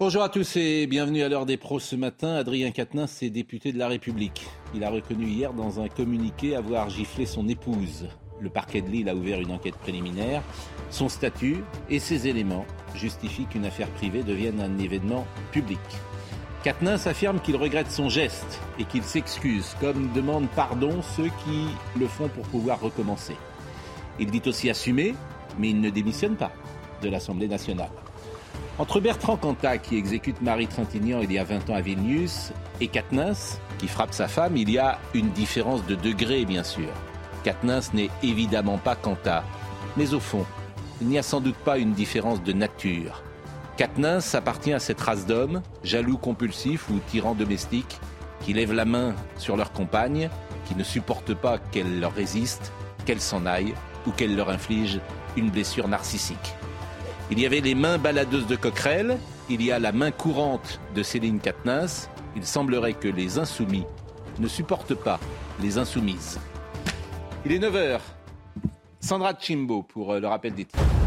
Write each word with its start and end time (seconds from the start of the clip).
Bonjour 0.00 0.22
à 0.22 0.30
tous 0.30 0.56
et 0.56 0.86
bienvenue 0.86 1.22
à 1.22 1.28
l'heure 1.28 1.44
des 1.44 1.58
pros 1.58 1.78
ce 1.78 1.94
matin. 1.94 2.34
Adrien 2.36 2.70
Quatennens 2.70 3.22
est 3.22 3.28
député 3.28 3.70
de 3.70 3.78
la 3.78 3.86
République. 3.86 4.46
Il 4.74 4.82
a 4.82 4.88
reconnu 4.88 5.26
hier 5.26 5.52
dans 5.52 5.78
un 5.78 5.88
communiqué 5.88 6.56
avoir 6.56 6.88
giflé 6.88 7.26
son 7.26 7.46
épouse. 7.48 8.08
Le 8.40 8.48
parquet 8.48 8.80
de 8.80 8.88
Lille 8.88 9.10
a 9.10 9.14
ouvert 9.14 9.42
une 9.42 9.52
enquête 9.52 9.74
préliminaire. 9.74 10.42
Son 10.88 11.10
statut 11.10 11.58
et 11.90 11.98
ses 11.98 12.28
éléments 12.28 12.64
justifient 12.94 13.44
qu'une 13.44 13.66
affaire 13.66 13.90
privée 13.90 14.22
devienne 14.22 14.62
un 14.62 14.78
événement 14.78 15.26
public. 15.52 15.78
Quatennens 16.64 17.06
affirme 17.06 17.38
qu'il 17.38 17.56
regrette 17.56 17.90
son 17.90 18.08
geste 18.08 18.58
et 18.78 18.84
qu'il 18.84 19.02
s'excuse, 19.02 19.76
comme 19.82 20.10
demandent 20.14 20.48
pardon 20.56 21.02
ceux 21.02 21.28
qui 21.44 21.66
le 21.98 22.06
font 22.06 22.28
pour 22.28 22.46
pouvoir 22.46 22.80
recommencer. 22.80 23.36
Il 24.18 24.30
dit 24.30 24.42
aussi 24.46 24.70
assumer, 24.70 25.14
mais 25.58 25.68
il 25.68 25.80
ne 25.82 25.90
démissionne 25.90 26.36
pas 26.36 26.52
de 27.02 27.08
l'Assemblée 27.08 27.48
nationale. 27.48 27.90
Entre 28.78 29.00
Bertrand 29.00 29.36
Cantat, 29.36 29.78
qui 29.78 29.96
exécute 29.96 30.40
Marie 30.40 30.66
Trintignant 30.66 31.20
il 31.20 31.30
y 31.32 31.38
a 31.38 31.44
20 31.44 31.68
ans 31.70 31.74
à 31.74 31.80
Vilnius, 31.80 32.52
et 32.80 32.88
Katniss, 32.88 33.60
qui 33.78 33.88
frappe 33.88 34.14
sa 34.14 34.26
femme, 34.26 34.56
il 34.56 34.70
y 34.70 34.78
a 34.78 34.98
une 35.12 35.30
différence 35.32 35.84
de 35.86 35.94
degré, 35.94 36.44
bien 36.46 36.64
sûr. 36.64 36.88
Katniss 37.44 37.92
n'est 37.92 38.10
évidemment 38.22 38.78
pas 38.78 38.96
Cantat. 38.96 39.44
Mais 39.96 40.14
au 40.14 40.20
fond, 40.20 40.46
il 41.00 41.08
n'y 41.08 41.18
a 41.18 41.22
sans 41.22 41.40
doute 41.40 41.56
pas 41.56 41.78
une 41.78 41.92
différence 41.92 42.42
de 42.42 42.52
nature. 42.52 43.22
Katniss 43.76 44.34
appartient 44.34 44.72
à 44.72 44.78
cette 44.78 45.00
race 45.00 45.26
d'hommes, 45.26 45.62
jaloux 45.84 46.18
compulsifs 46.18 46.88
ou 46.90 47.00
tyrans 47.10 47.34
domestiques, 47.34 47.98
qui 48.40 48.52
lèvent 48.52 48.72
la 48.72 48.84
main 48.84 49.14
sur 49.36 49.56
leur 49.56 49.72
compagne, 49.72 50.30
qui 50.66 50.74
ne 50.74 50.84
supportent 50.84 51.34
pas 51.34 51.58
qu'elle 51.58 52.00
leur 52.00 52.14
résiste, 52.14 52.72
qu'elle 53.04 53.20
s'en 53.20 53.44
aille 53.46 53.74
ou 54.06 54.10
qu'elle 54.10 54.36
leur 54.36 54.50
inflige 54.50 55.00
une 55.36 55.50
blessure 55.50 55.88
narcissique. 55.88 56.54
Il 57.30 57.38
y 57.38 57.46
avait 57.46 57.60
les 57.60 57.76
mains 57.76 57.96
baladeuses 57.96 58.48
de 58.48 58.56
Coquerel, 58.56 59.16
il 59.48 59.62
y 59.62 59.70
a 59.70 59.78
la 59.78 59.92
main 59.92 60.10
courante 60.10 60.80
de 60.96 61.02
Céline 61.04 61.38
Katnas. 61.38 62.08
Il 62.34 62.44
semblerait 62.44 62.94
que 62.94 63.06
les 63.06 63.38
insoumis 63.38 63.84
ne 64.40 64.48
supportent 64.48 64.94
pas 64.94 65.20
les 65.60 65.78
insoumises. 65.78 66.40
Il 67.44 67.52
est 67.52 67.58
9h. 67.58 68.00
Sandra 68.98 69.34
Chimbo 69.38 69.82
pour 69.82 70.12
euh, 70.12 70.20
le 70.20 70.26
rappel 70.26 70.54
des 70.54 70.64
titres. 70.64 70.99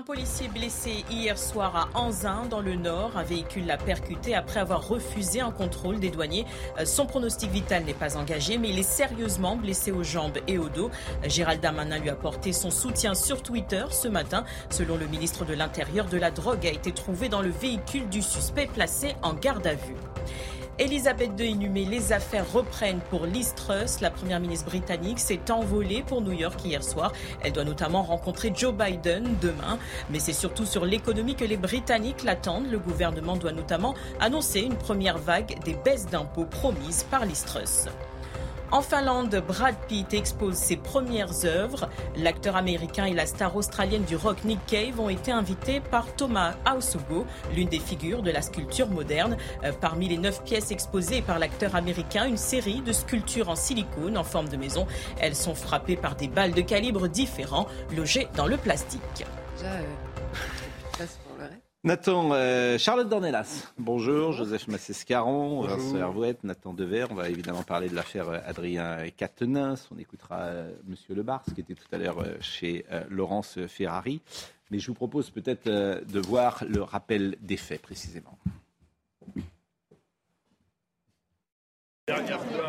Un 0.00 0.02
policier 0.02 0.48
blessé 0.48 1.04
hier 1.10 1.36
soir 1.36 1.76
à 1.76 1.98
Anzin, 1.98 2.46
dans 2.48 2.62
le 2.62 2.74
Nord. 2.74 3.18
Un 3.18 3.22
véhicule 3.22 3.66
l'a 3.66 3.76
percuté 3.76 4.34
après 4.34 4.58
avoir 4.58 4.88
refusé 4.88 5.42
un 5.42 5.50
contrôle 5.50 6.00
des 6.00 6.08
douaniers. 6.08 6.46
Euh, 6.78 6.86
son 6.86 7.04
pronostic 7.04 7.50
vital 7.50 7.84
n'est 7.84 7.92
pas 7.92 8.16
engagé, 8.16 8.56
mais 8.56 8.70
il 8.70 8.78
est 8.78 8.82
sérieusement 8.82 9.56
blessé 9.56 9.92
aux 9.92 10.02
jambes 10.02 10.38
et 10.48 10.56
au 10.56 10.70
dos. 10.70 10.90
Gérald 11.24 11.60
Darmanin 11.60 11.98
lui 11.98 12.08
a 12.08 12.14
porté 12.14 12.54
son 12.54 12.70
soutien 12.70 13.12
sur 13.12 13.42
Twitter 13.42 13.84
ce 13.90 14.08
matin. 14.08 14.44
Selon 14.70 14.96
le 14.96 15.06
ministre 15.06 15.44
de 15.44 15.52
l'Intérieur, 15.52 16.06
de 16.06 16.16
la 16.16 16.30
drogue 16.30 16.66
a 16.66 16.70
été 16.70 16.92
trouvée 16.92 17.28
dans 17.28 17.42
le 17.42 17.50
véhicule 17.50 18.08
du 18.08 18.22
suspect 18.22 18.70
placé 18.72 19.16
en 19.20 19.34
garde 19.34 19.66
à 19.66 19.74
vue. 19.74 19.96
Elisabeth 20.80 21.38
II 21.38 21.46
inhumée, 21.46 21.84
les 21.84 22.10
affaires 22.14 22.50
reprennent 22.50 23.00
pour 23.10 23.26
Liz 23.26 23.52
Truss. 23.54 24.00
La 24.00 24.10
première 24.10 24.40
ministre 24.40 24.64
britannique 24.64 25.18
s'est 25.18 25.50
envolée 25.50 26.02
pour 26.02 26.22
New 26.22 26.32
York 26.32 26.58
hier 26.64 26.82
soir. 26.82 27.12
Elle 27.42 27.52
doit 27.52 27.64
notamment 27.64 28.02
rencontrer 28.02 28.50
Joe 28.54 28.72
Biden 28.72 29.36
demain. 29.42 29.78
Mais 30.08 30.20
c'est 30.20 30.32
surtout 30.32 30.64
sur 30.64 30.86
l'économie 30.86 31.34
que 31.34 31.44
les 31.44 31.58
Britanniques 31.58 32.22
l'attendent. 32.22 32.70
Le 32.70 32.78
gouvernement 32.78 33.36
doit 33.36 33.52
notamment 33.52 33.94
annoncer 34.20 34.60
une 34.60 34.76
première 34.76 35.18
vague 35.18 35.62
des 35.66 35.74
baisses 35.74 36.06
d'impôts 36.06 36.46
promises 36.46 37.04
par 37.10 37.26
Liz 37.26 37.44
Truss. 37.44 37.86
En 38.72 38.82
Finlande, 38.82 39.42
Brad 39.48 39.74
Pitt 39.88 40.14
expose 40.14 40.54
ses 40.54 40.76
premières 40.76 41.44
œuvres. 41.44 41.88
L'acteur 42.16 42.54
américain 42.54 43.04
et 43.04 43.14
la 43.14 43.26
star 43.26 43.56
australienne 43.56 44.04
du 44.04 44.14
rock 44.14 44.44
Nick 44.44 44.64
Cave 44.66 45.00
ont 45.00 45.08
été 45.08 45.32
invités 45.32 45.80
par 45.80 46.14
Thomas 46.14 46.54
Hausugo, 46.64 47.26
l'une 47.52 47.68
des 47.68 47.80
figures 47.80 48.22
de 48.22 48.30
la 48.30 48.42
sculpture 48.42 48.88
moderne. 48.88 49.36
Euh, 49.64 49.72
parmi 49.72 50.08
les 50.08 50.18
neuf 50.18 50.44
pièces 50.44 50.70
exposées 50.70 51.20
par 51.20 51.40
l'acteur 51.40 51.74
américain, 51.74 52.26
une 52.26 52.36
série 52.36 52.80
de 52.80 52.92
sculptures 52.92 53.48
en 53.48 53.56
silicone 53.56 54.16
en 54.16 54.24
forme 54.24 54.48
de 54.48 54.56
maison. 54.56 54.86
Elles 55.20 55.36
sont 55.36 55.56
frappées 55.56 55.96
par 55.96 56.14
des 56.14 56.28
balles 56.28 56.54
de 56.54 56.62
calibre 56.62 57.08
différents 57.08 57.66
logées 57.96 58.28
dans 58.36 58.46
le 58.46 58.56
plastique. 58.56 59.26
Euh, 59.64 59.82
Nathan, 61.82 62.32
euh, 62.34 62.76
Charlotte 62.76 63.08
Dornelas, 63.08 63.72
bonjour, 63.78 64.32
Joseph 64.32 64.68
Massescaron, 64.68 65.62
Vincent 65.62 65.96
Hervouette, 65.96 66.44
Nathan 66.44 66.74
Dever. 66.74 67.06
On 67.08 67.14
va 67.14 67.30
évidemment 67.30 67.62
parler 67.62 67.88
de 67.88 67.94
l'affaire 67.94 68.28
euh, 68.28 68.38
Adrien 68.44 69.08
Quatennens. 69.16 69.88
On 69.90 69.98
écoutera 69.98 70.40
euh, 70.40 70.70
Monsieur 70.86 71.14
Lebars, 71.14 71.42
qui 71.54 71.62
était 71.62 71.74
tout 71.74 71.86
à 71.90 71.96
l'heure 71.96 72.22
chez 72.40 72.84
Laurence 73.08 73.58
Ferrari. 73.66 74.20
Mais 74.70 74.78
je 74.78 74.88
vous 74.88 74.94
propose 74.94 75.30
peut-être 75.30 75.64
de 75.66 76.20
voir 76.20 76.64
le 76.68 76.82
rappel 76.82 77.36
des 77.40 77.56
faits 77.56 77.80
précisément. 77.80 78.38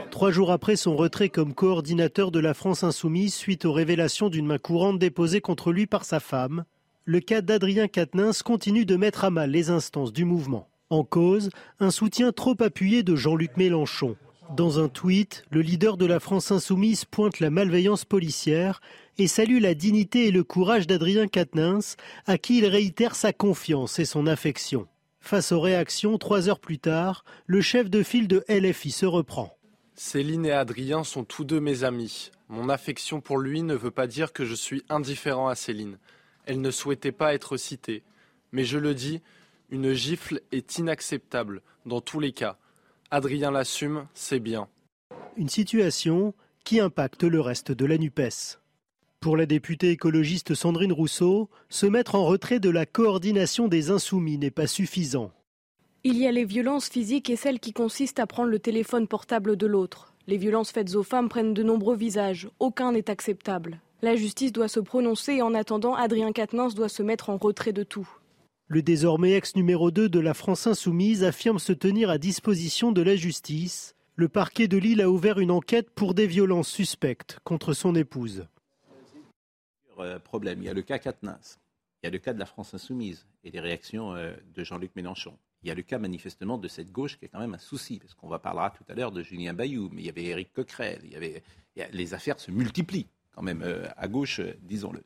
Trois 0.10 0.32
jours 0.32 0.52
après 0.52 0.78
son 0.78 0.96
retrait 0.96 1.30
comme 1.30 1.54
coordinateur 1.54 2.32
de 2.32 2.40
la 2.40 2.54
France 2.54 2.86
insoumise 2.86 3.34
suite 3.34 3.66
aux 3.66 3.74
révélations 3.74 4.30
d'une 4.30 4.46
main 4.46 4.58
courante 4.58 5.00
déposée 5.00 5.42
contre 5.42 5.74
lui 5.74 5.86
par 5.86 6.06
sa 6.06 6.22
femme, 6.22 6.64
le 7.06 7.20
cas 7.20 7.42
d'Adrien 7.42 7.88
Quatennens 7.88 8.44
continue 8.44 8.86
de 8.86 8.96
mettre 8.96 9.26
à 9.26 9.30
mal 9.30 9.50
les 9.50 9.70
instances 9.70 10.14
du 10.14 10.26
mouvement. 10.26 10.70
En 10.90 11.04
cause, 11.04 11.50
un 11.80 11.90
soutien 11.90 12.32
trop 12.32 12.56
appuyé 12.60 13.02
de 13.02 13.16
Jean-Luc 13.16 13.58
Mélenchon. 13.58 14.18
Dans 14.56 14.80
un 14.84 14.90
tweet, 14.90 15.46
le 15.50 15.62
leader 15.62 15.96
de 15.96 16.06
la 16.06 16.20
France 16.20 16.52
insoumise 16.52 17.06
pointe 17.06 17.40
la 17.40 17.50
malveillance 17.50 18.04
policière 18.04 18.82
et 19.18 19.28
salue 19.28 19.62
la 19.62 19.74
dignité 19.74 20.28
et 20.28 20.32
le 20.32 20.44
courage 20.44 20.88
d'Adrien 20.88 21.28
Quatennens, 21.28 21.96
à 22.26 22.38
qui 22.38 22.58
il 22.58 22.66
réitère 22.66 23.16
sa 23.16 23.32
confiance 23.32 23.98
et 24.00 24.06
son 24.06 24.28
affection. 24.28 24.88
Face 25.22 25.52
aux 25.52 25.62
réactions, 25.62 26.18
trois 26.18 26.50
heures 26.50 26.60
plus 26.60 26.80
tard, 26.80 27.24
le 27.46 27.62
chef 27.62 27.90
de 27.90 28.04
file 28.04 28.28
de 28.28 28.44
LFI 28.50 28.92
se 28.92 29.06
reprend. 29.06 29.56
Céline 29.96 30.46
et 30.46 30.52
Adrien 30.52 31.04
sont 31.04 31.24
tous 31.24 31.46
deux 31.46 31.60
mes 31.62 31.84
amis. 31.84 32.32
Mon 32.50 32.70
affection 32.70 33.22
pour 33.22 33.38
lui 33.38 33.62
ne 33.62 33.76
veut 33.76 33.92
pas 33.92 34.08
dire 34.08 34.34
que 34.34 34.46
je 34.46 34.56
suis 34.56 34.84
indifférent 34.90 35.48
à 35.48 35.56
Céline. 35.56 35.98
Elle 36.46 36.62
ne 36.62 36.72
souhaitait 36.72 37.12
pas 37.12 37.34
être 37.34 37.58
citée. 37.58 38.04
Mais 38.52 38.64
je 38.64 38.78
le 38.78 38.94
dis, 38.94 39.22
une 39.70 39.94
gifle 39.94 40.42
est 40.52 40.78
inacceptable 40.78 41.62
dans 41.86 42.02
tous 42.02 42.20
les 42.20 42.34
cas. 42.34 42.58
Adrien 43.10 43.52
l'assume, 43.52 44.08
c'est 44.14 44.40
bien. 44.40 44.68
Une 45.38 45.50
situation 45.50 46.34
qui 46.64 46.80
impacte 46.80 47.24
le 47.24 47.42
reste 47.42 47.72
de 47.72 47.86
la 47.86 47.98
NUPES. 47.98 48.60
Pour 49.20 49.38
la 49.38 49.46
députée 49.46 49.92
écologiste 49.92 50.56
Sandrine 50.56 50.92
Rousseau, 50.92 51.50
se 51.70 51.86
mettre 51.86 52.16
en 52.16 52.26
retrait 52.26 52.60
de 52.60 52.70
la 52.70 52.86
coordination 52.86 53.68
des 53.68 53.92
insoumis 53.92 54.38
n'est 54.38 54.52
pas 54.52 54.68
suffisant. 54.68 55.32
Il 56.04 56.18
y 56.18 56.26
a 56.26 56.32
les 56.32 56.46
violences 56.46 56.90
physiques 56.90 57.30
et 57.30 57.36
celles 57.36 57.60
qui 57.60 57.74
consistent 57.74 58.20
à 58.20 58.26
prendre 58.26 58.50
le 58.50 58.58
téléphone 58.58 59.08
portable 59.08 59.58
de 59.58 59.68
l'autre. 59.68 60.14
Les 60.26 60.38
violences 60.38 60.72
faites 60.72 60.96
aux 60.96 61.04
femmes 61.04 61.30
prennent 61.30 61.54
de 61.54 61.62
nombreux 61.62 61.96
visages. 61.96 62.50
Aucun 62.60 62.94
n'est 62.94 63.12
acceptable. 63.12 63.80
La 64.04 64.16
justice 64.16 64.52
doit 64.52 64.68
se 64.68 64.80
prononcer 64.80 65.34
et 65.34 65.42
en 65.44 65.54
attendant, 65.54 65.94
Adrien 65.94 66.32
Quatennens 66.32 66.74
doit 66.74 66.90
se 66.90 67.04
mettre 67.04 67.30
en 67.30 67.38
retrait 67.38 67.72
de 67.72 67.84
tout. 67.84 68.10
Le 68.66 68.82
désormais 68.82 69.34
ex 69.34 69.56
numéro 69.56 69.92
2 69.92 70.10
de 70.10 70.20
la 70.20 70.34
France 70.34 70.66
insoumise 70.66 71.24
affirme 71.24 71.60
se 71.60 71.72
tenir 71.72 72.10
à 72.10 72.18
disposition 72.18 72.92
de 72.92 73.04
la 73.04 73.16
justice. 73.16 73.96
Le 74.16 74.28
parquet 74.28 74.68
de 74.68 74.78
Lille 74.78 75.02
a 75.02 75.10
ouvert 75.12 75.38
une 75.38 75.52
enquête 75.52 75.92
pour 75.92 76.16
des 76.16 76.26
violences 76.26 76.70
suspectes 76.70 77.38
contre 77.44 77.74
son 77.74 77.94
épouse. 77.94 78.48
Euh, 80.00 80.18
problème, 80.18 80.64
il 80.64 80.66
y 80.66 80.70
a 80.70 80.74
le 80.74 80.82
cas 80.82 80.98
Quatennens, 80.98 81.60
il 82.02 82.08
y 82.08 82.10
a 82.10 82.12
le 82.12 82.18
cas 82.18 82.34
de 82.34 82.40
la 82.40 82.48
France 82.48 82.74
insoumise 82.74 83.28
et 83.44 83.52
les 83.52 83.60
réactions 83.60 84.16
euh, 84.16 84.34
de 84.56 84.64
Jean-Luc 84.64 84.96
Mélenchon. 84.96 85.38
Il 85.62 85.68
y 85.68 85.72
a 85.72 85.76
le 85.76 85.84
cas 85.84 86.00
manifestement 86.00 86.58
de 86.58 86.68
cette 86.68 86.92
gauche 86.92 87.20
qui 87.20 87.26
est 87.26 87.28
quand 87.28 87.40
même 87.40 87.54
un 87.54 87.60
souci, 87.60 88.00
parce 88.00 88.16
qu'on 88.16 88.30
va 88.30 88.40
parlera 88.40 88.72
tout 88.72 88.84
à 88.90 88.96
l'heure 88.96 89.12
de 89.12 89.22
Julien 89.22 89.54
Bayou, 89.54 89.90
mais 89.92 90.02
il 90.02 90.06
y 90.08 90.10
avait 90.10 90.24
Éric 90.24 90.54
Coquerel, 90.54 91.02
il 91.04 91.12
y 91.12 91.16
avait, 91.16 91.44
les 91.92 92.14
affaires 92.16 92.40
se 92.40 92.50
multiplient 92.50 93.08
quand 93.36 93.42
même 93.42 93.62
euh, 93.64 93.88
à 93.98 94.08
gauche, 94.08 94.40
euh, 94.40 94.54
disons-le. 94.62 95.04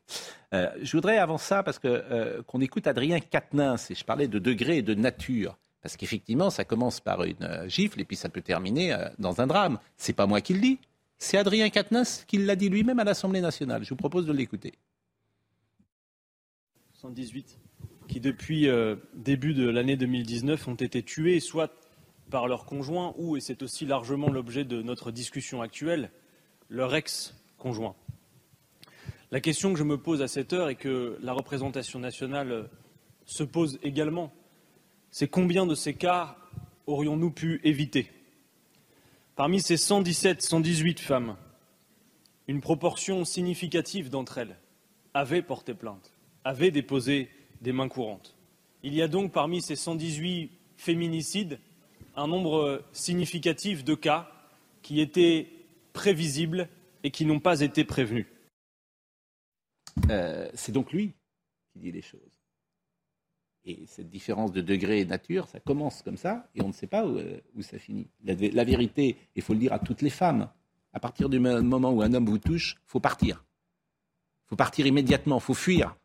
Euh, 0.52 0.70
je 0.82 0.92
voudrais 0.92 1.18
avant 1.18 1.38
ça, 1.38 1.62
parce 1.62 1.78
que 1.78 2.42
qu'on 2.42 2.60
écoute 2.60 2.86
Adrien 2.86 3.20
Quatennens, 3.20 3.90
et 3.90 3.94
je 3.94 4.04
parlais 4.04 4.28
de 4.28 4.38
degré 4.38 4.78
et 4.78 4.82
de 4.82 4.94
nature, 4.94 5.56
parce 5.82 5.96
qu'effectivement, 5.96 6.50
ça 6.50 6.64
commence 6.64 7.00
par 7.00 7.22
une 7.22 7.64
gifle 7.68 8.00
et 8.00 8.04
puis 8.04 8.16
ça 8.16 8.28
peut 8.28 8.42
terminer 8.42 8.96
dans 9.18 9.40
un 9.40 9.46
drame. 9.46 9.78
C'est 9.96 10.12
pas 10.12 10.26
moi 10.26 10.40
qui 10.40 10.54
le 10.54 10.60
dis, 10.60 10.78
c'est 11.18 11.38
Adrien 11.38 11.70
Quatennens 11.70 12.24
qui 12.26 12.38
l'a 12.38 12.56
dit 12.56 12.68
lui-même 12.68 12.98
à 12.98 13.04
l'Assemblée 13.04 13.40
nationale. 13.40 13.84
Je 13.84 13.90
vous 13.90 13.96
propose 13.96 14.26
de 14.26 14.32
l'écouter. 14.32 14.74
78 16.94 17.58
qui 18.08 18.20
depuis 18.20 18.68
début 19.14 19.54
de 19.54 19.68
l'année 19.68 19.96
2019 19.96 20.68
ont 20.68 20.74
été 20.74 21.02
tués 21.02 21.38
soit 21.40 21.72
par 22.30 22.48
leur 22.48 22.64
conjoint 22.64 23.14
ou, 23.16 23.36
et 23.36 23.40
c'est 23.40 23.62
aussi 23.62 23.86
largement 23.86 24.28
l'objet 24.28 24.64
de 24.64 24.82
notre 24.82 25.12
discussion 25.12 25.62
actuelle, 25.62 26.10
leur 26.68 26.94
ex-conjoint. 26.94 27.94
La 29.32 29.40
question 29.40 29.72
que 29.72 29.78
je 29.78 29.84
me 29.84 29.98
pose 29.98 30.22
à 30.22 30.28
cette 30.28 30.52
heure 30.52 30.68
et 30.68 30.76
que 30.76 31.18
la 31.20 31.32
représentation 31.32 31.98
nationale 31.98 32.70
se 33.24 33.42
pose 33.42 33.80
également, 33.82 34.32
c'est 35.10 35.26
combien 35.26 35.66
de 35.66 35.74
ces 35.74 35.94
cas 35.94 36.36
aurions-nous 36.86 37.32
pu 37.32 37.60
éviter? 37.64 38.08
Parmi 39.34 39.60
ces 39.60 39.76
117, 39.76 40.42
118 40.42 41.00
femmes, 41.00 41.36
une 42.46 42.60
proportion 42.60 43.24
significative 43.24 44.10
d'entre 44.10 44.38
elles 44.38 44.56
avaient 45.12 45.42
porté 45.42 45.74
plainte. 45.74 46.12
avait 46.44 46.70
déposé 46.70 47.28
des 47.62 47.72
mains 47.72 47.88
courantes. 47.88 48.36
Il 48.84 48.94
y 48.94 49.02
a 49.02 49.08
donc 49.08 49.32
parmi 49.32 49.60
ces 49.60 49.74
118 49.74 50.52
féminicides 50.76 51.58
un 52.14 52.28
nombre 52.28 52.84
significatif 52.92 53.82
de 53.82 53.96
cas 53.96 54.30
qui 54.82 55.00
étaient 55.00 55.48
prévisibles 55.92 56.68
et 57.02 57.10
qui 57.10 57.26
n'ont 57.26 57.40
pas 57.40 57.60
été 57.60 57.82
prévenus. 57.82 58.26
Euh, 60.10 60.50
c'est 60.54 60.72
donc 60.72 60.92
lui 60.92 61.14
qui 61.72 61.78
dit 61.78 61.92
les 61.92 62.02
choses. 62.02 62.20
Et 63.64 63.84
cette 63.86 64.08
différence 64.08 64.52
de 64.52 64.60
degré 64.60 65.00
et 65.00 65.04
de 65.04 65.10
nature, 65.10 65.48
ça 65.48 65.58
commence 65.58 66.02
comme 66.02 66.16
ça, 66.16 66.48
et 66.54 66.62
on 66.62 66.68
ne 66.68 66.72
sait 66.72 66.86
pas 66.86 67.04
où, 67.04 67.18
euh, 67.18 67.40
ça 67.60 67.78
finit. 67.78 68.08
La, 68.22 68.64
vérité, 68.64 69.16
il 69.34 69.42
faut 69.42 69.54
le 69.54 69.58
dire 69.58 69.72
à 69.72 69.80
toutes 69.80 70.02
les 70.02 70.10
femmes, 70.10 70.48
à 70.92 71.00
partir 71.00 71.28
du 71.28 71.40
moment 71.40 71.90
où 71.90 72.00
un 72.00 72.14
homme 72.14 72.26
vous 72.26 72.38
touche, 72.38 72.76
il 72.78 72.88
faut 72.90 73.00
partir. 73.00 73.44
Il 74.44 74.50
faut 74.50 74.56
partir 74.56 74.86
immédiatement, 74.86 75.38
il 75.38 75.42
faut 75.42 75.54
fuir. 75.54 75.96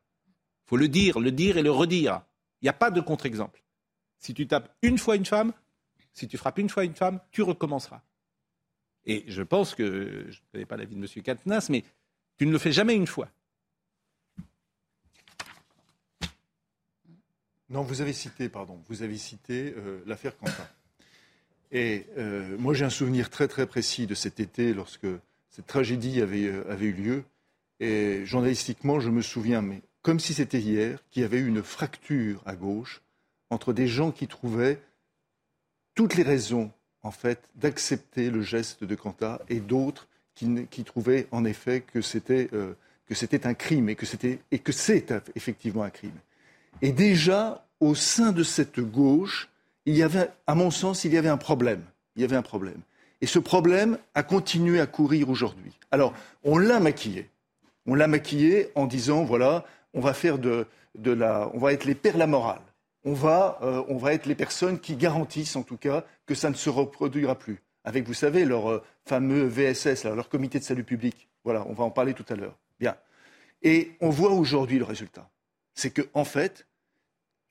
Il 0.66 0.70
faut 0.70 0.78
le 0.78 0.88
dire, 0.88 1.20
le 1.20 1.32
dire 1.32 1.58
et 1.58 1.62
le 1.62 1.70
redire. 1.70 2.24
Il 2.62 2.66
n'y 2.66 2.70
a 2.70 2.74
pas 2.74 2.90
de 2.90 3.00
contre-exemple. 3.00 3.64
Si 4.18 4.34
tu 4.34 4.48
tapes 4.48 4.76
une 4.82 4.98
fois 4.98 5.16
une 5.16 5.26
femme, 5.26 5.54
si 6.14 6.28
tu 6.28 6.38
frappes 6.38 6.58
une 6.58 6.70
fois 6.70 6.84
une 6.84 6.96
femme, 6.96 7.20
tu 7.32 7.44
recommenceras. 7.44 8.02
Et 9.06 9.24
je 9.28 9.44
pense 9.44 9.76
que, 9.76 10.26
je 10.30 10.40
ne 10.40 10.52
connais 10.52 10.66
pas 10.66 10.78
l'avis 10.78 10.96
de 10.96 11.02
M. 11.02 11.24
Katnas, 11.24 11.68
mais 11.70 11.84
tu 12.38 12.46
ne 12.48 12.52
le 12.52 12.58
fais 12.58 12.72
jamais 12.72 12.96
une 12.96 13.08
fois. 13.08 13.30
Non, 17.72 17.84
vous 17.84 18.02
avez 18.02 18.12
cité, 18.12 18.50
pardon, 18.50 18.84
vous 18.90 19.02
avez 19.02 19.18
cité 19.18 19.74
euh, 19.78 20.02
l'affaire 20.06 20.38
Quentin. 20.38 20.68
Et 21.72 22.06
euh, 22.18 22.58
moi, 22.60 22.74
j'ai 22.74 22.84
un 22.84 22.90
souvenir 22.90 23.30
très 23.30 23.48
très 23.48 23.66
précis 23.66 24.08
de 24.08 24.14
cet 24.14 24.42
été 24.42 24.74
lorsque 24.74 25.08
cette 25.50 25.68
tragédie 25.68 26.22
avait, 26.22 26.48
euh, 26.48 26.70
avait 26.70 26.88
eu 26.88 26.92
lieu. 26.92 27.24
Et 27.80 28.26
journalistiquement, 28.26 29.00
je 29.00 29.10
me 29.10 29.22
souviens, 29.22 29.62
mais 29.62 29.82
comme 30.02 30.20
si 30.20 30.34
c'était 30.34 30.60
hier, 30.60 31.00
qu'il 31.12 31.22
y 31.22 31.26
avait 31.26 31.40
eu 31.40 31.48
une 31.48 31.64
fracture 31.64 32.44
à 32.46 32.58
gauche 32.58 33.02
entre 33.50 33.72
des 33.72 33.88
gens 33.88 34.12
qui 34.12 34.28
trouvaient 34.28 34.82
toutes 35.96 36.16
les 36.16 36.24
raisons, 36.24 36.74
en 37.04 37.12
fait, 37.12 37.40
d'accepter 37.56 38.32
le 38.32 38.42
geste 38.42 38.84
de 38.84 38.96
Quentin 38.96 39.40
et 39.48 39.62
d'autres 39.62 40.10
qui, 40.36 40.84
trouvaient 40.84 41.28
en 41.32 41.46
effet 41.46 41.82
que 41.82 42.02
c'était 42.02 42.50
que 43.06 43.14
c'était 43.14 43.46
un 43.46 43.54
crime 43.54 43.90
et 43.90 43.96
que 43.96 44.08
c'était 44.08 44.40
et 44.50 44.58
que 44.58 44.72
c'est 44.72 45.14
effectivement 45.36 45.84
un 45.84 45.90
crime. 45.92 46.18
Et 46.82 46.92
déjà, 46.92 47.66
au 47.80 47.96
sein 47.96 48.32
de 48.32 48.44
cette 48.44 48.80
gauche, 48.80 49.50
il 49.86 49.96
y 49.96 50.04
avait, 50.04 50.30
à 50.48 50.56
mon 50.56 50.72
sens, 50.72 51.04
il 51.04 51.14
y 51.14 51.18
avait 51.18 51.30
un 51.30 51.38
problème. 51.38 51.84
Il 52.16 52.22
y 52.22 52.26
avait 52.26 52.36
un 52.36 52.42
problème. 52.42 52.82
Et 53.22 53.28
ce 53.28 53.40
problème 53.40 53.98
a 54.16 54.24
continué 54.24 54.80
à 54.80 54.88
courir 54.88 55.30
aujourd'hui. 55.30 55.72
Alors, 55.92 56.14
on 56.44 56.58
l'a 56.58 56.80
maquillé. 56.80 57.30
On 57.86 57.96
l'a 57.96 58.08
maquillé 58.08 58.70
en 58.76 58.86
disant, 58.86 59.24
voilà, 59.24 59.66
on 59.94 60.02
va 60.02 60.14
faire 60.14 60.38
de, 60.40 60.66
la, 61.04 61.50
on 61.54 61.60
va 61.60 61.74
être 61.74 61.86
les 61.86 61.96
pères 61.96 62.18
la 62.18 62.28
morale. 62.28 62.62
On 63.04 63.14
va, 63.14 63.58
euh, 63.64 63.84
on 63.88 63.98
va 63.98 64.14
être 64.14 64.28
les 64.28 64.36
personnes 64.36 64.80
qui 64.80 64.96
garantissent, 64.96 65.56
en 65.56 65.64
tout 65.64 65.78
cas, 65.78 66.04
que 66.26 66.36
ça 66.36 66.50
ne 66.50 66.56
se 66.56 66.70
reproduira 66.70 67.38
plus. 67.38 67.62
Avec, 67.84 68.06
vous 68.06 68.14
savez, 68.14 68.46
leur 68.46 68.70
euh, 68.70 68.84
fameux 69.06 69.46
VSS, 69.46 70.06
leur 70.06 70.30
comité 70.30 70.60
de 70.60 70.64
salut 70.64 70.84
public. 70.84 71.28
Voilà, 71.44 71.66
on 71.68 71.74
va 71.74 71.84
en 71.84 71.90
parler 71.90 72.14
tout 72.14 72.26
à 72.30 72.36
l'heure. 72.36 72.58
Bien. 72.80 72.96
Et 73.64 73.92
on 74.02 74.10
voit 74.10 74.32
aujourd'hui 74.32 74.78
le 74.78 74.86
résultat. 74.86 75.30
C'est 75.74 75.92
qu'en 75.92 76.22
en 76.22 76.26
fait, 76.26 76.66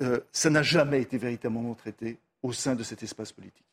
euh, 0.02 0.20
ça 0.32 0.50
n'a 0.50 0.62
jamais 0.62 1.02
été 1.02 1.18
véritablement 1.18 1.74
traité 1.74 2.18
au 2.42 2.52
sein 2.52 2.74
de 2.74 2.82
cet 2.82 3.02
espace 3.02 3.32
politique. 3.32 3.66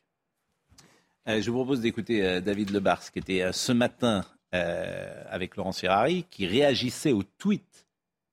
Euh, 1.26 1.40
je 1.40 1.50
vous 1.50 1.58
propose 1.58 1.80
d'écouter 1.80 2.24
euh, 2.24 2.40
David 2.40 2.70
Lebars, 2.70 3.10
qui 3.10 3.18
était 3.18 3.52
ce 3.52 3.72
matin 3.72 4.24
avec 4.50 5.56
Laurence 5.56 5.80
Ferrari, 5.80 6.24
qui 6.30 6.46
réagissait 6.46 7.12
au 7.12 7.22
tweet 7.22 7.86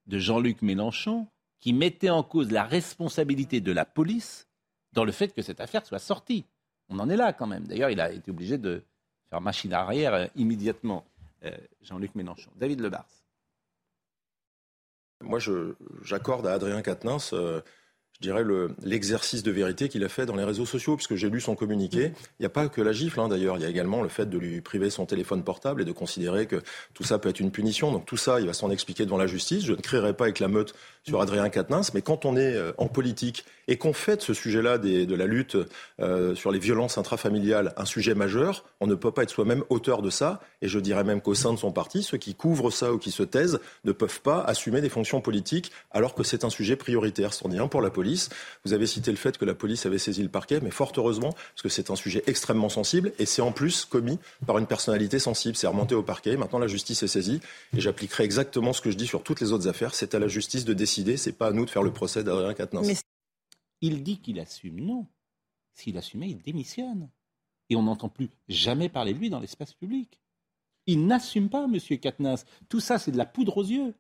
de 0.08 0.18
Jean-Luc 0.18 0.62
Mélenchon, 0.62 1.28
qui 1.60 1.74
mettait 1.74 2.10
en 2.10 2.24
cause 2.24 2.54
la 2.54 2.64
responsabilité 2.64 3.60
de 3.60 3.74
la 3.74 3.84
police 3.84 4.48
dans 4.94 5.04
le 5.04 5.12
fait 5.12 5.34
que 5.34 5.42
cette 5.42 5.60
affaire 5.60 5.86
soit 5.86 6.00
sortie. 6.00 6.46
On 6.88 7.00
en 7.00 7.10
est 7.10 7.18
là 7.18 7.34
quand 7.34 7.48
même. 7.48 7.68
D'ailleurs, 7.68 7.90
il 7.90 8.00
a 8.00 8.14
été 8.14 8.32
obligé 8.32 8.58
de 8.58 8.82
faire 9.30 9.42
machine 9.42 9.74
arrière 9.74 10.30
immédiatement, 10.38 11.04
Jean-Luc 11.82 12.16
Mélenchon. 12.16 12.50
David 12.56 12.80
Lebars. 12.80 13.25
Moi, 15.22 15.40
j'accorde 16.04 16.48
à 16.48 16.54
Adrien 16.54 16.82
Quatennens 16.82 17.34
je 18.16 18.22
dirais, 18.22 18.44
l'exercice 18.82 19.44
de 19.44 19.52
vérité 19.52 19.90
qu'il 19.90 20.04
a 20.06 20.10
fait 20.10 20.26
dans 20.26 20.36
les 20.36 20.46
réseaux 20.46 20.66
sociaux, 20.66 20.96
puisque 20.96 21.16
j'ai 21.16 21.30
lu 21.30 21.42
son 21.42 21.56
communiqué. 21.56 22.14
Il 22.40 22.44
n'y 22.44 22.46
a 22.46 22.50
pas 22.50 22.70
que 22.70 22.82
la 22.82 22.94
gifle, 22.94 23.20
hein, 23.20 23.28
d'ailleurs. 23.28 23.58
Il 23.58 23.64
y 23.64 23.66
a 23.66 23.70
également 23.70 24.02
le 24.02 24.08
fait 24.08 24.26
de 24.26 24.38
lui 24.38 24.62
priver 24.62 24.90
son 24.90 25.06
téléphone 25.06 25.44
portable 25.44 25.82
et 25.82 25.86
de 25.86 25.92
considérer 25.92 26.46
que 26.46 26.62
tout 26.94 27.04
ça 27.04 27.20
peut 27.20 27.28
être 27.28 27.42
une 27.42 27.52
punition. 27.52 27.92
Donc 27.92 28.06
tout 28.06 28.16
ça, 28.16 28.40
il 28.40 28.48
va 28.48 28.54
s'en 28.54 28.72
expliquer 28.72 29.04
devant 29.04 29.18
la 29.18 29.28
justice. 29.28 29.66
Je 29.66 29.74
ne 29.74 29.82
crierai 29.82 30.14
pas 30.14 30.26
avec 30.26 30.40
la 30.40 30.48
meute 30.48 30.74
sur 31.07 31.22
Adrien 31.22 31.50
Quatennens, 31.50 31.94
mais 31.94 32.02
quand 32.02 32.25
on 32.25 32.36
est 32.36 32.56
euh, 32.56 32.72
en 32.78 32.88
politique 32.88 33.46
et 33.68 33.78
qu'on 33.78 33.94
fait 33.94 34.18
de 34.18 34.22
ce 34.22 34.34
sujet-là 34.34 34.78
de 34.78 35.16
la 35.16 35.25
lutte 35.25 35.57
euh, 36.00 36.36
sur 36.36 36.52
les 36.52 36.60
violences 36.60 36.98
intrafamiliales 36.98 37.74
un 37.78 37.86
sujet 37.86 38.16
majeur, 38.16 38.63
on 38.80 38.88
ne 38.88 38.96
peut 38.96 39.12
pas 39.12 39.24
être 39.24 39.30
soi-même 39.30 39.63
auteur 39.69 40.02
de 40.02 40.10
ça. 40.10 40.40
Et 40.62 40.68
je 40.68 40.80
dirais 40.80 41.04
même 41.04 41.22
qu'au 41.22 41.34
sein 41.34 41.54
de 41.54 41.57
son 41.57 41.72
parti, 41.72 42.04
ceux 42.04 42.18
qui 42.18 42.36
couvrent 42.36 42.72
ça 42.72 42.92
ou 42.94 42.98
qui 42.98 43.12
se 43.12 43.24
taisent 43.24 43.60
ne 43.84 43.92
peuvent 43.92 44.22
pas 44.22 44.42
assumer 44.42 44.81
des 44.81 44.90
fonctions 44.90 45.22
politiques 45.22 45.72
alors 45.92 46.13
que 46.13 46.24
c'est 46.24 46.44
un 46.44 46.50
sujet 46.50 46.75
prioritaire. 46.75 47.34
C'en 47.34 47.52
est 47.52 47.57
un 47.57 47.68
pour 47.68 47.81
la 47.81 47.90
police. 47.90 48.30
Vous 48.66 48.74
avez 48.74 48.88
cité 48.88 49.12
le 49.12 49.18
fait 49.18 49.38
que 49.38 49.46
la 49.46 49.56
police 49.56 49.86
avait 49.86 49.98
saisi 49.98 50.22
le 50.22 50.30
parquet, 50.30 50.60
mais 50.62 50.72
fort 50.72 50.94
heureusement, 50.98 51.31
parce 51.31 51.62
que 51.63 51.69
c'est 51.69 51.90
un 51.90 51.96
sujet 51.96 52.24
extrêmement 52.28 52.69
sensible 52.69 53.13
et 53.19 53.25
c'est 53.25 53.42
en 53.42 53.52
plus 53.52 53.86
commis 53.86 54.19
par 54.46 54.57
une 54.60 54.68
personnalité 54.68 55.18
sensible. 55.19 55.56
C'est 55.56 55.68
remonté 55.68 55.96
au 55.96 56.04
parquet. 56.04 56.38
Maintenant, 56.38 56.60
la 56.60 56.68
justice 56.68 57.02
est 57.04 57.07
saisie 57.07 57.42
et 57.75 57.81
j'appliquerai 57.81 58.24
exactement 58.24 58.74
ce 58.74 58.81
que 58.81 58.92
je 58.92 58.98
dis 58.98 59.07
sur 59.07 59.24
toutes 59.24 59.42
les 59.42 59.52
autres 59.52 59.68
affaires. 59.68 59.96
C'est 59.96 60.13
à 60.13 60.19
la 60.19 60.28
justice 60.28 60.66
de 60.66 60.74
décider 60.74 60.94
décider, 61.03 61.18
c'est 61.18 61.38
pas 61.38 61.47
à 61.47 61.51
nous 61.51 61.65
de 61.65 61.69
faire 61.69 61.83
le 61.83 61.92
procès 61.92 62.24
d'Adrien 62.24 62.53
Quatennens. 62.53 63.03
il 63.81 64.03
dit 64.03 64.19
qu'il 64.19 64.39
assume, 64.39 64.80
non. 64.80 65.06
S'il 65.74 65.97
assumait, 65.97 66.30
il 66.30 66.42
démissionne. 66.42 67.09
Et 67.69 67.75
on 67.75 67.83
n'entend 67.83 68.09
plus 68.09 68.30
jamais 68.47 68.89
parler 68.89 69.13
de 69.13 69.19
lui 69.19 69.30
dans 69.30 69.39
l'espace 69.39 69.74
public. 69.74 70.21
Il 70.88 71.07
n'assume 71.07 71.50
pas, 71.50 71.68
Monsieur 71.68 71.97
Quatennens. 71.97 72.45
Tout 72.69 72.80
ça, 72.80 72.97
c'est 73.00 73.12
de 73.12 73.18
la 73.18 73.25
poudre 73.25 73.57
aux 73.57 73.63
yeux. 73.63 73.94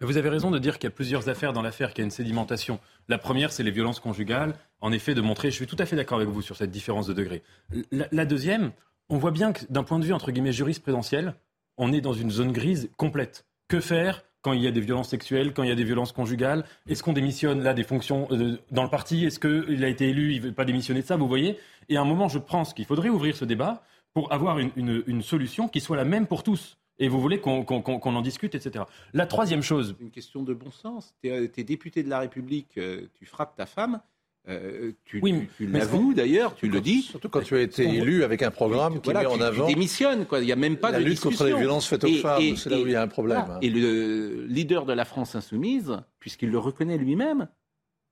Vous 0.00 0.16
avez 0.16 0.30
raison 0.30 0.50
de 0.50 0.58
dire 0.58 0.78
qu'il 0.78 0.88
y 0.88 0.92
a 0.92 0.94
plusieurs 0.94 1.28
affaires 1.28 1.52
dans 1.52 1.62
l'affaire, 1.62 1.90
qu'il 1.90 1.98
y 1.98 2.02
a 2.02 2.06
une 2.06 2.10
sédimentation. 2.10 2.80
La 3.08 3.18
première, 3.18 3.52
c'est 3.52 3.62
les 3.62 3.70
violences 3.70 4.00
conjugales. 4.00 4.58
En 4.80 4.90
effet, 4.90 5.14
de 5.14 5.20
montrer, 5.20 5.50
je 5.50 5.56
suis 5.56 5.66
tout 5.68 5.76
à 5.78 5.86
fait 5.86 5.94
d'accord 5.94 6.18
avec 6.18 6.28
vous 6.28 6.42
sur 6.42 6.56
cette 6.56 6.72
différence 6.72 7.06
de 7.06 7.12
degré. 7.12 7.44
La, 7.92 8.08
la 8.10 8.26
deuxième, 8.26 8.72
on 9.08 9.18
voit 9.18 9.30
bien 9.30 9.52
que 9.52 9.64
d'un 9.70 9.84
point 9.84 10.00
de 10.00 10.04
vue, 10.04 10.12
entre 10.12 10.32
guillemets, 10.32 10.52
jurisprudentiel, 10.52 11.36
on 11.76 11.92
est 11.92 12.00
dans 12.00 12.14
une 12.14 12.30
zone 12.30 12.50
grise 12.50 12.90
complète. 12.96 13.46
Que 13.68 13.80
faire 13.80 14.24
quand 14.42 14.52
il 14.52 14.62
y 14.62 14.66
a 14.66 14.72
des 14.72 14.80
violences 14.80 15.08
sexuelles, 15.08 15.54
quand 15.54 15.62
il 15.62 15.68
y 15.68 15.72
a 15.72 15.76
des 15.76 15.84
violences 15.84 16.12
conjugales 16.12 16.64
Est-ce 16.88 17.02
qu'on 17.02 17.12
démissionne 17.12 17.62
là 17.62 17.72
des 17.74 17.84
fonctions 17.84 18.28
euh, 18.32 18.58
dans 18.70 18.82
le 18.82 18.90
parti? 18.90 19.24
Est-ce 19.24 19.38
qu'il 19.38 19.84
a 19.84 19.88
été 19.88 20.08
élu, 20.08 20.32
il 20.32 20.42
ne 20.42 20.48
veut 20.48 20.52
pas 20.52 20.64
démissionner 20.64 21.02
de 21.02 21.06
ça 21.06 21.16
Vous 21.16 21.28
voyez? 21.28 21.58
Et 21.88 21.96
à 21.96 22.02
un 22.02 22.04
moment, 22.04 22.28
je 22.28 22.38
pense 22.38 22.74
qu'il 22.74 22.84
faudrait 22.84 23.08
ouvrir 23.08 23.36
ce 23.36 23.44
débat 23.44 23.82
pour 24.12 24.32
avoir 24.32 24.58
une, 24.58 25.22
solution 25.22 25.68
qui 25.68 25.80
soit 25.80 25.96
la 25.96 26.04
même 26.04 26.26
pour 26.26 26.42
tous. 26.42 26.76
Et 26.98 27.08
vous 27.08 27.20
voulez 27.20 27.40
qu'on 27.40 27.64
en 27.64 28.20
discute, 28.20 28.54
etc. 28.54 28.84
La 29.14 29.26
troisième 29.26 29.62
chose. 29.62 29.96
Une 30.00 30.10
question 30.10 30.42
de 30.42 30.52
bon 30.52 30.70
sens. 30.70 31.14
Tu 31.22 31.30
es, 31.30 31.50
es, 31.56 31.64
député 31.64 32.02
de 32.02 32.10
la 32.10 32.18
République, 32.18 32.76
euh, 32.76 33.08
tu 33.14 33.24
frappes 33.24 33.56
ta 33.56 33.64
femme. 33.64 34.00
Euh, 34.48 34.92
tu, 35.04 35.20
oui, 35.22 35.48
tu, 35.56 35.66
l'avoues 35.68 36.14
d'ailleurs, 36.14 36.56
tu 36.56 36.68
le 36.68 36.80
dis. 36.80 37.02
Surtout 37.02 37.28
quand 37.28 37.42
tu 37.42 37.54
as 37.54 37.60
été 37.60 37.84
élu 37.84 38.24
avec 38.24 38.42
un 38.42 38.50
programme 38.50 39.00
qui 39.00 39.10
met 39.10 39.26
en 39.26 39.40
avant. 39.40 39.66
Tu 39.66 39.74
démissionnes, 39.74 40.26
quoi. 40.26 40.40
Il 40.40 40.46
n'y 40.46 40.52
a 40.52 40.56
même 40.56 40.76
pas 40.76 40.90
la 40.90 40.98
de 40.98 41.04
lutte 41.04 41.20
contre 41.20 41.44
les 41.44 41.54
violences 41.54 41.86
faites 41.86 42.02
aux 42.04 42.14
femmes. 42.14 42.56
C'est 42.56 42.70
là 42.70 42.80
où 42.80 42.86
il 42.86 42.92
y 42.92 42.96
a 42.96 43.02
un 43.02 43.08
problème. 43.08 43.44
Et 43.62 43.70
le 43.70 44.44
leader 44.46 44.84
de 44.84 44.92
la 44.92 45.04
France 45.04 45.34
insoumise, 45.34 45.96
puisqu'il 46.18 46.50
le 46.50 46.58
reconnaît 46.58 46.98
lui-même, 46.98 47.48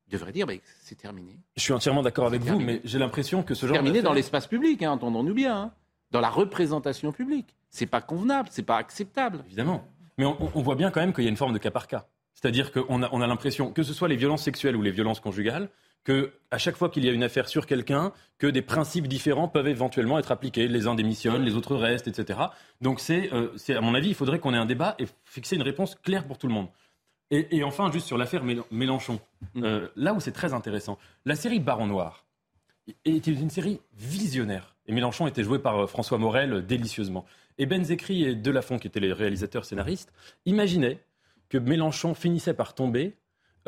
devrait 0.09 0.33
dire 0.33 0.47
bah, 0.47 0.55
c'est 0.83 0.97
terminé. 0.97 1.39
Je 1.57 1.63
suis 1.63 1.73
entièrement 1.73 2.03
d'accord 2.03 2.27
avec 2.27 2.43
vous, 2.43 2.61
mais 2.61 2.81
j'ai 2.85 2.99
l'impression 2.99 3.43
que 3.43 3.55
ce 3.55 3.67
genre. 3.67 3.75
Terminé 3.75 4.03
dans 4.03 4.13
l'espace 4.13 4.47
public, 4.47 4.83
hein, 4.83 4.93
entendons-nous 4.93 5.35
bien, 5.35 5.57
hein. 5.57 5.73
dans 6.13 6.21
la 6.21 6.31
représentation 6.31 7.13
publique. 7.13 7.57
C'est 7.71 7.87
pas 7.87 8.01
convenable, 8.01 8.49
c'est 8.53 8.65
pas 8.65 8.77
acceptable. 8.77 9.43
Évidemment. 9.47 9.85
Mais 10.19 10.25
on, 10.25 10.37
on 10.55 10.63
voit 10.63 10.75
bien 10.75 10.91
quand 10.91 11.01
même 11.01 11.13
qu'il 11.13 11.25
y 11.25 11.29
a 11.29 11.31
une 11.31 11.37
forme 11.37 11.53
de 11.53 11.59
cas 11.59 11.71
par 11.71 11.87
cas. 11.87 12.07
C'est-à-dire 12.35 12.73
qu'on 12.73 13.03
a, 13.03 13.09
on 13.13 13.21
a 13.21 13.27
l'impression 13.27 13.73
que 13.73 13.83
ce 13.83 13.93
soit 13.93 14.09
les 14.09 14.17
violences 14.17 14.43
sexuelles 14.43 14.77
ou 14.77 14.83
les 14.83 14.91
violences 14.91 15.21
conjugales, 15.21 15.69
que 16.05 16.33
à 16.51 16.59
chaque 16.59 16.77
fois 16.77 16.89
qu'il 16.89 17.05
y 17.05 17.09
a 17.09 17.13
une 17.13 17.23
affaire 17.23 17.49
sur 17.49 17.67
quelqu'un, 17.67 18.13
que 18.39 18.47
des 18.47 18.63
principes 18.63 19.07
différents 19.07 19.49
peuvent 19.49 19.69
éventuellement 19.69 20.19
être 20.19 20.33
appliqués. 20.33 20.67
Les 20.67 20.87
uns 20.87 20.95
démissionnent, 20.95 21.45
les 21.45 21.55
autres 21.55 21.77
restent, 21.77 22.09
etc. 22.09 22.39
Donc 22.81 23.01
euh, 23.11 23.49
c'est, 23.57 23.75
à 23.77 23.81
mon 23.81 23.95
avis, 23.95 24.09
il 24.09 24.15
faudrait 24.15 24.39
qu'on 24.39 24.55
ait 24.55 24.59
un 24.59 24.67
débat 24.67 24.97
et 24.99 25.07
fixer 25.25 25.57
une 25.57 25.63
réponse 25.63 25.95
claire 25.97 26.27
pour 26.27 26.39
tout 26.39 26.49
le 26.49 26.55
monde. 26.55 26.69
Et, 27.33 27.63
enfin, 27.63 27.93
juste 27.93 28.09
sur 28.09 28.19
l'affaire 28.19 28.43
Mélenchon, 28.73 29.21
mm. 29.55 29.63
euh, 29.63 29.89
là 29.95 30.15
où 30.15 30.21
c'est 30.21 30.33
très 30.33 30.53
intéressant, 30.53 30.99
la 31.25 31.37
série 31.37 31.61
Baron 31.61 31.87
Noir 31.87 32.27
était 33.05 33.31
une 33.31 33.51
série 33.51 33.81
visionnaire. 33.97 34.75
Et 34.87 34.93
Mélenchon 34.93 35.29
était 35.29 35.45
joué 35.45 35.61
par 35.61 35.79
euh, 35.79 35.87
François 35.87 36.19
Morel 36.19 36.67
délicieusement. 36.67 37.25
Et 37.59 37.67
Ben 37.67 37.85
Zekri 37.85 38.25
et 38.25 38.35
Delafont, 38.35 38.79
qui 38.81 38.89
étaient 38.89 38.99
les 38.99 39.13
réalisateurs 39.13 39.65
scénaristes, 39.65 40.13
imaginaient 40.45 40.99
que 41.49 41.59
Mélenchon 41.59 42.15
finissait 42.15 42.55
par 42.55 42.75
tomber 42.75 43.15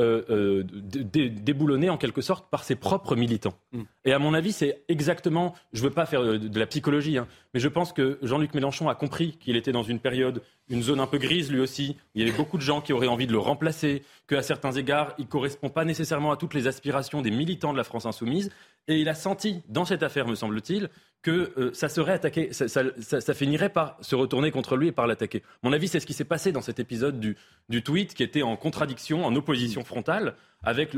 euh, 0.00 0.22
euh 0.30 0.64
déboulonné 0.64 1.90
en 1.90 1.96
quelque 1.96 2.20
sorte 2.20 2.50
par 2.50 2.64
ses 2.64 2.76
propres 2.76 3.16
militants. 3.16 3.54
Mm. 3.72 3.82
Et 4.04 4.12
à 4.12 4.18
mon 4.18 4.34
avis, 4.34 4.52
c'est 4.52 4.82
exactement, 4.88 5.54
je 5.72 5.82
ne 5.82 5.88
veux 5.88 5.94
pas 5.94 6.06
faire 6.06 6.22
de, 6.22 6.58
la 6.58 6.66
psychologie, 6.66 7.18
hein, 7.18 7.26
mais 7.54 7.60
je 7.60 7.68
pense 7.68 7.92
que 7.92 8.18
Jean-Luc 8.22 8.54
Mélenchon 8.54 8.88
a 8.88 8.94
compris 8.94 9.36
qu'il 9.38 9.56
était 9.56 9.72
dans 9.72 9.82
une 9.82 9.98
période, 9.98 10.42
une 10.68 10.82
zone 10.82 11.00
un 11.00 11.06
peu 11.06 11.18
grise 11.18 11.50
lui 11.50 11.60
aussi, 11.60 11.96
où 11.98 12.18
il 12.18 12.24
y 12.24 12.28
avait 12.28 12.36
beaucoup 12.36 12.56
de 12.56 12.62
gens 12.62 12.80
qui 12.80 12.92
auraient 12.92 13.06
envie 13.06 13.26
de 13.26 13.32
le 13.32 13.38
remplacer, 13.38 14.02
qu'à 14.28 14.42
certains 14.42 14.72
égards, 14.72 15.14
il 15.18 15.24
ne 15.24 15.30
correspond 15.30 15.68
pas 15.68 15.84
nécessairement 15.84 16.32
à 16.32 16.36
toutes 16.36 16.54
les 16.54 16.66
aspirations 16.66 17.22
des 17.22 17.30
militants 17.30 17.72
de 17.72 17.78
la 17.78 17.84
France 17.84 18.06
insoumise. 18.06 18.50
Et 18.88 19.00
il 19.00 19.08
a 19.08 19.14
senti, 19.14 19.62
dans 19.68 19.84
cette 19.84 20.02
affaire, 20.02 20.26
me 20.26 20.34
semble-t-il, 20.34 20.90
que 21.22 21.52
euh, 21.56 21.72
ça 21.72 21.88
serait 21.88 22.14
attaqué, 22.14 22.52
ça, 22.52 23.34
finirait 23.34 23.68
par 23.68 23.96
se 24.00 24.16
retourner 24.16 24.50
contre 24.50 24.76
lui 24.76 24.88
et 24.88 24.92
par 24.92 25.06
l'attaquer. 25.06 25.44
Mon 25.62 25.72
avis, 25.72 25.86
c'est 25.86 26.00
ce 26.00 26.06
qui 26.06 26.14
s'est 26.14 26.24
passé 26.24 26.50
dans 26.50 26.62
cet 26.62 26.80
épisode 26.80 27.20
du, 27.20 27.36
du, 27.68 27.82
tweet 27.84 28.12
qui 28.12 28.24
était 28.24 28.42
en 28.42 28.56
contradiction, 28.56 29.24
en 29.24 29.34
opposition 29.36 29.84
frontale 29.84 30.34
avec 30.64 30.96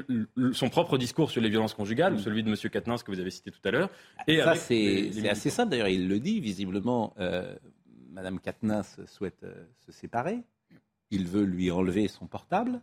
son 0.52 0.70
propre 0.70 0.96
discours 0.96 1.30
sur 1.30 1.42
les 1.42 1.50
violences 1.50 1.74
conjugales, 1.74 2.14
ou 2.14 2.18
celui 2.18 2.42
de 2.42 2.48
M. 2.48 2.56
Katnins 2.70 2.96
que 2.96 3.10
vous 3.10 3.20
avez 3.20 3.30
cité 3.30 3.50
tout 3.50 3.60
à 3.64 3.70
l'heure. 3.70 3.90
Et 4.26 4.38
ça, 4.38 4.54
c'est 4.54 5.28
assez 5.28 5.50
simple 5.50 5.70
d'ailleurs, 5.70 5.88
il 5.88 6.08
le 6.08 6.20
dit, 6.20 6.40
visiblement, 6.40 7.14
euh, 7.18 7.54
Mme 8.10 8.40
Katnins 8.40 8.82
souhaite 9.06 9.42
euh, 9.42 9.64
se 9.84 9.92
séparer, 9.92 10.40
il 11.10 11.26
veut 11.26 11.44
lui 11.44 11.70
enlever 11.70 12.08
son 12.08 12.26
portable, 12.26 12.80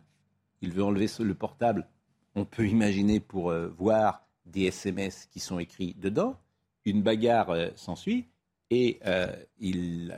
il 0.60 0.72
veut 0.72 0.84
enlever 0.84 1.06
le 1.20 1.34
portable, 1.34 1.88
on 2.34 2.44
peut 2.44 2.66
imaginer 2.66 3.18
pour 3.20 3.50
euh, 3.50 3.68
voir 3.68 4.26
des 4.46 4.64
SMS 4.64 5.26
qui 5.30 5.40
sont 5.40 5.58
écrits 5.58 5.94
dedans, 5.98 6.36
une 6.84 7.02
bagarre 7.02 7.50
euh, 7.50 7.68
s'ensuit 7.76 8.26
et 8.70 8.98
euh, 9.06 9.34
il 9.60 10.14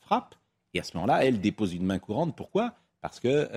frappe. 0.00 0.34
Et 0.74 0.80
à 0.80 0.82
ce 0.82 0.96
moment-là, 0.96 1.24
elle 1.24 1.40
dépose 1.40 1.74
une 1.74 1.84
main 1.84 1.98
courante. 1.98 2.36
Pourquoi? 2.36 2.74
Parce 3.00 3.20
que 3.20 3.48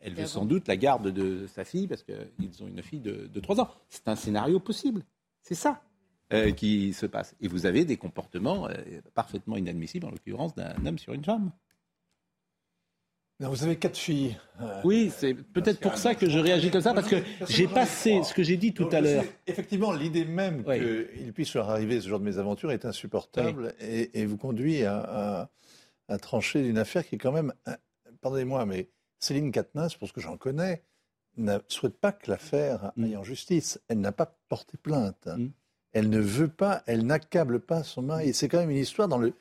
elle 0.00 0.14
veut 0.14 0.26
sans 0.26 0.44
doute 0.44 0.66
la 0.68 0.76
garde 0.76 1.08
de 1.08 1.46
sa 1.46 1.64
fille, 1.64 1.86
parce 1.86 2.02
qu'ils 2.02 2.62
ont 2.62 2.68
une 2.68 2.82
fille 2.82 3.00
de, 3.00 3.26
de 3.26 3.40
3 3.40 3.60
ans. 3.60 3.70
C'est 3.88 4.08
un 4.08 4.16
scénario 4.16 4.60
possible. 4.60 5.04
C'est 5.42 5.54
ça 5.54 5.82
qui 6.56 6.92
se 6.92 7.06
passe. 7.06 7.36
Et 7.40 7.48
vous 7.48 7.66
avez 7.66 7.84
des 7.84 7.96
comportements 7.96 8.68
parfaitement 9.14 9.56
inadmissibles, 9.56 10.06
en 10.06 10.10
l'occurrence 10.10 10.54
d'un 10.54 10.84
homme 10.84 10.98
sur 10.98 11.12
une 11.12 11.24
femme 11.24 11.52
vous 13.40 13.62
avez 13.62 13.76
quatre 13.76 13.96
filles. 13.96 14.36
Euh, 14.60 14.80
oui, 14.84 15.12
c'est 15.16 15.34
peut-être 15.34 15.78
pour 15.78 15.96
ça 15.96 16.14
que 16.14 16.28
je 16.28 16.38
réagis 16.38 16.70
comme 16.70 16.80
ça, 16.80 16.92
parce 16.92 17.08
que 17.08 17.16
j'ai 17.48 17.68
passé 17.68 18.22
ce 18.24 18.34
que 18.34 18.42
j'ai 18.42 18.56
dit 18.56 18.74
tout 18.74 18.88
à 18.90 19.00
l'heure. 19.00 19.24
Effectivement, 19.46 19.92
l'idée 19.92 20.24
même 20.24 20.64
qu'il 20.64 21.32
puisse 21.32 21.54
leur 21.54 21.70
arriver 21.70 22.00
ce 22.00 22.08
genre 22.08 22.18
de 22.18 22.24
mésaventure 22.24 22.72
est 22.72 22.84
insupportable 22.84 23.74
et, 23.80 24.26
vous 24.26 24.36
conduit 24.36 24.84
à, 24.84 25.48
trancher 26.20 26.62
d'une 26.62 26.78
affaire 26.78 27.06
qui 27.06 27.14
est 27.14 27.18
quand 27.18 27.32
même, 27.32 27.52
pardonnez-moi, 28.20 28.66
mais 28.66 28.88
Céline 29.20 29.52
Katnas, 29.52 29.94
pour 29.98 30.08
ce 30.08 30.12
que 30.12 30.20
j'en 30.20 30.36
connais, 30.36 30.82
ne 31.36 31.58
souhaite 31.68 31.98
pas 31.98 32.12
que 32.12 32.30
l'affaire 32.30 32.92
mm. 32.96 33.04
aille 33.04 33.16
en 33.16 33.24
justice. 33.24 33.80
Elle 33.88 34.00
n'a 34.00 34.12
pas 34.12 34.36
porté 34.48 34.76
plainte. 34.76 35.26
Mm. 35.26 35.48
Elle 35.92 36.10
ne 36.10 36.18
veut 36.18 36.48
pas, 36.48 36.82
elle 36.86 37.06
n'accable 37.06 37.60
pas 37.60 37.82
son 37.82 38.02
mari. 38.02 38.34
C'est 38.34 38.48
quand 38.48 38.58
même 38.58 38.70
une 38.70 38.76
histoire 38.76 39.08
dans 39.08 39.18
le 39.18 39.32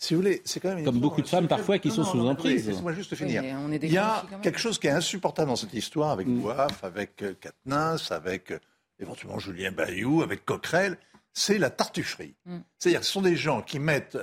si 0.00 0.14
vous 0.14 0.22
voulez, 0.22 0.40
c'est 0.46 0.60
quand 0.60 0.74
même 0.74 0.82
comme 0.82 0.98
beaucoup 0.98 1.20
de 1.20 1.28
femmes 1.28 1.46
parfois 1.46 1.78
qui 1.78 1.90
sont 1.90 2.04
sous 2.04 2.26
emprise. 2.26 2.66
Laissez-moi 2.66 2.94
juste 2.94 3.14
finir. 3.14 3.44
Il 3.70 3.92
y 3.92 3.98
a 3.98 4.24
quelque 4.42 4.58
chose 4.58 4.78
qui 4.78 4.86
est 4.86 4.92
insupportable 4.92 5.48
dans 5.48 5.56
cette 5.56 5.74
histoire 5.74 6.10
avec 6.10 6.26
mm. 6.26 6.54
avec 6.82 7.22
euh, 7.22 7.34
Katniss, 7.34 8.10
avec 8.10 8.50
euh, 8.50 8.58
éventuellement 8.98 9.38
Julien 9.38 9.72
Bayou, 9.72 10.22
avec 10.22 10.46
Coquerel. 10.46 10.96
C'est 11.34 11.58
la 11.58 11.68
tartufferie. 11.68 12.34
Mm. 12.46 12.60
C'est-à-dire, 12.78 13.04
ce 13.04 13.12
sont 13.12 13.20
des 13.20 13.36
gens 13.36 13.60
qui 13.60 13.78
mettent 13.78 14.16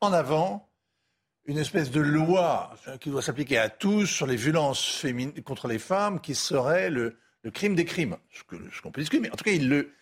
en 0.00 0.12
avant 0.12 0.68
une 1.44 1.58
espèce 1.58 1.92
de 1.92 2.00
loi 2.00 2.74
euh, 2.88 2.96
qui 2.96 3.10
doit 3.10 3.22
s'appliquer 3.22 3.58
à 3.58 3.68
tous 3.68 4.06
sur 4.06 4.26
les 4.26 4.36
violences 4.36 5.06
contre 5.44 5.68
les 5.68 5.78
femmes, 5.78 6.20
qui 6.20 6.34
serait 6.34 6.90
le, 6.90 7.16
crime 7.54 7.76
des 7.76 7.84
crimes. 7.84 8.16
Ce 8.32 8.82
qu'on 8.82 8.90
peut 8.90 9.00
discuter, 9.00 9.20
mais 9.20 9.30
en 9.30 9.36
tout 9.36 9.44
cas, 9.44 9.52
ils 9.52 9.68
le, 9.68 9.92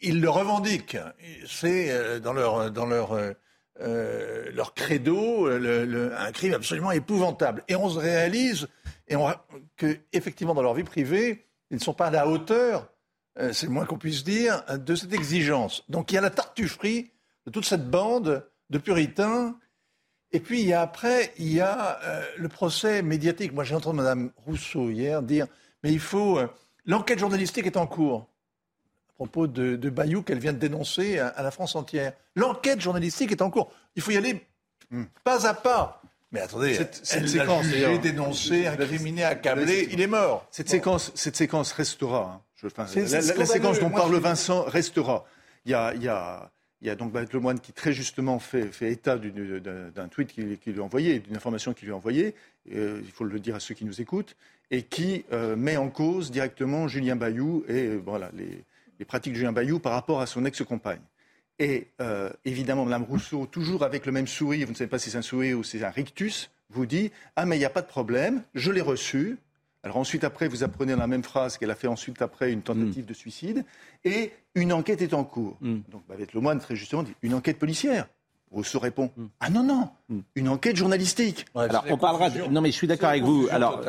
ils 0.00 0.20
le 0.20 0.28
revendiquent. 0.28 0.98
C'est 1.46 2.20
dans 2.20 2.32
leur, 2.32 2.72
dans 2.72 2.86
leur 2.86 3.16
euh, 3.80 4.50
leur 4.52 4.74
credo, 4.74 5.46
un 5.46 6.32
crime 6.32 6.54
absolument 6.54 6.90
épouvantable. 6.90 7.64
Et 7.68 7.76
on 7.76 7.88
se 7.88 7.98
réalise 7.98 8.68
et 9.08 9.16
on, 9.16 9.32
que, 9.76 9.98
effectivement, 10.12 10.54
dans 10.54 10.62
leur 10.62 10.74
vie 10.74 10.84
privée, 10.84 11.46
ils 11.70 11.76
ne 11.76 11.82
sont 11.82 11.94
pas 11.94 12.06
à 12.06 12.10
la 12.10 12.28
hauteur, 12.28 12.90
euh, 13.38 13.52
c'est 13.52 13.66
le 13.66 13.72
moins 13.72 13.86
qu'on 13.86 13.98
puisse 13.98 14.24
dire, 14.24 14.62
de 14.68 14.94
cette 14.94 15.12
exigence. 15.12 15.84
Donc 15.88 16.12
il 16.12 16.16
y 16.16 16.18
a 16.18 16.20
la 16.20 16.30
tartufferie 16.30 17.12
de 17.46 17.50
toute 17.50 17.64
cette 17.64 17.88
bande 17.88 18.46
de 18.70 18.78
puritains. 18.78 19.58
Et 20.32 20.40
puis 20.40 20.72
après, 20.72 21.32
il 21.38 21.52
y 21.52 21.60
a 21.60 22.00
euh, 22.04 22.24
le 22.36 22.48
procès 22.48 23.02
médiatique. 23.02 23.52
Moi 23.52 23.64
j'ai 23.64 23.74
entendu 23.74 23.96
Mme 23.96 24.32
Rousseau 24.36 24.90
hier 24.90 25.22
dire, 25.22 25.46
mais 25.82 25.92
il 25.92 26.00
faut... 26.00 26.38
L'enquête 26.86 27.18
journalistique 27.18 27.66
est 27.66 27.76
en 27.76 27.86
cours 27.86 28.29
propos 29.26 29.46
de, 29.46 29.90
Bayou 29.90 30.22
qu'elle 30.22 30.38
vient 30.38 30.54
de 30.54 30.58
dénoncer 30.58 31.18
à, 31.18 31.42
la 31.42 31.50
France 31.50 31.76
entière. 31.76 32.14
L'enquête 32.36 32.80
journalistique 32.80 33.32
est 33.32 33.42
en 33.42 33.50
cours. 33.50 33.70
Il 33.94 34.02
faut 34.02 34.12
y 34.12 34.16
aller 34.16 34.42
hmm. 34.90 35.04
pas 35.24 35.46
à 35.46 35.52
pas. 35.52 36.00
Mais 36.32 36.40
attendez, 36.40 36.74
cette, 36.74 37.02
elle 37.10 37.28
séquence, 37.28 37.64
jugé, 37.64 37.98
dénoncé, 37.98 38.66
incriminé, 38.66 39.24
accablé, 39.24 39.88
il 39.90 40.00
est 40.00 40.06
mort. 40.06 40.46
Cette, 40.50 40.70
séquence, 40.70 41.12
cette 41.14 41.36
séquence 41.36 41.72
restera. 41.72 42.40
Hein. 42.62 42.86
la, 42.86 43.46
séquence 43.46 43.80
dont 43.80 43.90
parle 43.90 44.14
Vincent 44.16 44.62
restera. 44.62 45.26
Il 45.66 45.72
y 45.72 45.74
a, 45.74 45.92
il 45.94 46.02
y 46.02 46.08
a, 46.08 46.50
il 46.80 46.86
y 46.86 46.90
a 46.90 46.94
donc 46.94 47.12
Lemoine 47.32 47.60
qui 47.60 47.72
très 47.72 47.92
justement 47.92 48.38
fait, 48.38 48.66
fait 48.66 48.90
état 48.90 49.18
d'un 49.18 50.08
tweet 50.08 50.32
qu'il 50.32 50.72
lui 50.72 50.80
a 50.80 50.84
envoyé, 50.84 51.18
d'une 51.18 51.36
information 51.36 51.74
qu'il 51.74 51.86
lui 51.86 51.92
a 51.92 51.96
envoyée, 51.96 52.34
euh, 52.72 53.02
il 53.04 53.10
faut 53.10 53.24
le 53.24 53.38
dire 53.38 53.56
à 53.56 53.60
ceux 53.60 53.74
qui 53.74 53.84
nous 53.84 54.00
écoutent, 54.00 54.36
et 54.70 54.82
qui 54.82 55.24
euh, 55.32 55.56
met 55.56 55.76
en 55.76 55.90
cause 55.90 56.30
directement 56.30 56.88
Julien 56.88 57.16
Bayou 57.16 57.64
et 57.68 57.86
euh, 57.86 58.00
voilà, 58.02 58.30
les, 58.34 58.64
les 59.00 59.06
pratiques 59.06 59.32
de 59.32 59.38
Julien 59.38 59.52
Bayou 59.52 59.80
par 59.80 59.92
rapport 59.92 60.20
à 60.20 60.26
son 60.26 60.44
ex-compagne. 60.44 61.00
Et 61.58 61.88
euh, 62.00 62.30
évidemment, 62.44 62.84
Mme 62.84 63.02
Rousseau, 63.02 63.46
toujours 63.46 63.82
avec 63.82 64.06
le 64.06 64.12
même 64.12 64.26
sourire, 64.26 64.66
vous 64.66 64.72
ne 64.72 64.76
savez 64.76 64.88
pas 64.88 64.98
si 64.98 65.10
c'est 65.10 65.18
un 65.18 65.22
sourire 65.22 65.58
ou 65.58 65.64
c'est 65.64 65.82
un 65.82 65.90
rictus, 65.90 66.50
vous 66.68 66.86
dit 66.86 67.10
Ah, 67.34 67.46
mais 67.46 67.56
il 67.56 67.58
n'y 67.58 67.64
a 67.64 67.70
pas 67.70 67.82
de 67.82 67.86
problème, 67.86 68.42
je 68.54 68.70
l'ai 68.70 68.80
reçu. 68.80 69.38
Alors 69.82 69.96
ensuite, 69.96 70.22
après, 70.22 70.48
vous 70.48 70.62
apprenez 70.62 70.92
dans 70.92 70.98
la 70.98 71.06
même 71.06 71.24
phrase 71.24 71.56
qu'elle 71.56 71.70
a 71.70 71.74
fait 71.74 71.88
ensuite 71.88 72.20
après 72.20 72.52
une 72.52 72.60
tentative 72.60 73.04
mm. 73.04 73.08
de 73.08 73.14
suicide, 73.14 73.64
et 74.04 74.32
une 74.54 74.72
enquête 74.72 75.00
est 75.00 75.14
en 75.14 75.24
cours. 75.24 75.56
Mm. 75.62 75.78
Donc, 75.88 76.06
Bavette 76.06 76.34
Lemoine, 76.34 76.60
très 76.60 76.76
justement, 76.76 77.02
dit 77.02 77.14
Une 77.22 77.34
enquête 77.34 77.58
policière 77.58 78.06
Rousseau 78.50 78.80
répond 78.80 79.10
hmm. 79.16 79.26
Ah 79.40 79.50
non, 79.50 79.62
non, 79.62 79.88
hmm. 80.08 80.20
une 80.34 80.48
enquête 80.48 80.76
journalistique. 80.76 81.46
alors, 81.54 81.84
on 81.88 81.96
parlera. 81.96 82.30
Non, 82.50 82.60
mais 82.60 82.70
je 82.70 82.76
suis 82.76 82.86
d'accord 82.86 83.10
avec 83.10 83.22
vous. 83.22 83.46
Alors, 83.50 83.80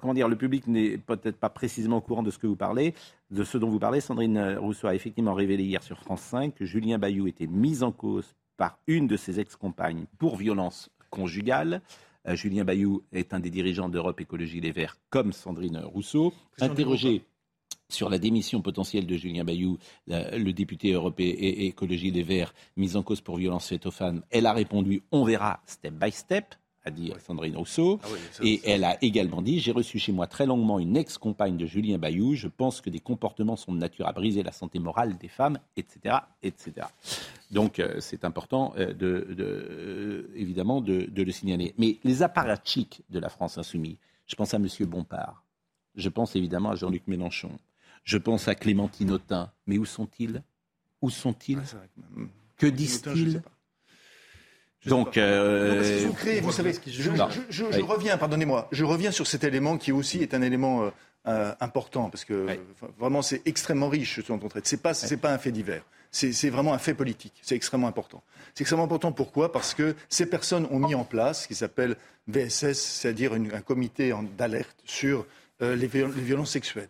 comment 0.00 0.14
dire, 0.14 0.28
le 0.28 0.36
public 0.36 0.66
n'est 0.66 0.98
peut-être 0.98 1.36
pas 1.36 1.50
précisément 1.50 1.98
au 1.98 2.00
courant 2.00 2.22
de 2.22 2.30
ce 2.30 2.38
que 2.38 2.46
vous 2.46 2.56
parlez, 2.56 2.94
de 3.30 3.44
ce 3.44 3.58
dont 3.58 3.68
vous 3.68 3.78
parlez. 3.78 4.00
Sandrine 4.00 4.56
Rousseau 4.58 4.88
a 4.88 4.94
effectivement 4.94 5.34
révélé 5.34 5.64
hier 5.64 5.82
sur 5.82 5.98
France 5.98 6.22
5 6.22 6.54
que 6.54 6.64
Julien 6.64 6.98
Bayou 6.98 7.26
était 7.26 7.46
mis 7.46 7.82
en 7.82 7.92
cause 7.92 8.34
par 8.56 8.78
une 8.86 9.06
de 9.06 9.16
ses 9.16 9.38
ex-compagnes 9.38 10.06
pour 10.18 10.36
violence 10.36 10.90
conjugale. 11.10 11.82
Euh, 12.26 12.34
Julien 12.34 12.64
Bayou 12.64 13.04
est 13.12 13.32
un 13.34 13.40
des 13.40 13.50
dirigeants 13.50 13.88
d'Europe 13.88 14.20
Écologie 14.20 14.60
Les 14.60 14.72
Verts, 14.72 14.96
comme 15.10 15.32
Sandrine 15.32 15.78
Rousseau. 15.78 16.32
Interrogé 16.60 17.24
sur 17.88 18.08
la 18.08 18.18
démission 18.18 18.62
potentielle 18.62 19.06
de 19.06 19.16
Julien 19.16 19.44
Bayou, 19.44 19.78
le 20.08 20.50
député 20.50 20.92
européen 20.92 21.32
et 21.36 21.66
écologie 21.66 22.10
Les 22.10 22.22
Verts, 22.22 22.54
mis 22.76 22.96
en 22.96 23.02
cause 23.02 23.20
pour 23.20 23.36
violence 23.36 23.68
faite 23.68 23.86
aux 23.86 23.90
femmes, 23.90 24.22
elle 24.30 24.46
a 24.46 24.52
répondu 24.52 25.02
on 25.12 25.24
verra 25.24 25.60
step 25.66 25.94
by 25.94 26.10
step 26.10 26.54
a 26.86 26.90
dit 26.90 27.12
Sandrine 27.18 27.56
Rousseau. 27.56 28.00
Ah 28.04 28.08
et 28.42 28.60
elle 28.64 28.84
a 28.84 28.96
également 29.02 29.42
dit 29.42 29.58
J'ai 29.58 29.72
reçu 29.72 29.98
chez 29.98 30.12
moi 30.12 30.26
très 30.26 30.46
longuement 30.46 30.78
une 30.78 30.96
ex-compagne 30.96 31.56
de 31.56 31.66
Julien 31.66 31.98
Bayou. 31.98 32.34
Je 32.34 32.48
pense 32.48 32.80
que 32.80 32.88
des 32.88 33.00
comportements 33.00 33.56
sont 33.56 33.72
de 33.72 33.78
nature 33.78 34.06
à 34.06 34.12
briser 34.12 34.42
la 34.42 34.52
santé 34.52 34.78
morale 34.78 35.18
des 35.18 35.28
femmes, 35.28 35.58
etc. 35.76 36.18
etc. 36.42 36.86
Donc 37.50 37.80
euh, 37.80 37.96
c'est 38.00 38.24
important, 38.24 38.72
euh, 38.78 38.92
de, 38.94 39.26
euh, 39.38 40.30
évidemment, 40.34 40.80
de, 40.80 41.02
de, 41.02 41.22
le 41.22 41.32
signaler. 41.32 41.74
Mais 41.76 41.98
les 42.04 42.22
apparatchiks 42.22 43.02
de 43.10 43.18
la 43.18 43.28
France 43.28 43.58
insoumise, 43.58 43.96
je 44.26 44.36
pense 44.36 44.54
à 44.54 44.56
M. 44.56 44.68
Bompard, 44.86 45.42
je 45.96 46.08
pense 46.08 46.36
évidemment 46.36 46.70
à 46.70 46.74
Jean-Luc 46.76 47.06
Mélenchon, 47.06 47.50
je 48.06 48.16
pense 48.16 48.48
à 48.48 48.54
Clémentine 48.54 49.10
Autain. 49.10 49.52
Mais 49.66 49.76
où 49.76 49.84
sont-ils? 49.84 50.42
Où 51.02 51.10
sont-ils? 51.10 51.60
Que 52.56 52.66
disent-ils? 52.66 53.42
donc, 54.86 55.16
euh... 55.16 56.08
vous 56.40 56.52
savez, 56.52 56.72
je, 56.86 57.10
je, 57.50 57.82
reviens, 57.82 58.16
pardonnez-moi, 58.16 58.68
je 58.70 58.84
reviens 58.84 59.10
sur 59.10 59.26
cet 59.26 59.42
élément 59.42 59.76
qui 59.76 59.90
aussi 59.90 60.22
est 60.22 60.32
un 60.32 60.42
élément 60.42 60.84
euh, 60.84 60.90
euh, 61.26 61.52
important 61.58 62.08
parce 62.08 62.24
que 62.24 62.46
vraiment 62.96 63.20
c'est 63.20 63.42
extrêmement 63.46 63.88
riche 63.88 64.20
ce 64.20 64.32
dont 64.32 64.38
on 64.40 64.48
traite. 64.48 64.68
C'est 64.68 64.80
pas, 64.80 64.94
c'est 64.94 65.16
pas 65.16 65.32
un 65.34 65.38
fait 65.38 65.50
divers. 65.50 65.82
C'est 66.12 66.48
vraiment 66.48 66.72
un 66.72 66.78
fait 66.78 66.94
politique. 66.94 67.34
C'est 67.42 67.56
extrêmement 67.56 67.88
important. 67.88 68.22
C'est 68.54 68.62
extrêmement 68.62 68.84
important. 68.84 69.10
Pourquoi? 69.10 69.50
Parce 69.52 69.74
que 69.74 69.96
ces 70.08 70.26
personnes 70.26 70.66
ont 70.70 70.78
mis 70.78 70.94
en 70.94 71.04
place 71.04 71.42
ce 71.42 71.48
qui 71.48 71.56
s'appelle 71.56 71.96
VSS, 72.28 72.78
c'est-à-dire 72.78 73.32
un 73.32 73.60
comité 73.60 74.14
d'alerte 74.38 74.78
sur 74.84 75.26
euh, 75.62 75.74
les, 75.74 75.88
violences 75.88 76.50
sexuelles 76.50 76.88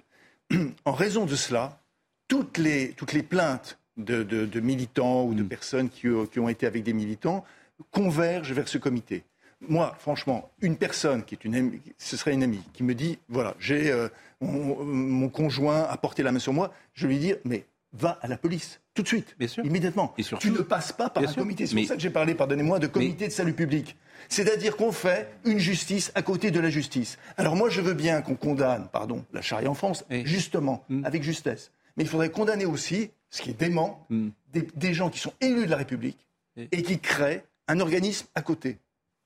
en 0.84 0.92
raison 0.92 1.26
de 1.26 1.34
cela, 1.34 1.80
toutes 2.28 2.58
les, 2.58 2.92
toutes 2.92 3.12
les 3.12 3.22
plaintes 3.22 3.78
de, 3.96 4.60
militants 4.60 5.24
ou 5.24 5.34
de 5.34 5.42
mm. 5.42 5.48
personnes 5.48 5.88
qui, 5.88 6.08
qui, 6.32 6.40
ont 6.40 6.48
été 6.48 6.66
avec 6.66 6.82
des 6.82 6.92
militants 6.92 7.44
convergent 7.90 8.52
vers 8.52 8.68
ce 8.68 8.78
comité. 8.78 9.24
moi, 9.60 9.94
franchement, 9.98 10.50
une 10.60 10.76
personne 10.76 11.24
qui 11.24 11.34
est 11.34 11.44
une 11.44 11.54
amie, 11.54 11.80
ce 11.98 12.16
serait 12.16 12.32
une 12.32 12.42
amie, 12.42 12.62
qui 12.72 12.82
me 12.82 12.94
dit, 12.94 13.18
voilà, 13.28 13.54
j'ai 13.58 13.90
euh, 13.90 14.08
mon, 14.40 15.28
conjoint 15.28 15.82
a 15.82 15.96
porté 15.96 16.22
la 16.22 16.32
main 16.32 16.38
sur 16.38 16.52
moi, 16.52 16.72
je 16.94 17.06
lui 17.06 17.18
dis, 17.18 17.34
mais 17.44 17.64
va 17.96 18.18
à 18.22 18.28
la 18.28 18.36
police. 18.36 18.80
Tout 18.94 19.02
de 19.02 19.08
suite, 19.08 19.36
Bien 19.38 19.48
sûr. 19.48 19.64
immédiatement. 19.64 20.14
Et 20.16 20.22
tu 20.22 20.50
ne 20.50 20.58
passes 20.58 20.92
pas 20.92 21.10
par 21.10 21.22
un 21.22 21.32
comité. 21.32 21.66
C'est 21.66 21.76
pour 21.76 21.86
ça 21.86 21.96
que 21.96 22.00
j'ai 22.00 22.10
parlé, 22.10 22.34
pardonnez-moi, 22.34 22.78
de 22.78 22.86
comité 22.86 23.28
de 23.28 23.32
salut 23.32 23.52
public. 23.52 23.96
C'est-à-dire 24.28 24.76
qu'on 24.76 24.92
fait 24.92 25.38
une 25.44 25.58
justice 25.58 26.12
à 26.14 26.22
côté 26.22 26.50
de 26.50 26.60
la 26.60 26.70
justice. 26.70 27.18
Alors 27.36 27.56
moi, 27.56 27.68
je 27.68 27.80
veux 27.80 27.94
bien 27.94 28.22
qu'on 28.22 28.34
condamne, 28.34 28.88
pardon, 28.92 29.24
la 29.32 29.42
charia 29.42 29.70
en 29.70 29.74
France, 29.74 30.04
justement, 30.24 30.84
mm. 30.88 31.04
avec 31.04 31.22
justesse. 31.22 31.70
Mais 31.96 32.04
il 32.04 32.08
faudrait 32.08 32.30
condamner 32.30 32.66
aussi, 32.66 33.10
ce 33.30 33.42
qui 33.42 33.50
est 33.50 33.58
dément, 33.58 34.06
mm. 34.10 34.28
des, 34.74 34.94
gens 34.94 35.10
qui 35.10 35.18
sont 35.18 35.32
élus 35.40 35.66
de 35.66 35.70
la 35.70 35.76
République 35.76 36.26
et 36.56 36.82
qui 36.82 36.98
créent 36.98 37.44
un 37.68 37.80
organisme 37.80 38.26
à 38.34 38.42
côté. 38.42 38.78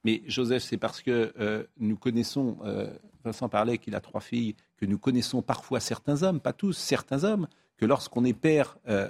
Mais 0.05 0.23
Joseph, 0.27 0.63
c'est 0.63 0.79
parce 0.79 1.03
que 1.03 1.33
euh, 1.39 1.65
nous 1.79 1.97
connaissons, 1.97 2.57
euh, 2.65 2.91
Vincent 3.25 3.49
parlait 3.49 3.79
qu'il 3.79 3.95
a 3.95 4.01
trois 4.01 4.21
filles, 4.21 4.57
que 4.79 4.87
nous 4.87 4.99
connaissons 4.99 5.43
parfois 5.43 5.79
certains 5.79 6.23
hommes, 6.23 6.41
pas 6.41 6.55
tous, 6.55 6.73
certains 6.73 7.25
hommes, 7.25 7.47
que 7.81 7.87
lorsqu'on 7.87 8.25
est 8.25 8.35
père, 8.35 8.77
euh, 8.89 9.09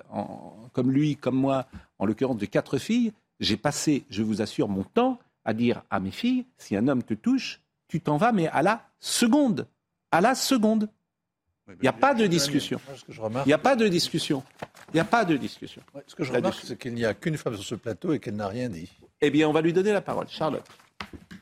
comme 0.72 0.92
lui, 0.92 1.16
comme 1.16 1.34
moi, 1.34 1.66
en 1.98 2.06
l'occurrence 2.06 2.38
de 2.38 2.46
quatre 2.46 2.78
filles, 2.78 3.12
j'ai 3.40 3.56
passé, 3.56 4.04
je 4.10 4.22
vous 4.22 4.40
assure, 4.42 4.68
mon 4.68 4.84
temps 4.84 5.18
à 5.44 5.54
dire 5.54 5.82
à 5.90 5.98
mes 5.98 6.10
filles, 6.10 6.46
si 6.56 6.76
un 6.76 6.86
homme 6.86 7.02
te 7.02 7.14
touche, 7.14 7.60
tu 7.88 8.00
t'en 8.00 8.16
vas, 8.16 8.30
mais 8.30 8.46
à 8.48 8.62
la 8.62 8.86
seconde. 9.00 9.66
À 10.12 10.20
la 10.20 10.34
seconde. 10.34 10.88
Il 11.68 11.82
n'y 11.82 11.88
a 11.88 11.92
pas 11.92 12.14
de 12.14 12.26
discussion. 12.26 12.80
Il 13.44 13.48
n'y 13.48 13.52
a 13.52 13.58
pas 13.58 13.74
de 13.74 13.88
discussion. 13.88 14.42
Il 14.92 14.94
n'y 14.94 15.00
a 15.00 15.04
pas 15.04 15.24
de 15.24 15.36
discussion. 15.36 15.82
Ce 16.06 16.14
que 16.14 16.24
je 16.24 16.32
remarque, 16.32 16.60
c'est 16.62 16.78
qu'il 16.78 16.94
n'y 16.94 17.04
a 17.04 17.14
qu'une 17.14 17.36
femme 17.36 17.54
sur 17.54 17.64
ce 17.64 17.74
plateau 17.74 18.12
et 18.12 18.18
qu'elle 18.18 18.36
n'a 18.36 18.48
rien 18.48 18.68
dit. 18.68 18.90
Eh 19.20 19.30
bien, 19.30 19.48
on 19.48 19.52
va 19.52 19.60
lui 19.60 19.72
donner 19.72 19.92
la 19.92 20.00
parole. 20.00 20.28
Charlotte. 20.28 20.66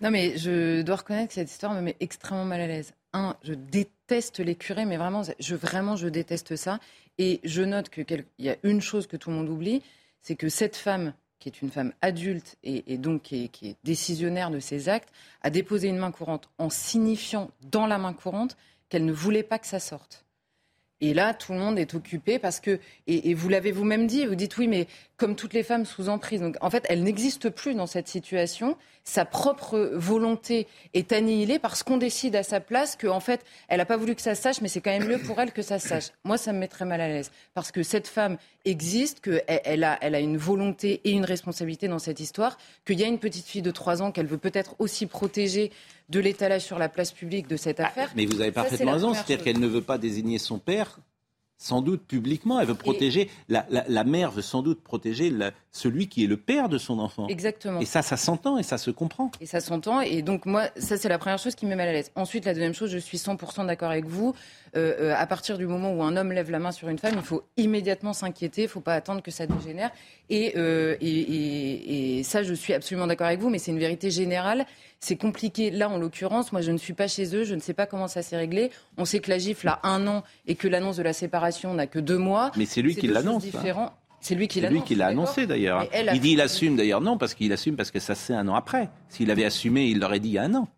Non, 0.00 0.10
mais 0.10 0.38
je 0.38 0.82
dois 0.82 0.96
reconnaître 0.96 1.28
que 1.28 1.34
cette 1.34 1.50
histoire 1.50 1.74
me 1.74 1.80
met 1.80 1.96
extrêmement 2.00 2.44
mal 2.44 2.60
à 2.60 2.66
l'aise. 2.66 2.94
Un, 3.12 3.36
je 3.42 3.54
déteste 3.54 4.40
les 4.40 4.54
curés, 4.54 4.84
mais 4.84 4.96
vraiment, 4.96 5.22
je, 5.38 5.54
vraiment, 5.54 5.96
je 5.96 6.08
déteste 6.08 6.56
ça. 6.56 6.78
Et 7.18 7.40
je 7.44 7.62
note 7.62 7.90
qu'il 7.90 8.24
y 8.38 8.48
a 8.48 8.56
une 8.62 8.80
chose 8.80 9.06
que 9.06 9.16
tout 9.16 9.30
le 9.30 9.36
monde 9.36 9.48
oublie, 9.48 9.82
c'est 10.20 10.36
que 10.36 10.48
cette 10.48 10.76
femme, 10.76 11.14
qui 11.38 11.48
est 11.48 11.62
une 11.62 11.70
femme 11.70 11.92
adulte 12.00 12.56
et, 12.62 12.98
donc 12.98 13.22
qui 13.22 13.44
est, 13.44 13.48
qui 13.48 13.70
est, 13.70 13.76
décisionnaire 13.84 14.50
de 14.50 14.60
ses 14.60 14.88
actes, 14.88 15.12
a 15.42 15.50
déposé 15.50 15.88
une 15.88 15.98
main 15.98 16.10
courante 16.10 16.48
en 16.58 16.70
signifiant 16.70 17.50
dans 17.62 17.86
la 17.86 17.98
main 17.98 18.12
courante 18.12 18.56
qu'elle 18.88 19.04
ne 19.04 19.12
voulait 19.12 19.42
pas 19.42 19.58
que 19.58 19.66
ça 19.66 19.80
sorte. 19.80 20.24
Et 21.00 21.14
là, 21.14 21.32
tout 21.32 21.52
le 21.52 21.58
monde 21.58 21.78
est 21.78 21.94
occupé 21.94 22.38
parce 22.38 22.58
que, 22.58 22.80
et, 23.06 23.32
vous 23.34 23.48
l'avez 23.48 23.70
vous-même 23.70 24.06
dit, 24.06 24.26
vous 24.26 24.34
dites 24.34 24.56
oui, 24.58 24.66
mais 24.66 24.88
comme 25.16 25.36
toutes 25.36 25.52
les 25.52 25.62
femmes 25.62 25.84
sous 25.84 26.08
emprise. 26.08 26.40
Donc, 26.40 26.56
en 26.60 26.70
fait, 26.70 26.84
elle 26.88 27.02
n'existe 27.02 27.50
plus 27.50 27.74
dans 27.74 27.86
cette 27.86 28.08
situation. 28.08 28.76
Sa 29.04 29.24
propre 29.24 29.90
volonté 29.94 30.66
est 30.94 31.12
annihilée 31.12 31.58
parce 31.58 31.82
qu'on 31.82 31.96
décide 31.96 32.36
à 32.36 32.42
sa 32.42 32.60
place 32.60 32.96
qu'en 32.96 33.16
en 33.16 33.20
fait, 33.20 33.44
elle 33.68 33.78
n'a 33.78 33.84
pas 33.84 33.96
voulu 33.96 34.14
que 34.14 34.22
ça 34.22 34.34
sache, 34.34 34.60
mais 34.60 34.68
c'est 34.68 34.80
quand 34.80 34.90
même 34.90 35.08
mieux 35.08 35.18
pour 35.18 35.40
elle 35.40 35.52
que 35.52 35.62
ça 35.62 35.78
sache. 35.78 36.10
Moi, 36.24 36.36
ça 36.36 36.52
me 36.52 36.58
met 36.58 36.68
très 36.68 36.84
mal 36.84 37.00
à 37.00 37.08
l'aise 37.08 37.30
parce 37.54 37.72
que 37.72 37.82
cette 37.82 38.06
femme 38.06 38.36
existe, 38.64 39.20
qu'elle 39.20 39.42
elle 39.46 39.84
a, 39.84 39.98
elle 40.02 40.14
a 40.14 40.20
une 40.20 40.36
volonté 40.36 41.00
et 41.04 41.12
une 41.12 41.24
responsabilité 41.24 41.88
dans 41.88 41.98
cette 41.98 42.20
histoire, 42.20 42.58
qu'il 42.84 43.00
y 43.00 43.04
a 43.04 43.06
une 43.06 43.18
petite 43.18 43.46
fille 43.46 43.62
de 43.62 43.70
3 43.70 44.02
ans 44.02 44.12
qu'elle 44.12 44.26
veut 44.26 44.38
peut-être 44.38 44.76
aussi 44.78 45.06
protéger 45.06 45.72
de 46.08 46.20
l'étalage 46.20 46.62
sur 46.62 46.78
la 46.78 46.88
place 46.88 47.12
publique 47.12 47.48
de 47.48 47.56
cette 47.56 47.80
ah, 47.80 47.86
affaire. 47.86 48.10
mais 48.16 48.26
vous 48.26 48.40
avez 48.40 48.52
parfaitement 48.52 48.92
raison, 48.92 49.14
c'est-à-dire 49.14 49.42
qu'elle 49.42 49.60
ne 49.60 49.66
veut 49.66 49.82
pas 49.82 49.98
désigner 49.98 50.38
son 50.38 50.58
père 50.58 50.98
sans 51.58 51.82
doute 51.82 52.02
publiquement. 52.06 52.60
Elle 52.60 52.68
veut 52.68 52.74
protéger, 52.74 53.28
la, 53.48 54.04
mère 54.04 54.30
veut 54.30 54.42
sans 54.42 54.62
doute 54.62 54.80
protéger 54.82 55.32
celui 55.72 56.08
qui 56.08 56.24
est 56.24 56.26
le 56.26 56.36
père 56.36 56.68
de 56.68 56.78
son 56.78 57.00
enfant. 57.00 57.26
Exactement. 57.26 57.80
Et 57.80 57.84
ça, 57.84 58.00
ça 58.00 58.16
s'entend 58.16 58.58
et 58.58 58.62
ça 58.62 58.78
se 58.78 58.90
comprend. 58.90 59.30
Et 59.40 59.46
ça 59.46 59.60
s'entend. 59.60 60.00
Et 60.00 60.22
donc, 60.22 60.46
moi, 60.46 60.68
ça, 60.76 60.96
c'est 60.96 61.08
la 61.08 61.18
première 61.18 61.38
chose 61.38 61.56
qui 61.56 61.66
me 61.66 61.70
met 61.70 61.76
mal 61.76 61.88
à 61.88 61.92
l'aise. 61.92 62.12
Ensuite, 62.14 62.44
la 62.44 62.54
deuxième 62.54 62.74
chose, 62.74 62.90
je 62.90 62.98
suis 62.98 63.18
100% 63.18 63.66
d'accord 63.66 63.90
avec 63.90 64.06
vous. 64.06 64.34
Euh, 64.76 64.94
euh, 65.00 65.14
à 65.16 65.26
partir 65.26 65.58
du 65.58 65.66
moment 65.66 65.92
où 65.92 66.02
un 66.02 66.16
homme 66.16 66.32
lève 66.32 66.50
la 66.50 66.60
main 66.60 66.72
sur 66.72 66.88
une 66.88 66.98
femme, 66.98 67.14
il 67.16 67.22
faut 67.22 67.42
immédiatement 67.56 68.12
s'inquiéter. 68.12 68.62
Il 68.62 68.66
ne 68.66 68.70
faut 68.70 68.80
pas 68.80 68.94
attendre 68.94 69.22
que 69.22 69.32
ça 69.32 69.46
dégénère. 69.46 69.90
Euh, 70.30 70.96
et, 71.00 72.18
et 72.18 72.22
ça, 72.22 72.44
je 72.44 72.54
suis 72.54 72.72
absolument 72.72 73.08
d'accord 73.08 73.26
avec 73.26 73.40
vous, 73.40 73.50
mais 73.50 73.58
c'est 73.58 73.72
une 73.72 73.78
vérité 73.78 74.10
générale. 74.10 74.64
C'est 75.00 75.16
compliqué. 75.16 75.70
Là, 75.70 75.88
en 75.88 75.98
l'occurrence, 75.98 76.52
moi, 76.52 76.60
je 76.60 76.72
ne 76.72 76.78
suis 76.78 76.92
pas 76.92 77.06
chez 77.06 77.34
eux. 77.36 77.44
Je 77.44 77.54
ne 77.54 77.60
sais 77.60 77.74
pas 77.74 77.86
comment 77.86 78.08
ça 78.08 78.22
s'est 78.22 78.36
réglé. 78.36 78.70
On 78.96 79.04
sait 79.04 79.20
que 79.20 79.30
la 79.30 79.38
gifle 79.38 79.68
a 79.68 79.80
un 79.84 80.06
an 80.06 80.24
et 80.46 80.56
que 80.56 80.66
l'annonce 80.66 80.96
de 80.96 81.02
la 81.02 81.12
séparation 81.12 81.74
n'a 81.74 81.86
que 81.86 81.98
deux 81.98 82.18
mois. 82.18 82.50
Mais 82.56 82.66
c'est 82.66 82.82
lui 82.82 82.96
qui 82.96 83.06
l'annonce. 83.06 83.44
Hein. 83.54 83.92
C'est 84.20 84.34
lui 84.34 84.48
qui 84.48 84.60
l'a 84.60 85.06
annoncé 85.06 85.46
d'ailleurs. 85.46 85.86
Il 86.12 86.20
dit 86.20 86.32
il 86.32 86.40
assume 86.40 86.76
d'ailleurs 86.76 87.00
non 87.00 87.18
parce 87.18 87.34
qu'il 87.34 87.52
assume 87.52 87.76
parce 87.76 87.90
que 87.90 88.00
ça 88.00 88.14
c'est 88.16 88.34
un 88.34 88.48
an 88.48 88.54
après. 88.54 88.90
S'il 89.08 89.30
avait 89.30 89.44
assumé, 89.44 89.86
il 89.86 90.00
l'aurait 90.00 90.20
dit 90.20 90.30
il 90.30 90.34
y 90.34 90.38
a 90.38 90.42
un 90.42 90.54
an 90.54 90.68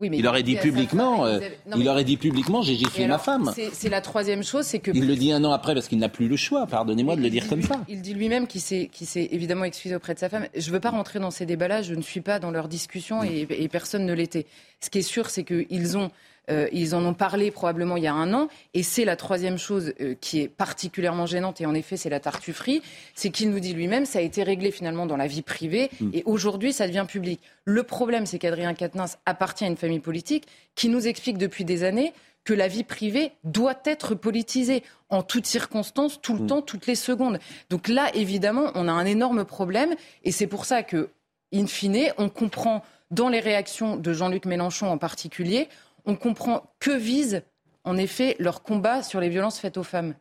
il 0.00 0.26
aurait 0.26 0.42
dit 0.42 0.56
publiquement, 0.56 1.24
euh, 1.26 1.40
il 1.76 1.88
aurait 1.88 2.04
dit 2.04 2.16
publiquement, 2.16 2.62
j'ai 2.62 2.76
giflé 2.76 3.06
ma 3.06 3.18
femme. 3.18 3.52
C'est 3.72 3.88
la 3.88 4.00
troisième 4.00 4.42
chose, 4.42 4.64
c'est 4.64 4.78
que 4.78 4.90
il 4.92 5.06
le 5.06 5.16
dit 5.16 5.32
un 5.32 5.44
an 5.44 5.52
après 5.52 5.74
parce 5.74 5.88
qu'il 5.88 5.98
n'a 5.98 6.08
plus 6.08 6.28
le 6.28 6.36
choix. 6.36 6.66
Pardonnez-moi 6.66 7.16
de 7.16 7.20
le 7.20 7.30
dire 7.30 7.48
comme 7.48 7.62
ça. 7.62 7.80
Il 7.88 8.02
dit 8.02 8.14
lui-même 8.14 8.46
qu'il 8.46 8.60
s'est 8.60 8.90
évidemment 9.30 9.64
excusé 9.64 9.94
auprès 9.94 10.14
de 10.14 10.18
sa 10.18 10.28
femme. 10.28 10.46
Je 10.54 10.68
ne 10.68 10.72
veux 10.72 10.80
pas 10.80 10.90
rentrer 10.90 11.18
dans 11.18 11.30
ces 11.30 11.46
débats-là. 11.46 11.82
Je 11.82 11.94
ne 11.94 12.02
suis 12.02 12.20
pas 12.20 12.38
dans 12.38 12.50
leur 12.50 12.68
discussion 12.68 13.22
et, 13.22 13.46
et 13.50 13.68
personne 13.68 14.06
ne 14.06 14.12
l'était. 14.12 14.46
Ce 14.80 14.90
qui 14.90 14.98
est 14.98 15.02
sûr, 15.02 15.30
c'est 15.30 15.44
qu'ils 15.44 15.98
ont 15.98 16.10
euh, 16.50 16.68
ils 16.72 16.94
en 16.94 17.04
ont 17.04 17.14
parlé 17.14 17.50
probablement 17.50 17.96
il 17.96 18.04
y 18.04 18.06
a 18.06 18.14
un 18.14 18.32
an. 18.34 18.48
Et 18.74 18.82
c'est 18.82 19.04
la 19.04 19.16
troisième 19.16 19.58
chose 19.58 19.92
euh, 20.00 20.14
qui 20.20 20.40
est 20.40 20.48
particulièrement 20.48 21.26
gênante, 21.26 21.60
et 21.60 21.66
en 21.66 21.74
effet, 21.74 21.96
c'est 21.96 22.10
la 22.10 22.20
tartufferie, 22.20 22.82
c'est 23.14 23.30
qu'il 23.30 23.50
nous 23.50 23.60
dit 23.60 23.74
lui-même, 23.74 24.06
ça 24.06 24.18
a 24.18 24.22
été 24.22 24.42
réglé 24.42 24.70
finalement 24.70 25.06
dans 25.06 25.16
la 25.16 25.26
vie 25.26 25.42
privée, 25.42 25.90
mm. 26.00 26.10
et 26.14 26.22
aujourd'hui, 26.24 26.72
ça 26.72 26.86
devient 26.86 27.06
public. 27.08 27.40
Le 27.64 27.82
problème, 27.82 28.26
c'est 28.26 28.38
qu'Adrien 28.38 28.74
Quatennens 28.74 29.18
appartient 29.26 29.64
à 29.64 29.68
une 29.68 29.76
famille 29.76 30.00
politique 30.00 30.46
qui 30.74 30.88
nous 30.88 31.06
explique 31.06 31.38
depuis 31.38 31.64
des 31.64 31.84
années 31.84 32.12
que 32.44 32.54
la 32.54 32.68
vie 32.68 32.84
privée 32.84 33.32
doit 33.44 33.78
être 33.84 34.14
politisée 34.14 34.82
en 35.10 35.22
toutes 35.22 35.46
circonstances, 35.46 36.20
tout 36.20 36.34
le 36.34 36.44
mm. 36.44 36.46
temps, 36.46 36.62
toutes 36.62 36.86
les 36.86 36.94
secondes. 36.94 37.38
Donc 37.68 37.88
là, 37.88 38.10
évidemment, 38.14 38.70
on 38.74 38.88
a 38.88 38.92
un 38.92 39.04
énorme 39.04 39.44
problème, 39.44 39.94
et 40.24 40.32
c'est 40.32 40.46
pour 40.46 40.64
ça 40.64 40.82
que, 40.82 41.10
in 41.52 41.66
fine, 41.66 42.12
on 42.16 42.28
comprend 42.28 42.82
dans 43.10 43.28
les 43.28 43.40
réactions 43.40 43.96
de 43.96 44.12
Jean-Luc 44.12 44.44
Mélenchon 44.44 44.88
en 44.88 44.98
particulier, 44.98 45.68
on 46.08 46.16
comprend 46.16 46.74
que 46.80 46.90
vise 46.90 47.42
en 47.84 47.98
effet 47.98 48.34
leur 48.38 48.62
combat 48.62 49.02
sur 49.02 49.20
les 49.20 49.28
violences 49.28 49.60
faites 49.60 49.76
aux 49.76 49.84
femmes. 49.84 50.14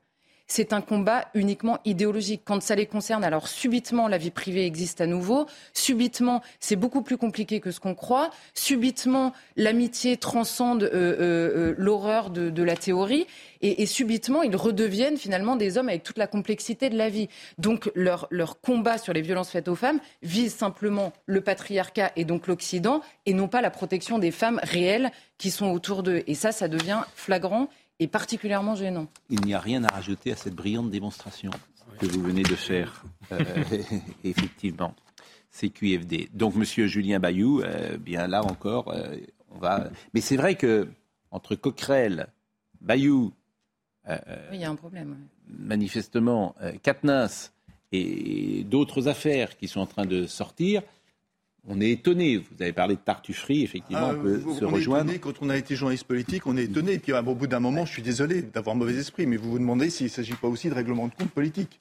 C'est 0.47 0.71
un 0.71 0.81
combat 0.81 1.27
uniquement 1.33 1.79
idéologique. 1.83 2.43
Quand 2.45 2.62
ça 2.62 2.75
les 2.75 2.86
concerne, 2.86 3.25
alors 3.25 3.49
subitement, 3.49 4.07
la 4.07 4.17
vie 4.17 4.31
privée 4.31 4.65
existe 4.65 5.01
à 5.01 5.05
nouveau. 5.05 5.45
Subitement, 5.73 6.41
c'est 6.62 6.77
beaucoup 6.77 7.01
plus 7.01 7.17
compliqué 7.17 7.60
que 7.60 7.71
ce 7.71 7.81
qu'on 7.81 7.95
croit. 7.95 8.29
Subitement, 8.53 9.33
l'amitié 9.57 10.15
transcende 10.15 10.83
euh, 10.83 10.89
euh, 10.93 11.19
euh, 11.19 11.75
l'horreur 11.77 12.29
de, 12.29 12.63
la 12.63 12.75
théorie 12.75 13.27
et, 13.62 13.86
subitement, 13.86 14.43
ils 14.43 14.55
redeviennent 14.55 15.17
finalement 15.17 15.55
des 15.55 15.77
hommes 15.77 15.89
avec 15.89 16.03
toute 16.03 16.17
la 16.17 16.27
complexité 16.27 16.89
de 16.89 16.97
la 16.97 17.10
vie. 17.10 17.27
Donc 17.57 17.91
leur, 17.95 18.27
leur 18.29 18.62
combat 18.62 18.97
sur 18.97 19.13
les 19.13 19.21
violences 19.21 19.49
faites 19.49 19.67
aux 19.67 19.75
femmes 19.75 19.99
vise 20.21 20.53
simplement 20.55 21.12
le 21.25 21.41
patriarcat 21.41 22.12
et 22.15 22.25
donc 22.25 22.47
l'Occident, 22.47 23.01
et 23.25 23.33
non 23.33 23.47
pas 23.47 23.62
la 23.62 23.69
protection 23.69 24.19
des 24.19 24.31
femmes 24.31 24.60
réelles 24.63 25.12
qui 25.38 25.51
sont 25.51 25.71
autour 25.71 26.03
d'eux. 26.03 26.23
Et 26.27 26.36
ça, 26.36 26.51
ça 26.51 26.67
devient 26.67 27.01
flagrant 27.15 27.69
et 27.99 28.07
particulièrement 28.07 28.75
gênant. 28.75 29.07
Il 29.29 29.41
n'y 29.41 29.53
a 29.53 29.60
rien 29.60 29.83
à 29.83 29.89
rajouter 29.89 30.31
à 30.31 30.36
cette 30.36 30.55
brillante 30.55 30.89
démonstration 30.89 31.51
que 31.99 32.05
vous 32.05 32.21
venez 32.21 32.43
de 32.43 32.55
faire, 32.55 33.03
euh, 33.31 33.63
effectivement. 34.23 34.93
C'est 35.49 35.69
QFD. 35.69 36.29
Donc, 36.33 36.55
Monsieur 36.55 36.88
Julien 36.88 37.19
Bayou, 37.19 37.62
euh, 37.62 37.97
bien 37.97 38.27
là 38.27 38.43
encore, 38.43 38.89
euh, 38.89 39.15
on 39.51 39.57
va. 39.57 39.89
Mais 40.13 40.21
c'est 40.21 40.38
vrai 40.38 40.55
que 40.55 40.88
entre 41.31 41.55
Coquerel, 41.55 42.27
Bayou, 42.81 43.33
oui, 44.07 44.15
il 44.53 44.62
y 44.62 44.63
a 44.63 44.69
un 44.69 44.75
problème. 44.75 45.17
Manifestement, 45.49 46.55
Katnins 46.81 47.27
et 47.91 48.63
d'autres 48.63 49.10
affaires 49.10 49.57
qui 49.57 49.67
sont 49.67 49.81
en 49.81 49.86
train 49.86 50.05
de 50.05 50.25
sortir, 50.27 50.81
on 51.67 51.82
est 51.82 51.91
étonné. 51.91 52.38
Vous 52.38 52.62
avez 52.62 52.73
parlé 52.73 52.95
de 52.95 53.01
tartufferie, 53.01 53.63
effectivement, 53.63 54.10
on 54.10 54.12
ah, 54.12 54.15
peut 54.15 54.41
se 54.58 54.65
rejoindre. 54.65 55.13
quand 55.19 55.34
on 55.41 55.49
a 55.49 55.58
été 55.58 55.75
journaliste 55.75 56.06
politique, 56.06 56.47
on 56.47 56.58
est 56.58 56.63
étonné. 56.63 56.93
Et 56.93 56.99
puis 56.99 57.13
au 57.13 57.36
bout 57.36 57.47
d'un 57.47 57.60
moment, 57.60 57.86
je 57.86 57.91
suis 57.91 58.01
désolé 58.01 58.41
d'avoir 58.41 58.75
mauvais 58.75 58.95
esprit, 58.95 59.25
mais 59.25 59.38
vous 59.38 59.51
vous 59.51 59.60
demandez 59.60 59.89
s'il 59.89 60.08
ne 60.08 60.12
s'agit 60.12 60.34
pas 60.34 60.47
aussi 60.47 60.69
de 60.69 60.73
règlement 60.73 61.08
de 61.08 61.13
compte 61.13 61.32
politique. 61.32 61.80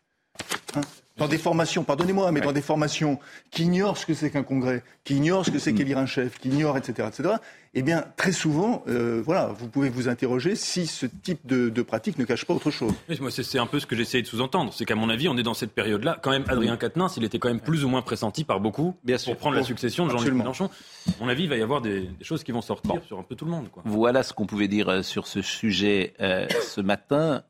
Hein 0.75 0.81
dans 1.16 1.29
des 1.29 1.38
formations, 1.38 1.83
pardonnez-moi, 1.83 2.31
mais 2.33 2.40
dans 2.40 2.53
des 2.53 2.61
formations 2.61 3.18
qui 3.51 3.62
ignorent 3.62 3.96
ce 3.96 4.05
que 4.05 4.14
c'est 4.14 4.31
qu'un 4.31 4.42
congrès, 4.42 4.83
qui 5.05 5.16
ignorent 5.16 5.46
ce 5.46 5.51
que 5.51 5.59
c'est 5.59 5.72
mm. 5.72 5.77
qu'élire 5.77 5.99
un 5.99 6.07
chef, 6.07 6.38
qui 6.38 6.49
ignorent, 6.49 6.77
etc., 6.77 7.09
etc., 7.09 7.35
eh 7.79 7.83
bien, 7.83 8.07
très 8.17 8.33
souvent, 8.33 8.83
euh, 8.89 9.21
voilà, 9.23 9.49
vous 9.49 9.69
pouvez 9.69 9.91
vous 9.91 10.09
interroger 10.09 10.57
si 10.57 10.87
ce 10.87 11.05
type 11.05 11.47
de, 11.47 11.83
pratique 11.83 12.19
ne 12.19 12.25
cache 12.25 12.47
pas 12.47 12.55
autre 12.55 12.71
chose. 12.71 12.95
moi, 13.21 13.31
c'est 13.31 13.59
un 13.59 13.67
peu 13.67 13.79
ce 13.81 13.85
que 13.85 13.95
j'essayais 13.95 14.23
de 14.23 14.27
sous-entendre. 14.27 14.73
C'est 14.73 14.87
qu'à 14.87 14.95
mon 14.95 15.11
avis, 15.11 15.29
on 15.29 15.37
est 15.37 15.43
dans 15.43 15.53
cette 15.53 15.73
période-là. 15.73 16.19
Quand 16.23 16.31
même, 16.31 16.45
Adrien 16.49 16.79
Quatennens, 16.79 17.19
il 17.19 17.25
était 17.25 17.39
quand 17.39 17.49
même 17.49 17.61
plus 17.61 17.85
ou 17.85 17.91
moins 17.91 18.01
pressenti 18.01 18.45
par 18.45 18.61
beaucoup 18.61 18.95
Bien 19.05 19.19
pour 19.23 19.37
prendre 19.37 19.57
la 19.57 19.62
succession 19.62 20.07
de 20.07 20.11
Jean-Luc 20.11 20.33
Mélenchon. 20.33 20.71
À 21.07 21.23
mon 21.23 21.29
avis, 21.29 21.43
il 21.43 21.51
va 21.51 21.59
y 21.59 21.62
avoir 21.62 21.83
des, 21.83 22.09
choses 22.23 22.45
qui 22.45 22.51
vont 22.51 22.62
sortir 22.62 23.03
sur 23.07 23.19
un 23.19 23.23
peu 23.23 23.35
tout 23.35 23.45
le 23.45 23.51
monde. 23.51 23.69
Quoi. 23.71 23.83
Voilà 23.85 24.23
ce 24.23 24.33
qu'on 24.33 24.47
pouvait 24.47 24.69
dire 24.69 24.89
euh, 24.89 25.03
sur 25.03 25.27
ce 25.27 25.43
sujet 25.43 26.15
euh, 26.21 26.47
ce 26.62 26.81
matin. 26.81 27.43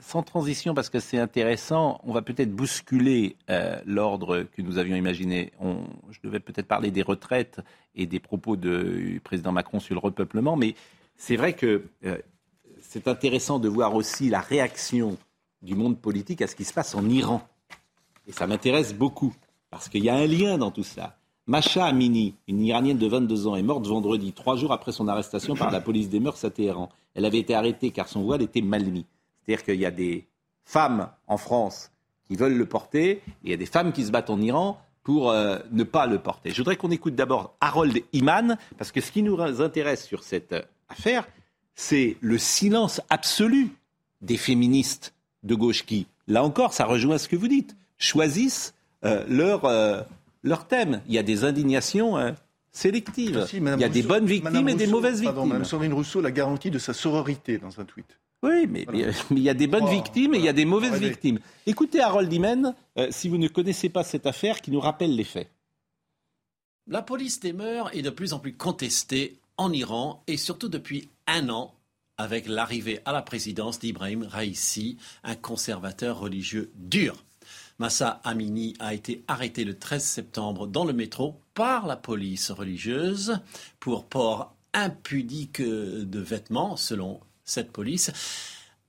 sans 0.00 0.24
transition, 0.24 0.74
parce 0.74 0.90
que 0.90 0.98
c'est 0.98 1.18
intéressant, 1.18 2.00
on 2.02 2.12
va 2.12 2.22
peut-être 2.22 2.50
bousculer 2.50 3.36
euh, 3.50 3.76
l'ordre 3.86 4.42
que 4.52 4.62
nous 4.62 4.78
avions 4.78 4.96
imaginé. 4.96 5.52
je 6.10 6.18
devais 6.24 6.40
peut-être 6.40 6.66
parler 6.66 6.90
des 6.90 7.02
retraites 7.02 7.60
et 7.94 8.06
des 8.06 8.20
propos 8.20 8.56
du 8.56 9.20
président 9.24 9.52
Macron 9.52 9.80
sur 9.80 9.94
le 9.94 10.00
repeuplement, 10.00 10.56
mais 10.56 10.74
c'est 11.16 11.36
vrai 11.36 11.54
que 11.54 11.84
euh, 12.04 12.18
c'est 12.80 13.08
intéressant 13.08 13.58
de 13.58 13.68
voir 13.68 13.94
aussi 13.94 14.28
la 14.28 14.40
réaction 14.40 15.18
du 15.62 15.74
monde 15.74 15.98
politique 15.98 16.42
à 16.42 16.46
ce 16.46 16.54
qui 16.54 16.64
se 16.64 16.72
passe 16.72 16.94
en 16.94 17.08
Iran. 17.08 17.42
Et 18.26 18.32
ça 18.32 18.46
m'intéresse 18.46 18.94
beaucoup, 18.94 19.34
parce 19.70 19.88
qu'il 19.88 20.04
y 20.04 20.08
a 20.08 20.14
un 20.14 20.26
lien 20.26 20.58
dans 20.58 20.70
tout 20.70 20.84
ça. 20.84 21.16
Masha 21.46 21.86
Amini, 21.86 22.34
une 22.46 22.60
Iranienne 22.60 22.98
de 22.98 23.06
22 23.06 23.46
ans, 23.46 23.56
est 23.56 23.62
morte 23.62 23.86
vendredi, 23.86 24.32
trois 24.32 24.56
jours 24.56 24.72
après 24.72 24.92
son 24.92 25.08
arrestation 25.08 25.54
par 25.54 25.70
la 25.70 25.80
police 25.80 26.10
des 26.10 26.20
mœurs 26.20 26.44
à 26.44 26.50
Téhéran. 26.50 26.90
Elle 27.14 27.24
avait 27.24 27.38
été 27.38 27.54
arrêtée 27.54 27.90
car 27.90 28.06
son 28.06 28.22
voile 28.22 28.42
était 28.42 28.60
mal 28.60 28.84
mis. 28.84 29.06
C'est-à-dire 29.40 29.64
qu'il 29.64 29.80
y 29.80 29.86
a 29.86 29.90
des 29.90 30.26
femmes 30.64 31.08
en 31.26 31.38
France 31.38 31.90
qui 32.26 32.36
veulent 32.36 32.56
le 32.58 32.66
porter, 32.66 33.10
et 33.10 33.22
il 33.44 33.50
y 33.50 33.54
a 33.54 33.56
des 33.56 33.66
femmes 33.66 33.92
qui 33.92 34.04
se 34.04 34.10
battent 34.10 34.28
en 34.28 34.40
Iran 34.42 34.78
pour 35.08 35.30
euh, 35.30 35.56
ne 35.72 35.84
pas 35.84 36.06
le 36.06 36.18
porter. 36.18 36.50
Je 36.50 36.58
voudrais 36.58 36.76
qu'on 36.76 36.90
écoute 36.90 37.14
d'abord 37.14 37.54
Harold 37.62 37.98
Iman, 38.12 38.58
parce 38.76 38.92
que 38.92 39.00
ce 39.00 39.10
qui 39.10 39.22
nous 39.22 39.40
intéresse 39.40 40.04
sur 40.04 40.22
cette 40.22 40.52
euh, 40.52 40.60
affaire, 40.90 41.26
c'est 41.74 42.18
le 42.20 42.36
silence 42.36 43.00
absolu 43.08 43.70
des 44.20 44.36
féministes 44.36 45.14
de 45.44 45.54
gauche 45.54 45.86
qui, 45.86 46.08
là 46.26 46.44
encore, 46.44 46.74
ça 46.74 46.84
rejoint 46.84 47.16
ce 47.16 47.26
que 47.26 47.36
vous 47.36 47.48
dites, 47.48 47.74
choisissent 47.96 48.74
euh, 49.06 49.24
leur, 49.30 49.62
leur 50.42 50.66
thème. 50.66 51.00
Il 51.06 51.14
y 51.14 51.18
a 51.18 51.22
des 51.22 51.42
indignations 51.44 52.18
hein, 52.18 52.34
sélectives. 52.70 53.46
il 53.50 53.80
y 53.80 53.84
a 53.84 53.88
des 53.88 54.02
bonnes 54.02 54.26
victimes 54.26 54.68
et 54.68 54.74
des 54.74 54.88
mauvaises 54.88 55.22
victimes. 55.22 55.48
Mme 55.48 55.64
Sandrine 55.64 55.94
Rousseau 55.94 56.20
la 56.20 56.32
garantie 56.32 56.70
de 56.70 56.78
sa 56.78 56.92
sororité 56.92 57.56
dans 57.56 57.80
un 57.80 57.84
tweet. 57.84 58.18
Oui, 58.42 58.66
mais, 58.68 58.86
il 59.30 59.38
y 59.40 59.48
a 59.48 59.54
des 59.54 59.66
bonnes 59.66 59.84
oh, 59.84 59.90
victimes 59.90 60.34
et 60.34 60.38
il 60.38 60.44
y 60.44 60.48
a 60.48 60.52
des 60.52 60.64
mauvaises 60.64 61.00
victimes. 61.00 61.40
Écoutez 61.66 62.00
Harold 62.00 62.32
Imen, 62.32 62.74
euh, 62.96 63.08
si 63.10 63.28
vous 63.28 63.38
ne 63.38 63.48
connaissez 63.48 63.88
pas 63.88 64.04
cette 64.04 64.26
affaire, 64.26 64.60
qui 64.60 64.70
nous 64.70 64.80
rappelle 64.80 65.16
les 65.16 65.24
faits. 65.24 65.50
La 66.86 67.02
police 67.02 67.40
des 67.40 67.52
mœurs 67.52 67.90
est 67.94 68.02
de 68.02 68.10
plus 68.10 68.32
en 68.32 68.38
plus 68.38 68.54
contestée 68.54 69.40
en 69.56 69.72
Iran 69.72 70.22
et 70.28 70.36
surtout 70.36 70.68
depuis 70.68 71.10
un 71.26 71.48
an 71.48 71.74
avec 72.16 72.48
l'arrivée 72.48 73.00
à 73.04 73.12
la 73.12 73.22
présidence 73.22 73.78
d'Ibrahim 73.78 74.22
Raisi, 74.22 74.98
un 75.24 75.34
conservateur 75.34 76.18
religieux 76.18 76.70
dur. 76.76 77.24
Massa 77.78 78.20
Amini 78.24 78.74
a 78.78 78.94
été 78.94 79.22
arrêté 79.28 79.64
le 79.64 79.78
13 79.78 80.02
septembre 80.02 80.66
dans 80.66 80.84
le 80.84 80.92
métro 80.92 81.40
par 81.54 81.86
la 81.86 81.96
police 81.96 82.50
religieuse 82.50 83.40
pour 83.78 84.06
port 84.06 84.54
impudique 84.74 85.62
de 85.62 86.20
vêtements, 86.20 86.76
selon 86.76 87.20
cette 87.48 87.72
police. 87.72 88.12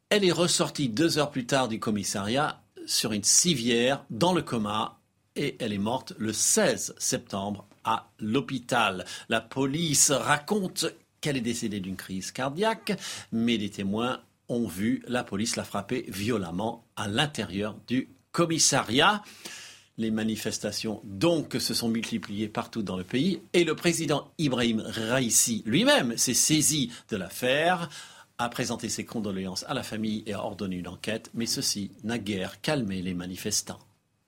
Elle 0.09 0.25
est 0.25 0.31
ressortie 0.31 0.89
deux 0.89 1.17
heures 1.17 1.31
plus 1.31 1.45
tard 1.45 1.67
du 1.67 1.79
commissariat 1.79 2.61
sur 2.85 3.13
une 3.13 3.23
civière 3.23 4.03
dans 4.09 4.33
le 4.33 4.41
coma 4.41 4.99
et 5.35 5.55
elle 5.59 5.73
est 5.73 5.77
morte 5.77 6.13
le 6.17 6.33
16 6.33 6.95
septembre 6.97 7.67
à 7.83 8.09
l'hôpital. 8.19 9.05
La 9.29 9.41
police 9.41 10.11
raconte 10.11 10.85
qu'elle 11.21 11.37
est 11.37 11.41
décédée 11.41 11.79
d'une 11.79 11.95
crise 11.95 12.31
cardiaque, 12.31 12.97
mais 13.31 13.57
des 13.57 13.69
témoins 13.69 14.21
ont 14.47 14.67
vu 14.67 15.03
la 15.07 15.23
police 15.23 15.55
la 15.55 15.63
frapper 15.63 16.05
violemment 16.07 16.85
à 16.95 17.07
l'intérieur 17.07 17.75
du 17.87 18.09
commissariat. 18.31 19.23
Les 19.97 20.11
manifestations 20.11 21.01
donc 21.03 21.57
se 21.59 21.73
sont 21.73 21.89
multipliées 21.89 22.47
partout 22.47 22.81
dans 22.81 22.97
le 22.97 23.03
pays 23.03 23.41
et 23.53 23.63
le 23.63 23.75
président 23.75 24.31
Ibrahim 24.37 24.81
Raisi 24.85 25.61
lui-même 25.65 26.17
s'est 26.17 26.33
saisi 26.33 26.91
de 27.09 27.17
l'affaire 27.17 27.89
a 28.39 28.49
présenté 28.49 28.87
ses 28.87 29.05
condoléances 29.05 29.65
à 29.67 29.73
la 29.73 29.83
famille 29.83 30.23
et 30.25 30.33
a 30.33 30.43
ordonné 30.43 30.77
une 30.77 30.87
enquête, 30.87 31.29
mais 31.33 31.45
ceci 31.45 31.91
n'a 32.05 32.17
guère 32.17 32.61
calmé 32.61 33.01
les 33.01 33.13
manifestants. 33.13 33.79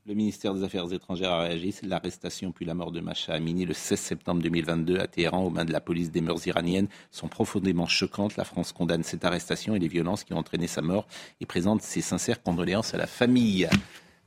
Le 0.05 0.15
ministère 0.15 0.53
des 0.53 0.63
Affaires 0.63 0.91
étrangères 0.91 1.31
a 1.31 1.43
réagi. 1.43 1.75
L'arrestation 1.83 2.51
puis 2.51 2.65
la 2.65 2.73
mort 2.73 2.91
de 2.91 2.99
Macha 2.99 3.33
Amini 3.33 3.65
le 3.65 3.73
16 3.73 3.99
septembre 3.99 4.41
2022 4.41 4.97
à 4.97 5.07
Téhéran 5.07 5.45
aux 5.45 5.49
mains 5.49 5.63
de 5.63 5.71
la 5.71 5.79
police 5.79 6.11
des 6.11 6.21
mœurs 6.21 6.45
iraniennes 6.45 6.87
sont 7.11 7.29
profondément 7.29 7.85
choquantes. 7.85 8.35
La 8.35 8.43
France 8.43 8.73
condamne 8.73 9.03
cette 9.03 9.23
arrestation 9.23 9.75
et 9.75 9.79
les 9.79 9.87
violences 9.87 10.23
qui 10.23 10.33
ont 10.33 10.39
entraîné 10.39 10.67
sa 10.67 10.81
mort 10.81 11.07
et 11.39 11.45
présente 11.45 11.81
ses 11.81 12.01
sincères 12.01 12.41
condoléances 12.41 12.93
à 12.93 12.97
la 12.97 13.07
famille. 13.07 13.69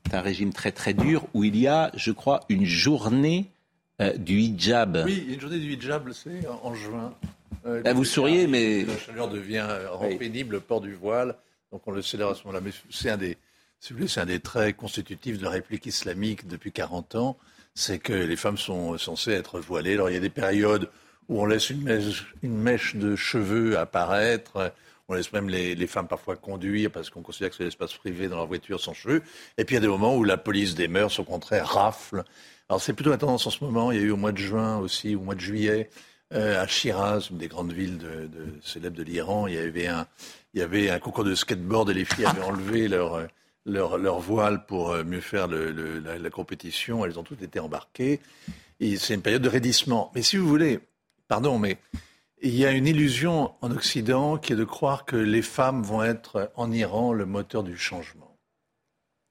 C'est 0.07 0.14
un 0.14 0.20
régime 0.20 0.53
très 0.53 0.73
très 0.73 0.94
dur 0.94 1.27
où 1.35 1.44
il 1.44 1.57
y 1.57 1.66
a, 1.66 1.90
je 1.94 2.12
crois, 2.12 2.40
une 2.49 2.64
journée 2.64 3.51
euh, 4.01 4.16
du 4.16 4.38
hijab. 4.40 5.03
Oui, 5.05 5.27
une 5.29 5.40
journée 5.40 5.59
du 5.59 5.75
hijab, 5.75 6.11
c'est 6.12 6.47
en 6.62 6.73
juin. 6.75 7.12
Euh, 7.67 7.83
ah, 7.85 7.93
vous 7.93 8.05
souriez, 8.05 8.47
mais. 8.47 8.85
La 8.85 8.99
chaleur 8.99 9.29
devient 9.29 9.67
euh, 9.69 10.17
pénible, 10.19 10.55
le 10.55 10.61
port 10.61 10.81
du 10.81 10.95
voile. 10.95 11.37
Donc 11.73 11.83
on 11.87 11.93
le 11.93 12.03
célèbre 12.03 12.31
à 12.31 12.35
ce 12.35 12.45
moment-là. 12.45 12.61
Mais 12.64 12.73
c'est 12.90 13.11
un 13.11 13.17
des. 13.17 13.37
C'est 13.81 14.21
un 14.21 14.27
des 14.27 14.40
traits 14.40 14.77
constitutifs 14.77 15.38
de 15.38 15.45
la 15.45 15.51
République 15.51 15.85
islamique 15.85 16.47
depuis 16.47 16.73
40 16.73 17.17
ans, 17.17 17.37
c'est 17.75 17.99
que 17.99 18.14
les 18.14 18.37
femmes 18.37 18.57
sont 18.57 18.97
censées 18.97 19.33
être 19.33 19.61
voilées. 19.61 19.93
Alors 19.93 20.09
il 20.09 20.14
y 20.14 20.17
a 20.17 20.21
des 20.21 20.31
périodes 20.31 20.88
où 21.29 21.43
on 21.43 21.45
laisse 21.45 21.69
une 21.69 21.83
mèche, 21.83 22.35
une 22.43 22.57
mèche 22.57 22.97
de 22.97 23.14
cheveux 23.14 23.79
apparaître, 23.79 24.73
on 25.09 25.14
laisse 25.14 25.33
même 25.35 25.51
les, 25.51 25.75
les 25.75 25.87
femmes 25.87 26.09
parfois 26.09 26.37
conduire 26.37 26.90
parce 26.90 27.11
qu'on 27.11 27.21
considère 27.21 27.51
que 27.51 27.57
c'est 27.57 27.64
l'espace 27.64 27.93
privé 27.93 28.29
dans 28.29 28.37
leur 28.37 28.47
voiture 28.47 28.81
sans 28.81 28.95
cheveux. 28.95 29.23
Et 29.59 29.64
puis 29.64 29.75
il 29.75 29.77
y 29.77 29.79
a 29.79 29.83
des 29.83 29.88
moments 29.88 30.17
où 30.17 30.25
la 30.25 30.38
police 30.38 30.75
des 30.75 30.88
mœurs, 30.88 31.19
au 31.19 31.25
contraire, 31.25 31.67
rafle. 31.67 32.25
Alors 32.71 32.81
c'est 32.81 32.95
plutôt 32.95 33.11
la 33.11 33.19
tendance 33.19 33.47
en 33.47 33.51
ce 33.51 33.62
moment. 33.62 33.93
Il 33.93 33.99
y 33.99 34.01
a 34.01 34.05
eu 34.05 34.11
au 34.11 34.17
mois 34.17 34.33
de 34.33 34.38
juin 34.38 34.79
aussi, 34.79 35.14
au 35.14 35.21
mois 35.21 35.35
de 35.35 35.40
juillet, 35.40 35.90
euh, 36.35 36.62
à 36.62 36.66
Shiraz, 36.66 37.29
une 37.31 37.38
des 37.38 37.49
grandes 37.49 37.73
villes 37.73 38.01
célèbres 38.62 38.97
de 38.97 39.03
l'Iran, 39.03 39.47
il 39.47 39.55
y 39.55 40.61
avait 40.61 40.90
un, 40.90 40.99
concours 40.99 41.25
de 41.25 41.35
skateboard 41.35 41.90
et 41.90 41.94
les 41.94 42.05
filles 42.05 42.27
avaient 42.27 42.42
enlevé 42.42 42.88
leur, 42.88 43.27
leur, 43.66 43.99
leur 43.99 44.20
voile 44.20 44.66
pour 44.66 44.90
euh, 44.90 45.05
mieux 45.05 45.20
faire 45.20 45.49
le, 45.49 45.70
la, 46.01 46.31
compétition. 46.31 47.05
Elles 47.05 47.18
ont 47.18 47.23
toutes 47.23 47.42
été 47.42 47.61
embarquées. 47.61 48.20
C'est 48.81 49.14
une 49.14 49.23
période 49.23 49.42
de 49.42 49.49
raidissement. 49.49 50.11
Mais 50.14 50.23
si 50.23 50.37
vous 50.37 50.47
voulez, 50.47 50.81
pardon, 51.29 51.59
mais 51.59 51.79
il 52.42 52.55
y 52.55 52.66
a 52.66 52.73
une 52.73 52.87
illusion 52.87 53.55
en 53.61 53.70
Occident 53.70 54.37
qui 54.37 54.53
est 54.53 54.57
de 54.57 54.64
croire 54.64 55.05
que 55.05 55.16
les 55.16 55.42
femmes 55.42 55.83
vont 55.83 56.03
être 56.03 56.51
en 56.57 56.70
Iran 56.73 57.12
le 57.12 57.25
moteur 57.25 57.62
du 57.62 57.77
changement. 57.77 58.37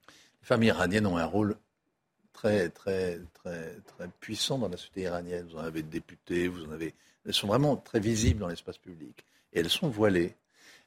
Les 0.08 0.48
femmes 0.48 0.64
iraniennes 0.64 1.06
ont 1.06 1.18
un 1.18 1.26
rôle 1.26 1.58
très, 2.34 2.70
très, 2.70 3.20
très, 3.34 3.78
très 3.88 4.08
puissants 4.20 4.58
dans 4.58 4.70
la 4.70 4.78
société 4.78 5.02
iranienne. 5.02 5.46
Vous 5.50 5.58
en 5.58 5.64
avez 5.64 5.82
des 5.82 5.90
députés, 5.90 6.48
vous 6.48 6.66
en 6.66 6.72
avez. 6.72 6.94
Elles 7.26 7.34
sont 7.34 7.48
vraiment 7.48 7.76
très 7.78 8.00
visibles 8.00 8.40
dans 8.40 8.48
l'espace 8.48 8.78
public. 8.78 9.24
Et 9.54 9.60
elles 9.60 9.70
sont 9.70 9.90
voilées. 9.90 10.36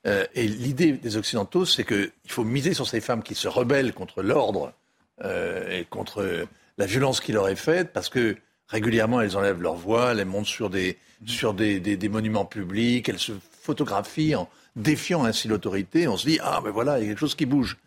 Euh, 0.06 0.26
et 0.35 0.46
l'idée 0.46 0.92
des 0.92 1.16
Occidentaux, 1.16 1.64
c'est 1.64 1.85
qu'il 1.85 2.11
faut 2.26 2.44
miser 2.44 2.74
sur 2.74 2.87
ces 2.87 3.00
femmes 3.00 3.22
qui 3.22 3.35
se 3.35 3.48
rebellent 3.48 3.94
contre 3.94 4.22
l'ordre 4.22 4.72
euh, 5.24 5.70
et 5.70 5.85
contre 5.85 6.46
la 6.78 6.87
violence 6.87 7.20
qui 7.20 7.32
leur 7.32 7.48
est 7.48 7.56
faite, 7.56 7.92
parce 7.92 8.09
que 8.09 8.37
régulièrement, 8.68 9.20
elles 9.20 9.37
enlèvent 9.37 9.62
leur 9.62 9.76
voile, 9.76 10.20
elles 10.20 10.26
montent 10.26 10.46
sur 10.46 10.68
des, 10.68 10.98
sur 11.24 11.54
des, 11.54 11.80
des, 11.80 11.96
des 11.96 12.09
monuments 12.09 12.44
publics, 12.44 13.09
elles 13.09 13.18
se 13.18 13.32
photographient 13.62 14.35
en 14.35 14.48
défiant 14.76 15.24
ainsi 15.24 15.48
l'autorité. 15.48 16.06
On 16.06 16.16
se 16.16 16.26
dit, 16.26 16.38
ah 16.42 16.61
ben 16.62 16.70
voilà, 16.70 16.98
il 16.98 17.02
y 17.02 17.04
a 17.06 17.09
quelque 17.09 17.20
chose 17.20 17.35
qui 17.35 17.46
bouge. 17.46 17.78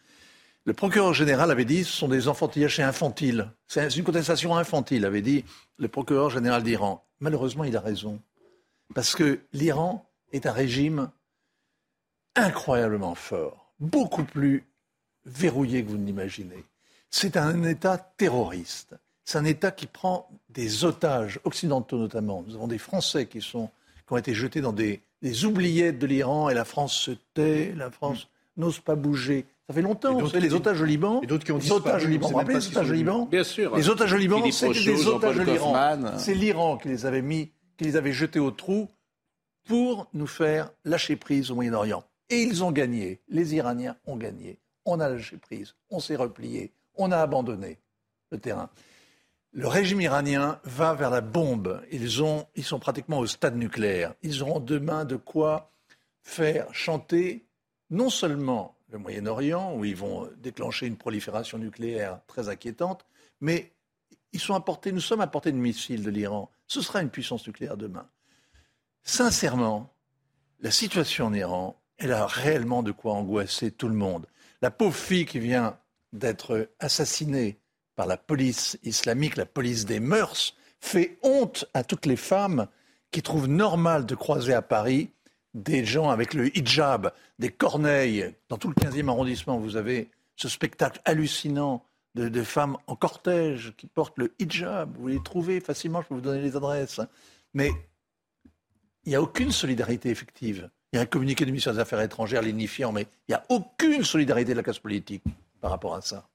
Le 0.65 0.73
procureur 0.73 1.13
général 1.13 1.51
avait 1.51 1.65
dit 1.65 1.83
ce 1.83 1.91
sont 1.91 2.07
des 2.07 2.27
enfantillages 2.27 2.79
infantiles. 2.79 3.51
C'est 3.67 3.95
une 3.95 4.03
contestation 4.03 4.55
infantile, 4.55 5.05
avait 5.05 5.21
dit 5.21 5.45
le 5.77 5.87
procureur 5.87 6.29
général 6.29 6.63
d'Iran. 6.63 7.03
Malheureusement, 7.19 7.63
il 7.63 7.75
a 7.75 7.81
raison. 7.81 8.19
Parce 8.93 9.15
que 9.15 9.39
l'Iran 9.53 10.09
est 10.31 10.45
un 10.45 10.51
régime 10.51 11.09
incroyablement 12.35 13.15
fort, 13.15 13.73
beaucoup 13.79 14.23
plus 14.23 14.65
verrouillé 15.25 15.83
que 15.83 15.89
vous 15.89 15.97
ne 15.97 16.05
l'imaginez. 16.05 16.63
C'est 17.09 17.37
un 17.37 17.63
État 17.63 17.97
terroriste. 17.97 18.95
C'est 19.25 19.37
un 19.37 19.45
État 19.45 19.71
qui 19.71 19.87
prend 19.87 20.29
des 20.49 20.85
otages 20.85 21.39
occidentaux 21.43 21.97
notamment. 21.97 22.43
Nous 22.47 22.55
avons 22.55 22.67
des 22.67 22.77
Français 22.77 23.27
qui, 23.27 23.45
ont 23.55 24.17
été 24.17 24.33
jetés 24.33 24.61
dans 24.61 24.73
des 24.73 25.01
oubliettes 25.45 25.99
de 25.99 26.07
l'Iran 26.07 26.49
et 26.49 26.53
la 26.53 26.65
France 26.65 26.93
se 26.93 27.11
tait, 27.33 27.73
la 27.75 27.91
France 27.91 28.27
n'ose 28.57 28.79
pas 28.79 28.95
bouger. 28.95 29.45
Ça 29.69 29.75
fait 29.75 29.83
longtemps. 29.83 30.17
On 30.17 30.39
les 30.39 30.53
otages 30.55 30.81
au 30.81 30.85
Liban. 30.85 31.21
Et 31.21 31.27
d'autres 31.27 31.45
qui 31.45 31.51
ont 31.51 31.59
les 31.59 31.71
otages 31.71 32.03
au 32.03 32.07
Liban. 32.07 32.27
Vous 32.27 32.37
rappelez 32.37 32.55
les 32.55 32.67
otages 32.69 32.89
au 32.89 32.93
Liban 32.93 33.25
Bien 33.27 33.43
sûr. 33.43 33.75
Les 33.77 33.87
otages 33.87 34.11
au 34.13 34.17
Liban, 34.17 34.51
c'était 34.51 34.73
des 34.83 35.07
otages 35.07 35.35
de 35.35 35.43
l'Iran. 35.43 36.17
C'est 36.17 36.33
l'Iran 36.33 36.77
qui 36.77 36.87
les 36.87 37.05
avait 37.05 37.21
mis, 37.21 37.51
qui 37.77 37.83
les 37.83 37.95
avait 37.95 38.11
jetés 38.11 38.39
au 38.39 38.49
trou 38.49 38.89
pour 39.65 40.07
nous 40.15 40.25
faire 40.25 40.71
lâcher 40.85 41.15
prise 41.15 41.51
au 41.51 41.55
Moyen-Orient. 41.55 42.03
Et 42.31 42.41
ils 42.41 42.63
ont 42.63 42.71
gagné. 42.71 43.21
Les 43.29 43.53
Iraniens 43.53 43.95
ont 44.07 44.17
gagné. 44.17 44.57
On 44.85 44.99
a 44.99 45.07
lâché 45.07 45.37
prise. 45.37 45.75
On 45.91 45.99
s'est 45.99 46.15
replié. 46.15 46.73
On 46.95 47.11
a 47.11 47.17
abandonné 47.17 47.77
le 48.31 48.39
terrain. 48.39 48.71
Le 49.51 49.67
régime 49.67 50.01
iranien 50.01 50.59
va 50.63 50.95
vers 50.95 51.11
la 51.11 51.21
bombe. 51.21 51.79
Ils, 51.91 52.23
ont, 52.23 52.47
ils 52.55 52.63
sont 52.63 52.79
pratiquement 52.79 53.19
au 53.19 53.27
stade 53.27 53.55
nucléaire. 53.55 54.15
Ils 54.23 54.41
auront 54.41 54.59
demain 54.59 55.05
de 55.05 55.15
quoi 55.15 55.71
faire 56.23 56.73
chanter 56.73 57.45
non 57.91 58.09
seulement 58.09 58.75
le 58.91 58.97
Moyen-Orient, 58.97 59.75
où 59.75 59.85
ils 59.85 59.95
vont 59.95 60.29
déclencher 60.37 60.87
une 60.87 60.97
prolifération 60.97 61.57
nucléaire 61.57 62.19
très 62.27 62.49
inquiétante, 62.49 63.05
mais 63.41 63.71
ils 64.31 64.39
sont 64.39 64.55
importés, 64.55 64.91
nous 64.91 64.99
sommes 64.99 65.21
importés 65.21 65.51
de 65.51 65.57
missiles 65.57 66.03
de 66.03 66.09
l'Iran. 66.09 66.51
Ce 66.67 66.81
sera 66.81 67.01
une 67.01 67.09
puissance 67.09 67.45
nucléaire 67.47 67.77
demain. 67.77 68.07
Sincèrement, 69.03 69.93
la 70.59 70.71
situation 70.71 71.27
en 71.27 71.33
Iran, 71.33 71.81
elle 71.97 72.11
a 72.11 72.25
réellement 72.25 72.83
de 72.83 72.91
quoi 72.91 73.13
angoisser 73.13 73.71
tout 73.71 73.87
le 73.87 73.95
monde. 73.95 74.27
La 74.61 74.71
pauvre 74.71 74.95
fille 74.95 75.25
qui 75.25 75.39
vient 75.39 75.77
d'être 76.13 76.69
assassiné 76.79 77.59
par 77.95 78.07
la 78.07 78.17
police 78.17 78.77
islamique, 78.83 79.35
la 79.35 79.45
police 79.45 79.85
des 79.85 79.99
mœurs, 79.99 80.55
fait 80.79 81.17
honte 81.23 81.65
à 81.73 81.83
toutes 81.83 82.05
les 82.05 82.15
femmes 82.15 82.67
qui 83.11 83.21
trouvent 83.21 83.47
normal 83.47 84.05
de 84.05 84.15
croiser 84.15 84.53
à 84.53 84.61
Paris 84.61 85.11
des 85.53 85.85
gens 85.85 86.09
avec 86.09 86.33
le 86.33 86.55
hijab, 86.57 87.11
des 87.39 87.49
corneilles. 87.49 88.33
Dans 88.49 88.57
tout 88.57 88.69
le 88.69 88.75
15e 88.75 89.09
arrondissement, 89.09 89.57
vous 89.57 89.75
avez 89.75 90.09
ce 90.35 90.47
spectacle 90.47 91.01
hallucinant 91.05 91.83
de, 92.15 92.43
femmes 92.43 92.77
en 92.87 92.95
cortège 92.95 93.73
qui 93.77 93.87
portent 93.87 94.17
le 94.17 94.33
hijab. 94.39 94.95
Vous 94.97 95.07
les 95.07 95.21
trouvez 95.23 95.59
facilement, 95.61 96.01
je 96.01 96.07
peux 96.07 96.15
vous 96.15 96.21
donner 96.21 96.41
les 96.41 96.55
adresses. 96.55 96.99
Mais 97.53 97.71
il 99.05 99.09
n'y 99.09 99.15
a 99.15 99.21
aucune 99.21 99.51
solidarité 99.51 100.09
effective. 100.09 100.69
Il 100.91 100.97
y 100.97 100.99
a 100.99 101.03
un 101.03 101.05
communiqué 101.05 101.45
du 101.45 101.51
ministère 101.51 101.73
des 101.73 101.79
Affaires 101.79 102.01
étrangères 102.01 102.41
lignifiant, 102.41 102.91
mais 102.91 103.03
il 103.27 103.31
n'y 103.31 103.35
a 103.35 103.45
aucune 103.49 104.03
solidarité 104.03 104.51
de 104.51 104.57
la 104.57 104.63
classe 104.63 104.79
politique 104.79 105.23
par 105.61 105.71
rapport 105.71 105.95
à 105.95 106.01
ça. 106.01 106.27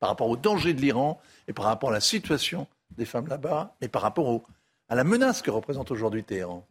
Par 0.00 0.10
rapport 0.10 0.28
au 0.28 0.36
danger 0.36 0.74
de 0.74 0.80
l'Iran 0.80 1.20
et 1.48 1.52
par 1.52 1.64
rapport 1.66 1.90
à 1.90 1.92
la 1.92 2.00
situation 2.00 2.66
des 2.96 3.04
femmes 3.04 3.28
là-bas 3.28 3.74
et 3.80 3.88
par 3.88 4.02
rapport 4.02 4.42
à 4.88 4.94
la 4.94 5.04
menace 5.04 5.42
que 5.42 5.50
représente 5.50 5.90
aujourd'hui 5.90 6.24
Téhéran. 6.24 6.66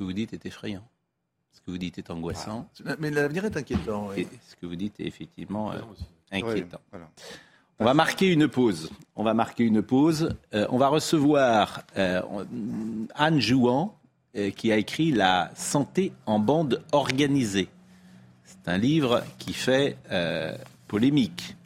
Ce 0.00 0.02
que 0.02 0.08
vous 0.08 0.14
dites 0.14 0.32
est 0.32 0.46
effrayant. 0.46 0.82
Ce 1.52 1.60
que 1.60 1.70
vous 1.70 1.76
dites 1.76 1.98
est 1.98 2.10
angoissant. 2.10 2.66
Ah, 2.86 2.96
mais 3.00 3.10
l'avenir 3.10 3.44
est 3.44 3.54
inquiétant. 3.54 4.08
ce 4.14 4.56
que 4.56 4.64
vous 4.64 4.74
dites 4.74 4.98
est 4.98 5.04
effectivement 5.04 5.72
euh, 5.72 5.80
inquiétant. 6.32 6.80
On 7.78 7.84
va 7.84 7.92
marquer 7.92 8.32
une 8.32 8.48
pause. 8.48 8.90
On 9.14 9.24
va 9.24 9.34
marquer 9.34 9.64
une 9.64 9.82
pause. 9.82 10.34
Euh, 10.54 10.66
on 10.70 10.78
va 10.78 10.88
recevoir 10.88 11.82
euh, 11.98 12.22
Anne 13.14 13.40
Jouan, 13.40 13.94
qui 14.56 14.72
a 14.72 14.78
écrit 14.78 15.12
La 15.12 15.50
santé 15.54 16.14
en 16.24 16.38
bande 16.38 16.82
organisée. 16.92 17.68
C'est 18.44 18.70
un 18.70 18.78
livre 18.78 19.22
qui 19.38 19.52
fait 19.52 19.98
polémique, 20.88 21.56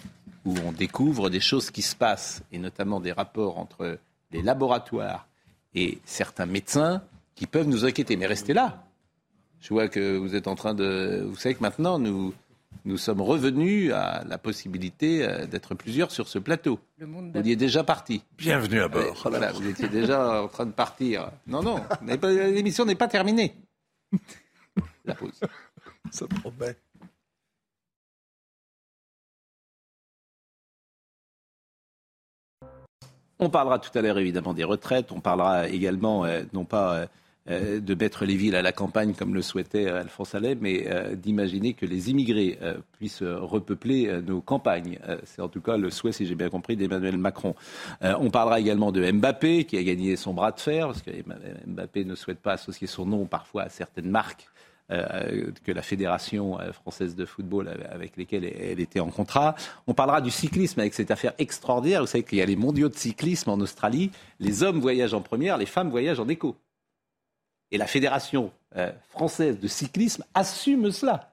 où 0.44 0.56
on 0.66 0.72
découvre 0.72 1.30
des 1.30 1.38
choses 1.38 1.70
qui 1.70 1.82
se 1.82 1.94
passent, 1.94 2.42
et 2.50 2.58
notamment 2.58 2.98
des 2.98 3.12
rapports 3.12 3.60
entre 3.60 4.00
les 4.32 4.42
laboratoires 4.42 5.28
et 5.76 6.00
certains 6.04 6.46
médecins 6.46 7.00
qui 7.34 7.46
peuvent 7.46 7.68
nous 7.68 7.84
inquiéter. 7.84 8.16
Mais 8.16 8.26
restez 8.26 8.52
là. 8.52 8.84
Je 9.60 9.68
vois 9.70 9.88
que 9.88 10.16
vous 10.16 10.34
êtes 10.34 10.48
en 10.48 10.54
train 10.54 10.74
de... 10.74 11.24
Vous 11.26 11.36
savez 11.36 11.54
que 11.54 11.62
maintenant, 11.62 11.98
nous, 11.98 12.34
nous 12.84 12.98
sommes 12.98 13.20
revenus 13.20 13.92
à 13.92 14.24
la 14.26 14.36
possibilité 14.36 15.26
euh, 15.26 15.46
d'être 15.46 15.74
plusieurs 15.74 16.10
sur 16.10 16.28
ce 16.28 16.38
plateau. 16.38 16.78
vous 16.98 17.40
y 17.42 17.52
êtes 17.52 17.58
déjà 17.58 17.82
parti. 17.82 18.22
Bienvenue 18.36 18.80
à 18.80 18.88
bord. 18.88 19.16
voilà, 19.22 19.52
vous 19.52 19.66
étiez 19.66 19.88
déjà 19.88 20.42
en 20.42 20.48
train 20.48 20.66
de 20.66 20.72
partir. 20.72 21.30
Non, 21.46 21.62
non, 21.62 21.82
l'émission 22.02 22.84
n'est 22.84 22.94
pas 22.94 23.08
terminée. 23.08 23.54
La 25.04 25.14
pause. 25.14 25.40
Ça 26.10 26.26
promet. 26.26 26.76
On 33.38 33.50
parlera 33.50 33.78
tout 33.78 33.96
à 33.98 34.00
l'heure 34.00 34.18
évidemment 34.18 34.54
des 34.54 34.64
retraites, 34.64 35.10
on 35.10 35.20
parlera 35.20 35.68
également, 35.68 36.24
euh, 36.24 36.42
non 36.52 36.64
pas 36.64 36.94
euh, 36.94 37.06
euh, 37.50 37.80
de 37.80 37.94
mettre 37.94 38.24
les 38.24 38.36
villes 38.36 38.56
à 38.56 38.62
la 38.62 38.72
campagne 38.72 39.14
comme 39.14 39.34
le 39.34 39.42
souhaitait 39.42 39.88
Alphonse 39.88 40.34
Allais, 40.34 40.56
mais 40.60 40.88
d'imaginer 41.16 41.74
que 41.74 41.86
les 41.86 42.10
immigrés 42.10 42.58
puissent 42.92 43.22
repeupler 43.22 44.20
nos 44.22 44.40
campagnes. 44.40 44.98
C'est 45.24 45.42
en 45.42 45.48
tout 45.48 45.60
cas 45.60 45.76
le 45.76 45.90
souhait, 45.90 46.12
si 46.12 46.26
j'ai 46.26 46.34
bien 46.34 46.48
compris, 46.48 46.76
d'Emmanuel 46.76 47.18
Macron. 47.18 47.54
on 48.00 48.30
parlera 48.30 48.60
également 48.60 48.92
de 48.92 49.10
Mbappé, 49.10 49.64
qui 49.64 49.76
a 49.76 49.82
gagné 49.82 50.16
son 50.16 50.34
bras 50.34 50.52
de 50.52 50.60
fer, 50.60 50.86
parce 50.86 51.02
que 51.02 51.10
Mbappé 51.66 52.04
ne 52.04 52.14
souhaite 52.14 52.40
pas 52.40 52.52
associer 52.52 52.86
son 52.86 53.06
nom 53.06 53.26
parfois 53.26 53.62
à 53.62 53.68
certaines 53.68 54.10
marques 54.10 54.48
euh, 54.90 55.50
que 55.64 55.72
la 55.72 55.80
Fédération 55.80 56.60
euh, 56.60 56.70
française 56.72 57.16
de 57.16 57.24
football 57.24 57.70
avec 57.90 58.18
lesquelles 58.18 58.44
elle 58.44 58.80
était 58.80 59.00
en 59.00 59.08
contrat. 59.08 59.54
On 59.86 59.94
parlera 59.94 60.20
du 60.20 60.30
cyclisme 60.30 60.78
avec 60.78 60.92
cette 60.92 61.10
affaire 61.10 61.32
extraordinaire. 61.38 62.02
Vous 62.02 62.06
savez 62.06 62.22
qu'il 62.22 62.36
y 62.36 62.42
a 62.42 62.44
les 62.44 62.54
mondiaux 62.54 62.90
de 62.90 62.94
cyclisme 62.94 63.48
en 63.48 63.58
Australie. 63.60 64.10
Les 64.40 64.62
hommes 64.62 64.80
voyagent 64.80 65.14
en 65.14 65.22
première, 65.22 65.56
les 65.56 65.64
femmes 65.64 65.88
voyagent 65.88 66.20
en 66.20 66.28
écho. 66.28 66.54
Et 67.74 67.76
la 67.76 67.88
Fédération 67.88 68.52
euh, 68.76 68.92
française 69.10 69.58
de 69.58 69.66
cyclisme 69.66 70.22
assume 70.32 70.92
cela. 70.92 71.32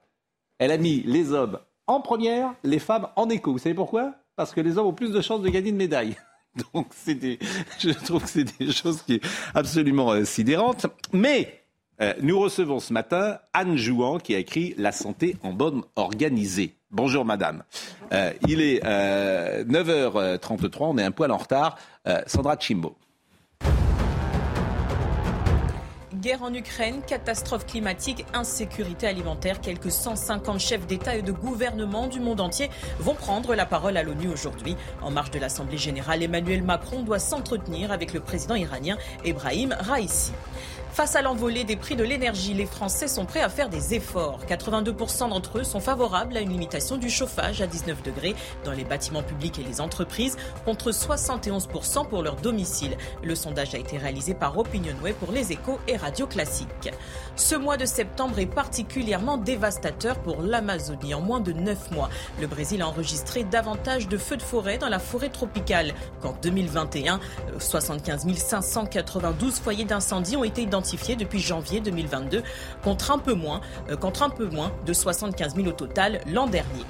Elle 0.58 0.72
a 0.72 0.78
mis 0.78 1.04
les 1.04 1.34
hommes 1.34 1.60
en 1.86 2.02
première, 2.02 2.56
les 2.64 2.80
femmes 2.80 3.08
en 3.16 3.30
écho. 3.30 3.52
Vous 3.52 3.60
savez 3.60 3.76
pourquoi? 3.76 4.16
Parce 4.36 4.52
que 4.52 4.60
les 4.60 4.80
hommes 4.80 4.88
ont 4.88 4.94
plus 4.94 5.12
de 5.12 5.22
chances 5.22 5.44
de 5.44 5.50
gagner 5.50 5.70
une 5.70 5.76
médaille. 5.76 6.16
Donc, 6.74 6.88
je 7.08 8.06
trouve 8.06 8.24
que 8.24 8.30
c'est 8.30 8.58
des 8.58 8.72
choses 8.72 9.04
qui 9.04 9.20
sont 9.22 9.30
absolument 9.54 10.26
sidérantes. 10.26 10.88
Mais 11.14 11.62
euh, 12.02 12.16
nous 12.24 12.40
recevons 12.40 12.80
ce 12.80 12.92
matin 12.92 13.38
Anne 13.54 13.78
Jouan 13.78 14.18
qui 14.18 14.34
a 14.34 14.40
écrit 14.40 14.74
La 14.80 14.92
santé 14.92 15.38
en 15.44 15.54
bonne 15.54 15.84
organisée. 15.96 16.74
Bonjour 16.90 17.24
madame. 17.24 17.64
Euh, 18.14 18.34
il 18.48 18.62
est 18.62 18.84
9h33, 18.84 20.16
euh, 20.18 20.40
on 20.80 20.98
est 20.98 21.04
un 21.04 21.12
poil 21.12 21.32
en 21.32 21.38
retard. 21.38 21.78
Sandra 22.26 22.58
Chimbo. 22.58 22.98
Guerre 26.22 26.44
en 26.44 26.54
Ukraine, 26.54 27.02
catastrophe 27.08 27.66
climatique, 27.66 28.28
insécurité 28.36 29.08
alimentaire. 29.08 29.60
Quelques 29.60 29.92
150 29.92 30.60
chefs 30.60 30.86
d'État 30.86 31.16
et 31.16 31.24
de 31.24 31.32
gouvernement 31.32 32.06
du 32.06 32.20
monde 32.20 32.42
entier 32.42 32.70
vont 33.00 33.16
prendre 33.16 33.56
la 33.56 33.66
parole 33.66 33.98
à 33.98 34.04
l'ONU 34.04 34.28
aujourd'hui. 34.28 34.78
En 35.02 35.10
marge 35.10 35.32
de 35.32 35.40
l'Assemblée 35.40 35.80
générale, 35.80 36.22
Emmanuel 36.22 36.62
Macron 36.62 37.02
doit 37.02 37.18
s'entretenir 37.18 37.92
avec 37.92 38.14
le 38.14 38.20
président 38.20 38.54
iranien 38.54 39.00
Ebrahim 39.26 39.76
Raisi. 39.80 40.32
Face 40.94 41.16
à 41.16 41.22
l'envolée 41.22 41.64
des 41.64 41.78
prix 41.78 41.96
de 41.96 42.04
l'énergie, 42.04 42.54
les 42.54 42.66
Français 42.66 43.08
sont 43.08 43.26
prêts 43.26 43.40
à 43.40 43.48
faire 43.48 43.70
des 43.70 43.94
efforts. 43.94 44.42
82% 44.46 45.30
d'entre 45.30 45.60
eux 45.60 45.64
sont 45.64 45.80
favorables 45.80 46.36
à 46.36 46.42
une 46.42 46.50
limitation 46.50 46.98
du 46.98 47.10
chauffage 47.10 47.62
à 47.62 47.68
19 47.68 48.04
degrés 48.04 48.36
dans 48.66 48.74
les 48.74 48.84
bâtiments 48.84 49.24
publics 49.24 49.58
et 49.58 49.64
les 49.64 49.80
entreprises, 49.80 50.36
contre 50.66 50.92
71% 50.92 52.10
pour 52.10 52.24
leur 52.24 52.36
domicile. 52.36 52.98
Le 53.24 53.36
sondage 53.36 53.74
a 53.74 53.78
été 53.78 53.98
réalisé 53.98 54.34
par 54.34 54.58
Opinionway 54.58 55.14
pour 55.14 55.32
les 55.32 55.54
échos 55.54 55.80
et 55.88 55.96
Radio 55.96 56.28
Classique. 56.28 56.92
Ce 57.38 57.56
mois 57.56 57.78
de 57.78 57.86
septembre 57.86 58.40
est 58.40 58.46
particulièrement 58.46 59.38
dévastateur 59.38 60.20
pour 60.20 60.42
l'Amazonie. 60.42 61.14
En 61.14 61.22
moins 61.22 61.40
de 61.40 61.54
9 61.54 61.92
mois, 61.92 62.10
le 62.42 62.48
Brésil 62.48 62.82
a 62.82 62.90
enregistré 62.90 63.46
davantage 63.46 64.10
de 64.10 64.18
feux 64.18 64.36
de 64.36 64.42
forêt 64.42 64.78
dans 64.78 64.90
la 64.90 65.00
forêt 65.00 65.30
tropicale 65.30 65.94
qu'en 66.22 66.36
2021. 66.42 67.22
75 67.60 68.26
592 68.36 69.60
foyers 69.62 69.86
d'incendie 69.86 70.36
ont 70.36 70.44
été 70.44 70.62
identifiés 70.64 70.81
depuis 71.18 71.40
janvier 71.40 71.80
2022, 71.80 72.44
contre 72.84 73.12
un 73.12 73.18
peu 73.18 73.34
moins, 73.34 73.62
euh, 73.90 73.96
contre 73.96 74.24
un 74.24 74.30
peu 74.30 74.46
moins 74.46 74.72
de 74.86 74.94
75 74.94 75.56
000 75.56 75.68
au 75.68 75.72
total 75.72 76.22
l'an 76.28 76.48
dernier. 76.48 76.86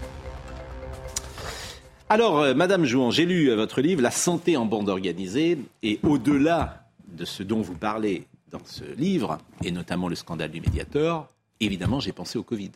Alors, 2.10 2.40
euh, 2.40 2.54
Madame 2.54 2.84
Jouan, 2.86 3.12
j'ai 3.12 3.26
lu 3.26 3.50
euh, 3.50 3.56
votre 3.56 3.82
livre 3.82 4.02
La 4.02 4.12
santé 4.12 4.58
en 4.58 4.66
bande 4.66 4.90
organisée, 4.90 5.58
et 5.84 6.00
au-delà 6.04 6.86
de 7.08 7.26
ce 7.26 7.44
dont 7.44 7.62
vous 7.62 7.76
parlez 7.76 8.28
dans 8.50 8.62
ce 8.66 8.84
livre, 8.84 9.38
et 9.64 9.72
notamment 9.72 10.10
le 10.10 10.16
scandale 10.16 10.52
du 10.52 10.62
médiateur, 10.62 11.30
évidemment, 11.60 12.00
j'ai 12.00 12.12
pensé 12.12 12.38
au 12.38 12.44
Covid. 12.44 12.72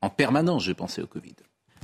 En 0.00 0.08
permanence, 0.08 0.64
je 0.64 0.72
pensais 0.72 1.02
au 1.02 1.06
Covid. 1.06 1.34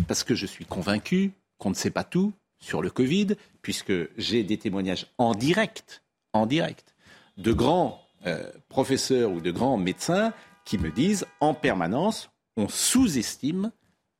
Parce 0.08 0.24
que 0.24 0.34
je 0.34 0.46
suis 0.46 0.64
convaincu 0.64 1.32
qu'on 1.58 1.70
ne 1.70 1.74
sait 1.74 1.90
pas 1.90 2.04
tout 2.04 2.32
sur 2.60 2.80
le 2.80 2.90
Covid, 2.90 3.28
puisque 3.60 3.92
j'ai 4.16 4.42
des 4.42 4.56
témoignages 4.56 5.06
en 5.18 5.34
direct, 5.34 6.02
en 6.32 6.46
direct, 6.46 6.94
de 7.36 7.52
grands 7.52 8.01
euh, 8.26 8.50
professeurs 8.68 9.30
ou 9.30 9.40
de 9.40 9.50
grands 9.50 9.76
médecins 9.76 10.32
qui 10.64 10.78
me 10.78 10.90
disent 10.90 11.26
en 11.40 11.54
permanence, 11.54 12.30
on 12.56 12.68
sous-estime, 12.68 13.72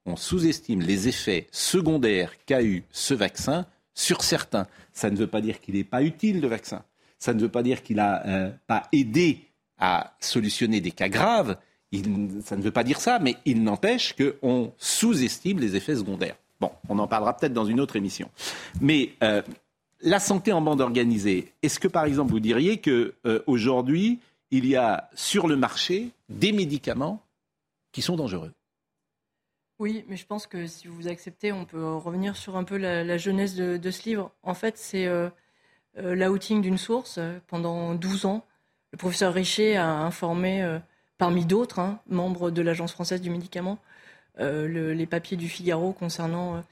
on 0.06 0.16
sous-estime 0.16 0.80
les 0.80 1.08
effets 1.08 1.46
secondaires 1.52 2.32
qu'a 2.46 2.62
eu 2.62 2.84
ce 2.90 3.14
vaccin 3.14 3.66
sur 3.94 4.22
certains. 4.22 4.66
Ça 4.92 5.10
ne 5.10 5.16
veut 5.16 5.26
pas 5.26 5.40
dire 5.40 5.60
qu'il 5.60 5.74
n'est 5.74 5.84
pas 5.84 6.02
utile 6.02 6.40
le 6.40 6.48
vaccin. 6.48 6.82
Ça 7.18 7.34
ne 7.34 7.40
veut 7.40 7.48
pas 7.48 7.62
dire 7.62 7.82
qu'il 7.82 7.96
n'a 7.96 8.26
euh, 8.26 8.50
pas 8.66 8.88
aidé 8.92 9.44
à 9.78 10.14
solutionner 10.20 10.80
des 10.80 10.90
cas 10.90 11.08
graves. 11.08 11.56
ça 12.44 12.56
ne 12.56 12.62
veut 12.62 12.70
pas 12.70 12.84
dire 12.84 13.00
ça, 13.00 13.18
mais 13.18 13.36
il 13.44 13.62
n'empêche 13.62 14.14
qu'on 14.14 14.72
sous-estime 14.78 15.60
les 15.60 15.76
effets 15.76 15.96
secondaires. 15.96 16.36
Bon, 16.60 16.70
on 16.88 16.98
en 16.98 17.08
parlera 17.08 17.36
peut-être 17.36 17.52
dans 17.52 17.64
une 17.64 17.80
autre 17.80 17.96
émission. 17.96 18.30
Mais 18.80 19.10
euh, 19.22 19.42
la 20.02 20.18
santé 20.18 20.52
en 20.52 20.60
bande 20.60 20.80
organisée, 20.80 21.52
est-ce 21.62 21.78
que 21.78 21.88
par 21.88 22.04
exemple 22.04 22.32
vous 22.32 22.40
diriez 22.40 22.80
qu'aujourd'hui, 22.80 24.20
euh, 24.22 24.26
il 24.50 24.66
y 24.66 24.76
a 24.76 25.08
sur 25.14 25.46
le 25.46 25.56
marché 25.56 26.10
des 26.28 26.52
médicaments 26.52 27.22
qui 27.92 28.02
sont 28.02 28.16
dangereux? 28.16 28.52
Oui, 29.78 30.04
mais 30.08 30.16
je 30.16 30.26
pense 30.26 30.46
que 30.46 30.66
si 30.66 30.88
vous 30.88 31.08
acceptez, 31.08 31.52
on 31.52 31.64
peut 31.64 31.94
revenir 31.96 32.36
sur 32.36 32.56
un 32.56 32.64
peu 32.64 32.76
la, 32.76 33.16
jeunesse 33.16 33.54
de, 33.54 33.90
ce 33.90 34.08
livre. 34.08 34.30
En 34.42 34.54
fait, 34.54 34.76
c'est 34.76 35.06
euh, 35.06 35.28
euh, 35.98 36.14
l'outing 36.14 36.60
d'une 36.60 36.78
source. 36.78 37.18
Pendant 37.46 37.94
12 37.94 38.26
ans, 38.26 38.44
le 38.92 38.98
professeur 38.98 39.32
Richer 39.32 39.76
a 39.76 39.88
informé, 39.88 40.78
parmi 41.16 41.46
d'autres, 41.46 41.78
hein, 41.78 42.00
membres 42.08 42.50
de 42.50 42.60
l'Agence 42.60 42.92
française 42.92 43.22
du 43.22 43.30
médicament, 43.30 43.78
les 44.38 45.06
papiers 45.06 45.38
du 45.38 45.48
Figaro 45.48 45.92
concernant 45.92 46.62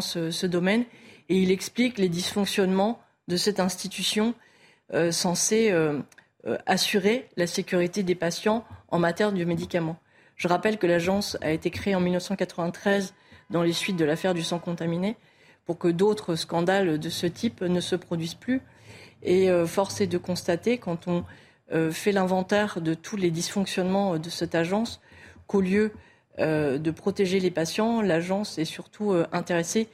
ce, 0.00 0.46
domaine 0.46 0.84
et 1.28 1.36
il 1.36 1.50
explique 1.50 1.98
les 1.98 2.08
dysfonctionnements 2.08 3.00
de 3.28 3.36
cette 3.36 3.60
institution 3.60 4.34
euh, 4.94 5.12
censée 5.12 5.70
euh, 5.70 6.00
euh, 6.46 6.56
assurer 6.66 7.28
la 7.36 7.46
sécurité 7.46 8.02
des 8.02 8.14
patients 8.14 8.64
en 8.88 8.98
matière 8.98 9.32
de 9.32 9.44
médicaments. 9.44 9.98
Je 10.36 10.48
rappelle 10.48 10.78
que 10.78 10.86
l'agence 10.86 11.36
a 11.42 11.50
été 11.50 11.70
créée 11.70 11.94
en 11.94 12.00
1993 12.00 13.12
dans 13.50 13.62
les 13.62 13.72
suites 13.72 13.96
de 13.96 14.04
l'affaire 14.04 14.34
du 14.34 14.42
sang 14.42 14.58
contaminé 14.58 15.16
pour 15.66 15.78
que 15.78 15.88
d'autres 15.88 16.36
scandales 16.36 16.98
de 16.98 17.08
ce 17.10 17.26
type 17.26 17.60
ne 17.60 17.80
se 17.80 17.96
produisent 17.96 18.34
plus. 18.34 18.62
Et 19.22 19.48
force 19.66 20.00
est 20.00 20.06
de 20.06 20.16
constater, 20.16 20.78
quand 20.78 21.08
on 21.08 21.24
fait 21.90 22.12
l'inventaire 22.12 22.80
de 22.80 22.94
tous 22.94 23.16
les 23.16 23.32
dysfonctionnements 23.32 24.16
de 24.16 24.30
cette 24.30 24.54
agence, 24.54 25.00
qu'au 25.48 25.60
lieu 25.60 25.92
de 26.38 26.90
protéger 26.92 27.40
les 27.40 27.50
patients, 27.50 28.00
l'agence 28.00 28.58
est 28.58 28.64
surtout 28.64 29.12
intéressée 29.32 29.88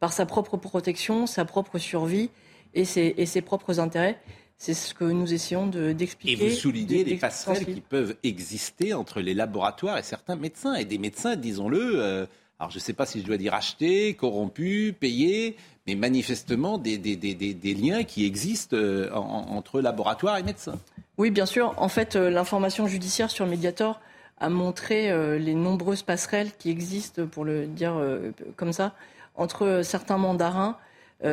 par 0.00 0.12
sa 0.12 0.26
propre 0.26 0.56
protection, 0.56 1.26
sa 1.26 1.44
propre 1.44 1.78
survie 1.78 2.30
et 2.74 2.84
ses, 2.84 3.40
propres 3.40 3.80
intérêts. 3.80 4.18
C'est 4.58 4.74
ce 4.74 4.94
que 4.94 5.04
nous 5.04 5.34
essayons 5.34 5.66
d'expliquer. 5.66 6.44
et 6.44 6.48
vous 6.48 6.54
soulignez 6.54 7.04
les 7.04 7.16
passerelles 7.16 7.64
qui 7.64 7.80
peuvent 7.80 8.16
exister 8.22 8.94
entre 8.94 9.20
les 9.20 9.34
laboratoires 9.34 9.98
et 9.98 10.02
certains 10.02 10.36
médecins. 10.36 10.74
Et 10.74 10.84
des 10.84 10.98
médecins, 10.98 11.36
disons-le, 11.36 12.00
euh, 12.00 12.26
alors 12.58 12.70
je 12.70 12.76
ne 12.76 12.80
sais 12.80 12.94
pas 12.94 13.04
si 13.04 13.20
je 13.20 13.26
dois 13.26 13.36
dire 13.36 13.52
acheter, 13.52 14.14
corrompus, 14.14 14.94
payés, 14.98 15.56
mais 15.86 15.94
manifestement 15.94 16.78
des, 16.78 16.96
des, 16.96 17.74
liens 17.74 18.04
qui 18.04 18.24
existent 18.24 18.76
euh, 18.76 19.10
entre 19.12 19.80
laboratoires 19.80 20.38
et 20.38 20.42
médecins. 20.42 20.78
Oui, 21.18 21.30
bien 21.30 21.46
sûr. 21.46 21.74
En 21.76 21.88
fait, 21.88 22.16
euh, 22.16 22.30
l'information 22.30 22.86
judiciaire 22.86 23.30
sur 23.30 23.46
Mediator 23.46 24.00
a 24.38 24.50
montré 24.50 25.38
les 25.38 25.54
nombreuses 25.54 26.02
passerelles 26.02 26.50
qui 26.58 26.68
existent, 26.68 27.24
pour 27.24 27.46
le 27.46 27.66
dire 27.66 27.98
comme 28.56 28.74
ça, 28.74 28.94
entre 29.36 29.82
certains 29.82 30.18
mandarins, 30.18 30.76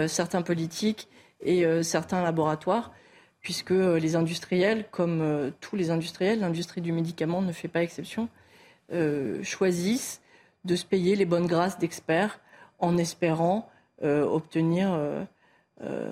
certains 0.07 0.41
politiques 0.41 1.07
et 1.41 1.65
certains 1.83 2.23
laboratoires 2.23 2.91
puisque 3.43 3.71
euh, 3.71 3.99
les 3.99 4.15
industriels, 4.15 4.85
comme 4.89 5.21
euh, 5.21 5.51
tous 5.59 5.75
les 5.75 5.91
industriels, 5.91 6.39
l'industrie 6.39 6.81
du 6.81 6.91
médicament 6.91 7.41
ne 7.41 7.51
fait 7.51 7.67
pas 7.67 7.83
exception, 7.83 8.29
euh, 8.93 9.43
choisissent 9.43 10.21
de 10.63 10.75
se 10.75 10.85
payer 10.85 11.15
les 11.15 11.25
bonnes 11.25 11.45
grâces 11.45 11.77
d'experts 11.77 12.39
en 12.79 12.97
espérant 12.97 13.69
obtenir 14.01 14.89
un 15.81 16.11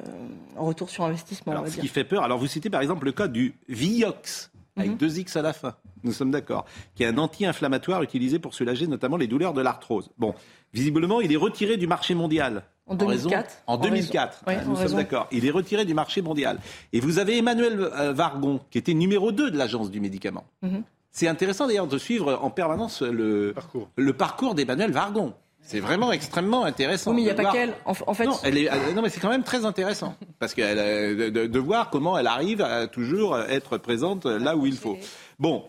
retour 0.56 0.90
sur 0.90 1.04
investissement. 1.04 1.52
Alors, 1.52 1.68
ce 1.68 1.78
qui 1.78 1.90
fait 1.90 2.06
peur, 2.06 2.24
alors 2.24 2.38
vous 2.38 2.48
citez 2.48 2.70
par 2.70 2.82
exemple 2.82 3.06
le 3.06 3.12
cas 3.12 3.28
du 3.28 3.54
Vioxx, 3.68 4.50
avec 4.78 4.92
mhm. 4.92 4.98
deux 4.98 5.20
X 5.20 5.36
à 5.36 5.42
la 5.42 5.52
fin, 5.52 5.76
nous 6.04 6.14
sommes 6.14 6.32
d'accord, 6.32 6.66
qui 6.96 7.04
est 7.04 7.08
un 7.08 7.18
anti-inflammatoire 7.18 8.02
utilisé 8.02 8.40
pour 8.40 8.54
soulager 8.54 8.88
notamment 8.88 9.18
les 9.18 9.28
douleurs 9.28 9.54
de 9.54 9.62
l'arthrose. 9.62 10.10
Bon, 10.18 10.34
visiblement, 10.74 11.22
il 11.22 11.32
est 11.32 11.38
retiré 11.38 11.78
du 11.78 11.88
marché 11.88 12.16
mondial. 12.16 12.64
En 12.88 12.96
2004. 12.96 13.64
En, 13.68 13.78
2004, 13.78 14.44
nous 14.68 14.76
sommes 14.76 14.98
d'accord. 14.98 15.28
Il 15.32 15.46
est 15.46 15.52
retiré 15.52 15.86
du 15.86 15.94
marché 15.94 16.22
mondial. 16.22 16.60
Et 16.92 17.00
vous 17.00 17.20
avez 17.20 17.38
Emmanuel 17.38 17.80
euh, 17.80 18.12
Vargon, 18.12 18.60
qui 18.70 18.78
était 18.78 18.94
numéro 18.94 19.32
2 19.32 19.52
de 19.52 19.58
l'agence 19.58 19.92
du 19.92 20.02
médicament. 20.02 20.44
Mhm. 20.62 20.84
C'est 21.12 21.28
intéressant 21.28 21.68
d'ailleurs 21.68 21.88
de 21.88 21.98
suivre 21.98 22.40
en 22.42 22.50
permanence 22.50 23.02
le 23.02 23.52
parcours, 23.54 23.90
le 23.98 24.14
parcours 24.14 24.56
d'Emmanuel 24.56 24.92
Vargon. 24.92 25.34
C'est 25.62 25.80
vraiment 25.80 26.12
extrêmement 26.12 26.64
intéressant. 26.64 27.12
Oui, 27.12 27.18
mais 27.18 27.22
il 27.22 27.26
n'y 27.26 27.32
a 27.32 27.36
pas 27.36 27.52
qu'elle. 27.52 27.74
En, 27.86 27.94
fait, 27.94 28.26
non, 28.26 28.38
elle 28.44 28.58
est, 28.58 28.94
non, 28.94 29.02
mais 29.02 29.10
c'est 29.10 29.20
quand 29.20 29.30
même 29.30 29.44
très 29.44 29.64
intéressant 29.64 30.16
parce 30.40 30.54
que 30.54 31.14
de, 31.14 31.30
de, 31.30 31.46
de, 31.46 31.60
voir 31.60 31.92
comment 31.92 32.18
elle 32.18 32.28
arrive 32.28 32.62
à 32.62 32.88
toujours 32.88 33.38
être 33.38 33.78
présente 33.78 34.26
là 34.26 34.56
où 34.56 34.66
il 34.66 34.76
faut. 34.76 34.98
Bon, 35.38 35.66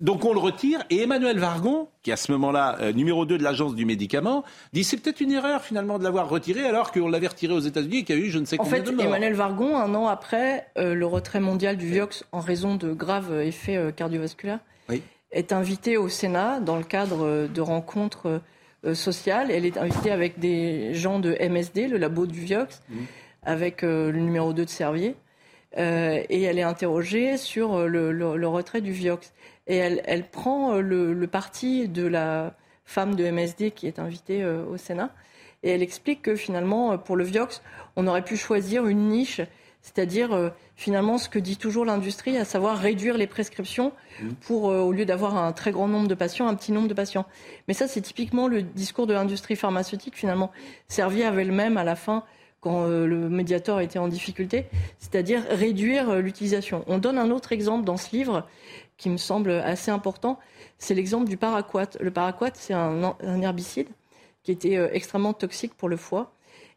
donc 0.00 0.24
on 0.24 0.32
le 0.32 0.38
retire 0.38 0.82
et 0.88 1.02
Emmanuel 1.02 1.38
Vargon, 1.38 1.88
qui 2.02 2.10
à 2.10 2.16
ce 2.16 2.32
moment-là 2.32 2.78
euh, 2.80 2.92
numéro 2.92 3.26
2 3.26 3.36
de 3.36 3.42
l'agence 3.42 3.74
du 3.74 3.84
médicament, 3.84 4.44
dit 4.72 4.82
c'est 4.82 4.96
peut-être 4.96 5.20
une 5.20 5.32
erreur 5.32 5.62
finalement 5.62 5.98
de 5.98 6.04
l'avoir 6.04 6.28
retiré 6.28 6.64
alors 6.64 6.90
qu'on 6.90 7.08
l'avait 7.08 7.26
retiré 7.26 7.52
aux 7.52 7.60
États-Unis 7.60 7.98
et 7.98 8.04
qu'il 8.04 8.18
y 8.18 8.22
a 8.22 8.24
eu 8.24 8.30
je 8.30 8.38
ne 8.38 8.46
sais 8.46 8.56
combien 8.56 8.78
de 8.78 8.90
morts. 8.90 8.94
En 8.94 8.98
fait, 8.98 9.04
Emmanuel 9.04 9.34
Vargon, 9.34 9.76
un 9.76 9.94
an 9.94 10.06
après 10.06 10.66
euh, 10.78 10.94
le 10.94 11.06
retrait 11.06 11.40
mondial 11.40 11.76
du 11.76 11.86
Vioxx 11.86 12.24
en 12.32 12.40
raison 12.40 12.76
de 12.76 12.92
graves 12.92 13.40
effets 13.42 13.76
euh, 13.76 13.90
cardiovasculaires, 13.90 14.60
est 15.32 15.52
invité 15.52 15.96
au 15.96 16.08
Sénat 16.08 16.58
dans 16.58 16.76
le 16.76 16.82
cadre 16.82 17.46
de 17.46 17.60
rencontres 17.60 18.40
sociales. 18.94 19.52
Elle 19.52 19.64
est 19.64 19.78
invitée 19.78 20.10
avec 20.10 20.40
des 20.40 20.92
gens 20.92 21.20
de 21.20 21.36
MSD, 21.40 21.86
le 21.86 21.98
labo 21.98 22.26
du 22.26 22.40
Vioxx, 22.40 22.82
mmh. 22.88 22.96
avec 23.44 23.82
le 23.82 24.10
numéro 24.10 24.52
2 24.52 24.64
de 24.64 24.68
Servier. 24.68 25.14
et 25.76 26.42
elle 26.42 26.58
est 26.58 26.64
interrogée 26.64 27.36
sur 27.36 27.86
le, 27.86 28.10
le 28.10 28.48
retrait 28.48 28.80
du 28.80 28.90
Vioxx 28.90 29.32
et 29.66 29.76
elle, 29.76 30.28
prend 30.28 30.74
euh, 30.74 30.80
le, 30.80 31.26
parti 31.26 31.88
de 31.88 32.06
la 32.06 32.54
femme 32.84 33.14
de 33.14 33.30
MSD 33.30 33.70
qui 33.70 33.86
est 33.86 33.98
invitée 33.98 34.42
euh, 34.42 34.64
au 34.66 34.76
Sénat. 34.76 35.10
Et 35.62 35.70
elle 35.70 35.82
explique 35.82 36.22
que 36.22 36.34
finalement, 36.34 36.92
euh, 36.92 36.96
pour 36.96 37.16
le 37.16 37.24
Vioxx, 37.24 37.62
on 37.96 38.06
aurait 38.06 38.24
pu 38.24 38.36
choisir 38.36 38.86
une 38.86 39.08
niche, 39.08 39.40
c'est-à-dire 39.82 40.52
finalement 40.76 41.16
ce 41.16 41.30
que 41.30 41.38
dit 41.38 41.56
toujours 41.56 41.86
l'industrie, 41.86 42.36
à 42.36 42.44
savoir 42.44 42.76
réduire 42.76 43.16
les 43.16 43.26
prescriptions 43.26 43.92
mmh. 44.20 44.28
pour, 44.42 44.64
au 44.64 44.92
lieu 44.92 45.06
d'avoir 45.06 45.38
un 45.38 45.52
très 45.52 45.70
grand 45.70 45.88
nombre 45.88 46.06
de 46.06 46.14
patients, 46.14 46.48
un 46.48 46.54
petit 46.54 46.70
nombre 46.70 46.88
de 46.88 46.92
patients. 46.92 47.24
Mais 47.66 47.72
ça, 47.72 47.88
c'est 47.88 48.02
typiquement 48.02 48.46
le 48.46 48.60
discours 48.60 49.06
de 49.06 49.14
l'industrie 49.14 49.56
pharmaceutique 49.56 50.16
finalement. 50.16 50.50
Servier 50.88 51.24
avait 51.24 51.44
le 51.44 51.54
même 51.54 51.78
à 51.78 51.84
la 51.84 51.96
fin 51.96 52.24
quand 52.60 52.86
le 52.86 53.30
médiator 53.30 53.80
était 53.80 53.98
en 53.98 54.08
difficulté, 54.08 54.66
c'est-à-dire 54.98 55.42
réduire 55.48 56.16
l'utilisation. 56.16 56.84
On 56.86 56.98
donne 56.98 57.16
un 57.16 57.30
autre 57.30 57.52
exemple 57.52 57.86
dans 57.86 57.96
ce 57.96 58.14
livre 58.14 58.46
qui 59.00 59.08
me 59.08 59.16
semble 59.16 59.50
assez 59.50 59.90
important, 59.90 60.38
c'est 60.78 60.92
l'exemple 60.92 61.26
du 61.26 61.38
paraquat. 61.38 61.88
Le 62.00 62.10
paraquat, 62.10 62.50
c'est 62.52 62.74
un, 62.74 63.16
herbicide 63.40 63.88
qui 64.42 64.52
était 64.52 64.76
euh, 64.76 64.90
extrêmement 64.92 65.32
toxique 65.32 65.72
pour 65.74 65.88
le 65.88 65.96
foie. 65.96 66.32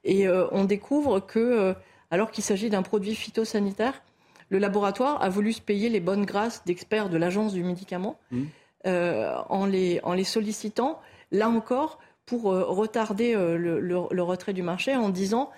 Et 0.05 0.25
euh, 0.25 0.47
on 0.51 0.63
découvre 0.63 1.19
que, 1.19 1.39
euh, 1.39 1.73
alors 2.11 2.31
qu'il 2.31 2.43
s'agit 2.43 2.69
d'un 2.69 2.81
produit 2.81 3.13
phytosanitaire, 3.13 4.01
le 4.49 4.57
laboratoire 4.57 5.21
a 5.21 5.27
voulu 5.27 5.51
se 5.51 5.59
payer 5.59 5.89
les 5.89 5.99
bonnes 5.99 6.23
grâces 6.23 6.63
d'experts 6.65 7.09
de 7.09 7.17
l'agence 7.17 7.51
du 7.53 7.63
médicament 7.63 8.17
mmh. 8.31 8.43
en, 8.85 9.65
les, 9.65 9.99
en 10.03 10.13
les 10.13 10.23
sollicitant, 10.23 11.01
là 11.31 11.49
encore, 11.49 11.99
pour 12.25 12.43
retarder 12.43 13.33
le, 13.33 14.21
retrait 14.21 14.53
du 14.53 14.61
marché 14.61 14.95
en 14.95 15.09
disant, 15.09 15.49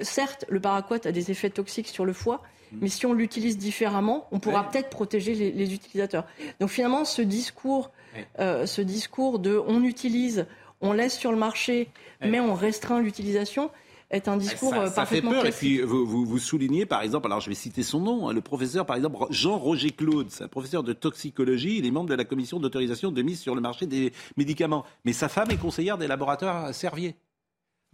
certes, 0.00 0.44
le 0.48 0.60
paraquat 0.60 1.00
a 1.06 1.12
des 1.12 1.30
effets 1.32 1.50
toxiques 1.50 1.88
sur 1.88 2.04
le 2.04 2.12
foie. 2.12 2.40
Mais 2.72 2.88
si 2.88 3.06
on 3.06 3.12
l'utilise 3.12 3.58
différemment, 3.58 4.26
on 4.32 4.38
pourra 4.38 4.68
peut-être 4.68 4.90
protéger 4.90 5.34
les, 5.34 5.74
utilisateurs. 5.74 6.24
Donc 6.60 6.70
finalement, 6.70 7.04
ce 7.04 7.22
discours, 7.22 7.90
euh, 8.38 8.66
ce 8.66 8.82
discours 8.82 9.38
de 9.38 9.62
on 9.66 9.82
utilise, 9.82 10.46
on 10.80 10.92
laisse 10.92 11.16
sur 11.16 11.32
le 11.32 11.38
marché, 11.38 11.88
mais 12.20 12.40
on 12.40 12.54
restreint 12.54 13.00
l'utilisation, 13.00 13.70
est 14.10 14.28
un 14.28 14.36
discours 14.36 14.70
ça, 14.70 14.82
euh, 14.82 14.90
ça 14.90 15.06
fait 15.06 15.20
peur. 15.22 15.44
Et 15.46 15.50
puis 15.50 15.80
vous, 15.80 16.06
vous, 16.06 16.38
soulignez 16.38 16.86
par 16.86 17.02
exemple, 17.02 17.26
alors 17.26 17.40
je 17.40 17.48
vais 17.48 17.54
citer 17.54 17.82
son 17.82 18.00
nom, 18.00 18.28
hein, 18.28 18.32
le 18.32 18.40
professeur 18.40 18.86
par 18.86 18.96
exemple 18.96 19.18
Jean-Roger 19.30 19.90
Claude, 19.90 20.28
c'est 20.30 20.44
un 20.44 20.48
professeur 20.48 20.82
de 20.82 20.92
toxicologie, 20.92 21.78
il 21.78 21.86
est 21.86 21.90
membre 21.90 22.10
de 22.10 22.14
la 22.14 22.24
commission 22.24 22.60
d'autorisation 22.60 23.10
de 23.10 23.22
mise 23.22 23.40
sur 23.40 23.54
le 23.54 23.60
marché 23.60 23.86
des 23.86 24.12
médicaments. 24.36 24.84
Mais 25.04 25.12
sa 25.12 25.28
femme 25.28 25.50
est 25.50 25.56
conseillère 25.56 25.98
des 25.98 26.06
laboratoires 26.06 26.72
Servier. 26.72 27.16